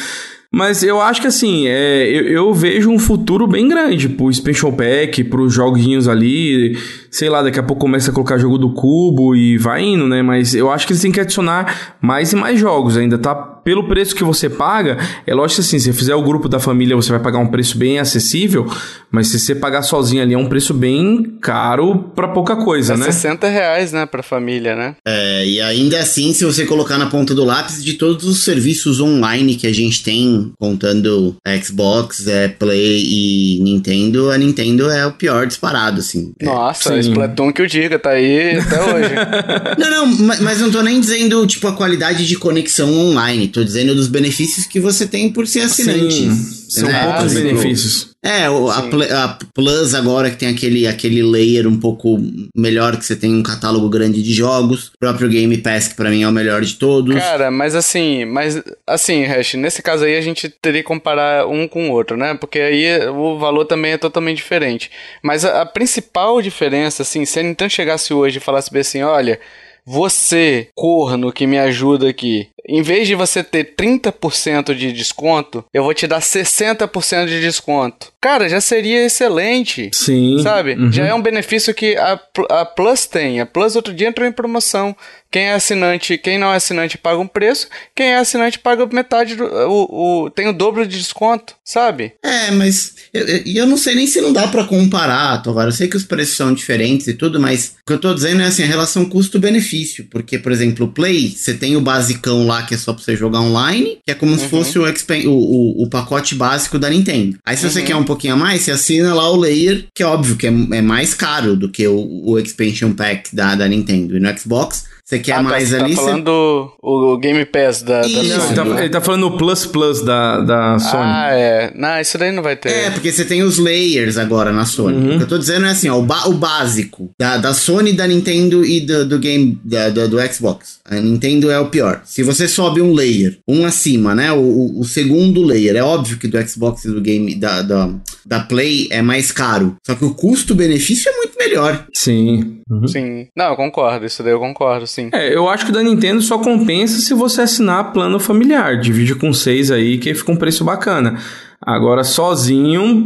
Mas 0.55 0.83
eu 0.83 1.01
acho 1.01 1.19
que 1.19 1.27
assim, 1.27 1.67
é, 1.67 2.07
eu, 2.07 2.29
eu, 2.29 2.53
vejo 2.53 2.89
um 2.89 2.97
futuro 2.97 3.45
bem 3.45 3.67
grande 3.67 4.07
pro 4.07 4.31
Special 4.31 4.71
Pack, 4.71 5.21
pros 5.25 5.53
joguinhos 5.53 6.07
ali. 6.07 6.77
Sei 7.11 7.27
lá, 7.27 7.41
daqui 7.41 7.59
a 7.59 7.63
pouco 7.63 7.81
começa 7.81 8.09
a 8.09 8.13
colocar 8.13 8.37
jogo 8.37 8.57
do 8.57 8.71
cubo 8.71 9.35
e 9.35 9.57
vai 9.57 9.83
indo, 9.83 10.07
né? 10.07 10.21
Mas 10.21 10.55
eu 10.55 10.71
acho 10.71 10.87
que 10.87 10.93
eles 10.93 11.01
têm 11.01 11.11
que 11.11 11.19
adicionar 11.19 11.97
mais 11.99 12.31
e 12.31 12.37
mais 12.37 12.57
jogos 12.57 12.95
ainda, 12.95 13.17
tá? 13.17 13.54
Pelo 13.66 13.88
preço 13.88 14.16
que 14.16 14.24
você 14.24 14.47
paga, 14.47 14.99
é 15.26 15.34
lógico 15.34 15.61
assim, 15.61 15.80
se 15.80 15.86
você 15.86 15.93
fizer 15.93 16.13
o 16.13 16.22
grupo 16.22 16.47
da 16.47 16.59
família, 16.59 16.95
você 16.95 17.09
vai 17.09 17.20
pagar 17.20 17.39
um 17.39 17.47
preço 17.47 17.76
bem 17.76 17.97
acessível, 17.97 18.72
mas 19.09 19.30
se 19.30 19.39
você 19.39 19.55
pagar 19.55 19.82
sozinho 19.82 20.22
ali 20.22 20.36
é 20.36 20.38
um 20.38 20.45
preço 20.45 20.72
bem 20.72 21.36
caro 21.41 22.11
para 22.16 22.28
pouca 22.28 22.55
coisa, 22.57 22.93
é 22.93 22.97
né? 22.97 23.05
60 23.05 23.47
reais, 23.49 23.91
né, 23.91 24.05
pra 24.05 24.22
família, 24.22 24.76
né? 24.76 24.95
É, 25.03 25.47
e 25.47 25.59
ainda 25.59 25.99
assim, 25.99 26.32
se 26.32 26.45
você 26.45 26.63
colocar 26.63 26.99
na 26.99 27.07
ponta 27.07 27.34
do 27.34 27.43
lápis 27.43 27.84
de 27.84 27.93
todos 27.93 28.26
os 28.26 28.43
serviços 28.43 28.99
online 28.99 29.55
que 29.55 29.66
a 29.66 29.74
gente 29.74 30.03
tem, 30.03 30.53
contando 30.59 31.36
Xbox, 31.63 32.28
é, 32.28 32.47
Play 32.47 33.03
e 33.03 33.59
Nintendo, 33.63 34.30
a 34.30 34.38
Nintendo 34.38 34.91
é 34.91 35.07
o 35.07 35.13
pior 35.13 35.47
disparado, 35.47 36.01
assim. 36.01 36.34
Nossa, 36.39 36.93
é. 36.93 36.99
Splatoon 36.99 37.51
que 37.51 37.63
eu 37.63 37.66
diga, 37.66 37.97
tá 37.97 38.11
aí 38.11 38.59
até 38.59 38.80
hoje. 38.80 39.16
não, 39.80 39.89
não, 39.89 40.05
mas, 40.20 40.39
mas 40.39 40.61
não 40.61 40.70
tô 40.70 40.84
nem 40.84 40.99
dizendo, 40.99 41.47
tipo, 41.47 41.68
a 41.68 41.74
qualidade 41.74 42.28
de 42.28 42.36
conexão 42.38 42.93
online 42.93 43.54
Tô 43.55 43.63
dizendo 43.63 43.95
dos 43.95 44.09
benefícios 44.09 44.65
que 44.65 44.81
você 44.81 45.07
tem 45.07 45.31
por 45.31 45.47
ser 45.47 45.61
assinante. 45.61 46.11
Sim, 46.11 46.35
são 46.67 46.89
né? 46.89 47.03
poucos 47.05 47.33
benefícios. 47.33 48.09
É, 48.21 48.49
o, 48.49 48.69
a, 48.69 48.79
a, 48.79 49.39
Plus 49.53 49.95
agora 49.95 50.29
que 50.29 50.35
tem 50.35 50.49
aquele, 50.49 50.85
aquele 50.85 51.23
layer 51.23 51.65
um 51.65 51.79
pouco 51.79 52.17
melhor, 52.53 52.97
que 52.97 53.05
você 53.05 53.15
tem 53.15 53.33
um 53.33 53.41
catálogo 53.41 53.87
grande 53.87 54.21
de 54.21 54.33
jogos. 54.33 54.87
O 54.87 54.99
próprio 54.99 55.29
Game 55.29 55.57
Pass, 55.59 55.87
que 55.87 55.95
pra 55.95 56.09
mim 56.09 56.23
é 56.23 56.27
o 56.27 56.33
melhor 56.33 56.63
de 56.63 56.73
todos. 56.73 57.15
Cara, 57.15 57.49
mas 57.49 57.75
assim, 57.75 58.25
mas 58.25 58.61
assim, 58.85 59.23
Hash, 59.23 59.53
nesse 59.53 59.81
caso 59.81 60.03
aí 60.03 60.17
a 60.17 60.21
gente 60.21 60.49
teria 60.49 60.81
que 60.81 60.87
comparar 60.87 61.47
um 61.47 61.65
com 61.65 61.89
o 61.89 61.93
outro, 61.93 62.17
né? 62.17 62.33
Porque 62.33 62.59
aí 62.59 63.07
o 63.07 63.39
valor 63.39 63.63
também 63.63 63.93
é 63.93 63.97
totalmente 63.97 64.35
diferente. 64.35 64.91
Mas 65.23 65.45
a, 65.45 65.61
a 65.61 65.65
principal 65.65 66.41
diferença, 66.41 67.03
assim, 67.03 67.23
se 67.23 67.39
a 67.39 67.43
Nintendo 67.43 67.71
chegasse 67.71 68.13
hoje 68.13 68.39
e 68.39 68.41
falasse 68.41 68.69
bem 68.69 68.81
assim, 68.81 69.01
olha 69.01 69.39
você, 69.85 70.69
corno 70.73 71.31
que 71.31 71.45
me 71.45 71.59
ajuda 71.59 72.09
aqui, 72.09 72.47
em 72.68 72.82
vez 72.82 73.07
de 73.07 73.16
você 73.16 73.43
ter 73.43 73.76
30% 73.76 74.74
de 74.74 74.91
desconto, 74.91 75.63
eu 75.74 75.84
vou 75.84 75.93
te 75.93 76.07
dar 76.07 76.20
60% 76.20 77.28
de 77.28 77.39
desconto. 77.39 78.11
Cara, 78.20 78.49
já 78.49 78.59
seria 78.59 79.05
excelente. 79.05 79.91
Sim. 79.93 80.39
Sabe? 80.41 80.74
Uhum. 80.74 80.91
Já 80.91 81.05
é 81.05 81.13
um 81.13 81.22
benefício 81.22 81.74
que 81.74 81.95
a, 81.95 82.20
a 82.49 82.66
Plus 82.66 83.05
tem. 83.05 83.39
A 83.39 83.45
Plus 83.45 83.76
outro 83.76 83.93
dia 83.93 84.07
entrou 84.07 84.28
em 84.28 84.32
promoção. 84.32 84.95
Quem 85.32 85.47
é 85.47 85.53
assinante, 85.53 86.18
quem 86.18 86.39
não 86.39 86.53
é 86.53 86.55
assinante 86.55 86.97
paga 86.97 87.20
um 87.20 87.28
preço, 87.28 87.68
quem 87.93 88.07
é 88.07 88.18
assinante 88.18 88.57
paga 88.57 88.86
metade 88.86 89.36
do. 89.36 89.43
O, 89.43 90.24
o, 90.24 90.30
tem 90.30 90.47
o 90.47 90.53
dobro 90.53 90.88
de 90.88 90.97
desconto, 90.97 91.55
sabe? 91.63 92.13
É, 92.24 92.51
mas 92.51 92.95
eu, 93.13 93.26
eu 93.45 93.68
não 93.68 93.76
sei 93.76 93.95
nem 93.95 94.07
se 94.07 94.22
não 94.22 94.32
dá 94.32 94.47
para 94.47 94.63
comparar, 94.63 95.43
agora. 95.45 95.68
Eu 95.68 95.74
sei 95.74 95.89
que 95.89 95.97
os 95.97 96.05
preços 96.05 96.38
são 96.38 96.53
diferentes 96.53 97.07
e 97.07 97.13
tudo, 97.13 97.38
mas 97.38 97.76
o 97.82 97.86
que 97.86 97.93
eu 97.93 97.99
tô 97.99 98.13
dizendo 98.13 98.43
é 98.43 98.45
assim, 98.45 98.63
a 98.63 98.68
relação 98.68 99.09
custo-benefício. 99.09 100.07
Porque, 100.09 100.39
por 100.39 100.53
exemplo, 100.53 100.86
o 100.86 100.91
Play, 100.91 101.30
você 101.36 101.53
tem 101.53 101.76
o 101.76 101.82
basicão 101.82 102.47
lá 102.47 102.54
que 102.63 102.73
é 102.73 102.77
só 102.77 102.93
pra 102.93 103.03
você 103.03 103.15
jogar 103.15 103.41
online, 103.41 103.99
que 104.05 104.11
é 104.11 104.15
como 104.15 104.33
uhum. 104.33 104.37
se 104.37 104.47
fosse 104.47 104.77
o, 104.77 104.83
o, 104.83 105.29
o, 105.29 105.83
o, 105.83 105.89
pacote 105.89 106.35
básico 106.35 106.77
da 106.77 106.89
Nintendo. 106.89 107.37
Aí, 107.45 107.55
se 107.55 107.65
uhum. 107.65 107.71
você 107.71 107.81
quer 107.81 107.95
um 107.95 108.03
pouquinho 108.03 108.33
a 108.33 108.37
mais, 108.37 108.61
você 108.61 108.71
assina 108.71 109.13
lá 109.13 109.29
o 109.29 109.35
Layer, 109.35 109.85
que 109.93 110.03
é 110.03 110.05
óbvio 110.05 110.35
que 110.35 110.47
é, 110.47 110.49
é 110.49 110.81
mais 110.81 111.13
caro 111.13 111.55
do 111.55 111.69
que 111.69 111.87
o, 111.87 112.23
o 112.25 112.39
Expansion 112.39 112.93
Pack 112.93 113.35
da, 113.35 113.55
da 113.55 113.67
Nintendo. 113.67 114.17
E 114.17 114.19
no 114.19 114.39
Xbox, 114.39 114.85
você 115.05 115.19
quer 115.19 115.33
ah, 115.33 115.35
tá, 115.35 115.43
mais 115.43 115.69
tá, 115.69 115.77
ali? 115.77 115.95
Tá 115.95 116.01
falando 116.01 116.67
cê... 116.67 116.77
o 116.81 117.17
Game 117.19 117.45
Pass 117.45 117.83
da, 117.83 118.01
da 118.01 118.07
Sony. 118.07 118.27
Ele 118.27 118.55
tá, 118.55 118.79
ele 118.79 118.89
tá 118.89 119.01
falando 119.01 119.27
o 119.27 119.37
Plus 119.37 119.63
Plus 119.67 120.01
da, 120.01 120.41
da 120.41 120.79
Sony. 120.79 121.03
Ah, 121.03 121.29
é. 121.31 121.71
Não, 121.75 122.01
isso 122.01 122.17
daí 122.17 122.31
não 122.31 122.41
vai 122.41 122.55
ter. 122.55 122.69
É, 122.69 122.89
porque 122.89 123.11
você 123.11 123.23
tem 123.23 123.43
os 123.43 123.59
layers 123.59 124.17
agora 124.17 124.51
na 124.51 124.65
Sony. 124.65 124.97
Uhum. 124.97 125.13
O 125.13 125.17
que 125.17 125.23
eu 125.25 125.27
tô 125.27 125.37
dizendo 125.37 125.67
é 125.67 125.69
assim, 125.69 125.89
ó, 125.89 125.99
o, 125.99 126.01
o 126.01 126.33
básico 126.33 127.11
da, 127.19 127.37
da 127.37 127.53
Sony, 127.53 127.93
da 127.93 128.07
Nintendo 128.07 128.65
e 128.65 128.81
do, 128.81 129.05
do 129.05 129.19
game 129.19 129.59
da, 129.63 129.91
do, 129.91 130.09
do, 130.09 130.33
Xbox. 130.33 130.79
A 130.83 130.95
Nintendo 130.95 131.51
é 131.51 131.59
o 131.59 131.67
pior. 131.67 132.01
Se 132.03 132.23
você 132.23 132.47
sobe 132.47 132.81
um 132.81 132.91
layer, 132.91 133.37
um 133.47 133.63
acima, 133.63 134.15
né? 134.15 134.31
O, 134.31 134.79
o 134.79 134.83
segundo 134.83 135.43
layer, 135.43 135.75
é 135.75 135.83
óbvio 135.83 136.17
que 136.17 136.27
do 136.27 136.41
Xbox 136.47 136.83
e 136.83 136.91
do 136.91 136.99
game 136.99 137.35
da, 137.35 137.61
da, 137.61 137.91
da 138.25 138.39
Play 138.39 138.87
é 138.89 139.03
mais 139.03 139.31
caro. 139.31 139.75
Só 139.85 139.93
que 139.93 140.03
o 140.03 140.15
custo-benefício 140.15 141.11
é 141.11 141.17
muito 141.17 141.37
melhor. 141.37 141.85
Sim. 141.93 142.61
Uhum. 142.67 142.87
Sim. 142.87 143.27
Não, 143.37 143.51
eu 143.51 143.55
concordo. 143.55 144.03
Isso 144.03 144.23
daí 144.23 144.33
eu 144.33 144.39
concordo 144.39 144.87
sim. 144.95 145.09
É, 145.13 145.35
eu 145.35 145.49
acho 145.49 145.65
que 145.65 145.71
da 145.71 145.83
Nintendo 145.83 146.21
só 146.21 146.37
compensa 146.37 146.99
se 146.99 147.13
você 147.13 147.41
assinar 147.41 147.91
plano 147.91 148.19
familiar. 148.19 148.79
Divide 148.79 149.15
com 149.15 149.33
seis 149.33 149.69
aí, 149.69 149.97
que 149.97 150.13
fica 150.13 150.31
um 150.31 150.37
preço 150.37 150.63
bacana. 150.63 151.19
Agora, 151.61 152.03
sozinho, 152.03 153.05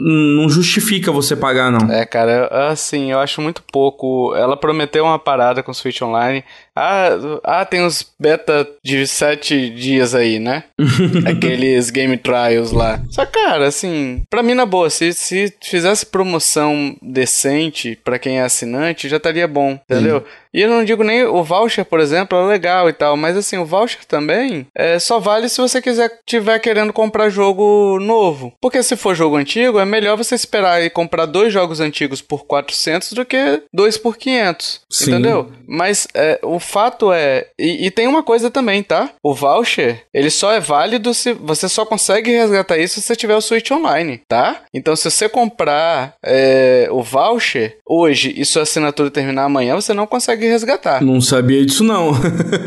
não 0.00 0.48
justifica 0.48 1.12
você 1.12 1.36
pagar, 1.36 1.70
não. 1.70 1.92
É, 1.92 2.06
cara, 2.06 2.46
assim, 2.70 3.12
eu 3.12 3.18
acho 3.18 3.42
muito 3.42 3.62
pouco. 3.70 4.34
Ela 4.34 4.56
prometeu 4.56 5.04
uma 5.04 5.18
parada 5.18 5.62
com 5.62 5.72
o 5.72 5.74
Switch 5.74 6.00
Online. 6.00 6.42
Ah, 6.74 7.10
ah 7.44 7.64
tem 7.64 7.82
uns 7.82 8.06
beta 8.18 8.68
de 8.82 9.06
sete 9.06 9.70
dias 9.70 10.14
aí, 10.14 10.38
né? 10.38 10.64
Aqueles 11.26 11.90
game 11.90 12.16
trials 12.16 12.72
lá. 12.72 13.00
Só, 13.10 13.26
cara, 13.26 13.66
assim, 13.66 14.22
pra 14.30 14.42
mim, 14.42 14.54
na 14.54 14.66
boa, 14.66 14.88
se, 14.90 15.12
se 15.12 15.52
fizesse 15.62 16.06
promoção 16.06 16.96
decente 17.02 17.98
para 18.04 18.18
quem 18.18 18.38
é 18.38 18.42
assinante, 18.42 19.08
já 19.08 19.16
estaria 19.16 19.46
bom, 19.46 19.78
entendeu? 19.88 20.20
Sim. 20.20 20.26
E 20.54 20.60
eu 20.60 20.68
não 20.68 20.84
digo 20.84 21.02
nem 21.02 21.24
o 21.24 21.42
voucher, 21.42 21.84
por 21.84 21.98
exemplo, 21.98 22.38
é 22.38 22.46
legal 22.46 22.88
e 22.88 22.92
tal, 22.92 23.16
mas 23.16 23.36
assim, 23.36 23.56
o 23.56 23.64
voucher 23.64 24.04
também 24.04 24.66
é, 24.74 24.98
só 24.98 25.18
vale 25.18 25.48
se 25.48 25.60
você 25.60 25.80
quiser 25.80 26.10
tiver 26.26 26.58
querendo 26.58 26.92
comprar 26.92 27.30
jogo 27.30 27.98
novo. 27.98 28.52
Porque 28.60 28.82
se 28.82 28.94
for 28.94 29.14
jogo 29.14 29.36
antigo, 29.36 29.78
é 29.78 29.84
melhor 29.84 30.16
você 30.16 30.34
esperar 30.34 30.82
e 30.82 30.90
comprar 30.90 31.24
dois 31.24 31.52
jogos 31.52 31.80
antigos 31.80 32.20
por 32.20 32.44
400 32.44 33.14
do 33.14 33.24
que 33.24 33.62
dois 33.72 33.96
por 33.96 34.18
500. 34.18 34.82
Sim. 34.90 35.10
Entendeu? 35.10 35.50
Mas 35.66 36.06
é, 36.14 36.38
o 36.42 36.58
fato 36.62 37.12
é. 37.12 37.48
E, 37.58 37.86
e, 37.86 37.90
tem 37.90 38.06
uma 38.06 38.22
coisa 38.22 38.50
também, 38.50 38.82
tá? 38.82 39.10
O 39.22 39.34
voucher, 39.34 40.04
ele 40.14 40.30
só 40.30 40.52
é 40.52 40.60
válido 40.60 41.12
se. 41.12 41.32
Você 41.34 41.68
só 41.68 41.84
consegue 41.84 42.30
resgatar 42.30 42.78
isso 42.78 43.00
se 43.00 43.02
você 43.02 43.16
tiver 43.16 43.36
o 43.36 43.40
Switch 43.40 43.70
Online, 43.70 44.22
tá? 44.28 44.62
Então, 44.72 44.96
se 44.96 45.10
você 45.10 45.28
comprar 45.28 46.14
é, 46.24 46.88
o 46.90 47.02
voucher 47.02 47.78
hoje 47.86 48.32
e 48.36 48.44
sua 48.44 48.62
assinatura 48.62 49.10
terminar 49.10 49.44
amanhã, 49.44 49.74
você 49.74 49.92
não 49.92 50.06
consegue 50.06 50.46
resgatar. 50.46 51.02
Não 51.02 51.20
sabia 51.20 51.64
disso, 51.64 51.84
não. 51.84 52.12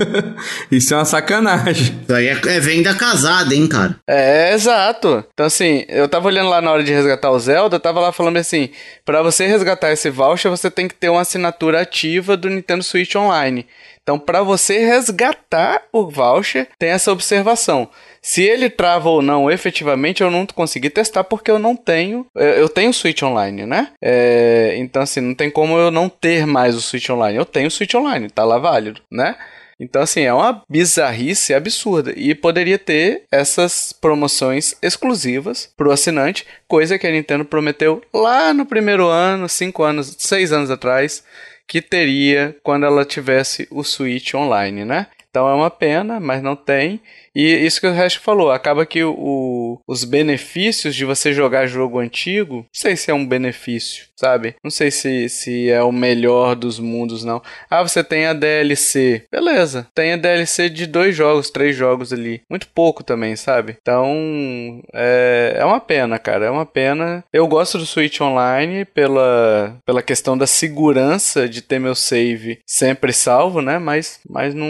Isso 0.72 0.94
é 0.94 0.98
uma 0.98 1.06
sacanagem. 1.06 2.00
Isso 2.04 2.14
aí 2.14 2.28
é, 2.28 2.32
é 2.32 2.60
venda 2.60 2.94
casada, 2.94 3.56
hein, 3.56 3.68
cara? 3.68 3.96
É, 4.08 4.54
exato. 4.54 5.24
Então, 5.34 5.46
assim, 5.46 5.86
eu 5.88 6.08
tava 6.08 6.28
olhando 6.28 6.50
lá 6.50 6.62
na 6.62 6.72
hora 6.72 6.84
de 6.84 6.94
resgatar 6.94 7.32
o 7.32 7.40
Zelda, 7.40 7.76
eu 7.78 7.80
tava 7.80 8.00
lá 8.00 8.12
falando 8.12 8.38
assim: 8.38 8.70
para 9.06 9.22
você 9.22 9.48
resgatar 9.48 9.92
esse 9.92 10.10
voucher, 10.10 10.52
você 10.52 10.70
tem 10.70 10.88
que 10.88 10.96
ter 10.96 11.10
uma 11.10 11.22
assinatura 11.22 11.82
ativa 11.82 12.36
do 12.36 12.50
Nintendo 12.50 12.84
Switch 12.84 13.16
Online. 13.16 13.66
Então, 14.06 14.20
para 14.20 14.44
você 14.44 14.86
resgatar 14.86 15.82
o 15.92 16.08
voucher, 16.08 16.68
tem 16.78 16.90
essa 16.90 17.12
observação. 17.12 17.90
Se 18.22 18.44
ele 18.44 18.70
trava 18.70 19.10
ou 19.10 19.20
não, 19.20 19.50
efetivamente, 19.50 20.22
eu 20.22 20.30
não 20.30 20.46
consegui 20.46 20.92
testar 20.92 21.24
porque 21.24 21.50
eu 21.50 21.58
não 21.58 21.76
tenho. 21.76 22.28
Eu 22.36 22.70
tenho 22.70 22.94
Switch 22.94 23.24
Online, 23.24 23.66
né? 23.66 23.94
É, 24.00 24.76
então, 24.78 25.02
assim, 25.02 25.22
não 25.22 25.34
tem 25.34 25.50
como 25.50 25.76
eu 25.80 25.90
não 25.90 26.08
ter 26.08 26.46
mais 26.46 26.76
o 26.76 26.82
Switch 26.82 27.10
Online. 27.10 27.36
Eu 27.36 27.46
tenho 27.46 27.68
o 27.68 27.72
Switch 27.72 27.96
Online, 27.96 28.30
tá 28.30 28.44
lá 28.44 28.60
válido, 28.60 29.02
né? 29.12 29.36
Então, 29.80 30.04
assim, 30.04 30.22
é 30.22 30.32
uma 30.32 30.64
bizarrice 30.70 31.52
absurda. 31.52 32.14
E 32.16 32.36
poderia 32.36 32.78
ter 32.78 33.24
essas 33.32 33.92
promoções 33.92 34.76
exclusivas 34.84 35.68
pro 35.76 35.92
assinante, 35.92 36.46
coisa 36.68 37.00
que 37.00 37.08
a 37.08 37.12
Nintendo 37.12 37.44
prometeu 37.44 38.04
lá 38.14 38.54
no 38.54 38.68
primeiro 38.68 39.08
ano, 39.08 39.50
cinco 39.50 39.82
anos, 39.82 40.16
seis 40.20 40.52
anos 40.52 40.70
atrás, 40.70 41.24
que 41.68 41.82
teria 41.82 42.56
quando 42.64 42.86
ela 42.86 43.06
tivesse 43.06 43.68
o 43.72 43.84
Switch 43.84 44.34
Online, 44.34 44.86
né? 44.86 45.08
Então 45.30 45.50
é 45.50 45.54
uma 45.54 45.70
pena, 45.70 46.20
mas 46.20 46.42
não 46.42 46.56
tem. 46.56 47.02
E 47.36 47.66
isso 47.66 47.82
que 47.82 47.88
o 47.88 47.92
resto 47.92 48.22
falou, 48.22 48.50
acaba 48.50 48.86
que 48.86 49.04
o, 49.04 49.78
os 49.86 50.06
benefícios 50.06 50.96
de 50.96 51.04
você 51.04 51.34
jogar 51.34 51.68
jogo 51.68 52.00
antigo, 52.00 52.56
não 52.56 52.66
sei 52.72 52.96
se 52.96 53.12
é 53.12 53.14
um 53.14 53.28
benefício, 53.28 54.06
sabe? 54.16 54.56
Não 54.64 54.72
sei 54.72 54.90
se, 54.90 55.28
se 55.28 55.70
é 55.70 55.84
o 55.84 55.92
melhor 55.92 56.56
dos 56.56 56.80
mundos, 56.80 57.26
não. 57.26 57.42
Ah, 57.70 57.84
você 57.84 58.02
tem 58.02 58.26
a 58.26 58.34
DLC. 58.34 59.24
Beleza, 59.30 59.88
tem 59.94 60.14
a 60.14 60.18
DLC 60.18 60.70
de 60.70 60.88
dois 60.88 61.14
jogos, 61.14 61.50
três 61.50 61.76
jogos 61.76 62.14
ali. 62.14 62.42
Muito 62.50 62.68
pouco 62.70 63.04
também, 63.04 63.36
sabe? 63.36 63.76
Então, 63.82 64.82
é, 64.94 65.58
é 65.60 65.66
uma 65.66 65.82
pena, 65.82 66.18
cara. 66.18 66.46
É 66.46 66.50
uma 66.50 66.66
pena. 66.66 67.24
Eu 67.34 67.46
gosto 67.48 67.78
do 67.78 67.86
Switch 67.86 68.22
Online 68.22 68.86
pela, 68.86 69.78
pela 69.86 70.02
questão 70.02 70.38
da 70.38 70.48
segurança 70.48 71.50
de 71.50 71.62
ter 71.62 71.80
meu 71.80 71.96
save 71.96 72.60
sempre 72.66 73.12
salvo, 73.12 73.62
né? 73.62 73.78
Mas, 73.78 74.22
mas 74.30 74.54
não. 74.54 74.68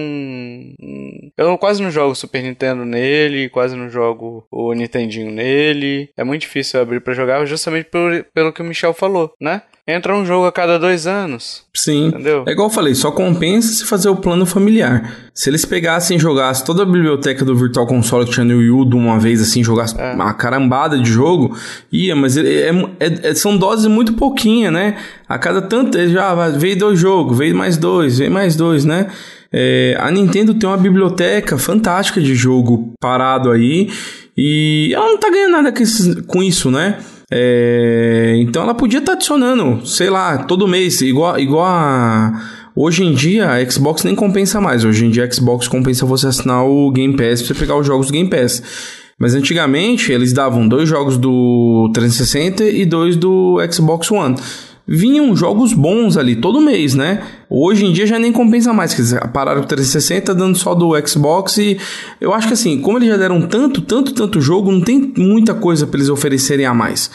Eu 1.38 1.58
quase 1.60 1.84
não 1.84 1.92
jogo 1.92 2.16
Super 2.16 2.42
Nintendo 2.42 2.55
Nintendo 2.56 2.86
nele, 2.86 3.50
quase 3.50 3.76
não 3.76 3.90
jogo 3.90 4.48
o 4.50 4.72
Nintendinho 4.74 5.30
nele. 5.30 6.10
É 6.16 6.24
muito 6.24 6.42
difícil 6.42 6.80
abrir 6.80 7.02
para 7.02 7.14
jogar, 7.14 7.46
justamente 7.46 7.90
por, 7.92 8.26
pelo 8.34 8.54
que 8.54 8.62
o 8.62 8.66
Michel 8.66 8.94
falou, 8.94 9.34
né? 9.40 9.62
Entra 9.88 10.16
um 10.16 10.26
jogo 10.26 10.48
a 10.48 10.52
cada 10.52 10.80
dois 10.80 11.06
anos. 11.06 11.64
Sim. 11.72 12.08
Entendeu? 12.08 12.44
É 12.48 12.52
igual 12.54 12.70
eu 12.70 12.74
falei, 12.74 12.96
só 12.96 13.12
compensa 13.12 13.72
se 13.72 13.86
fazer 13.86 14.10
o 14.10 14.16
plano 14.16 14.44
familiar. 14.44 15.30
Se 15.32 15.48
eles 15.48 15.64
pegassem 15.64 16.18
e 16.18 16.20
jogassem 16.20 16.66
toda 16.66 16.82
a 16.82 16.86
biblioteca 16.88 17.46
do 17.46 17.56
Virtual 17.56 17.86
Console 17.86 18.26
que 18.26 18.32
tinha 18.32 18.44
no 18.44 18.58
Wii 18.58 18.72
U 18.72 18.90
de 18.90 18.96
uma 18.96 19.20
vez, 19.20 19.40
assim, 19.40 19.64
jogassem 19.64 20.02
é. 20.02 20.14
uma 20.14 20.34
carambada 20.34 20.98
de 20.98 21.08
jogo, 21.08 21.56
ia, 21.92 22.16
mas 22.16 22.36
é, 22.36 22.70
é, 22.70 23.30
é, 23.30 23.36
são 23.36 23.56
doses 23.56 23.86
muito 23.86 24.14
pouquinha, 24.14 24.72
né? 24.72 24.98
A 25.30 25.38
cada 25.38 25.62
tanto, 25.62 25.96
já 26.10 26.34
veio 26.50 26.80
dois 26.80 27.00
jogos, 27.00 27.38
veio 27.38 27.56
mais 27.56 27.78
dois, 27.78 28.18
veio 28.18 28.32
mais 28.32 28.56
dois, 28.56 28.86
né? 28.86 29.12
É, 29.58 29.96
a 30.02 30.12
Nintendo 30.12 30.54
tem 30.54 30.68
uma 30.68 30.76
biblioteca 30.76 31.58
fantástica 31.58 32.20
de 32.20 32.36
jogo 32.36 32.94
parado 33.00 33.50
aí 33.50 33.90
e 34.36 34.92
ela 34.94 35.06
não 35.06 35.18
tá 35.18 35.30
ganhando 35.30 35.54
nada 35.54 35.74
com 36.28 36.44
isso, 36.44 36.70
né? 36.70 36.98
É, 37.32 38.36
então 38.40 38.64
ela 38.64 38.76
podia 38.76 39.00
estar 39.00 39.14
tá 39.14 39.16
adicionando, 39.16 39.88
sei 39.88 40.10
lá, 40.10 40.40
todo 40.40 40.68
mês, 40.68 41.00
igual, 41.00 41.40
igual 41.40 41.64
a. 41.66 42.34
Hoje 42.76 43.06
em 43.06 43.14
dia 43.14 43.50
a 43.50 43.72
Xbox 43.72 44.04
nem 44.04 44.14
compensa 44.14 44.60
mais. 44.60 44.84
Hoje 44.84 45.06
em 45.06 45.10
dia 45.10 45.24
a 45.24 45.32
Xbox 45.32 45.70
compensa 45.70 46.06
você 46.06 46.28
assinar 46.28 46.66
o 46.66 46.92
Game 46.92 47.16
Pass 47.16 47.42
pra 47.42 47.48
você 47.48 47.54
pegar 47.54 47.78
os 47.78 47.88
jogos 47.88 48.08
do 48.08 48.14
Game 48.14 48.30
Pass. 48.30 48.62
Mas 49.18 49.34
antigamente 49.34 50.12
eles 50.12 50.34
davam 50.34 50.68
dois 50.68 50.90
jogos 50.90 51.18
do 51.18 51.90
360 51.94 52.66
e 52.66 52.86
dois 52.86 53.16
do 53.16 53.58
Xbox 53.72 54.12
One 54.12 54.36
vinham 54.88 55.36
jogos 55.36 55.74
bons 55.74 56.16
ali 56.16 56.36
todo 56.36 56.62
mês, 56.62 56.94
né? 56.94 57.24
Hoje 57.50 57.86
em 57.86 57.94
dia 57.94 58.06
já 58.06 58.20
nem 58.20 58.32
compensa 58.32 58.72
mais, 58.74 58.94
quer 58.94 59.02
dizer, 59.02 59.28
pararam 59.30 59.62
o 59.62 59.66
360 59.66 60.34
dando 60.36 60.58
só 60.58 60.76
do 60.76 60.92
Xbox 61.08 61.58
e 61.58 61.78
eu 62.22 62.34
acho 62.34 62.48
que 62.48 62.54
assim, 62.54 62.80
como 62.80 62.98
eles 62.98 63.10
já 63.10 63.18
deram 63.18 63.42
tanto, 63.42 63.82
tanto, 63.82 64.14
tanto 64.14 64.42
jogo, 64.42 64.72
não 64.72 64.82
tem 64.82 65.14
muita 65.18 65.54
coisa 65.54 65.88
para 65.88 65.98
eles 65.98 66.10
oferecerem 66.10 66.66
a 66.66 66.74
mais. 66.74 67.10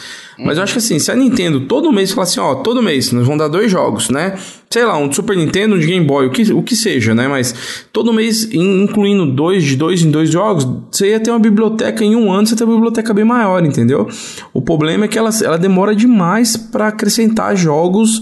Mas 0.44 0.56
eu 0.56 0.64
acho 0.64 0.72
que 0.72 0.78
assim, 0.78 0.98
se 0.98 1.10
a 1.10 1.14
Nintendo 1.14 1.60
todo 1.62 1.92
mês 1.92 2.12
falar 2.12 2.24
assim, 2.24 2.40
ó, 2.40 2.56
todo 2.56 2.82
mês 2.82 3.12
nós 3.12 3.24
vamos 3.24 3.38
dar 3.38 3.48
dois 3.48 3.70
jogos, 3.70 4.08
né? 4.08 4.36
Sei 4.70 4.84
lá, 4.84 4.96
um 4.96 5.08
de 5.08 5.16
Super 5.16 5.36
Nintendo, 5.36 5.74
um 5.74 5.78
de 5.78 5.86
Game 5.86 6.06
Boy, 6.06 6.26
o 6.26 6.30
que, 6.30 6.52
o 6.52 6.62
que 6.62 6.76
seja, 6.76 7.14
né? 7.14 7.28
Mas 7.28 7.86
todo 7.92 8.12
mês, 8.12 8.48
incluindo 8.52 9.26
dois 9.26 9.64
de 9.64 9.76
dois 9.76 10.02
em 10.02 10.10
dois 10.10 10.30
jogos, 10.30 10.66
você 10.90 11.10
ia 11.10 11.20
ter 11.20 11.30
uma 11.30 11.38
biblioteca 11.38 12.04
em 12.04 12.16
um 12.16 12.32
ano, 12.32 12.46
você 12.46 12.54
ia 12.54 12.58
ter 12.58 12.64
uma 12.64 12.74
biblioteca 12.74 13.12
bem 13.12 13.24
maior, 13.24 13.64
entendeu? 13.64 14.08
O 14.52 14.62
problema 14.62 15.04
é 15.04 15.08
que 15.08 15.18
ela, 15.18 15.30
ela 15.44 15.58
demora 15.58 15.94
demais 15.94 16.56
para 16.56 16.88
acrescentar 16.88 17.56
jogos 17.56 18.20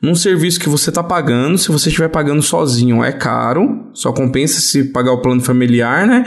num 0.00 0.14
serviço 0.14 0.60
que 0.60 0.68
você 0.68 0.92
tá 0.92 1.02
pagando. 1.02 1.58
Se 1.58 1.70
você 1.70 1.88
estiver 1.88 2.08
pagando 2.08 2.42
sozinho, 2.42 3.02
é 3.02 3.12
caro, 3.12 3.86
só 3.92 4.12
compensa 4.12 4.60
se 4.60 4.84
pagar 4.84 5.12
o 5.12 5.20
plano 5.20 5.40
familiar, 5.40 6.06
né? 6.06 6.24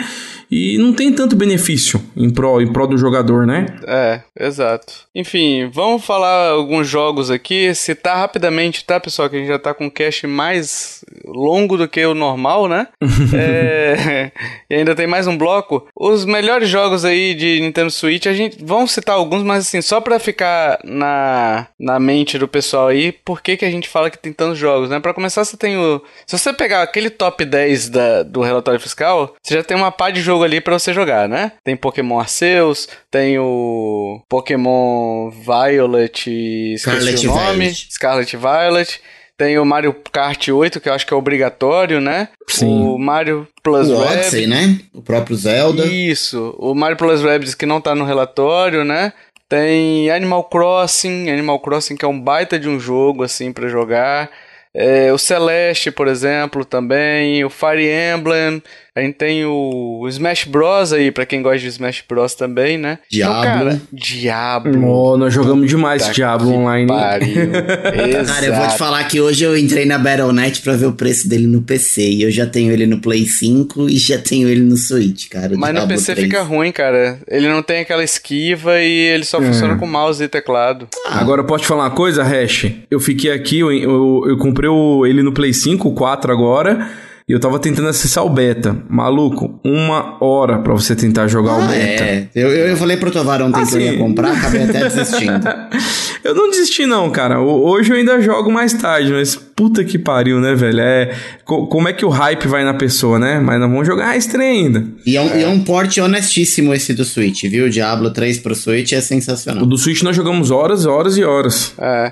E 0.49 0.77
não 0.77 0.93
tem 0.93 1.13
tanto 1.13 1.35
benefício 1.35 2.01
em 2.15 2.29
prol, 2.29 2.61
em 2.61 2.71
prol 2.71 2.87
do 2.87 2.97
jogador, 2.97 3.45
né? 3.45 3.65
É, 3.87 4.21
exato. 4.39 4.93
Enfim, 5.13 5.69
vamos 5.71 6.03
falar 6.03 6.49
alguns 6.49 6.87
jogos 6.87 7.29
aqui, 7.29 7.73
citar 7.75 8.17
rapidamente, 8.17 8.83
tá, 8.83 8.99
pessoal, 8.99 9.29
que 9.29 9.35
a 9.35 9.39
gente 9.39 9.47
já 9.47 9.59
tá 9.59 9.73
com 9.73 9.85
um 9.85 9.89
cache 9.89 10.27
mais 10.27 11.03
longo 11.25 11.77
do 11.77 11.87
que 11.87 12.03
o 12.05 12.15
normal, 12.15 12.67
né? 12.67 12.87
é, 13.35 14.31
e 14.69 14.75
ainda 14.75 14.95
tem 14.95 15.07
mais 15.07 15.27
um 15.27 15.37
bloco. 15.37 15.87
Os 15.95 16.25
melhores 16.25 16.67
jogos 16.67 17.05
aí 17.05 17.33
de 17.33 17.59
Nintendo 17.61 17.91
Switch, 17.91 18.25
a 18.25 18.33
gente 18.33 18.57
vamos 18.63 18.91
citar 18.91 19.15
alguns, 19.15 19.43
mas 19.43 19.67
assim, 19.67 19.81
só 19.81 20.01
para 20.01 20.19
ficar 20.19 20.79
na, 20.83 21.67
na 21.79 21.99
mente 21.99 22.37
do 22.37 22.47
pessoal 22.47 22.87
aí, 22.87 23.11
por 23.11 23.41
que 23.41 23.57
que 23.57 23.65
a 23.65 23.71
gente 23.71 23.87
fala 23.87 24.09
que 24.09 24.17
tem 24.17 24.33
tantos 24.33 24.57
jogos, 24.57 24.89
né? 24.89 24.99
Para 24.99 25.13
começar, 25.13 25.43
você 25.45 25.55
tem 25.55 25.77
o 25.77 26.01
se 26.25 26.37
você 26.37 26.53
pegar 26.53 26.81
aquele 26.81 27.09
top 27.09 27.43
10 27.45 27.89
da, 27.89 28.23
do 28.23 28.41
relatório 28.41 28.79
fiscal, 28.79 29.35
você 29.41 29.55
já 29.55 29.63
tem 29.63 29.75
uma 29.75 29.91
pá 29.91 30.09
de 30.09 30.21
jogo 30.21 30.38
jogo 30.39 30.43
ali 30.43 30.61
para 30.61 30.79
você 30.79 30.93
jogar, 30.93 31.27
né? 31.27 31.51
Tem 31.63 31.75
Pokémon 31.75 32.19
Arceus, 32.19 32.87
tem 33.11 33.37
o 33.37 34.21
Pokémon 34.29 35.29
Violet, 35.29 36.73
esqueci 36.73 37.27
o 37.27 37.35
nome, 37.35 37.57
Violet. 37.57 37.87
Scarlet 37.91 38.37
Violet. 38.37 39.01
Tem 39.37 39.57
o 39.57 39.63
Mario 39.63 39.95
Kart 40.11 40.49
8, 40.49 40.81
que 40.81 40.89
eu 40.89 40.93
acho 40.93 41.07
que 41.07 41.13
é 41.13 41.17
obrigatório, 41.17 42.01
né? 42.01 42.27
Sim. 42.45 42.83
O 42.83 42.97
Mario 42.97 43.47
Plus 43.63 43.87
o 43.87 43.95
Odyssey, 43.95 44.45
né? 44.47 44.77
O 44.93 45.01
próprio 45.01 45.33
Zelda. 45.37 45.85
Isso. 45.85 46.53
O 46.59 46.75
Mario 46.75 46.97
Plus 46.97 47.21
Rabbids 47.21 47.55
que 47.55 47.65
não 47.65 47.79
tá 47.79 47.95
no 47.95 48.03
relatório, 48.03 48.83
né? 48.83 49.13
Tem 49.47 50.11
Animal 50.11 50.43
Crossing, 50.43 51.29
Animal 51.29 51.57
Crossing 51.59 51.95
que 51.95 52.03
é 52.03 52.07
um 52.07 52.19
baita 52.19 52.59
de 52.59 52.67
um 52.67 52.81
jogo, 52.81 53.23
assim, 53.23 53.53
para 53.53 53.69
jogar. 53.69 54.29
É, 54.73 55.11
o 55.11 55.17
Celeste, 55.17 55.89
por 55.89 56.07
exemplo, 56.07 56.63
também. 56.65 57.43
O 57.45 57.49
Fire 57.49 57.87
Emblem. 57.89 58.61
A 58.99 59.01
gente 59.01 59.15
tem 59.15 59.45
o 59.45 60.05
Smash 60.09 60.43
Bros 60.43 60.91
aí, 60.91 61.09
pra 61.09 61.25
quem 61.25 61.41
gosta 61.41 61.59
de 61.59 61.67
Smash 61.67 62.03
Bros 62.07 62.35
também, 62.35 62.77
né? 62.77 62.99
Diablo. 63.09 63.39
Então, 63.39 63.53
cara, 63.53 63.81
Diablo. 63.93 64.85
Oh, 64.85 65.17
nós 65.17 65.33
jogamos 65.33 65.69
demais 65.69 66.01
Puta 66.01 66.13
Diablo 66.13 66.53
online. 66.53 66.87
cara, 68.27 68.45
eu 68.45 68.55
vou 68.55 68.67
te 68.67 68.77
falar 68.77 69.01
que 69.05 69.21
hoje 69.21 69.45
eu 69.45 69.57
entrei 69.57 69.85
na 69.85 69.97
Battle.net 69.97 70.61
pra 70.61 70.73
ver 70.73 70.87
o 70.87 70.91
preço 70.91 71.29
dele 71.29 71.47
no 71.47 71.61
PC. 71.61 72.01
E 72.01 72.23
eu 72.23 72.31
já 72.31 72.45
tenho 72.45 72.73
ele 72.73 72.85
no 72.85 72.99
Play 72.99 73.25
5 73.25 73.89
e 73.89 73.97
já 73.97 74.17
tenho 74.17 74.49
ele 74.49 74.61
no 74.61 74.75
Switch, 74.75 75.29
cara. 75.29 75.55
Mas 75.55 75.71
Diablo 75.71 75.81
no 75.81 75.87
PC 75.87 76.15
3. 76.15 76.27
fica 76.27 76.41
ruim, 76.43 76.71
cara. 76.73 77.19
Ele 77.25 77.47
não 77.47 77.63
tem 77.63 77.79
aquela 77.79 78.03
esquiva 78.03 78.81
e 78.81 79.07
ele 79.13 79.23
só 79.23 79.39
é. 79.41 79.45
funciona 79.45 79.77
com 79.77 79.87
mouse 79.87 80.21
e 80.21 80.27
teclado. 80.27 80.89
Ah. 81.05 81.21
Agora, 81.21 81.41
posso 81.41 81.63
te 81.63 81.67
falar 81.67 81.83
uma 81.83 81.91
coisa, 81.91 82.21
Hash? 82.21 82.69
Eu 82.91 82.99
fiquei 82.99 83.31
aqui, 83.31 83.59
eu, 83.59 83.71
eu, 83.71 84.25
eu 84.27 84.37
comprei 84.37 84.69
o, 84.69 85.05
ele 85.05 85.23
no 85.23 85.33
Play 85.33 85.53
5, 85.53 85.87
o 85.87 85.93
4 85.93 86.33
agora. 86.33 87.08
E 87.29 87.31
eu 87.31 87.39
tava 87.39 87.59
tentando 87.59 87.87
acessar 87.87 88.25
o 88.25 88.29
beta. 88.29 88.75
Maluco, 88.89 89.59
uma 89.63 90.17
hora 90.19 90.57
pra 90.57 90.73
você 90.73 90.95
tentar 90.95 91.27
jogar 91.27 91.51
ah, 91.51 91.57
o 91.57 91.67
beta. 91.67 92.03
É, 92.03 92.27
eu, 92.33 92.49
eu 92.49 92.75
falei 92.75 92.97
pro 92.97 93.11
Tovar 93.11 93.39
ontem 93.43 93.61
assim... 93.61 93.77
que 93.77 93.77
eu 93.77 93.81
ia 93.81 93.89
assim. 93.91 93.99
comprar, 93.99 94.31
acabei 94.31 94.63
até 94.63 94.79
desistindo. 94.89 95.47
eu 96.25 96.33
não 96.33 96.49
desisti 96.49 96.87
não, 96.87 97.07
cara. 97.11 97.39
Hoje 97.39 97.91
eu 97.91 97.97
ainda 97.97 98.19
jogo 98.19 98.51
mais 98.51 98.73
tarde, 98.73 99.13
mas 99.13 99.35
puta 99.35 99.83
que 99.83 99.99
pariu, 99.99 100.39
né, 100.39 100.55
velho? 100.55 100.79
É, 100.79 101.15
como 101.45 101.87
é 101.87 101.93
que 101.93 102.03
o 102.03 102.09
hype 102.09 102.47
vai 102.47 102.63
na 102.63 102.73
pessoa, 102.73 103.19
né? 103.19 103.39
Mas 103.39 103.59
nós 103.59 103.69
vamos 103.69 103.85
jogar 103.85 104.17
estranho 104.17 104.65
ainda. 104.65 104.87
E 105.05 105.15
é 105.15 105.21
um, 105.21 105.29
é. 105.29 105.43
é 105.43 105.47
um 105.47 105.63
porte 105.63 106.01
honestíssimo 106.01 106.73
esse 106.73 106.95
do 106.95 107.05
Switch, 107.05 107.43
viu? 107.43 107.65
O 107.65 107.69
Diablo 107.69 108.09
3 108.09 108.39
pro 108.39 108.55
Switch 108.55 108.93
é 108.93 109.01
sensacional. 109.01 109.65
O 109.65 109.67
do 109.67 109.77
Switch 109.77 110.01
nós 110.01 110.15
jogamos 110.15 110.49
horas, 110.49 110.87
horas 110.87 111.15
e 111.15 111.23
horas. 111.23 111.75
É. 111.79 112.11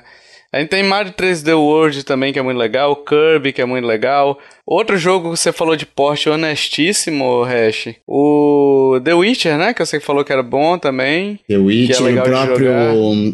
A 0.53 0.59
gente 0.59 0.69
tem 0.69 0.83
Mario 0.83 1.11
3D 1.11 1.53
World 1.55 2.05
também, 2.05 2.31
que 2.31 2.39
é 2.39 2.41
muito 2.41 2.57
legal. 2.57 2.95
Kirby, 2.95 3.51
que 3.51 3.61
é 3.61 3.65
muito 3.65 3.85
legal. 3.85 4.39
Outro 4.67 4.97
jogo 4.97 5.31
que 5.31 5.37
você 5.37 5.53
falou 5.53 5.77
de 5.77 5.85
porte 5.85 6.27
honestíssimo, 6.27 7.41
Hash. 7.43 7.95
O 8.05 8.99
The 9.01 9.13
Witcher, 9.13 9.57
né? 9.57 9.73
Que 9.73 9.85
você 9.85 9.97
falou 9.97 10.25
que 10.25 10.33
era 10.33 10.43
bom 10.43 10.77
também. 10.77 11.39
The 11.47 11.57
Witcher, 11.57 12.17
é 12.17 12.19
o 12.19 12.23
próprio 12.23 12.73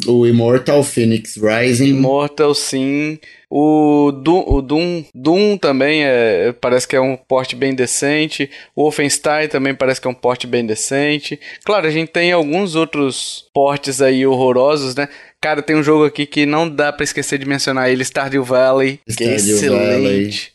o 0.08 0.28
Immortal 0.28 0.84
Phoenix 0.84 1.36
Rising. 1.36 1.90
Immortal, 1.90 2.54
sim. 2.54 3.18
O 3.50 4.12
Doom, 4.12 4.44
o 4.48 4.62
Doom, 4.62 5.04
Doom 5.14 5.58
também 5.58 6.04
é, 6.04 6.54
parece 6.54 6.88
que 6.88 6.96
é 6.96 7.02
um 7.02 7.16
porte 7.16 7.56
bem 7.56 7.74
decente. 7.74 8.50
O 8.76 8.84
Wolfenstein 8.84 9.48
também 9.48 9.74
parece 9.74 10.00
que 10.00 10.08
é 10.08 10.12
um 10.12 10.16
porte 10.16 10.46
bem 10.46 10.64
decente. 10.64 11.40
Claro, 11.64 11.88
a 11.88 11.92
gente 11.92 12.10
tem 12.10 12.32
alguns 12.32 12.76
outros 12.76 13.46
portes 13.52 14.04
aí 14.04 14.24
horrorosos, 14.26 14.96
né? 14.96 15.10
Cara, 15.42 15.64
tem 15.64 15.76
um 15.76 15.84
jogo 15.84 16.06
aqui 16.06 16.28
que 16.28 16.46
não 16.46 16.70
dá 16.70 16.94
para 16.94 17.04
esquecer 17.04 17.40
de 17.40 17.46
mencionar 17.46 17.90
ele, 17.90 18.04
Stardew 18.04 18.44
Valley, 18.44 19.00
Stardew 19.10 19.18
que 19.18 19.24
é 19.24 19.36
excelente. 19.36 19.72
Valley. 19.72 20.54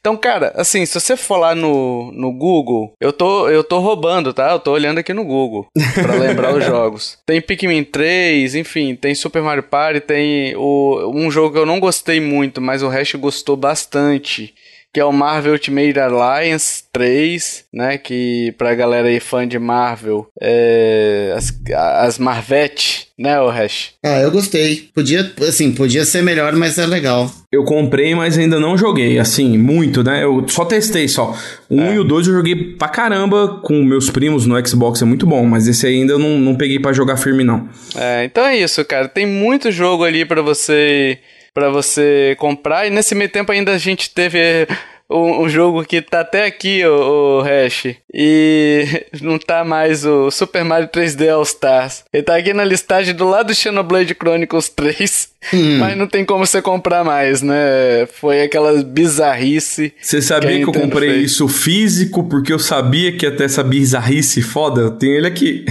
Então, 0.00 0.16
cara, 0.16 0.52
assim, 0.54 0.84
se 0.86 0.98
você 0.98 1.16
for 1.16 1.36
lá 1.36 1.54
no, 1.54 2.12
no 2.12 2.32
Google, 2.32 2.92
eu 3.00 3.12
tô, 3.12 3.48
eu 3.48 3.64
tô 3.64 3.78
roubando, 3.78 4.32
tá? 4.32 4.52
Eu 4.52 4.60
tô 4.60 4.72
olhando 4.72 4.98
aqui 4.98 5.12
no 5.12 5.24
Google 5.24 5.66
para 5.94 6.14
lembrar 6.14 6.54
os 6.54 6.64
jogos. 6.66 7.18
Tem 7.26 7.40
Pikmin 7.40 7.84
3, 7.84 8.54
enfim, 8.54 8.94
tem 8.94 9.14
Super 9.14 9.42
Mario 9.42 9.62
Party, 9.62 10.00
tem 10.00 10.54
o, 10.56 11.10
um 11.14 11.30
jogo 11.30 11.52
que 11.52 11.58
eu 11.58 11.66
não 11.66 11.80
gostei 11.80 12.20
muito, 12.20 12.60
mas 12.60 12.82
o 12.82 12.88
resto 12.88 13.18
gostou 13.18 13.56
bastante, 13.56 14.54
que 14.92 15.00
é 15.00 15.04
o 15.04 15.12
Marvel 15.12 15.52
Ultimate 15.52 15.98
Alliance 15.98 16.84
3, 16.92 17.64
né? 17.72 17.98
Que 17.98 18.54
pra 18.56 18.74
galera 18.74 19.08
aí 19.08 19.20
fã 19.20 19.46
de 19.46 19.58
Marvel, 19.58 20.26
é, 20.40 21.34
as, 21.36 21.52
as 21.74 22.18
Marvete, 22.18 23.08
né, 23.18 23.40
o 23.40 23.48
Hash? 23.48 23.90
Ah, 24.04 24.20
eu 24.20 24.30
gostei. 24.30 24.88
Podia, 24.94 25.30
assim, 25.46 25.72
podia 25.72 26.04
ser 26.04 26.22
melhor, 26.22 26.54
mas 26.54 26.78
é 26.78 26.86
legal. 26.86 27.30
Eu 27.52 27.64
comprei, 27.64 28.14
mas 28.14 28.38
ainda 28.38 28.60
não 28.60 28.78
joguei, 28.78 29.18
assim, 29.18 29.58
muito, 29.58 30.02
né? 30.02 30.22
Eu 30.22 30.44
só 30.48 30.64
testei 30.64 31.08
só. 31.08 31.36
O 31.68 31.76
1 31.76 31.82
é. 31.82 31.94
e 31.94 31.98
o 31.98 32.04
2 32.04 32.28
eu 32.28 32.34
joguei 32.34 32.54
pra 32.76 32.88
caramba 32.88 33.60
com 33.62 33.82
meus 33.82 34.08
primos 34.08 34.46
no 34.46 34.66
Xbox, 34.66 35.02
é 35.02 35.04
muito 35.04 35.26
bom, 35.26 35.44
mas 35.44 35.66
esse 35.66 35.86
ainda 35.86 36.12
eu 36.14 36.18
não, 36.18 36.38
não 36.38 36.54
peguei 36.54 36.78
para 36.78 36.92
jogar 36.92 37.16
firme, 37.16 37.44
não. 37.44 37.68
É, 37.96 38.24
então 38.24 38.44
é 38.44 38.56
isso, 38.56 38.84
cara. 38.84 39.08
Tem 39.08 39.26
muito 39.26 39.70
jogo 39.70 40.04
ali 40.04 40.24
para 40.24 40.42
você 40.42 41.18
para 41.52 41.70
você 41.70 42.36
comprar. 42.38 42.86
E 42.86 42.90
nesse 42.90 43.14
meio 43.14 43.30
tempo 43.30 43.52
ainda 43.52 43.72
a 43.72 43.78
gente 43.78 44.10
teve 44.10 44.66
um, 45.10 45.42
um, 45.42 45.48
jogo 45.48 45.84
que 45.84 46.02
tá 46.02 46.20
até 46.20 46.44
aqui, 46.44 46.84
o, 46.84 47.38
o 47.38 47.40
Hash, 47.40 47.96
e 48.12 48.84
não 49.22 49.38
tá 49.38 49.64
mais 49.64 50.04
o 50.04 50.30
Super 50.30 50.64
Mario 50.64 50.88
3D 50.88 51.32
All 51.32 51.42
Stars. 51.42 52.04
Ele 52.12 52.22
tá 52.22 52.36
aqui 52.36 52.52
na 52.52 52.64
listagem 52.64 53.14
do 53.14 53.28
lado 53.28 53.46
do 53.46 53.54
Xenoblade 53.54 54.14
Chronicles 54.14 54.68
3, 54.68 55.32
hum. 55.52 55.78
mas 55.78 55.96
não 55.96 56.06
tem 56.06 56.24
como 56.24 56.46
você 56.46 56.60
comprar 56.60 57.04
mais, 57.04 57.42
né? 57.42 58.06
Foi 58.12 58.42
aquela 58.42 58.82
bizarrice. 58.82 59.92
Você 60.00 60.20
sabia 60.20 60.58
que, 60.58 60.62
que 60.62 60.68
eu 60.68 60.72
comprei 60.72 61.10
fez. 61.10 61.32
isso 61.32 61.48
físico 61.48 62.24
porque 62.24 62.52
eu 62.52 62.58
sabia 62.58 63.16
que 63.16 63.24
ia 63.24 63.34
ter 63.34 63.44
essa 63.44 63.62
bizarrice 63.62 64.42
foda? 64.42 64.80
Eu 64.80 64.90
tenho 64.92 65.16
ele 65.16 65.26
aqui. 65.26 65.64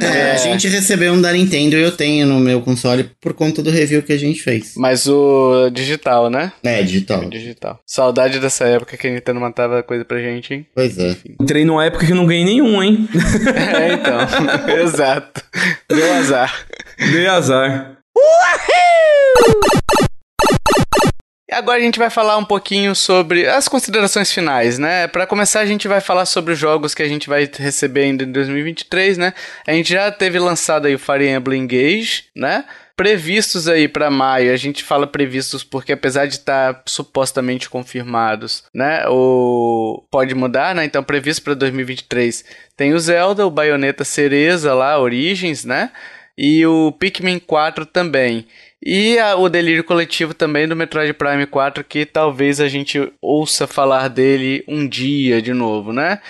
é, 0.00 0.32
a 0.32 0.36
gente 0.38 0.68
recebeu 0.68 1.12
um 1.12 1.20
da 1.20 1.32
Nintendo 1.32 1.76
e 1.76 1.82
eu 1.82 1.92
tenho 1.92 2.26
no 2.26 2.40
meu 2.40 2.60
console 2.60 3.10
por 3.20 3.34
conta 3.34 3.62
do 3.62 3.70
review 3.70 4.02
que 4.02 4.12
a 4.12 4.18
gente 4.18 4.42
fez. 4.42 4.74
Mas 4.76 5.06
o 5.06 5.70
digital, 5.70 6.30
né? 6.30 6.52
É, 6.62 6.82
digital. 6.82 7.28
digital. 7.28 7.80
Saudade 7.86 8.38
dessa 8.38 8.64
época 8.64 8.96
que 8.96 9.06
a 9.06 9.10
Nintendo 9.10 9.40
matava 9.40 9.82
coisa 9.82 10.04
pra 10.04 10.18
gente, 10.18 10.54
hein? 10.54 10.66
Pois 10.74 10.98
é. 10.98 11.16
Entrei 11.40 11.64
numa 11.64 11.84
época 11.84 12.06
que 12.06 12.14
não 12.14 12.26
ganhei 12.26 12.44
nenhum, 12.44 12.82
hein? 12.82 13.08
é, 13.54 13.94
então. 13.94 14.18
Exato. 14.82 15.42
Deu 15.88 16.14
azar. 16.14 16.66
Deu 16.98 17.30
azar. 17.30 17.98
Agora 21.52 21.78
a 21.78 21.82
gente 21.82 21.98
vai 22.00 22.10
falar 22.10 22.36
um 22.36 22.44
pouquinho 22.44 22.96
sobre 22.96 23.46
as 23.46 23.68
considerações 23.68 24.32
finais, 24.32 24.76
né? 24.76 25.06
Para 25.06 25.26
começar, 25.26 25.60
a 25.60 25.66
gente 25.66 25.86
vai 25.86 26.00
falar 26.00 26.26
sobre 26.26 26.52
os 26.52 26.58
jogos 26.58 26.94
que 26.94 27.02
a 27.02 27.08
gente 27.08 27.28
vai 27.28 27.48
receber 27.56 28.02
ainda 28.02 28.24
em 28.24 28.32
2023, 28.32 29.18
né? 29.18 29.32
A 29.66 29.72
gente 29.72 29.92
já 29.92 30.10
teve 30.10 30.38
lançado 30.38 30.86
aí 30.86 30.94
o 30.94 30.98
Fire 30.98 31.28
Emblem 31.28 31.62
Engage, 31.62 32.24
né? 32.34 32.64
previstos 32.96 33.66
aí 33.66 33.88
para 33.88 34.10
maio, 34.10 34.52
a 34.52 34.56
gente 34.56 34.84
fala 34.84 35.06
previstos 35.06 35.64
porque 35.64 35.92
apesar 35.92 36.26
de 36.26 36.34
estar 36.34 36.74
tá 36.74 36.82
supostamente 36.86 37.68
confirmados, 37.68 38.62
né, 38.72 39.04
o 39.08 40.04
pode 40.10 40.32
mudar, 40.34 40.74
né? 40.74 40.84
Então 40.84 41.02
previsto 41.02 41.42
para 41.42 41.54
2023 41.54 42.44
tem 42.76 42.94
o 42.94 42.98
Zelda, 42.98 43.46
o 43.46 43.50
Bayonetta 43.50 44.04
Cereza 44.04 44.72
lá, 44.74 44.98
Origins, 44.98 45.64
né? 45.64 45.90
E 46.36 46.66
o 46.66 46.92
Pikmin 46.92 47.38
4 47.38 47.86
também. 47.86 48.46
E 48.84 49.18
a, 49.18 49.36
o 49.36 49.48
delírio 49.48 49.84
coletivo 49.84 50.34
também 50.34 50.68
do 50.68 50.76
Metroid 50.76 51.12
Prime 51.14 51.46
4, 51.46 51.82
que 51.84 52.04
talvez 52.04 52.60
a 52.60 52.68
gente 52.68 53.10
ouça 53.20 53.66
falar 53.66 54.08
dele 54.08 54.62
um 54.68 54.86
dia 54.86 55.40
de 55.40 55.52
novo, 55.52 55.92
né? 55.92 56.20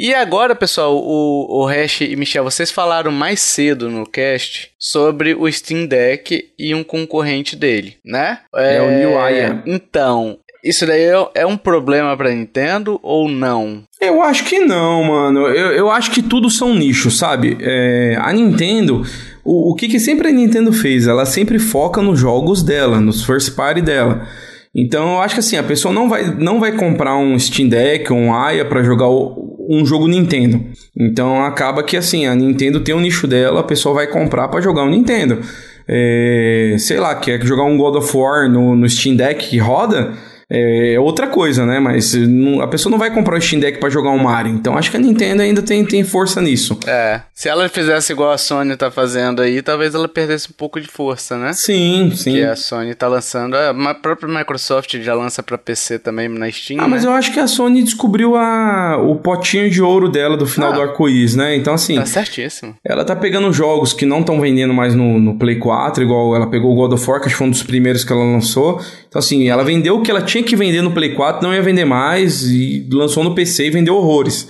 E 0.00 0.14
agora, 0.14 0.54
pessoal, 0.54 0.96
o, 0.96 1.62
o 1.62 1.66
Hash 1.66 2.02
e 2.02 2.14
Michel, 2.14 2.44
vocês 2.44 2.70
falaram 2.70 3.10
mais 3.10 3.40
cedo 3.40 3.90
no 3.90 4.06
cast 4.06 4.70
sobre 4.78 5.34
o 5.34 5.50
Steam 5.50 5.86
Deck 5.86 6.52
e 6.56 6.72
um 6.72 6.84
concorrente 6.84 7.56
dele, 7.56 7.96
né? 8.04 8.38
É, 8.54 8.76
é 8.76 8.80
o 8.80 8.90
New 8.92 9.18
Aya. 9.18 9.60
Então, 9.66 10.38
Isso 10.62 10.86
daí 10.86 11.02
é, 11.02 11.28
é 11.36 11.46
um 11.46 11.56
problema 11.56 12.16
pra 12.16 12.30
Nintendo 12.30 12.98
ou 13.02 13.28
não? 13.28 13.82
Eu 14.00 14.22
acho 14.22 14.44
que 14.44 14.58
não, 14.58 15.04
mano. 15.04 15.46
Eu, 15.46 15.72
eu 15.72 15.90
acho 15.90 16.10
que 16.10 16.22
tudo 16.22 16.50
são 16.50 16.74
nichos, 16.74 17.18
sabe? 17.18 17.56
É, 17.60 18.16
a 18.20 18.32
Nintendo, 18.32 19.02
o, 19.44 19.72
o 19.72 19.74
que, 19.74 19.88
que 19.88 20.00
sempre 20.00 20.28
a 20.28 20.32
Nintendo 20.32 20.72
fez? 20.72 21.06
Ela 21.06 21.24
sempre 21.24 21.58
foca 21.58 22.02
nos 22.02 22.18
jogos 22.18 22.62
dela, 22.62 23.00
nos 23.00 23.24
first 23.24 23.54
party 23.54 23.80
dela. 23.80 24.26
Então 24.74 25.14
eu 25.14 25.20
acho 25.20 25.34
que 25.34 25.40
assim, 25.40 25.56
a 25.56 25.62
pessoa 25.62 25.92
não 25.92 26.08
vai, 26.08 26.34
não 26.36 26.60
vai 26.60 26.72
comprar 26.72 27.16
um 27.16 27.38
Steam 27.38 27.68
Deck 27.68 28.12
ou 28.12 28.18
um 28.18 28.34
Aya 28.34 28.64
para 28.64 28.82
jogar 28.82 29.08
um 29.08 29.84
jogo 29.84 30.06
Nintendo. 30.06 30.64
Então 30.96 31.44
acaba 31.44 31.82
que 31.82 31.96
assim, 31.96 32.26
a 32.26 32.34
Nintendo 32.34 32.80
tem 32.80 32.94
o 32.94 32.98
um 32.98 33.00
nicho 33.00 33.26
dela, 33.26 33.60
a 33.60 33.64
pessoa 33.64 33.94
vai 33.94 34.06
comprar 34.06 34.48
para 34.48 34.60
jogar 34.60 34.84
um 34.84 34.90
Nintendo. 34.90 35.40
É, 35.88 36.76
sei 36.78 37.00
lá, 37.00 37.14
quer 37.14 37.42
jogar 37.42 37.64
um 37.64 37.76
God 37.76 37.96
of 37.96 38.16
War 38.16 38.48
no, 38.50 38.76
no 38.76 38.88
Steam 38.88 39.16
Deck 39.16 39.48
que 39.48 39.58
roda, 39.58 40.12
é 40.50 40.98
outra 40.98 41.26
coisa, 41.26 41.66
né? 41.66 41.78
Mas 41.78 42.14
não, 42.14 42.60
a 42.60 42.66
pessoa 42.68 42.90
não 42.90 42.98
vai 42.98 43.12
comprar 43.12 43.36
o 43.36 43.40
Steam 43.40 43.60
Deck 43.60 43.78
para 43.78 43.90
jogar 43.90 44.10
um 44.10 44.18
Mario. 44.18 44.52
Então 44.52 44.78
acho 44.78 44.90
que 44.90 44.96
a 44.96 45.00
Nintendo 45.00 45.42
ainda 45.42 45.60
tem, 45.62 45.84
tem 45.84 46.02
força 46.04 46.40
nisso. 46.40 46.78
É. 46.86 47.20
Se 47.34 47.48
ela 47.48 47.68
fizesse 47.68 48.12
igual 48.12 48.32
a 48.32 48.38
Sony 48.38 48.76
tá 48.76 48.90
fazendo 48.90 49.42
aí, 49.42 49.62
talvez 49.62 49.94
ela 49.94 50.08
perdesse 50.08 50.48
um 50.50 50.54
pouco 50.56 50.80
de 50.80 50.88
força, 50.88 51.36
né? 51.36 51.52
Sim, 51.52 52.10
sim. 52.14 52.32
Que 52.32 52.42
a 52.42 52.56
Sony 52.56 52.94
tá 52.94 53.06
lançando. 53.06 53.54
A 53.54 53.94
própria 53.94 54.28
Microsoft 54.28 54.96
já 55.00 55.14
lança 55.14 55.42
para 55.42 55.58
PC 55.58 55.98
também 55.98 56.28
na 56.28 56.50
Steam. 56.50 56.80
Ah, 56.80 56.84
né? 56.84 56.88
mas 56.88 57.04
eu 57.04 57.12
acho 57.12 57.32
que 57.32 57.38
a 57.38 57.46
Sony 57.46 57.82
descobriu 57.82 58.34
a, 58.34 58.96
o 58.96 59.16
potinho 59.16 59.70
de 59.70 59.82
ouro 59.82 60.08
dela 60.08 60.36
do 60.36 60.46
final 60.46 60.72
ah, 60.72 60.74
do 60.74 60.82
arco-íris, 60.82 61.36
né? 61.36 61.54
Então, 61.54 61.74
assim. 61.74 61.96
Tá 61.96 62.06
certíssimo. 62.06 62.74
Ela 62.84 63.04
tá 63.04 63.14
pegando 63.14 63.52
jogos 63.52 63.92
que 63.92 64.06
não 64.06 64.20
estão 64.20 64.40
vendendo 64.40 64.72
mais 64.72 64.94
no, 64.94 65.18
no 65.20 65.38
Play 65.38 65.58
4, 65.58 66.02
igual 66.02 66.34
ela 66.34 66.46
pegou 66.48 66.72
o 66.72 66.74
God 66.74 66.94
of 66.94 67.08
War, 67.10 67.20
que 67.20 67.28
foi 67.28 67.46
um 67.46 67.50
dos 67.50 67.62
primeiros 67.62 68.02
que 68.02 68.12
ela 68.12 68.24
lançou. 68.24 68.80
Então, 69.08 69.18
assim, 69.18 69.48
ela 69.48 69.62
vendeu 69.62 69.96
o 69.96 70.02
que 70.02 70.10
ela 70.10 70.22
tinha 70.22 70.37
que 70.42 70.56
vender 70.56 70.82
no 70.82 70.90
Play 70.90 71.14
4 71.14 71.42
não 71.42 71.54
ia 71.54 71.62
vender 71.62 71.84
mais 71.84 72.42
e 72.42 72.86
lançou 72.90 73.24
no 73.24 73.34
PC 73.34 73.66
e 73.66 73.70
vendeu 73.70 73.96
horrores. 73.96 74.48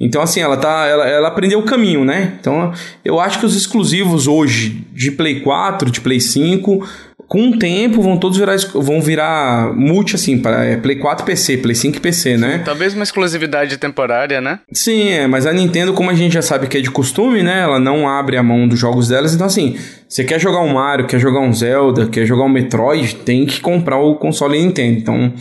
Então, 0.00 0.22
assim, 0.22 0.40
ela 0.40 0.56
tá. 0.56 0.86
Ela, 0.86 1.06
ela 1.06 1.28
aprendeu 1.28 1.58
o 1.58 1.64
caminho, 1.64 2.04
né? 2.04 2.38
Então, 2.40 2.72
eu 3.04 3.20
acho 3.20 3.38
que 3.38 3.44
os 3.44 3.54
exclusivos 3.54 4.26
hoje 4.26 4.82
de 4.94 5.10
Play 5.10 5.40
4, 5.40 5.90
de 5.90 6.00
Play 6.00 6.20
5, 6.20 6.88
com 7.30 7.50
o 7.50 7.58
tempo 7.60 8.02
vão 8.02 8.16
todos 8.16 8.36
virar 8.36 8.56
vão 8.74 9.00
virar 9.00 9.72
multi 9.72 10.16
assim 10.16 10.36
para 10.36 10.64
é, 10.64 10.76
Play 10.76 10.96
4 10.96 11.24
PC, 11.24 11.58
Play 11.58 11.76
5 11.76 12.00
PC, 12.00 12.36
né? 12.36 12.60
Talvez 12.64 12.92
uma 12.92 13.04
exclusividade 13.04 13.76
temporária, 13.76 14.40
né? 14.40 14.58
Sim, 14.72 15.10
é, 15.10 15.28
mas 15.28 15.46
a 15.46 15.52
Nintendo, 15.52 15.92
como 15.92 16.10
a 16.10 16.14
gente 16.14 16.32
já 16.32 16.42
sabe 16.42 16.66
que 16.66 16.76
é 16.76 16.80
de 16.80 16.90
costume, 16.90 17.40
né? 17.40 17.60
Ela 17.60 17.78
não 17.78 18.08
abre 18.08 18.36
a 18.36 18.42
mão 18.42 18.66
dos 18.66 18.80
jogos 18.80 19.06
delas, 19.06 19.32
então 19.32 19.46
assim, 19.46 19.78
você 20.08 20.24
quer 20.24 20.40
jogar 20.40 20.60
um 20.60 20.74
Mario, 20.74 21.06
quer 21.06 21.20
jogar 21.20 21.38
um 21.38 21.52
Zelda, 21.52 22.08
quer 22.08 22.26
jogar 22.26 22.42
um 22.42 22.48
Metroid, 22.48 23.14
tem 23.14 23.46
que 23.46 23.60
comprar 23.60 23.98
o 23.98 24.16
console 24.16 24.60
Nintendo. 24.60 24.98
Então, 24.98 25.32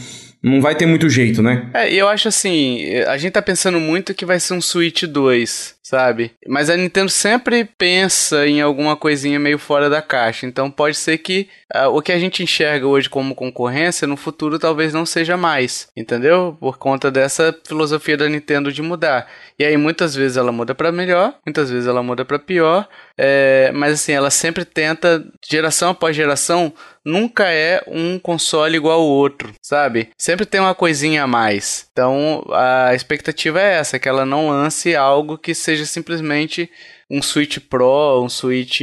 não 0.44 0.62
vai 0.62 0.76
ter 0.76 0.86
muito 0.86 1.10
jeito, 1.10 1.42
né? 1.42 1.70
É, 1.74 1.92
eu 1.92 2.08
acho 2.08 2.28
assim, 2.28 2.86
a 3.08 3.18
gente 3.18 3.34
tá 3.34 3.42
pensando 3.42 3.80
muito 3.80 4.14
que 4.14 4.26
vai 4.28 4.40
ser 4.40 4.54
um 4.54 4.62
Switch 4.62 5.06
2, 5.06 5.76
sabe? 5.90 6.34
Mas 6.48 6.70
a 6.70 6.78
Nintendo 6.78 7.10
sempre 7.10 7.66
pensa 7.66 8.46
em 8.46 8.62
alguma 8.62 8.96
coisinha 8.96 9.40
meio 9.40 9.58
fora 9.58 9.90
da 9.90 10.04
caixa. 10.04 10.46
Então 10.46 10.70
pode 10.70 10.96
ser 10.96 11.18
que 11.18 11.50
uh, 11.76 11.88
o 11.88 12.00
que 12.00 12.12
a 12.12 12.20
gente 12.20 12.44
enxerga 12.44 12.86
hoje 12.86 13.10
como 13.10 13.34
concorrência, 13.34 14.08
no 14.08 14.16
futuro 14.16 14.60
talvez 14.60 14.94
não 14.94 15.04
seja 15.04 15.36
mais, 15.36 15.88
entendeu? 15.98 16.56
Por 16.60 16.78
conta 16.78 17.10
dessa 17.10 17.58
filosofia 17.68 18.16
da 18.16 18.30
Nintendo 18.30 18.72
de 18.72 18.84
mudar. 18.84 19.28
E 19.58 19.66
aí 19.66 19.76
muitas 19.78 20.14
vezes 20.14 20.38
ela 20.38 20.52
muda 20.52 20.76
para 20.76 20.92
melhor, 20.92 21.34
muitas 21.44 21.72
vezes 21.72 21.88
ela 21.88 22.04
muda 22.04 22.24
para 22.24 22.38
pior. 22.38 22.88
É, 23.18 23.72
mas 23.74 23.94
assim, 23.94 24.14
ela 24.14 24.30
sempre 24.30 24.64
tenta, 24.64 25.26
geração 25.50 25.90
após 25.90 26.16
geração, 26.16 26.72
nunca 27.04 27.46
é 27.50 27.82
um 27.88 28.20
console 28.20 28.78
igual 28.78 29.02
ao 29.02 29.08
outro, 29.08 29.54
sabe? 29.62 30.10
Sempre 30.18 30.46
tem 30.46 30.62
uma 30.62 30.76
coisinha 30.76 31.24
a 31.24 31.28
mais. 31.28 31.88
Então 31.92 32.46
a 32.52 32.94
expectativa 32.94 33.60
é 33.60 33.74
essa, 33.78 34.00
que 34.00 34.08
ela 34.08 34.26
não 34.26 34.50
lance 34.50 34.96
algo 34.96 35.38
que 35.38 35.54
seja 35.54 35.79
simplesmente 35.86 36.70
um 37.12 37.24
Switch 37.24 37.58
Pro, 37.68 38.24
um 38.24 38.30
Switch 38.30 38.82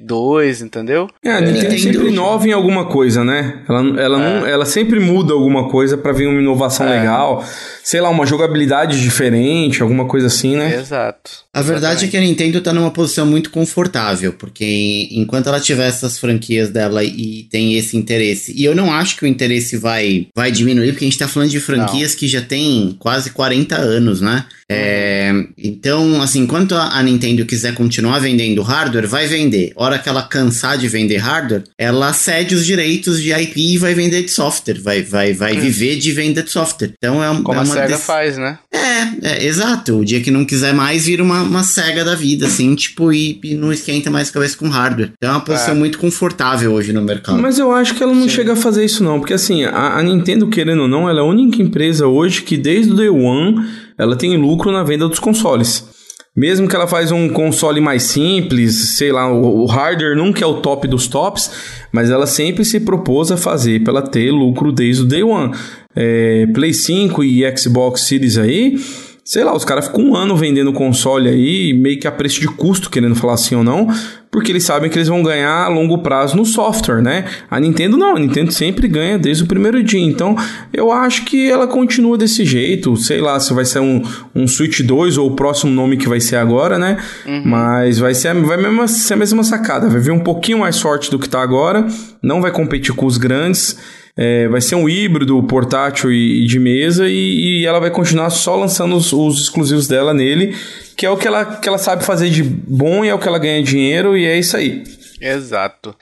2, 0.00 0.60
entendeu? 0.60 1.08
É, 1.24 1.32
a 1.32 1.40
Nintendo 1.40 1.74
é, 1.74 1.78
sempre 1.78 2.08
inova 2.08 2.46
em 2.46 2.52
alguma 2.52 2.84
coisa, 2.84 3.24
né? 3.24 3.62
Ela, 3.66 4.00
ela, 4.00 4.22
é. 4.22 4.40
não, 4.40 4.46
ela 4.46 4.66
sempre 4.66 5.00
muda 5.00 5.32
alguma 5.32 5.70
coisa 5.70 5.96
para 5.96 6.12
vir 6.12 6.26
uma 6.26 6.40
inovação 6.40 6.86
é. 6.86 6.98
legal. 6.98 7.42
Sei 7.82 8.02
lá, 8.02 8.10
uma 8.10 8.26
jogabilidade 8.26 9.00
diferente, 9.00 9.82
alguma 9.82 10.04
coisa 10.04 10.26
assim, 10.26 10.56
né? 10.56 10.76
Exato. 10.78 11.44
A 11.54 11.62
verdade 11.62 12.04
é 12.04 12.08
que 12.08 12.16
a 12.16 12.20
Nintendo 12.20 12.60
tá 12.60 12.72
numa 12.72 12.90
posição 12.90 13.24
muito 13.24 13.50
confortável, 13.50 14.32
porque 14.32 15.08
enquanto 15.12 15.46
ela 15.46 15.60
tiver 15.60 15.86
essas 15.86 16.18
franquias 16.18 16.68
dela 16.68 17.02
e 17.04 17.46
tem 17.50 17.76
esse 17.76 17.96
interesse, 17.96 18.52
e 18.56 18.64
eu 18.64 18.74
não 18.74 18.92
acho 18.92 19.16
que 19.16 19.24
o 19.24 19.28
interesse 19.28 19.76
vai, 19.76 20.26
vai 20.34 20.50
diminuir, 20.50 20.92
porque 20.92 21.04
a 21.04 21.08
gente 21.08 21.18
tá 21.18 21.28
falando 21.28 21.50
de 21.50 21.60
franquias 21.60 22.12
não. 22.12 22.18
que 22.18 22.26
já 22.26 22.42
tem 22.42 22.96
quase 22.98 23.30
40 23.30 23.76
anos, 23.76 24.20
né? 24.20 24.44
É, 24.68 25.30
então, 25.56 26.20
assim, 26.20 26.40
enquanto 26.40 26.74
a 26.74 27.00
Nintendo 27.02 27.46
quiser 27.54 27.72
continuar 27.72 28.18
vendendo 28.18 28.62
hardware, 28.62 29.06
vai 29.06 29.28
vender. 29.28 29.72
Hora 29.76 29.96
que 29.96 30.08
ela 30.08 30.22
cansar 30.24 30.76
de 30.76 30.88
vender 30.88 31.18
hardware, 31.18 31.62
ela 31.78 32.12
cede 32.12 32.54
os 32.56 32.66
direitos 32.66 33.22
de 33.22 33.32
IP 33.32 33.74
e 33.74 33.78
vai 33.78 33.94
vender 33.94 34.22
de 34.22 34.30
software. 34.30 34.80
Vai, 34.80 35.02
vai, 35.02 35.32
vai 35.32 35.56
hum. 35.56 35.60
viver 35.60 35.96
de 35.96 36.10
venda 36.10 36.42
de 36.42 36.50
software. 36.50 36.92
Então 36.98 37.22
é, 37.22 37.28
Como 37.28 37.52
é 37.52 37.62
uma 37.62 37.62
a 37.62 37.66
SEGA 37.66 37.96
faz, 37.96 38.36
né? 38.36 38.58
É, 38.72 39.28
é, 39.30 39.46
exato. 39.46 40.00
O 40.00 40.04
dia 40.04 40.20
que 40.20 40.32
não 40.32 40.44
quiser 40.44 40.74
mais, 40.74 41.06
vira 41.06 41.22
uma, 41.22 41.42
uma 41.42 41.62
SEGA 41.62 42.04
da 42.04 42.16
vida, 42.16 42.46
assim, 42.46 42.74
tipo, 42.74 43.12
e, 43.12 43.38
e 43.44 43.54
não 43.54 43.72
esquenta 43.72 44.10
mais 44.10 44.30
a 44.30 44.32
cabeça 44.32 44.56
com 44.56 44.68
hardware. 44.68 45.12
Então 45.16 45.30
é 45.30 45.32
uma 45.32 45.44
posição 45.44 45.74
é. 45.74 45.78
muito 45.78 45.98
confortável 45.98 46.72
hoje 46.72 46.92
no 46.92 47.02
mercado. 47.02 47.40
Mas 47.40 47.60
eu 47.60 47.70
acho 47.70 47.94
que 47.94 48.02
ela 48.02 48.14
não 48.14 48.24
Sim. 48.24 48.30
chega 48.30 48.54
a 48.54 48.56
fazer 48.56 48.84
isso, 48.84 49.04
não. 49.04 49.20
Porque 49.20 49.34
assim, 49.34 49.64
a, 49.64 49.98
a 49.98 50.02
Nintendo, 50.02 50.48
querendo 50.48 50.82
ou 50.82 50.88
não, 50.88 51.08
ela 51.08 51.20
é 51.20 51.22
a 51.22 51.26
única 51.26 51.62
empresa 51.62 52.08
hoje 52.08 52.42
que 52.42 52.56
desde 52.56 52.90
o 52.90 52.96
Day 52.96 53.08
One 53.08 53.64
ela 53.96 54.16
tem 54.16 54.36
lucro 54.36 54.72
na 54.72 54.82
venda 54.82 55.08
dos 55.08 55.20
consoles. 55.20 55.93
Mesmo 56.36 56.66
que 56.68 56.74
ela 56.74 56.88
faz 56.88 57.12
um 57.12 57.28
console 57.28 57.80
mais 57.80 58.02
simples, 58.02 58.96
sei 58.96 59.12
lá, 59.12 59.32
o, 59.32 59.66
hardware 59.66 60.16
nunca 60.16 60.42
é 60.42 60.46
o 60.46 60.54
top 60.54 60.88
dos 60.88 61.06
tops, 61.06 61.50
mas 61.92 62.10
ela 62.10 62.26
sempre 62.26 62.64
se 62.64 62.80
propôs 62.80 63.30
a 63.30 63.36
fazer 63.36 63.84
para 63.84 63.92
ela 63.92 64.02
ter 64.02 64.32
lucro 64.32 64.72
desde 64.72 65.02
o 65.02 65.06
day 65.06 65.22
one. 65.22 65.54
É, 65.94 66.46
Play 66.52 66.74
5 66.74 67.22
e 67.22 67.56
Xbox 67.56 68.08
Series 68.08 68.36
aí, 68.36 68.76
sei 69.24 69.42
lá, 69.42 69.56
os 69.56 69.64
caras 69.64 69.86
ficam 69.86 70.04
um 70.04 70.14
ano 70.14 70.36
vendendo 70.36 70.70
console 70.72 71.30
aí, 71.30 71.72
meio 71.72 71.98
que 71.98 72.06
a 72.06 72.12
preço 72.12 72.40
de 72.40 72.46
custo, 72.46 72.90
querendo 72.90 73.14
falar 73.14 73.34
assim 73.34 73.54
ou 73.54 73.64
não, 73.64 73.88
porque 74.30 74.52
eles 74.52 74.64
sabem 74.64 74.90
que 74.90 74.98
eles 74.98 75.08
vão 75.08 75.22
ganhar 75.22 75.64
a 75.64 75.68
longo 75.68 75.98
prazo 75.98 76.36
no 76.36 76.44
software, 76.44 77.00
né? 77.00 77.24
A 77.50 77.58
Nintendo 77.58 77.96
não, 77.96 78.16
a 78.16 78.18
Nintendo 78.18 78.52
sempre 78.52 78.86
ganha 78.86 79.18
desde 79.18 79.44
o 79.44 79.46
primeiro 79.46 79.82
dia. 79.82 80.00
Então, 80.00 80.36
eu 80.72 80.92
acho 80.92 81.24
que 81.24 81.48
ela 81.48 81.66
continua 81.66 82.18
desse 82.18 82.44
jeito. 82.44 82.96
Sei 82.96 83.20
lá 83.20 83.40
se 83.40 83.54
vai 83.54 83.64
ser 83.64 83.78
um, 83.78 84.02
um 84.34 84.46
Switch 84.46 84.80
2 84.80 85.16
ou 85.16 85.30
o 85.30 85.36
próximo 85.36 85.72
nome 85.72 85.96
que 85.96 86.08
vai 86.08 86.20
ser 86.20 86.36
agora, 86.36 86.78
né? 86.78 86.98
Uhum. 87.24 87.42
Mas 87.46 87.98
vai 87.98 88.12
ser, 88.12 88.34
vai 88.34 88.56
mesmo 88.56 88.86
ser 88.88 89.14
a 89.14 89.16
mesma 89.16 89.44
sacada. 89.44 89.88
Vai 89.88 90.00
vir 90.00 90.10
um 90.10 90.20
pouquinho 90.20 90.58
mais 90.58 90.80
forte 90.80 91.10
do 91.10 91.18
que 91.18 91.28
tá 91.28 91.40
agora. 91.40 91.86
Não 92.20 92.42
vai 92.42 92.50
competir 92.50 92.92
com 92.92 93.06
os 93.06 93.16
grandes. 93.16 93.78
É, 94.16 94.46
vai 94.46 94.60
ser 94.60 94.76
um 94.76 94.88
híbrido 94.88 95.42
portátil 95.42 96.12
e, 96.12 96.44
e 96.44 96.46
de 96.46 96.60
mesa 96.60 97.08
e, 97.08 97.62
e, 97.62 97.66
ela 97.66 97.80
vai 97.80 97.90
continuar 97.90 98.30
só 98.30 98.54
lançando 98.54 98.94
os, 98.94 99.12
os, 99.12 99.40
exclusivos 99.42 99.88
dela 99.88 100.14
nele, 100.14 100.56
que 100.96 101.04
é 101.04 101.10
o 101.10 101.16
que 101.16 101.26
ela, 101.26 101.44
que 101.44 101.68
ela 101.68 101.78
sabe 101.78 102.04
fazer 102.04 102.30
de 102.30 102.44
bom 102.44 103.04
e 103.04 103.08
é 103.08 103.14
o 103.14 103.18
que 103.18 103.26
ela 103.26 103.40
ganha 103.40 103.60
dinheiro 103.60 104.16
e 104.16 104.24
é 104.24 104.38
isso 104.38 104.56
aí. 104.56 104.84
Exato. 105.20 105.96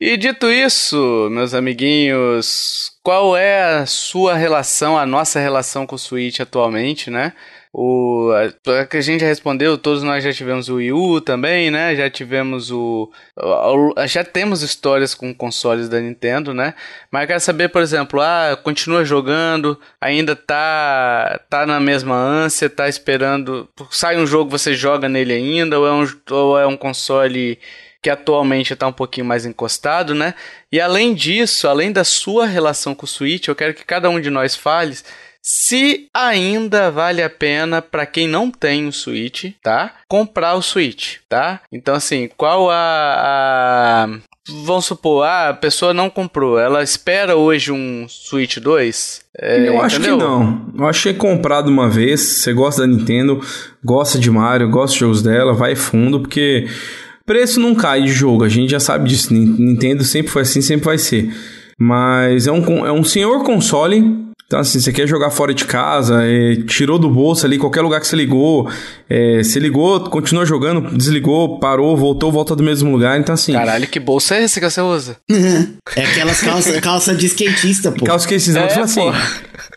E 0.00 0.16
dito 0.16 0.48
isso, 0.48 1.28
meus 1.30 1.52
amiguinhos, 1.52 2.92
qual 3.02 3.36
é 3.36 3.80
a 3.80 3.84
sua 3.84 4.34
relação, 4.34 4.96
a 4.96 5.04
nossa 5.04 5.40
relação 5.40 5.86
com 5.86 5.96
o 5.96 5.98
Switch 5.98 6.38
atualmente, 6.38 7.10
né? 7.10 7.32
O 7.80 8.32
a, 8.32 8.96
a 8.96 9.00
gente 9.00 9.20
já 9.20 9.28
respondeu, 9.28 9.78
todos 9.78 10.02
nós 10.02 10.24
já 10.24 10.32
tivemos 10.32 10.68
o 10.68 10.74
Wii 10.74 10.92
U 10.92 11.20
também, 11.20 11.70
né? 11.70 11.94
Já 11.94 12.10
tivemos 12.10 12.72
o, 12.72 13.08
o, 13.36 13.94
já 14.04 14.24
temos 14.24 14.62
histórias 14.62 15.14
com 15.14 15.32
consoles 15.32 15.88
da 15.88 16.00
Nintendo, 16.00 16.52
né? 16.52 16.74
Mas 17.08 17.22
eu 17.22 17.28
quero 17.28 17.40
saber, 17.40 17.68
por 17.68 17.80
exemplo, 17.80 18.20
ah, 18.20 18.58
continua 18.60 19.04
jogando, 19.04 19.78
ainda 20.00 20.34
tá 20.34 21.40
tá 21.48 21.64
na 21.64 21.78
mesma 21.78 22.16
ânsia, 22.16 22.68
tá 22.68 22.88
esperando, 22.88 23.68
sai 23.92 24.16
um 24.16 24.26
jogo, 24.26 24.50
você 24.50 24.74
joga 24.74 25.08
nele 25.08 25.34
ainda 25.34 25.78
ou 25.78 25.86
é 25.86 25.92
um, 25.92 26.04
ou 26.30 26.58
é 26.58 26.66
um 26.66 26.76
console 26.76 27.60
que 28.02 28.10
atualmente 28.10 28.72
está 28.72 28.88
um 28.88 28.92
pouquinho 28.92 29.26
mais 29.26 29.46
encostado, 29.46 30.16
né? 30.16 30.34
E 30.72 30.80
além 30.80 31.14
disso, 31.14 31.68
além 31.68 31.92
da 31.92 32.02
sua 32.02 32.44
relação 32.44 32.92
com 32.92 33.04
o 33.04 33.08
Switch, 33.08 33.46
eu 33.46 33.54
quero 33.54 33.72
que 33.72 33.84
cada 33.84 34.10
um 34.10 34.20
de 34.20 34.30
nós 34.30 34.56
fale 34.56 34.96
se 35.50 36.08
ainda 36.12 36.90
vale 36.90 37.22
a 37.22 37.30
pena 37.30 37.80
para 37.80 38.04
quem 38.04 38.28
não 38.28 38.50
tem 38.50 38.86
o 38.86 38.92
Switch, 38.92 39.46
tá? 39.62 39.94
Comprar 40.06 40.54
o 40.54 40.60
Switch, 40.60 41.16
tá? 41.26 41.62
Então 41.72 41.94
assim, 41.94 42.28
qual 42.36 42.70
a, 42.70 42.76
a... 42.76 44.18
Vamos 44.66 44.84
supor, 44.84 45.24
ah, 45.24 45.48
a 45.48 45.54
pessoa 45.54 45.94
não 45.94 46.10
comprou, 46.10 46.58
ela 46.58 46.82
espera 46.82 47.34
hoje 47.34 47.72
um 47.72 48.04
Switch 48.10 48.58
2? 48.58 49.22
É, 49.38 49.68
eu 49.68 49.80
acho 49.80 49.96
entendeu? 49.96 50.18
que 50.18 50.22
não. 50.22 50.66
Eu 50.76 50.86
achei 50.86 51.14
comprado 51.14 51.68
uma 51.68 51.88
vez. 51.88 52.20
Você 52.20 52.52
gosta 52.52 52.82
da 52.82 52.86
Nintendo, 52.86 53.40
gosta 53.82 54.18
de 54.18 54.30
Mario, 54.30 54.68
gosta 54.68 54.92
de 54.94 55.00
jogos 55.00 55.22
dela, 55.22 55.54
vai 55.54 55.74
fundo, 55.74 56.20
porque 56.20 56.68
preço 57.24 57.58
não 57.58 57.74
cai 57.74 58.02
de 58.02 58.08
jogo, 58.08 58.44
a 58.44 58.48
gente 58.50 58.70
já 58.70 58.80
sabe 58.80 59.08
disso. 59.08 59.32
Nintendo 59.32 60.04
sempre 60.04 60.30
foi 60.30 60.42
assim, 60.42 60.60
sempre 60.60 60.84
vai 60.84 60.98
ser. 60.98 61.34
Mas 61.80 62.46
é 62.46 62.52
um, 62.52 62.86
é 62.86 62.92
um 62.92 63.04
senhor 63.04 63.44
console 63.44 64.27
então, 64.48 64.60
assim, 64.60 64.80
você 64.80 64.90
quer 64.90 65.06
jogar 65.06 65.28
fora 65.28 65.52
de 65.52 65.66
casa, 65.66 66.22
é, 66.24 66.56
tirou 66.66 66.98
do 66.98 67.10
bolso 67.10 67.44
ali, 67.44 67.58
qualquer 67.58 67.82
lugar 67.82 68.00
que 68.00 68.06
você 68.06 68.16
ligou, 68.16 68.66
é, 69.06 69.42
você 69.42 69.58
ligou, 69.58 70.00
continua 70.08 70.46
jogando, 70.46 70.96
desligou, 70.96 71.58
parou, 71.58 71.94
voltou, 71.94 72.32
volta 72.32 72.56
do 72.56 72.62
mesmo 72.62 72.90
lugar. 72.90 73.20
Então, 73.20 73.34
assim. 73.34 73.52
Caralho, 73.52 73.86
que 73.86 74.00
bolsa 74.00 74.36
é 74.36 74.44
esse 74.44 74.58
que 74.58 74.70
você 74.70 74.80
usa? 74.80 75.18
é 75.94 76.02
aquelas 76.02 76.40
calças 76.40 76.80
calça 76.80 77.14
de 77.14 77.26
skatista, 77.26 77.92
pô. 77.92 78.06
Calça 78.06 78.26
de 78.26 78.36
skatista, 78.36 78.80
é, 78.80 78.82
assim. 78.84 79.12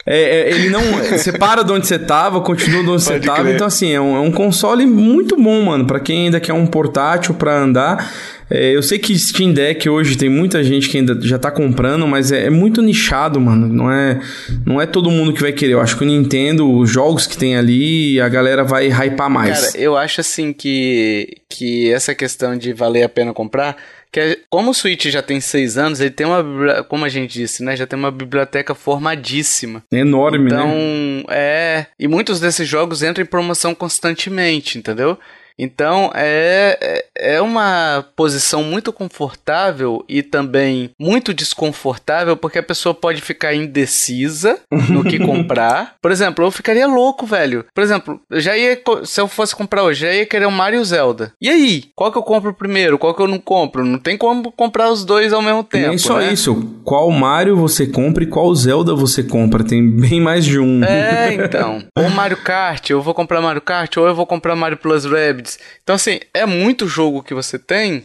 É, 0.05 0.22
é, 0.22 0.51
ele 0.51 0.69
não. 0.69 0.82
Você 1.11 1.34
para 1.34 1.63
de 1.63 1.72
onde 1.74 1.86
você 1.86 1.99
tava, 1.99 2.39
continua 2.39 2.82
de 2.82 2.89
onde 2.91 3.03
Pode 3.03 3.19
você 3.19 3.28
tava. 3.28 3.43
Crer. 3.43 3.55
Então, 3.55 3.67
assim, 3.67 3.91
é 3.91 3.99
um, 3.99 4.15
é 4.15 4.19
um 4.22 4.32
console 4.32 4.86
muito 4.86 5.36
bom, 5.36 5.63
mano. 5.63 5.86
Pra 5.86 5.99
quem 5.99 6.28
ainda 6.28 6.39
quer 6.39 6.53
um 6.53 6.65
portátil 6.65 7.34
pra 7.34 7.59
andar. 7.59 8.09
É, 8.51 8.75
eu 8.75 8.83
sei 8.83 8.99
que 8.99 9.17
Steam 9.17 9.53
Deck 9.53 9.89
hoje 9.89 10.17
tem 10.17 10.27
muita 10.27 10.61
gente 10.61 10.89
que 10.89 10.97
ainda 10.97 11.17
já 11.21 11.39
tá 11.39 11.49
comprando, 11.49 12.05
mas 12.05 12.31
é, 12.33 12.47
é, 12.47 12.49
muito 12.49 12.81
nichado, 12.81 13.39
mano. 13.39 13.67
Não 13.67 13.89
é, 13.89 14.19
não 14.65 14.81
é 14.81 14.85
todo 14.85 15.09
mundo 15.09 15.33
que 15.33 15.41
vai 15.41 15.53
querer. 15.53 15.73
Eu 15.73 15.79
acho 15.79 15.97
que 15.97 16.03
o 16.03 16.07
Nintendo, 16.07 16.69
os 16.69 16.89
jogos 16.89 17.25
que 17.25 17.37
tem 17.37 17.55
ali, 17.55 18.19
a 18.19 18.27
galera 18.27 18.65
vai 18.65 18.87
hypar 18.87 19.29
mais. 19.29 19.71
Cara, 19.71 19.77
eu 19.77 19.95
acho 19.95 20.19
assim 20.19 20.51
que, 20.51 21.37
que 21.47 21.89
essa 21.91 22.13
questão 22.13 22.57
de 22.57 22.73
valer 22.73 23.03
a 23.03 23.09
pena 23.09 23.33
comprar 23.33 23.77
que 24.11 24.19
é, 24.19 24.37
como 24.49 24.71
o 24.71 24.73
Switch 24.73 25.05
já 25.05 25.21
tem 25.21 25.39
seis 25.39 25.77
anos, 25.77 26.01
ele 26.01 26.09
tem 26.09 26.27
uma, 26.27 26.83
como 26.83 27.05
a 27.05 27.09
gente 27.09 27.31
disse, 27.31 27.63
né, 27.63 27.77
já 27.77 27.87
tem 27.87 27.97
uma 27.97 28.11
biblioteca 28.11 28.75
formadíssima. 28.75 29.81
Enorme, 29.89 30.47
então, 30.47 30.67
né? 30.67 31.21
Então, 31.21 31.33
é, 31.33 31.85
e 31.97 32.09
muitos 32.09 32.39
desses 32.39 32.67
jogos 32.67 33.01
entram 33.01 33.23
em 33.23 33.27
promoção 33.27 33.73
constantemente, 33.73 34.77
entendeu? 34.77 35.17
Então 35.57 36.11
é, 36.13 36.77
é, 36.81 37.35
é 37.35 37.41
uma 37.41 38.05
posição 38.15 38.63
muito 38.63 38.91
confortável 38.91 40.03
e 40.07 40.23
também 40.23 40.91
muito 40.99 41.33
desconfortável, 41.33 42.35
porque 42.35 42.59
a 42.59 42.63
pessoa 42.63 42.93
pode 42.93 43.21
ficar 43.21 43.53
indecisa 43.53 44.59
no 44.89 45.03
que 45.03 45.19
comprar. 45.25 45.95
Por 46.01 46.11
exemplo, 46.11 46.45
eu 46.45 46.51
ficaria 46.51 46.87
louco, 46.87 47.25
velho. 47.25 47.65
Por 47.73 47.83
exemplo, 47.83 48.19
eu 48.29 48.39
já 48.39 48.57
ia, 48.57 48.79
se 49.03 49.21
eu 49.21 49.27
fosse 49.27 49.55
comprar 49.55 49.83
hoje, 49.83 50.01
já 50.01 50.13
ia 50.13 50.25
querer 50.25 50.45
o 50.45 50.51
Mario 50.51 50.83
Zelda. 50.83 51.33
E 51.41 51.49
aí? 51.49 51.85
Qual 51.95 52.11
que 52.11 52.17
eu 52.17 52.23
compro 52.23 52.53
primeiro? 52.53 52.97
Qual 52.97 53.13
que 53.13 53.21
eu 53.21 53.27
não 53.27 53.39
compro? 53.39 53.85
Não 53.85 53.99
tem 53.99 54.17
como 54.17 54.51
comprar 54.51 54.91
os 54.91 55.05
dois 55.05 55.33
ao 55.33 55.41
mesmo 55.41 55.63
tempo. 55.63 55.89
Nem 55.89 55.97
só 55.97 56.17
né? 56.17 56.31
isso. 56.33 56.55
Qual 56.83 57.09
Mario 57.11 57.55
você 57.55 57.85
compra 57.85 58.23
e 58.23 58.27
qual 58.27 58.53
Zelda 58.55 58.93
você 58.93 59.23
compra? 59.23 59.63
Tem 59.63 59.87
bem 59.89 60.19
mais 60.19 60.45
de 60.45 60.59
um. 60.59 60.83
É, 60.83 61.33
então. 61.33 61.83
ou 61.97 62.09
Mario 62.09 62.37
Kart, 62.37 62.89
eu 62.89 63.01
vou 63.01 63.13
comprar 63.13 63.41
Mario 63.41 63.61
Kart, 63.61 63.95
ou 63.97 64.07
eu 64.07 64.15
vou 64.15 64.25
comprar 64.25 64.55
Mario 64.55 64.77
Plus 64.77 65.05
Rabbids. 65.41 65.59
Então, 65.83 65.95
assim, 65.95 66.19
é 66.33 66.45
muito 66.45 66.87
jogo 66.87 67.23
que 67.23 67.33
você 67.33 67.57
tem 67.57 68.03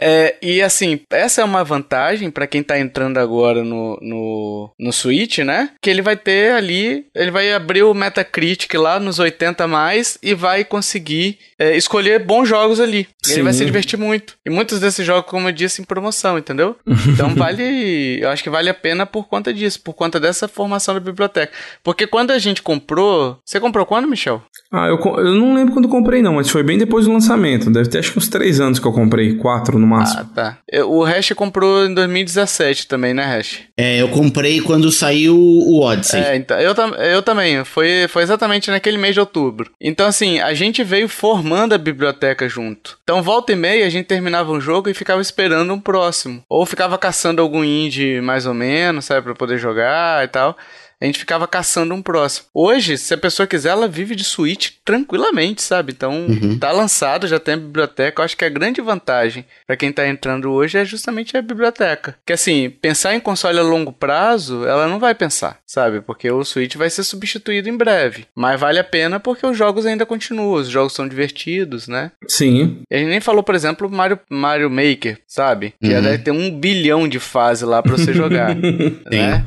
é, 0.00 0.36
e 0.40 0.62
assim, 0.62 1.00
essa 1.10 1.40
é 1.40 1.44
uma 1.44 1.64
vantagem 1.64 2.30
para 2.30 2.46
quem 2.46 2.62
tá 2.62 2.78
entrando 2.78 3.18
agora 3.18 3.64
no, 3.64 3.98
no, 4.00 4.70
no 4.78 4.92
Switch, 4.92 5.38
né? 5.38 5.70
Que 5.82 5.90
ele 5.90 6.02
vai 6.02 6.16
ter 6.16 6.52
ali, 6.52 7.06
ele 7.14 7.30
vai 7.30 7.52
abrir 7.52 7.82
o 7.82 7.94
Metacritic 7.94 8.72
lá 8.74 9.00
nos 9.00 9.18
80 9.18 9.66
mais 9.66 10.18
e 10.22 10.34
vai 10.34 10.64
conseguir 10.64 11.38
é, 11.58 11.76
escolher 11.76 12.24
bons 12.24 12.48
jogos 12.48 12.78
ali. 12.78 13.08
Ele 13.28 13.42
vai 13.42 13.52
se 13.52 13.64
divertir 13.64 13.98
muito. 13.98 14.34
E 14.46 14.50
muitos 14.50 14.78
desses 14.78 15.04
jogos, 15.04 15.28
como 15.28 15.48
eu 15.48 15.52
disse, 15.52 15.82
em 15.82 15.84
promoção, 15.84 16.38
entendeu? 16.38 16.76
Então 16.86 17.34
vale, 17.36 18.20
eu 18.20 18.28
acho 18.30 18.42
que 18.42 18.50
vale 18.50 18.70
a 18.70 18.74
pena 18.74 19.04
por 19.04 19.26
conta 19.26 19.52
disso, 19.52 19.80
por 19.82 19.94
conta 19.94 20.20
dessa 20.20 20.46
formação 20.46 20.94
da 20.94 21.00
biblioteca. 21.00 21.52
Porque 21.82 22.06
quando 22.06 22.30
a 22.30 22.38
gente 22.38 22.62
comprou, 22.62 23.38
você 23.44 23.58
comprou 23.58 23.84
quando, 23.84 24.08
Michel? 24.08 24.42
Ah, 24.70 24.86
eu, 24.86 24.98
eu 25.18 25.34
não 25.34 25.54
lembro 25.54 25.72
quando 25.72 25.88
comprei 25.88 26.22
não, 26.22 26.34
mas 26.34 26.50
foi 26.50 26.62
bem 26.62 26.78
depois 26.78 27.06
do 27.06 27.12
lançamento. 27.12 27.70
Deve 27.70 27.88
ter 27.88 27.98
acho 27.98 28.12
que 28.12 28.18
uns 28.18 28.28
três 28.28 28.60
anos 28.60 28.78
que 28.78 28.86
eu 28.86 28.92
comprei, 28.92 29.34
quatro 29.34 29.78
no 29.78 29.87
máximo. 29.88 30.20
Ah, 30.22 30.34
tá. 30.34 30.84
O 30.84 31.02
Hash 31.02 31.32
comprou 31.32 31.86
em 31.86 31.94
2017 31.94 32.86
também, 32.86 33.14
né, 33.14 33.24
Hash? 33.24 33.60
É, 33.76 34.00
eu 34.00 34.08
comprei 34.08 34.60
quando 34.60 34.90
saiu 34.92 35.36
o 35.36 35.80
Odyssey. 35.80 36.20
É, 36.20 36.36
então, 36.36 36.58
eu, 36.58 36.74
eu 36.74 37.22
também. 37.22 37.64
Foi, 37.64 38.06
foi 38.08 38.22
exatamente 38.22 38.70
naquele 38.70 38.98
mês 38.98 39.14
de 39.14 39.20
outubro. 39.20 39.70
Então, 39.80 40.06
assim, 40.06 40.40
a 40.40 40.54
gente 40.54 40.84
veio 40.84 41.08
formando 41.08 41.74
a 41.74 41.78
biblioteca 41.78 42.48
junto. 42.48 42.98
Então, 43.02 43.22
volta 43.22 43.52
e 43.52 43.56
meia, 43.56 43.86
a 43.86 43.90
gente 43.90 44.06
terminava 44.06 44.52
um 44.52 44.60
jogo 44.60 44.88
e 44.88 44.94
ficava 44.94 45.20
esperando 45.20 45.72
um 45.72 45.80
próximo. 45.80 46.42
Ou 46.48 46.66
ficava 46.66 46.98
caçando 46.98 47.42
algum 47.42 47.64
indie 47.64 48.20
mais 48.20 48.46
ou 48.46 48.54
menos, 48.54 49.04
sabe, 49.04 49.22
pra 49.22 49.34
poder 49.34 49.58
jogar 49.58 50.24
e 50.24 50.28
tal 50.28 50.56
a 51.00 51.06
gente 51.06 51.18
ficava 51.18 51.46
caçando 51.46 51.94
um 51.94 52.02
próximo. 52.02 52.46
Hoje, 52.52 52.98
se 52.98 53.14
a 53.14 53.18
pessoa 53.18 53.46
quiser, 53.46 53.70
ela 53.70 53.88
vive 53.88 54.14
de 54.14 54.24
Switch 54.24 54.72
tranquilamente, 54.84 55.62
sabe? 55.62 55.92
Então, 55.92 56.26
uhum. 56.26 56.58
tá 56.58 56.72
lançado, 56.72 57.26
já 57.26 57.38
tem 57.38 57.54
a 57.54 57.58
biblioteca. 57.58 58.20
Eu 58.20 58.24
acho 58.24 58.36
que 58.36 58.44
a 58.44 58.48
grande 58.48 58.80
vantagem 58.80 59.44
para 59.66 59.76
quem 59.76 59.92
tá 59.92 60.06
entrando 60.06 60.50
hoje 60.50 60.78
é 60.78 60.84
justamente 60.84 61.36
a 61.36 61.42
biblioteca. 61.42 62.16
Que 62.26 62.32
assim, 62.32 62.70
pensar 62.70 63.14
em 63.14 63.20
console 63.20 63.58
a 63.58 63.62
longo 63.62 63.92
prazo, 63.92 64.64
ela 64.64 64.88
não 64.88 64.98
vai 64.98 65.14
pensar, 65.14 65.58
sabe? 65.66 66.00
Porque 66.00 66.30
o 66.30 66.44
Switch 66.44 66.76
vai 66.76 66.90
ser 66.90 67.04
substituído 67.04 67.68
em 67.68 67.76
breve. 67.76 68.26
Mas 68.34 68.58
vale 68.58 68.78
a 68.78 68.84
pena 68.84 69.20
porque 69.20 69.46
os 69.46 69.56
jogos 69.56 69.86
ainda 69.86 70.04
continuam, 70.04 70.54
os 70.54 70.68
jogos 70.68 70.94
são 70.94 71.08
divertidos, 71.08 71.86
né? 71.86 72.10
Sim. 72.26 72.82
A 72.90 72.96
gente 72.96 73.08
nem 73.08 73.20
falou, 73.20 73.42
por 73.42 73.54
exemplo, 73.54 73.88
Mario, 73.90 74.18
Mario 74.28 74.70
Maker, 74.70 75.18
sabe? 75.26 75.74
Que 75.80 75.94
uhum. 75.94 76.02
deve 76.02 76.18
ter 76.18 76.30
um 76.30 76.50
bilhão 76.50 77.06
de 77.06 77.20
fases 77.20 77.66
lá 77.66 77.82
pra 77.82 77.92
você 77.92 78.12
jogar. 78.12 78.54
né? 79.10 79.46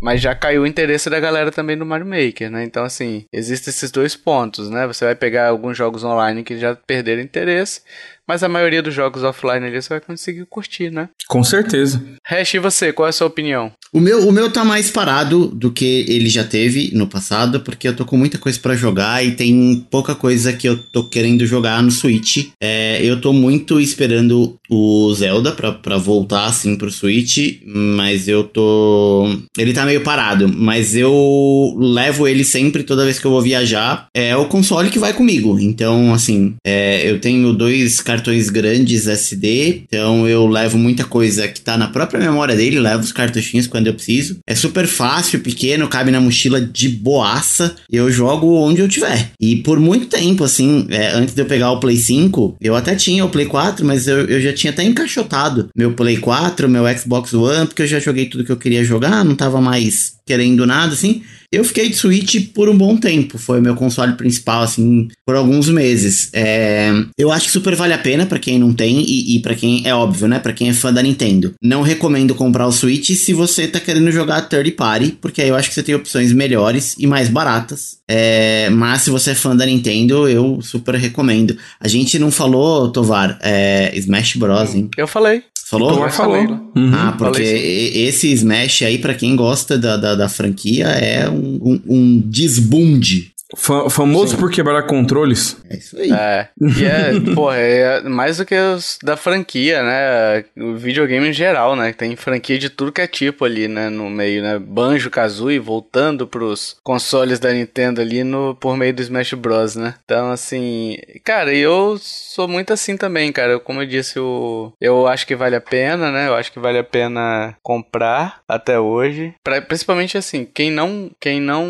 Mas 0.00 0.20
já 0.20 0.34
caiu 0.34 0.62
o 0.62 0.66
interesse 0.66 1.10
da 1.10 1.20
galera 1.20 1.52
também 1.52 1.76
no 1.76 1.84
Mario 1.84 2.06
Maker, 2.06 2.50
né? 2.50 2.64
Então, 2.64 2.84
assim, 2.84 3.26
existem 3.32 3.70
esses 3.70 3.90
dois 3.90 4.16
pontos, 4.16 4.70
né? 4.70 4.86
Você 4.86 5.04
vai 5.04 5.14
pegar 5.14 5.48
alguns 5.48 5.76
jogos 5.76 6.02
online 6.02 6.42
que 6.42 6.58
já 6.58 6.74
perderam 6.74 7.22
interesse, 7.22 7.82
mas 8.30 8.44
a 8.44 8.48
maioria 8.48 8.80
dos 8.80 8.94
jogos 8.94 9.24
offline 9.24 9.66
ali 9.66 9.82
você 9.82 9.88
vai 9.88 10.00
conseguir 10.00 10.46
curtir, 10.48 10.88
né? 10.88 11.08
Com 11.26 11.42
certeza. 11.42 12.00
Hash, 12.24 12.54
e 12.54 12.60
você, 12.60 12.92
qual 12.92 13.08
é 13.08 13.10
a 13.10 13.12
sua 13.12 13.26
opinião? 13.26 13.72
O 13.92 13.98
meu, 13.98 14.28
o 14.28 14.30
meu 14.30 14.48
tá 14.52 14.64
mais 14.64 14.88
parado 14.88 15.48
do 15.48 15.72
que 15.72 16.04
ele 16.08 16.28
já 16.28 16.44
teve 16.44 16.92
no 16.94 17.08
passado, 17.08 17.58
porque 17.58 17.88
eu 17.88 17.96
tô 17.96 18.04
com 18.04 18.16
muita 18.16 18.38
coisa 18.38 18.56
para 18.60 18.76
jogar 18.76 19.26
e 19.26 19.32
tem 19.32 19.84
pouca 19.90 20.14
coisa 20.14 20.52
que 20.52 20.68
eu 20.68 20.80
tô 20.80 21.08
querendo 21.08 21.44
jogar 21.44 21.82
no 21.82 21.90
Switch. 21.90 22.50
É, 22.62 23.00
eu 23.02 23.20
tô 23.20 23.32
muito 23.32 23.80
esperando 23.80 24.56
o 24.70 25.12
Zelda 25.12 25.50
pra, 25.50 25.72
pra 25.72 25.96
voltar 25.96 26.46
assim 26.46 26.76
pro 26.76 26.88
Switch, 26.88 27.58
mas 27.64 28.28
eu 28.28 28.44
tô. 28.44 29.28
Ele 29.58 29.72
tá 29.72 29.84
meio 29.84 30.02
parado, 30.02 30.48
mas 30.48 30.94
eu 30.94 31.74
levo 31.76 32.28
ele 32.28 32.44
sempre 32.44 32.84
toda 32.84 33.04
vez 33.04 33.18
que 33.18 33.26
eu 33.26 33.32
vou 33.32 33.42
viajar. 33.42 34.06
É 34.14 34.36
o 34.36 34.46
console 34.46 34.88
que 34.88 35.00
vai 35.00 35.12
comigo. 35.12 35.58
Então, 35.58 36.14
assim, 36.14 36.54
é, 36.64 37.10
eu 37.10 37.20
tenho 37.20 37.52
dois 37.52 38.00
cartões 38.00 38.19
cartões 38.20 38.50
grandes 38.50 39.06
SD, 39.06 39.84
então 39.86 40.28
eu 40.28 40.46
levo 40.46 40.76
muita 40.76 41.04
coisa 41.04 41.48
que 41.48 41.60
tá 41.60 41.76
na 41.78 41.88
própria 41.88 42.20
memória 42.20 42.54
dele, 42.54 42.78
levo 42.78 43.02
os 43.02 43.12
cartuchinhos 43.12 43.66
quando 43.66 43.86
eu 43.86 43.94
preciso. 43.94 44.38
É 44.46 44.54
super 44.54 44.86
fácil, 44.86 45.40
pequeno, 45.40 45.88
cabe 45.88 46.10
na 46.10 46.20
mochila 46.20 46.60
de 46.60 46.88
boaça. 46.88 47.74
Eu 47.90 48.10
jogo 48.12 48.54
onde 48.56 48.80
eu 48.80 48.88
tiver. 48.88 49.30
E 49.40 49.56
por 49.56 49.80
muito 49.80 50.06
tempo, 50.06 50.44
assim, 50.44 50.86
é, 50.90 51.12
antes 51.12 51.34
de 51.34 51.40
eu 51.40 51.46
pegar 51.46 51.72
o 51.72 51.80
Play 51.80 51.96
5, 51.96 52.56
eu 52.60 52.76
até 52.76 52.94
tinha 52.94 53.24
o 53.24 53.30
Play 53.30 53.46
4, 53.46 53.84
mas 53.86 54.06
eu, 54.06 54.26
eu 54.26 54.40
já 54.40 54.52
tinha 54.52 54.70
até 54.70 54.84
encaixotado 54.84 55.68
meu 55.74 55.92
Play 55.92 56.18
4, 56.18 56.68
meu 56.68 56.84
Xbox 56.98 57.32
One, 57.32 57.66
porque 57.66 57.82
eu 57.82 57.86
já 57.86 57.98
joguei 57.98 58.26
tudo 58.26 58.44
que 58.44 58.52
eu 58.52 58.56
queria 58.56 58.84
jogar, 58.84 59.24
não 59.24 59.34
tava 59.34 59.60
mais 59.60 60.19
querendo 60.30 60.64
nada, 60.64 60.92
assim. 60.92 61.22
Eu 61.52 61.64
fiquei 61.64 61.88
de 61.88 61.96
Switch 61.96 62.52
por 62.54 62.68
um 62.68 62.78
bom 62.78 62.96
tempo, 62.96 63.36
foi 63.36 63.58
o 63.58 63.62
meu 63.62 63.74
console 63.74 64.12
principal, 64.12 64.62
assim, 64.62 65.08
por 65.26 65.34
alguns 65.34 65.68
meses. 65.68 66.30
É, 66.32 66.92
eu 67.18 67.32
acho 67.32 67.46
que 67.46 67.52
super 67.52 67.74
vale 67.74 67.92
a 67.92 67.98
pena 67.98 68.24
para 68.24 68.38
quem 68.38 68.56
não 68.56 68.72
tem 68.72 69.00
e, 69.00 69.36
e 69.36 69.42
para 69.42 69.56
quem, 69.56 69.82
é 69.84 69.92
óbvio, 69.92 70.28
né, 70.28 70.38
para 70.38 70.52
quem 70.52 70.68
é 70.68 70.72
fã 70.72 70.92
da 70.92 71.02
Nintendo. 71.02 71.52
Não 71.60 71.82
recomendo 71.82 72.36
comprar 72.36 72.68
o 72.68 72.72
Switch 72.72 73.10
se 73.16 73.32
você 73.32 73.66
tá 73.66 73.80
querendo 73.80 74.12
jogar 74.12 74.42
third 74.42 74.70
party, 74.72 75.18
porque 75.20 75.42
aí 75.42 75.48
eu 75.48 75.56
acho 75.56 75.68
que 75.68 75.74
você 75.74 75.82
tem 75.82 75.94
opções 75.96 76.32
melhores 76.32 76.94
e 76.96 77.04
mais 77.04 77.28
baratas. 77.28 77.98
É, 78.08 78.70
mas 78.70 79.02
se 79.02 79.10
você 79.10 79.32
é 79.32 79.34
fã 79.34 79.56
da 79.56 79.66
Nintendo, 79.66 80.28
eu 80.28 80.60
super 80.62 80.94
recomendo. 80.94 81.58
A 81.80 81.88
gente 81.88 82.16
não 82.16 82.30
falou, 82.30 82.92
Tovar, 82.92 83.36
é, 83.42 83.90
Smash 83.96 84.36
Bros, 84.36 84.76
hein? 84.76 84.88
Eu 84.96 85.08
falei. 85.08 85.42
Falou? 85.70 85.94
Thor 85.94 86.10
falou. 86.10 86.36
Uhum. 86.74 86.92
Ah, 86.92 87.14
porque 87.16 87.42
esse 87.42 88.32
Smash 88.32 88.82
aí, 88.82 88.98
para 88.98 89.14
quem 89.14 89.36
gosta 89.36 89.78
da, 89.78 89.96
da, 89.96 90.16
da 90.16 90.28
franquia, 90.28 90.86
é 90.86 91.30
um, 91.30 91.60
um, 91.62 91.80
um 91.86 92.22
desbunde 92.26 93.30
famoso 93.56 94.34
Sim. 94.34 94.36
por 94.36 94.50
quebrar 94.50 94.82
controles. 94.84 95.56
É 95.68 95.76
isso 95.76 95.98
aí. 95.98 96.12
É, 96.12 96.48
e 96.60 96.84
é, 96.84 97.12
porra, 97.34 97.56
é 97.56 98.00
mais 98.02 98.38
do 98.38 98.44
que 98.44 98.54
os 98.54 98.98
da 99.02 99.16
franquia, 99.16 99.82
né? 99.82 100.44
O 100.56 100.76
videogame 100.76 101.28
em 101.28 101.32
geral, 101.32 101.74
né? 101.76 101.92
Tem 101.92 102.14
franquia 102.16 102.58
de 102.58 102.70
tudo 102.70 102.92
que 102.92 103.00
é 103.00 103.06
tipo 103.06 103.44
ali, 103.44 103.68
né? 103.68 103.88
No 103.88 104.08
meio, 104.08 104.42
né? 104.42 104.58
Banjo, 104.58 105.10
Kazooie, 105.10 105.58
voltando 105.58 106.26
pros 106.26 106.76
consoles 106.82 107.38
da 107.38 107.52
Nintendo 107.52 108.00
ali 108.00 108.24
no, 108.24 108.54
por 108.54 108.76
meio 108.76 108.94
do 108.94 109.02
Smash 109.02 109.34
Bros, 109.34 109.76
né? 109.76 109.94
Então, 110.04 110.30
assim, 110.30 110.96
cara, 111.24 111.52
eu 111.54 111.98
sou 112.00 112.46
muito 112.48 112.72
assim 112.72 112.96
também, 112.96 113.32
cara. 113.32 113.58
Como 113.58 113.82
eu 113.82 113.86
disse, 113.86 114.18
eu, 114.18 114.72
eu 114.80 115.06
acho 115.06 115.26
que 115.26 115.36
vale 115.36 115.56
a 115.56 115.60
pena, 115.60 116.10
né? 116.10 116.28
Eu 116.28 116.34
acho 116.34 116.52
que 116.52 116.58
vale 116.58 116.78
a 116.78 116.84
pena 116.84 117.56
comprar 117.62 118.40
até 118.48 118.78
hoje. 118.78 119.34
Pra, 119.42 119.60
principalmente 119.60 120.16
assim, 120.16 120.44
quem 120.44 120.70
não, 120.70 121.10
quem 121.20 121.40
não, 121.40 121.66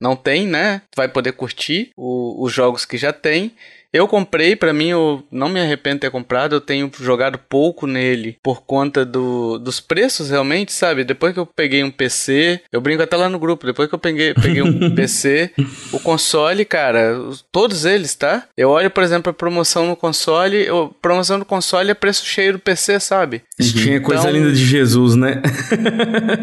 não 0.00 0.16
tem, 0.16 0.46
né? 0.46 0.82
Vai 0.96 1.01
vai 1.02 1.08
poder 1.08 1.32
curtir 1.32 1.90
o, 1.96 2.44
os 2.44 2.52
jogos 2.52 2.84
que 2.84 2.96
já 2.96 3.12
tem. 3.12 3.52
Eu 3.92 4.08
comprei, 4.08 4.56
para 4.56 4.72
mim, 4.72 4.88
eu 4.88 5.22
não 5.30 5.50
me 5.50 5.60
arrependo 5.60 5.96
de 5.96 6.00
ter 6.00 6.10
comprado. 6.10 6.54
Eu 6.54 6.60
tenho 6.60 6.90
jogado 6.98 7.38
pouco 7.38 7.86
nele 7.86 8.38
por 8.42 8.62
conta 8.62 9.04
do, 9.04 9.58
dos 9.58 9.80
preços, 9.80 10.30
realmente, 10.30 10.72
sabe? 10.72 11.04
Depois 11.04 11.34
que 11.34 11.38
eu 11.38 11.44
peguei 11.44 11.84
um 11.84 11.90
PC, 11.90 12.62
eu 12.72 12.80
brinco 12.80 13.02
até 13.02 13.16
lá 13.16 13.28
no 13.28 13.38
grupo. 13.38 13.66
Depois 13.66 13.88
que 13.88 13.94
eu 13.94 13.98
peguei, 13.98 14.32
peguei 14.32 14.62
um 14.62 14.94
PC, 14.96 15.50
o 15.92 16.00
console, 16.00 16.64
cara, 16.64 17.18
todos 17.50 17.84
eles, 17.84 18.14
tá? 18.14 18.44
Eu 18.56 18.70
olho, 18.70 18.90
por 18.90 19.02
exemplo, 19.02 19.28
a 19.30 19.34
promoção 19.34 19.86
no 19.86 19.96
console. 19.96 20.66
Promoção 21.02 21.36
no 21.36 21.44
console 21.44 21.90
é 21.90 21.94
preço 21.94 22.24
cheio 22.24 22.54
do 22.54 22.58
PC, 22.58 22.98
sabe? 22.98 23.42
Tinha 23.60 24.00
coisa 24.00 24.22
então, 24.22 24.32
linda 24.32 24.52
de 24.52 24.64
Jesus, 24.64 25.16
né? 25.16 25.42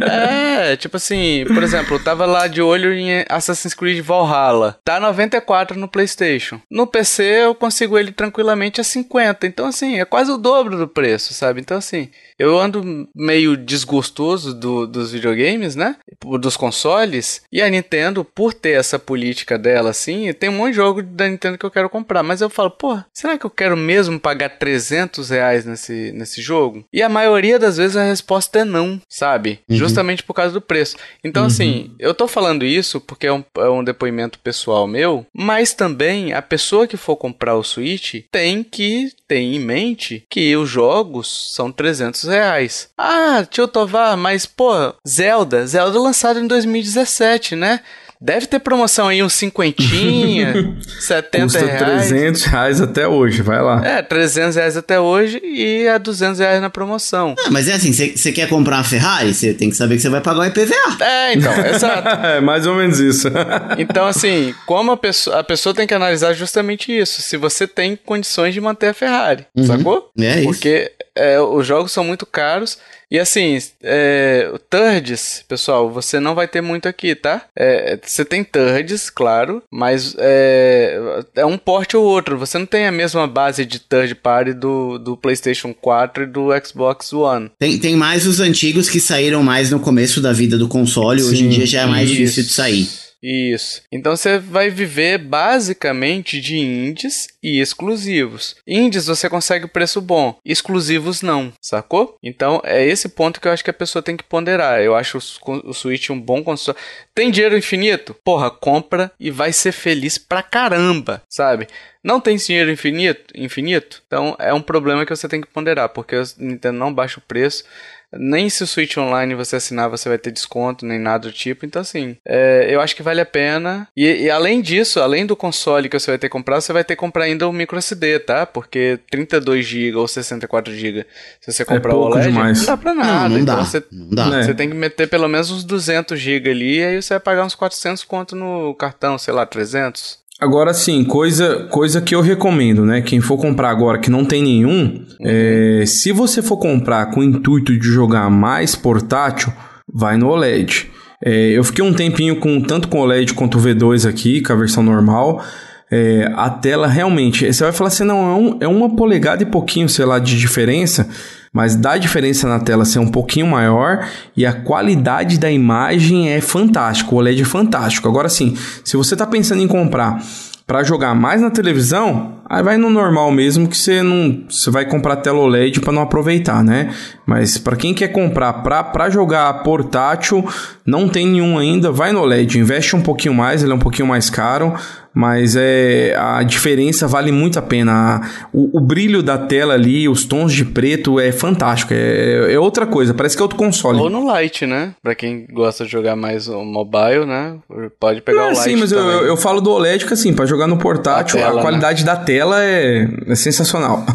é, 0.08 0.76
tipo 0.76 0.98
assim, 0.98 1.46
por 1.48 1.64
exemplo, 1.64 1.96
eu 1.96 2.04
tava 2.04 2.28
lá 2.28 2.48
de 2.48 2.62
olho 2.62 2.94
em 2.94 3.26
Assassin's 3.28 3.74
Creed 3.74 4.02
Valhalla. 4.02 4.78
Tá 4.84 5.00
94 5.00 5.80
no 5.80 5.88
PlayStation. 5.88 6.62
No 6.70 6.86
PC 6.86 7.39
eu 7.40 7.56
consigo 7.56 7.98
ele 7.98 8.12
tranquilamente 8.12 8.82
a 8.82 8.84
50. 8.84 9.48
Então, 9.48 9.66
assim, 9.66 10.00
é 10.00 10.06
quase 10.06 10.32
o 10.32 10.38
dobro 10.38 10.78
do 10.78 10.88
preço, 10.88 11.34
sabe? 11.34 11.62
Então, 11.62 11.78
assim, 11.78 12.10
eu 12.38 12.58
ando 12.58 13.08
meio 13.16 13.58
desgostoso 13.58 14.54
do, 14.54 14.88
dos 14.88 15.12
videogames, 15.12 15.76
né? 15.76 15.98
Dos 16.40 16.56
consoles. 16.56 17.42
E 17.52 17.62
a 17.62 17.70
Nintendo, 17.70 18.24
por 18.24 18.54
ter 18.54 18.72
essa 18.72 18.98
política 18.98 19.58
dela, 19.58 19.90
assim, 19.90 20.32
tem 20.34 20.50
um 20.50 20.54
monte 20.54 20.72
de 20.72 20.78
jogo 20.78 21.02
da 21.04 21.28
Nintendo 21.28 21.58
que 21.58 21.66
eu 21.66 21.72
quero 21.72 21.90
comprar. 21.90 22.24
Mas 22.24 22.42
eu 22.42 22.50
falo, 22.50 22.72
pô, 22.72 22.98
será 23.14 23.38
que 23.38 23.46
eu 23.46 23.50
quero 23.50 23.76
mesmo 23.76 24.20
pagar 24.20 24.50
300 24.50 25.30
reais 25.30 25.66
nesse, 25.66 26.12
nesse 26.14 26.42
jogo? 26.42 26.86
E 26.94 27.02
a 27.02 27.10
maioria 27.10 27.60
das 27.60 27.78
vezes 27.78 27.98
a 27.98 28.04
resposta 28.04 28.60
é 28.60 28.66
não, 28.66 29.02
sabe? 29.10 29.60
Uhum. 29.70 29.76
Justamente 29.76 30.24
por 30.24 30.34
causa 30.34 30.54
do 30.54 30.62
preço. 30.62 30.96
Então, 31.24 31.46
assim, 31.46 31.64
uhum. 31.64 31.80
assim, 31.80 31.96
eu 32.00 32.14
tô 32.14 32.28
falando 32.28 32.66
isso 32.66 33.02
porque 33.02 33.28
é 33.28 33.34
um, 33.34 33.44
é 33.58 33.70
um 33.70 33.84
depoimento 33.84 34.40
pessoal 34.40 34.88
meu, 34.88 35.26
mas 35.34 35.74
também 35.74 36.34
a 36.34 36.42
pessoa 36.42 36.88
que 36.88 36.98
for 36.98 37.16
comprar 37.16 37.29
o 37.56 37.64
Switch 37.64 38.24
tem 38.32 38.64
que 38.64 39.12
ter 39.28 39.40
em 39.40 39.60
mente 39.60 40.26
que 40.30 40.56
os 40.56 40.70
jogos 40.70 41.54
são 41.54 41.72
300 41.72 42.24
reais. 42.24 42.90
Ah, 42.98 43.46
tio 43.50 43.68
Tovar, 43.68 44.16
mas 44.18 44.46
pô, 44.46 44.72
Zelda, 45.08 45.66
Zelda 45.66 46.00
lançado 46.00 46.40
em 46.40 46.48
2017, 46.48 47.56
né? 47.56 47.82
Deve 48.22 48.48
ter 48.48 48.60
promoção 48.60 49.08
aí, 49.08 49.24
uns 49.24 49.32
cinquentinha, 49.32 50.76
70 51.00 51.44
Custa 51.44 51.66
reais. 51.66 52.08
300 52.10 52.44
reais 52.44 52.82
até 52.82 53.08
hoje, 53.08 53.42
vai 53.42 53.62
lá. 53.62 53.82
É, 53.86 54.02
300 54.02 54.58
reais 54.58 54.76
até 54.76 55.00
hoje 55.00 55.40
e 55.42 55.88
a 55.88 55.98
200 55.98 56.40
reais 56.40 56.60
na 56.60 56.70
promoção. 56.70 57.34
Ah, 57.40 57.50
mas 57.50 57.70
é 57.70 57.76
assim, 57.76 57.94
você 57.94 58.32
quer 58.34 58.50
comprar 58.50 58.76
uma 58.76 58.84
Ferrari, 58.84 59.34
você 59.34 59.54
tem 59.54 59.70
que 59.70 59.78
saber 59.78 59.96
que 59.96 60.02
você 60.02 60.10
vai 60.10 60.20
pagar 60.20 60.42
o 60.42 60.46
IPVA. 60.46 60.76
É, 61.00 61.34
então, 61.34 61.54
exato. 61.66 62.26
é, 62.26 62.42
mais 62.42 62.68
ou 62.68 62.76
menos 62.76 63.00
isso. 63.00 63.30
então, 63.80 64.06
assim, 64.06 64.54
como 64.66 64.92
a 64.92 64.98
pessoa, 64.98 65.40
a 65.40 65.44
pessoa 65.44 65.74
tem 65.74 65.88
que 65.88 65.94
analisar 65.94 66.34
justamente 66.34 66.92
isso, 66.92 67.22
se 67.22 67.38
você 67.38 67.66
tem 67.66 67.96
condições 67.96 68.54
de 68.54 68.60
manter 68.60 68.88
a 68.88 68.94
Ferrari, 68.94 69.46
uhum. 69.56 69.66
sacou? 69.66 70.12
É 70.20 70.40
isso. 70.40 70.44
Porque 70.44 70.92
é, 71.16 71.40
os 71.40 71.66
jogos 71.66 71.94
são 71.94 72.04
muito 72.04 72.26
caros 72.26 72.78
e 73.12 73.18
assim, 73.18 73.58
é, 73.82 74.52
Turds, 74.70 75.44
pessoal, 75.48 75.90
você 75.90 76.20
não 76.20 76.36
vai 76.36 76.48
ter 76.48 76.62
muito 76.62 76.88
aqui, 76.88 77.16
tá? 77.16 77.44
É, 77.56 78.00
você 78.02 78.24
tem 78.24 78.44
Turds, 78.44 79.10
claro, 79.10 79.64
mas 79.72 80.16
é, 80.18 81.24
é 81.36 81.46
um 81.46 81.58
porte 81.58 81.98
ou 81.98 82.04
outro. 82.04 82.38
Você 82.38 82.58
não 82.58 82.66
tem 82.66 82.88
a 82.88 82.92
mesma 82.92 83.28
base 83.28 83.66
de 83.66 83.80
third 83.80 84.16
party 84.16 84.54
do, 84.54 84.98
do 84.98 85.18
PlayStation 85.18 85.74
4 85.74 86.24
e 86.24 86.28
do 86.28 86.50
Xbox 86.64 87.12
One. 87.14 87.52
Tem, 87.58 87.78
tem 87.80 87.96
mais 87.96 88.28
os 88.28 88.40
antigos 88.40 88.90
que 88.90 89.00
saíram 89.00 89.42
mais 89.42 89.72
no 89.72 89.80
começo 89.80 90.22
da 90.22 90.32
vida 90.32 90.58
do 90.58 90.68
console, 90.68 91.22
Sim, 91.22 91.30
hoje 91.30 91.46
em 91.46 91.50
dia 91.50 91.66
já 91.66 91.82
é 91.82 91.86
mais 91.86 92.10
isso. 92.10 92.18
difícil 92.18 92.44
de 92.44 92.50
sair. 92.50 93.09
Isso. 93.22 93.82
Então 93.92 94.16
você 94.16 94.40
vai 94.40 94.70
viver 94.70 95.18
basicamente 95.18 96.40
de 96.40 96.58
indies 96.58 97.28
e 97.44 97.60
exclusivos. 97.60 98.56
Indies 98.66 99.08
você 99.08 99.30
consegue 99.30 99.68
preço 99.68 100.02
bom, 100.02 100.38
exclusivos 100.44 101.22
não, 101.22 101.52
sacou? 101.62 102.18
Então 102.24 102.62
é 102.64 102.86
esse 102.86 103.10
ponto 103.10 103.42
que 103.42 103.48
eu 103.48 103.52
acho 103.52 103.64
que 103.64 103.70
a 103.70 103.74
pessoa 103.74 104.02
tem 104.02 104.16
que 104.16 104.24
ponderar. 104.24 104.82
Eu 104.82 104.96
acho 104.96 105.18
o, 105.18 105.74
Switch 105.74 106.10
um 106.10 106.20
bom 106.20 106.44
console. 106.44 106.78
Tem 107.14 107.30
dinheiro 107.30 107.58
infinito? 107.58 108.16
Porra, 108.24 108.50
compra 108.50 109.12
e 109.20 109.30
vai 109.30 109.52
ser 109.52 109.72
feliz 109.72 110.18
pra 110.18 110.42
caramba, 110.42 111.22
sabe? 111.30 111.68
Não 112.02 112.22
tem 112.22 112.38
dinheiro 112.38 112.72
infinito, 112.72 113.26
infinito, 113.36 114.02
então 114.08 114.34
é 114.40 114.54
um 114.54 114.62
problema 114.62 115.06
que 115.06 115.14
você 115.14 115.28
tem 115.28 115.42
que 115.42 115.48
ponderar, 115.48 115.90
porque 115.90 116.16
o 116.16 116.24
Nintendo 116.38 116.78
não 116.78 116.94
baixa 116.94 117.20
o 117.20 117.24
preço. 117.24 117.66
Nem 118.12 118.50
se 118.50 118.64
o 118.64 118.68
Switch 118.68 118.98
Online 118.98 119.36
você 119.36 119.58
assinar, 119.58 119.90
você 119.90 120.10
vai 120.10 120.18
ter 120.18 120.32
desconto, 120.32 120.86
nem 120.86 120.98
nada 120.98 121.28
do 121.28 121.34
tipo. 121.34 121.66
Então, 121.66 121.82
assim, 121.82 122.18
é, 122.26 122.68
eu 122.70 122.82
acho 122.82 122.96
que 122.96 123.04
vale 123.04 123.22
a 123.22 123.26
pena. 123.26 123.88
E, 123.96 124.06
e, 124.06 124.30
além 124.30 124.62
disso, 124.62 125.00
além 125.00 125.26
do 125.26 125.36
console 125.36 125.88
que 125.88 126.00
você 126.00 126.12
vai 126.12 126.18
ter 126.18 126.28
que 126.28 126.32
comprar, 126.32 126.60
você 126.60 126.74
vai 126.74 126.84
ter 126.84 126.96
que 126.96 127.00
comprar 127.00 127.26
ainda 127.26 127.48
o 127.48 127.54
micro 127.54 127.78
SD, 127.78 128.20
tá? 128.20 128.46
Porque 128.46 129.00
32GB 129.14 129.96
ou 129.96 130.06
64GB, 130.06 131.06
se 131.40 131.52
você 131.52 131.62
é 131.62 131.66
comprar 131.66 131.92
é 131.92 131.96
o 131.96 132.00
OLED, 132.00 132.28
demais. 132.28 132.60
não 132.60 132.66
dá 132.66 132.78
pra 132.78 132.94
nada. 132.94 133.12
Não, 133.12 133.30
não 133.30 133.40
então 133.40 133.56
dá. 133.58 133.64
Você, 133.64 133.84
não 133.92 134.10
dá. 134.10 134.44
Você 134.44 134.54
tem 134.54 134.70
que 134.70 134.76
meter 134.76 135.08
pelo 135.08 135.28
menos 135.28 135.52
uns 135.52 135.66
200GB 135.66 136.50
ali, 136.50 136.80
e 136.80 136.84
aí 136.84 137.02
você 137.02 137.14
vai 137.14 137.20
pagar 137.20 137.46
uns 137.46 137.56
400 137.56 138.04
conto 138.04 138.36
no 138.36 138.74
cartão, 138.74 139.18
sei 139.18 139.34
lá, 139.34 139.46
300. 139.46 140.20
Agora 140.40 140.74
sim, 140.74 141.04
coisa, 141.04 141.68
coisa 141.70 142.00
que 142.00 142.16
eu 142.16 142.22
recomendo, 142.22 142.86
né? 142.86 143.02
Quem 143.02 143.20
for 143.20 143.38
comprar 143.38 143.70
agora 143.70 143.98
que 143.98 144.10
não 144.10 144.24
tem 144.24 144.42
nenhum, 144.42 145.04
é, 145.22 145.84
se 145.86 146.14
você 146.14 146.42
for 146.42 146.56
comprar 146.56 147.08
com 147.08 147.20
o 147.20 147.24
intuito 147.24 147.78
de 147.78 147.88
jogar 147.88 148.30
mais 148.30 148.74
portátil, 148.74 149.52
vai 149.94 150.18
no 150.18 150.30
OLED. 150.30 150.90
É, 151.22 151.50
eu 151.52 151.64
fiquei 151.66 151.84
um 151.84 151.94
tempinho 151.94 152.38
com 152.38 152.62
tanto 152.62 152.88
com 152.88 153.00
o 153.00 153.02
OLED 153.02 153.34
quanto 153.34 153.58
o 153.58 153.62
V2 153.62 154.08
aqui, 154.08 154.42
com 154.42 154.54
a 154.54 154.56
versão 154.56 154.82
normal. 154.82 155.44
É, 155.92 156.32
a 156.34 156.50
tela 156.50 156.88
realmente, 156.88 157.52
você 157.52 157.64
vai 157.64 157.74
falar 157.74 157.90
assim, 157.90 158.06
não, 158.06 158.18
é, 158.18 158.36
um, 158.36 158.58
é 158.62 158.68
uma 158.68 158.96
polegada 158.96 159.44
e 159.44 159.46
pouquinho, 159.46 159.90
sei 159.90 160.06
lá, 160.06 160.20
de 160.20 160.40
diferença, 160.40 161.10
mas 161.54 161.76
dá 161.76 161.98
diferença 161.98 162.48
na 162.48 162.60
tela 162.60 162.86
ser 162.86 163.00
um 163.00 163.08
pouquinho 163.08 163.48
maior 163.48 164.08
e 164.36 164.46
a 164.46 164.54
qualidade 164.54 165.40
da 165.40 165.52
imagem 165.52 166.30
é 166.30 166.42
fantástico, 166.42 167.16
o 167.16 167.18
OLED 167.18 167.42
é 167.42 167.46
fantástico. 167.46 168.08
Agora 168.08 168.30
sim, 168.30 168.56
se 168.84 168.96
você 168.96 169.16
está 169.16 169.26
pensando 169.26 169.62
em 169.62 169.68
comprar 169.68 170.22
para 170.70 170.84
jogar 170.84 171.16
mais 171.16 171.42
na 171.42 171.50
televisão, 171.50 172.36
aí 172.48 172.62
vai 172.62 172.78
no 172.78 172.92
normal 172.92 173.32
mesmo 173.32 173.68
que 173.68 173.76
você 173.76 174.04
não, 174.04 174.44
você 174.48 174.70
vai 174.70 174.86
comprar 174.86 175.16
tela 175.16 175.40
OLED 175.40 175.82
para 175.82 175.92
não 175.92 176.04
aproveitar, 176.04 176.64
né? 176.64 176.94
Mas 177.26 177.58
para 177.58 177.76
quem 177.76 177.92
quer 177.92 178.10
comprar 178.10 178.54
para 178.54 179.10
jogar 179.10 179.52
portátil, 179.64 180.48
não 180.86 181.10
tem 181.10 181.26
nenhum 181.26 181.58
ainda, 181.58 181.92
vai 181.92 182.12
no 182.12 182.22
OLED, 182.22 182.60
investe 182.60 182.96
um 182.96 183.02
pouquinho 183.02 183.34
mais, 183.34 183.64
ele 183.64 183.72
é 183.72 183.76
um 183.76 183.80
pouquinho 183.80 184.08
mais 184.08 184.30
caro, 184.30 184.76
mas 185.14 185.56
é 185.56 186.16
a 186.18 186.44
diferença 186.44 187.08
vale 187.08 187.32
muito 187.32 187.58
a 187.58 187.62
pena. 187.62 188.22
O, 188.54 188.78
o, 188.78 188.80
brilho 188.80 189.24
da 189.24 189.38
tela 189.38 189.74
ali, 189.74 190.08
os 190.08 190.24
tons 190.24 190.54
de 190.54 190.64
preto 190.64 191.20
é 191.20 191.32
fantástico. 191.32 191.94
É, 191.94 192.54
é, 192.54 192.60
outra 192.60 192.86
coisa, 192.86 193.14
parece 193.14 193.36
que 193.36 193.42
é 193.42 193.44
outro 193.44 193.58
console. 193.58 194.00
Ou 194.00 194.10
no 194.10 194.26
Light, 194.26 194.66
né? 194.66 194.94
Pra 195.02 195.16
quem 195.16 195.48
gosta 195.52 195.86
de 195.86 195.92
jogar 195.92 196.16
mais 196.16 196.48
o 196.48 196.64
mobile, 196.64 197.26
né? 197.26 197.56
Pode 198.00 198.22
pegar 198.22 198.44
o 198.44 198.46
Light. 198.48 198.60
Sim, 198.60 198.76
mas 198.76 198.92
eu, 198.92 199.00
eu, 199.00 199.26
eu, 199.26 199.38
falo 199.38 199.60
do 199.62 199.72
OLED 199.72 200.06
que 200.06 200.14
assim, 200.14 200.34
pra 200.34 200.46
jogar 200.46 200.68
no 200.68 200.78
portátil, 200.78 201.40
a, 201.40 201.42
tela, 201.42 201.54
a 201.54 201.56
né? 201.56 201.62
qualidade 201.62 202.06
né? 202.06 202.12
da 202.12 202.16
tela 202.16 202.64
é, 202.64 203.08
é 203.28 203.36
sensacional. 203.36 204.06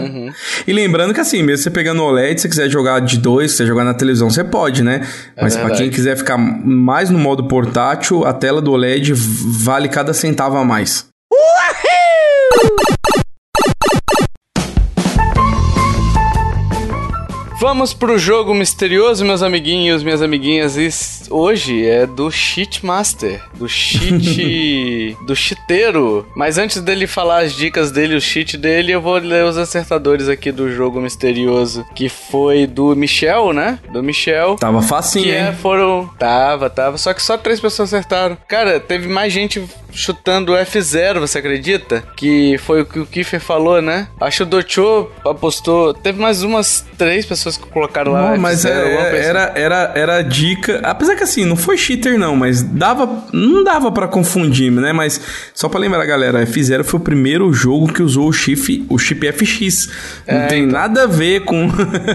Uhum. 0.00 0.30
e 0.66 0.72
lembrando 0.72 1.14
que 1.14 1.20
assim, 1.20 1.42
mesmo 1.42 1.62
você 1.62 1.70
pegando 1.70 2.02
o 2.02 2.06
OLED, 2.06 2.40
se 2.40 2.42
você 2.42 2.48
quiser 2.48 2.68
jogar 2.68 3.00
de 3.00 3.18
dois, 3.18 3.52
se 3.52 3.58
você 3.58 3.66
jogar 3.66 3.84
na 3.84 3.94
televisão, 3.94 4.28
você 4.28 4.42
pode, 4.42 4.82
né? 4.82 5.06
É 5.36 5.42
mas 5.42 5.56
é 5.56 5.62
para 5.62 5.74
quem 5.74 5.90
quiser 5.90 6.16
ficar 6.16 6.36
mais 6.36 7.08
no 7.08 7.18
modo 7.18 7.44
portátil, 7.44 8.24
a 8.24 8.32
tela 8.32 8.60
do 8.60 8.72
OLED 8.72 9.12
vale 9.14 9.88
cada 9.88 10.12
centavo 10.12 10.39
centavo 10.40 10.56
a 10.56 10.64
mais. 10.64 11.06
Uhul! 11.30 12.99
Vamos 17.60 17.92
pro 17.92 18.18
jogo 18.18 18.54
misterioso, 18.54 19.22
meus 19.22 19.42
amiguinhos, 19.42 20.02
minhas 20.02 20.22
amiguinhas. 20.22 20.78
E 20.78 20.88
hoje 21.28 21.86
é 21.86 22.06
do 22.06 22.30
Cheatmaster, 22.30 23.42
do 23.54 23.68
cheat. 23.68 25.14
do 25.26 25.36
chiteiro. 25.36 26.26
Mas 26.34 26.56
antes 26.56 26.80
dele 26.80 27.06
falar 27.06 27.40
as 27.40 27.52
dicas 27.52 27.90
dele, 27.90 28.16
o 28.16 28.20
cheat 28.20 28.56
dele, 28.56 28.92
eu 28.92 29.02
vou 29.02 29.18
ler 29.18 29.44
os 29.44 29.58
acertadores 29.58 30.26
aqui 30.26 30.50
do 30.50 30.72
jogo 30.72 31.02
misterioso. 31.02 31.84
Que 31.94 32.08
foi 32.08 32.66
do 32.66 32.96
Michel, 32.96 33.52
né? 33.52 33.78
Do 33.92 34.02
Michel. 34.02 34.56
Tava 34.56 34.80
facinho, 34.80 35.26
que 35.26 35.30
é, 35.30 35.52
foram. 35.52 36.08
Tava, 36.18 36.70
tava. 36.70 36.96
Só 36.96 37.12
que 37.12 37.22
só 37.22 37.36
três 37.36 37.60
pessoas 37.60 37.92
acertaram. 37.92 38.38
Cara, 38.48 38.80
teve 38.80 39.06
mais 39.06 39.34
gente 39.34 39.62
chutando 39.92 40.52
F0, 40.52 41.20
você 41.20 41.38
acredita? 41.38 42.02
Que 42.16 42.56
foi 42.58 42.82
o 42.82 42.86
que 42.86 43.00
o 43.00 43.06
Kiefer 43.06 43.40
falou, 43.40 43.82
né? 43.82 44.08
Acho 44.20 44.38
que 44.38 44.42
o 44.44 44.46
Docho 44.46 45.10
apostou. 45.24 45.92
Teve 45.92 46.20
mais 46.20 46.42
umas 46.42 46.86
três 46.96 47.26
pessoas 47.26 47.49
pessoas 47.50 47.56
que 47.56 47.66
colocaram 47.66 48.12
lá. 48.12 48.30
Não, 48.30 48.38
mas 48.38 48.64
é, 48.64 48.70
é, 48.70 49.26
era, 49.26 49.52
era, 49.54 49.92
era 49.94 50.22
dica. 50.22 50.80
Apesar 50.82 51.16
que 51.16 51.22
assim, 51.22 51.44
não 51.44 51.56
foi 51.56 51.76
cheater, 51.76 52.18
não, 52.18 52.36
mas 52.36 52.62
dava. 52.62 53.24
Não 53.32 53.64
dava 53.64 53.90
para 53.90 54.06
confundir, 54.06 54.70
né? 54.70 54.92
Mas 54.92 55.20
só 55.52 55.68
para 55.68 55.80
lembrar, 55.80 56.04
galera, 56.06 56.44
F0 56.46 56.84
foi 56.84 57.00
o 57.00 57.02
primeiro 57.02 57.52
jogo 57.52 57.92
que 57.92 58.02
usou 58.02 58.28
o 58.28 58.32
chip, 58.32 58.86
o 58.88 58.98
chip 58.98 59.30
FX. 59.32 59.88
Não 60.26 60.38
é, 60.38 60.46
tem 60.46 60.64
então. 60.64 60.80
nada 60.80 61.04
a 61.04 61.06
ver 61.06 61.44
com. 61.44 61.68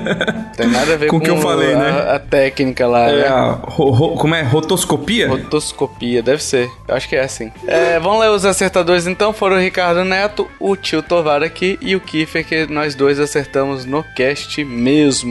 tem 0.56 0.68
nada 0.68 0.94
a 0.94 0.98
ver 0.98 1.08
com 1.08 1.18
o 1.18 1.22
que 1.22 1.30
eu 1.30 1.38
falei, 1.38 1.74
a, 1.74 1.78
né? 1.78 1.90
A 2.16 2.20
técnica 2.20 2.88
lá. 2.88 3.10
É, 3.10 3.22
né? 3.22 3.28
a, 3.28 3.52
ro, 3.52 3.90
ro, 3.90 4.16
como 4.16 4.36
é? 4.36 4.42
Rotoscopia? 4.42 5.28
Rotoscopia, 5.28 6.22
deve 6.22 6.44
ser. 6.44 6.70
Eu 6.88 6.96
acho 6.96 7.10
que 7.10 7.16
é 7.16 7.24
assim. 7.24 7.52
É, 7.68 8.00
vamos 8.00 8.20
ler 8.20 8.30
os 8.30 8.46
acertadores 8.46 9.08
então. 9.08 9.34
Foram 9.34 9.58
o 9.58 9.60
Ricardo 9.60 10.04
Neto, 10.04 10.48
o 10.60 10.76
tio 10.76 11.02
Tovar 11.02 11.44
aqui 11.44 11.78
e 11.82 11.96
o 11.96 12.00
Kiffer, 12.00 12.46
que 12.46 12.68
nós 12.68 12.96
dois 12.96 13.20
acertamos 13.20 13.86
no 13.86 14.04
cast 14.16 14.64
mesmo. 14.64 15.25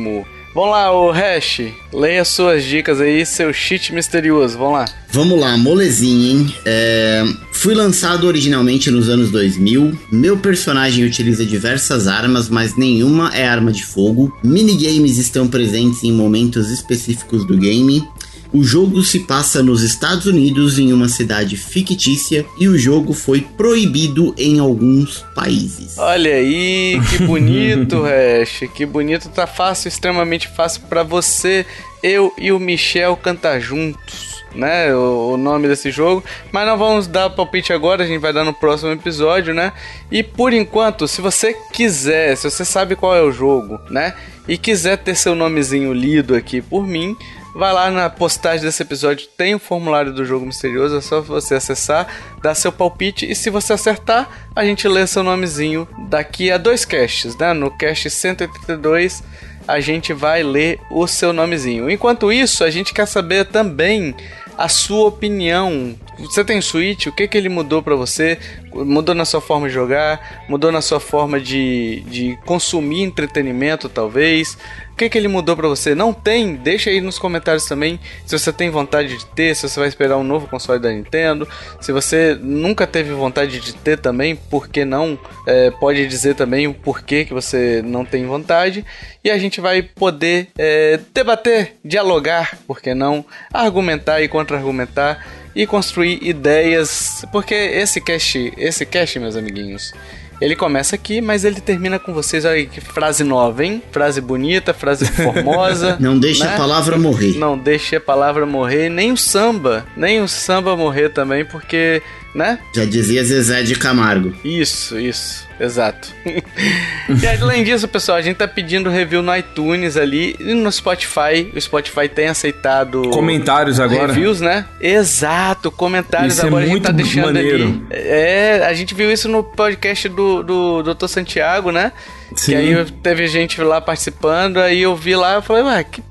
Vamos 0.55 0.71
lá, 0.71 0.93
o 0.93 1.11
Hash, 1.11 1.63
leia 1.93 2.25
suas 2.25 2.63
dicas 2.63 3.01
aí, 3.01 3.27
seu 3.27 3.53
cheat 3.53 3.93
misterioso, 3.93 4.57
vamos 4.57 4.75
lá. 4.75 4.85
Vamos 5.11 5.41
lá, 5.41 5.57
molezinha, 5.57 6.31
hein? 6.31 6.55
É, 6.65 7.25
fui 7.51 7.75
lançado 7.75 8.25
originalmente 8.25 8.89
nos 8.89 9.09
anos 9.09 9.33
2000. 9.33 9.99
Meu 10.13 10.37
personagem 10.37 11.05
utiliza 11.05 11.45
diversas 11.45 12.07
armas, 12.07 12.49
mas 12.49 12.77
nenhuma 12.77 13.35
é 13.35 13.45
arma 13.45 13.73
de 13.73 13.85
fogo. 13.85 14.33
Minigames 14.45 15.19
estão 15.19 15.49
presentes 15.49 16.05
em 16.05 16.13
momentos 16.13 16.71
específicos 16.71 17.45
do 17.45 17.57
game. 17.57 18.07
O 18.55 18.63
jogo 18.63 19.03
se 19.03 19.19
passa 19.19 19.65
nos 19.65 19.83
Estados 19.83 20.27
Unidos 20.27 20.79
em 20.79 20.93
uma 20.93 21.09
cidade 21.09 21.57
fictícia 21.57 22.47
e 22.57 22.69
o 22.69 22.79
jogo 22.79 23.13
foi 23.13 23.41
proibido 23.41 24.33
em 24.39 24.61
alguns 24.61 25.27
países. 25.35 25.99
Olha 25.99 26.37
aí, 26.37 27.01
que 27.11 27.19
bonito, 27.27 28.05
Hash, 28.05 28.71
que 28.73 28.87
bonito, 28.87 29.29
tá 29.29 29.45
fácil, 29.45 29.89
extremamente 29.89 30.47
fácil 30.47 30.83
para 30.83 31.03
você, 31.03 31.67
eu 32.01 32.33
e 32.39 32.53
o 32.53 32.61
Michel 32.61 33.17
cantar 33.17 33.59
juntos. 33.59 34.33
Né, 34.55 34.95
o, 34.95 35.33
o, 35.33 35.37
nome 35.37 35.67
desse 35.67 35.91
jogo, 35.91 36.23
mas 36.53 36.65
não 36.65 36.79
vamos 36.79 37.09
dar 37.09 37.29
palpite 37.29 37.73
agora, 37.73 38.05
a 38.05 38.07
gente 38.07 38.21
vai 38.21 38.33
dar 38.33 38.45
no 38.45 38.55
próximo 38.55 38.93
episódio, 38.93 39.53
né? 39.53 39.73
E 40.13 40.23
por 40.23 40.53
enquanto, 40.53 41.09
se 41.09 41.21
você 41.21 41.57
quiser, 41.73 42.37
se 42.37 42.49
você 42.49 42.65
sabe 42.65 42.95
qual 42.95 43.17
é 43.17 43.21
o 43.21 43.33
jogo, 43.33 43.81
né? 43.91 44.15
E 44.47 44.57
quiser 44.57 44.99
ter 44.99 45.17
seu 45.17 45.35
nomezinho 45.35 45.93
lido 45.93 46.37
aqui 46.37 46.63
por 46.63 46.87
mim, 46.87 47.17
Vai 47.55 47.73
lá 47.73 47.89
na 47.91 48.11
postagem 48.11 48.65
desse 48.65 48.83
episódio, 48.83 49.29
tem 49.37 49.55
o 49.55 49.61
formulário 49.61 50.13
do 50.13 50.25
jogo 50.25 50.45
misterioso, 50.45 50.97
é 50.97 51.01
só 51.01 51.21
você 51.21 51.55
acessar, 51.55 52.09
dar 52.43 52.55
seu 52.55 52.73
palpite 52.73 53.31
e 53.31 53.35
se 53.35 53.49
você 53.49 53.73
acertar, 53.73 54.29
a 54.57 54.65
gente 54.65 54.89
lê 54.89 55.07
seu 55.07 55.23
nomezinho 55.23 55.87
daqui 56.09 56.51
a 56.51 56.59
dois 56.59 56.85
casts, 56.85 57.37
né? 57.37 57.53
No 57.53 57.71
cast 57.71 58.11
132 58.11 59.23
a 59.67 59.81
gente 59.81 60.13
vai 60.13 60.43
ler 60.43 60.81
o 60.91 61.07
seu 61.07 61.33
nomezinho. 61.33 61.91
Enquanto 61.91 62.33
isso, 62.33 62.65
a 62.65 62.71
gente 62.71 62.93
quer 62.93 63.07
saber 63.07 63.47
também 63.47 64.15
a 64.57 64.69
sua 64.69 65.07
opinião. 65.07 65.95
Você 66.19 66.45
tem 66.45 66.61
Switch? 66.61 67.07
O 67.07 67.13
que, 67.13 67.27
que 67.27 67.37
ele 67.37 67.49
mudou 67.49 67.83
para 67.83 67.95
você? 67.95 68.39
Mudou 68.73 69.15
na 69.15 69.25
sua 69.25 69.41
forma 69.41 69.69
de 69.69 69.75
jogar? 69.75 70.45
Mudou 70.49 70.71
na 70.71 70.81
sua 70.81 71.01
forma 71.01 71.41
de, 71.41 72.01
de 72.09 72.39
consumir 72.45 73.03
entretenimento, 73.03 73.89
talvez? 73.89 74.57
O 74.93 74.97
que, 74.97 75.09
que 75.09 75.19
ele 75.19 75.27
mudou 75.27 75.57
para 75.57 75.67
você? 75.67 75.93
Não 75.93 76.13
tem? 76.13 76.55
Deixa 76.55 76.89
aí 76.89 77.01
nos 77.01 77.19
comentários 77.19 77.67
também 77.67 77.99
se 78.25 78.39
você 78.39 78.53
tem 78.53 78.71
vontade 78.71 79.19
de 79.19 79.27
ter, 79.27 79.57
se 79.57 79.69
você 79.69 79.81
vai 79.81 79.89
esperar 79.89 80.17
um 80.17 80.23
novo 80.23 80.47
console 80.47 80.79
da 80.79 80.89
Nintendo. 80.93 81.49
Se 81.81 81.91
você 81.91 82.39
nunca 82.41 82.87
teve 82.87 83.13
vontade 83.13 83.59
de 83.59 83.75
ter 83.75 83.99
também, 83.99 84.37
por 84.37 84.69
que 84.69 84.85
não? 84.85 85.19
É, 85.49 85.73
pode 85.73 86.07
dizer 86.07 86.37
também 86.37 86.69
o 86.69 86.75
porquê 86.75 87.25
que 87.25 87.35
você 87.35 87.83
não 87.85 88.05
tem 88.05 88.25
vontade. 88.25 88.85
E 89.25 89.31
a 89.31 89.37
gente 89.37 89.61
vai 89.61 89.83
poder 89.83 90.49
é, 90.57 91.01
debater, 91.13 91.75
dialogar, 91.85 92.57
por 92.65 92.81
que 92.81 92.95
não? 92.95 93.25
Argumentar 93.53 94.23
e 94.23 94.29
contra-argumentar 94.29 95.44
e 95.55 95.67
construir 95.67 96.19
ideias. 96.23 97.25
Porque 97.31 97.55
esse 97.55 98.01
cast, 98.01 98.53
esse 98.57 98.85
cast, 98.85 99.19
meus 99.19 99.37
amiguinhos 99.37 99.93
ele 100.41 100.57
começa 100.57 100.95
aqui, 100.95 101.21
mas 101.21 101.45
ele 101.45 101.61
termina 101.61 101.99
com 101.99 102.13
vocês. 102.13 102.45
Olha 102.45 102.65
que 102.67 102.81
frase 102.81 103.25
nova, 103.25 103.65
hein? 103.65 103.83
Frase 103.91 104.21
bonita, 104.21 104.75
frase 104.75 105.07
formosa. 105.07 105.97
Não 106.01 106.19
deixe 106.19 106.45
né? 106.45 106.55
a 106.55 106.57
palavra 106.57 106.99
morrer. 106.99 107.39
Não 107.39 107.57
deixe 107.57 107.97
a 107.97 108.01
palavra 108.01 108.45
morrer, 108.45 108.89
nem 108.89 109.13
o 109.13 109.17
samba. 109.17 109.87
Nem 109.97 110.21
o 110.21 110.29
samba 110.29 110.77
morrer 110.77 111.11
também, 111.11 111.45
porque 111.45 112.03
né? 112.35 112.59
Já 112.75 112.85
dizia 112.85 113.23
Zezé 113.23 113.63
de 113.63 113.77
Camargo. 113.77 114.35
Isso, 114.45 114.99
isso, 114.99 115.47
exato. 115.59 116.13
e 116.27 117.27
além 117.41 117.63
disso, 117.63 117.87
pessoal, 117.87 118.19
a 118.19 118.23
gente 118.23 118.37
tá 118.37 118.49
pedindo 118.49 118.91
review 118.91 119.23
no 119.23 119.35
iTunes 119.37 119.97
ali 119.97 120.35
e 120.41 120.53
no 120.53 120.71
Spotify. 120.73 121.51
O 121.55 121.61
Spotify 121.61 122.09
tem 122.09 122.27
aceitado 122.27 123.03
comentários 123.11 123.79
agora. 123.79 124.13
Reviews, 124.13 124.41
né? 124.41 124.67
Exato, 124.81 125.71
comentários 125.71 126.35
isso 126.35 126.45
é 126.45 126.49
agora 126.49 126.65
é 126.65 126.69
muito 126.69 126.87
a 126.87 126.91
gente 126.91 126.97
tá 126.97 127.03
deixando 127.03 127.27
maneiro. 127.27 127.65
ali. 127.65 127.87
É, 127.91 128.65
a 128.67 128.75
gente 128.75 128.95
viu 128.95 129.13
isso 129.13 129.29
no 129.29 129.45
podcast 129.45 130.09
do, 130.09 130.43
do 130.43 130.95
Dr. 130.95 131.07
Santiago, 131.07 131.71
né? 131.71 131.93
Sim. 132.35 132.53
Que 132.53 132.57
aí 132.57 132.85
teve 133.03 133.29
gente 133.29 133.61
lá 133.61 133.81
participando, 133.81 134.59
aí 134.59 134.83
eu 134.83 134.97
vi 134.97 135.15
lá, 135.15 135.35
eu 135.35 135.43
falei, 135.43 135.63
ué, 135.63 135.85
que 135.85 136.03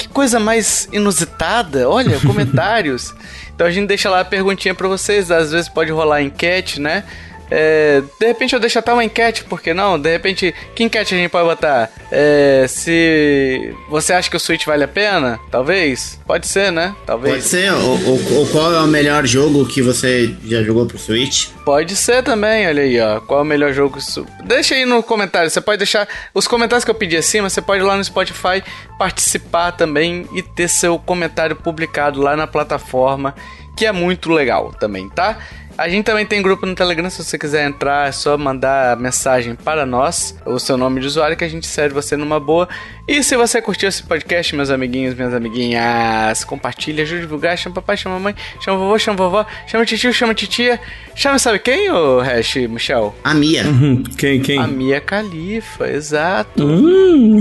que 0.00 0.08
coisa 0.08 0.40
mais 0.40 0.88
inusitada. 0.92 1.88
Olha, 1.88 2.18
comentários. 2.26 3.14
Então 3.60 3.68
a 3.68 3.70
gente 3.70 3.88
deixa 3.88 4.08
lá 4.08 4.20
a 4.20 4.24
perguntinha 4.24 4.74
para 4.74 4.88
vocês. 4.88 5.30
Às 5.30 5.52
vezes 5.52 5.68
pode 5.68 5.92
rolar 5.92 6.22
enquete, 6.22 6.80
né? 6.80 7.04
É, 7.50 8.02
de 8.18 8.26
repente 8.26 8.54
eu 8.54 8.60
deixo 8.60 8.78
até 8.78 8.92
uma 8.92 9.04
enquete, 9.04 9.44
por 9.44 9.60
que 9.60 9.74
não? 9.74 9.98
De 9.98 10.10
repente, 10.10 10.54
que 10.74 10.84
enquete 10.84 11.14
a 11.14 11.18
gente 11.18 11.30
pode 11.30 11.48
botar? 11.48 11.90
É, 12.10 12.66
se 12.68 13.74
você 13.88 14.12
acha 14.12 14.30
que 14.30 14.36
o 14.36 14.40
Switch 14.40 14.64
vale 14.64 14.84
a 14.84 14.88
pena? 14.88 15.38
Talvez? 15.50 16.20
Pode 16.26 16.46
ser, 16.46 16.70
né? 16.70 16.94
Talvez. 17.06 17.34
Pode 17.34 17.44
ser. 17.46 17.72
Ou, 17.72 18.46
qual 18.50 18.72
é 18.72 18.80
o 18.80 18.86
melhor 18.86 19.26
jogo 19.26 19.66
que 19.66 19.82
você 19.82 20.34
já 20.44 20.62
jogou 20.62 20.86
pro 20.86 20.98
Switch? 20.98 21.48
Pode 21.64 21.96
ser 21.96 22.22
também, 22.22 22.66
olha 22.66 22.82
aí, 22.82 23.00
ó. 23.00 23.20
Qual 23.20 23.40
é 23.40 23.42
o 23.42 23.46
melhor 23.46 23.72
jogo? 23.72 23.98
Deixa 24.44 24.74
aí 24.74 24.84
no 24.84 25.02
comentário. 25.02 25.50
Você 25.50 25.60
pode 25.60 25.78
deixar 25.78 26.08
os 26.34 26.46
comentários 26.46 26.84
que 26.84 26.90
eu 26.90 26.94
pedi 26.94 27.16
acima. 27.16 27.48
Você 27.48 27.60
pode 27.60 27.82
ir 27.82 27.86
lá 27.86 27.96
no 27.96 28.04
Spotify 28.04 28.62
participar 28.98 29.72
também 29.72 30.28
e 30.32 30.42
ter 30.42 30.68
seu 30.68 30.98
comentário 30.98 31.56
publicado 31.56 32.20
lá 32.20 32.36
na 32.36 32.46
plataforma, 32.46 33.34
que 33.76 33.86
é 33.86 33.92
muito 33.92 34.30
legal 34.30 34.72
também, 34.78 35.08
tá? 35.08 35.38
A 35.78 35.88
gente 35.88 36.04
também 36.04 36.26
tem 36.26 36.42
grupo 36.42 36.66
no 36.66 36.74
Telegram, 36.74 37.08
se 37.08 37.24
você 37.24 37.38
quiser 37.38 37.66
entrar, 37.66 38.08
é 38.08 38.12
só 38.12 38.36
mandar 38.36 38.96
mensagem 38.98 39.54
para 39.54 39.86
nós, 39.86 40.36
o 40.44 40.58
seu 40.58 40.76
nome 40.76 41.00
de 41.00 41.06
usuário, 41.06 41.36
que 41.36 41.44
a 41.44 41.48
gente 41.48 41.66
serve 41.66 41.94
você 41.94 42.16
numa 42.16 42.38
boa. 42.38 42.68
E 43.08 43.22
se 43.22 43.36
você 43.36 43.62
curtiu 43.62 43.88
esse 43.88 44.02
podcast, 44.02 44.54
meus 44.54 44.70
amiguinhos, 44.70 45.14
minhas 45.14 45.32
amiguinhas, 45.32 46.44
compartilha, 46.44 47.02
ajude 47.02 47.20
a 47.20 47.22
divulgar, 47.22 47.56
chama 47.56 47.76
papai, 47.76 47.96
chama 47.96 48.16
mamãe, 48.16 48.34
chama 48.60 48.78
vovô, 48.78 48.98
chama 48.98 49.16
vovó, 49.16 49.46
chama 49.66 49.86
tio, 49.86 50.12
chama 50.12 50.34
titia, 50.34 50.78
chama 51.14 51.38
sabe 51.38 51.58
quem, 51.58 51.90
o 51.90 52.20
Hash, 52.20 52.56
Michel? 52.68 53.14
A 53.24 53.32
Mia. 53.32 53.64
Uhum. 53.64 54.02
Quem, 54.18 54.40
quem? 54.40 54.58
A 54.58 54.66
Mia 54.66 55.00
Califa, 55.00 55.88
exato. 55.88 56.62
Uhum. 56.62 57.40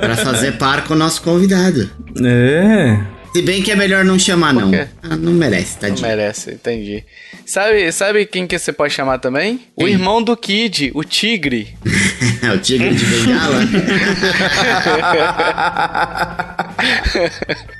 para 0.00 0.16
fazer 0.16 0.52
par 0.58 0.84
com 0.84 0.94
o 0.94 0.96
nosso 0.96 1.22
convidado. 1.22 1.90
É. 2.22 3.14
Se 3.34 3.42
bem 3.42 3.62
que 3.62 3.72
é 3.72 3.74
melhor 3.74 4.04
não 4.04 4.16
chamar, 4.16 4.52
não. 4.52 4.70
Ah, 5.02 5.16
não 5.16 5.32
merece, 5.32 5.76
tadinho. 5.76 6.02
Não 6.02 6.16
merece, 6.16 6.52
entendi. 6.52 7.04
Sabe, 7.46 7.92
sabe 7.92 8.26
quem 8.26 8.46
que 8.46 8.58
você 8.58 8.72
pode 8.72 8.92
chamar 8.92 9.18
também? 9.18 9.60
Quem? 9.76 9.86
O 9.86 9.88
irmão 9.88 10.22
do 10.22 10.36
Kid, 10.36 10.90
o 10.94 11.04
Tigre. 11.04 11.74
o 12.54 12.58
Tigre 12.58 12.94
de 12.94 13.04
Bengala? 13.04 13.60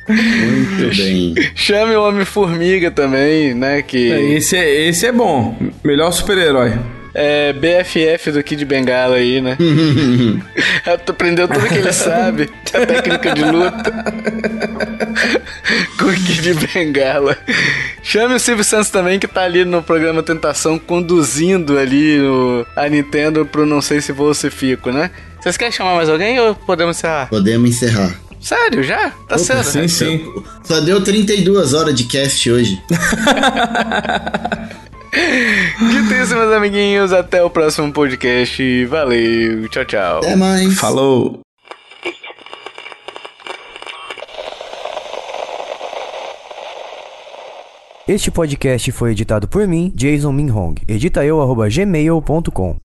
Muito 0.08 0.96
bem. 0.96 1.34
Chame 1.54 1.94
o 1.96 2.06
Homem-Formiga 2.06 2.90
também, 2.90 3.54
né? 3.54 3.82
Que... 3.82 4.08
Esse, 4.36 4.56
é, 4.56 4.88
esse 4.88 5.06
é 5.06 5.12
bom. 5.12 5.56
Melhor 5.82 6.10
super-herói 6.12 6.72
é, 7.14 7.52
BFF 7.52 8.32
do 8.32 8.42
Kid 8.42 8.64
Bengala 8.64 9.16
aí, 9.16 9.40
né? 9.40 9.56
aprendeu 11.08 11.46
tudo 11.46 11.66
que 11.66 11.74
ele 11.74 11.92
sabe, 11.92 12.50
a 12.74 12.86
técnica 12.86 13.34
de 13.34 13.44
luta. 13.44 14.04
Com 15.98 16.06
o 16.06 16.12
Kid 16.12 16.54
Bengala. 16.54 17.38
Chame 18.02 18.34
o 18.34 18.40
Silvio 18.40 18.64
Santos 18.64 18.90
também, 18.90 19.18
que 19.18 19.28
tá 19.28 19.42
ali 19.42 19.64
no 19.64 19.82
programa 19.82 20.22
Tentação, 20.22 20.78
conduzindo 20.78 21.78
ali 21.78 22.18
no, 22.18 22.66
a 22.76 22.88
Nintendo 22.88 23.46
pro 23.46 23.64
Não 23.64 23.80
Sei 23.80 24.00
Se 24.00 24.12
Vou 24.12 24.28
ou 24.28 24.34
Se 24.34 24.50
Fico, 24.50 24.90
né? 24.90 25.10
Vocês 25.40 25.56
querem 25.56 25.72
chamar 25.72 25.94
mais 25.94 26.08
alguém 26.08 26.40
ou 26.40 26.54
podemos 26.54 26.96
encerrar? 26.96 27.28
Podemos 27.28 27.70
encerrar. 27.70 28.18
Sério, 28.40 28.82
já? 28.82 29.10
Tá 29.26 29.36
Opa, 29.36 29.38
certo. 29.38 29.70
Sim, 29.70 29.88
sim. 29.88 30.32
Só 30.64 30.80
deu 30.80 31.02
32 31.02 31.72
horas 31.72 31.94
de 31.94 32.04
cast 32.04 32.50
hoje. 32.50 32.78
Dito 35.14 36.14
isso, 36.14 36.34
meus 36.34 36.52
amiguinhos, 36.52 37.12
até 37.12 37.42
o 37.42 37.50
próximo 37.50 37.92
podcast. 37.92 38.84
Valeu, 38.86 39.68
tchau, 39.68 39.84
tchau. 39.84 40.18
Até 40.18 40.36
mais. 40.36 40.78
Falou. 40.78 41.40
Este 48.06 48.30
podcast 48.30 48.92
foi 48.92 49.12
editado 49.12 49.48
por 49.48 49.66
mim, 49.66 49.90
Jason 49.94 50.30
Minhong. 50.30 50.74
Edita 50.86 51.24
eu, 51.24 51.38
gmail.com. 51.70 52.76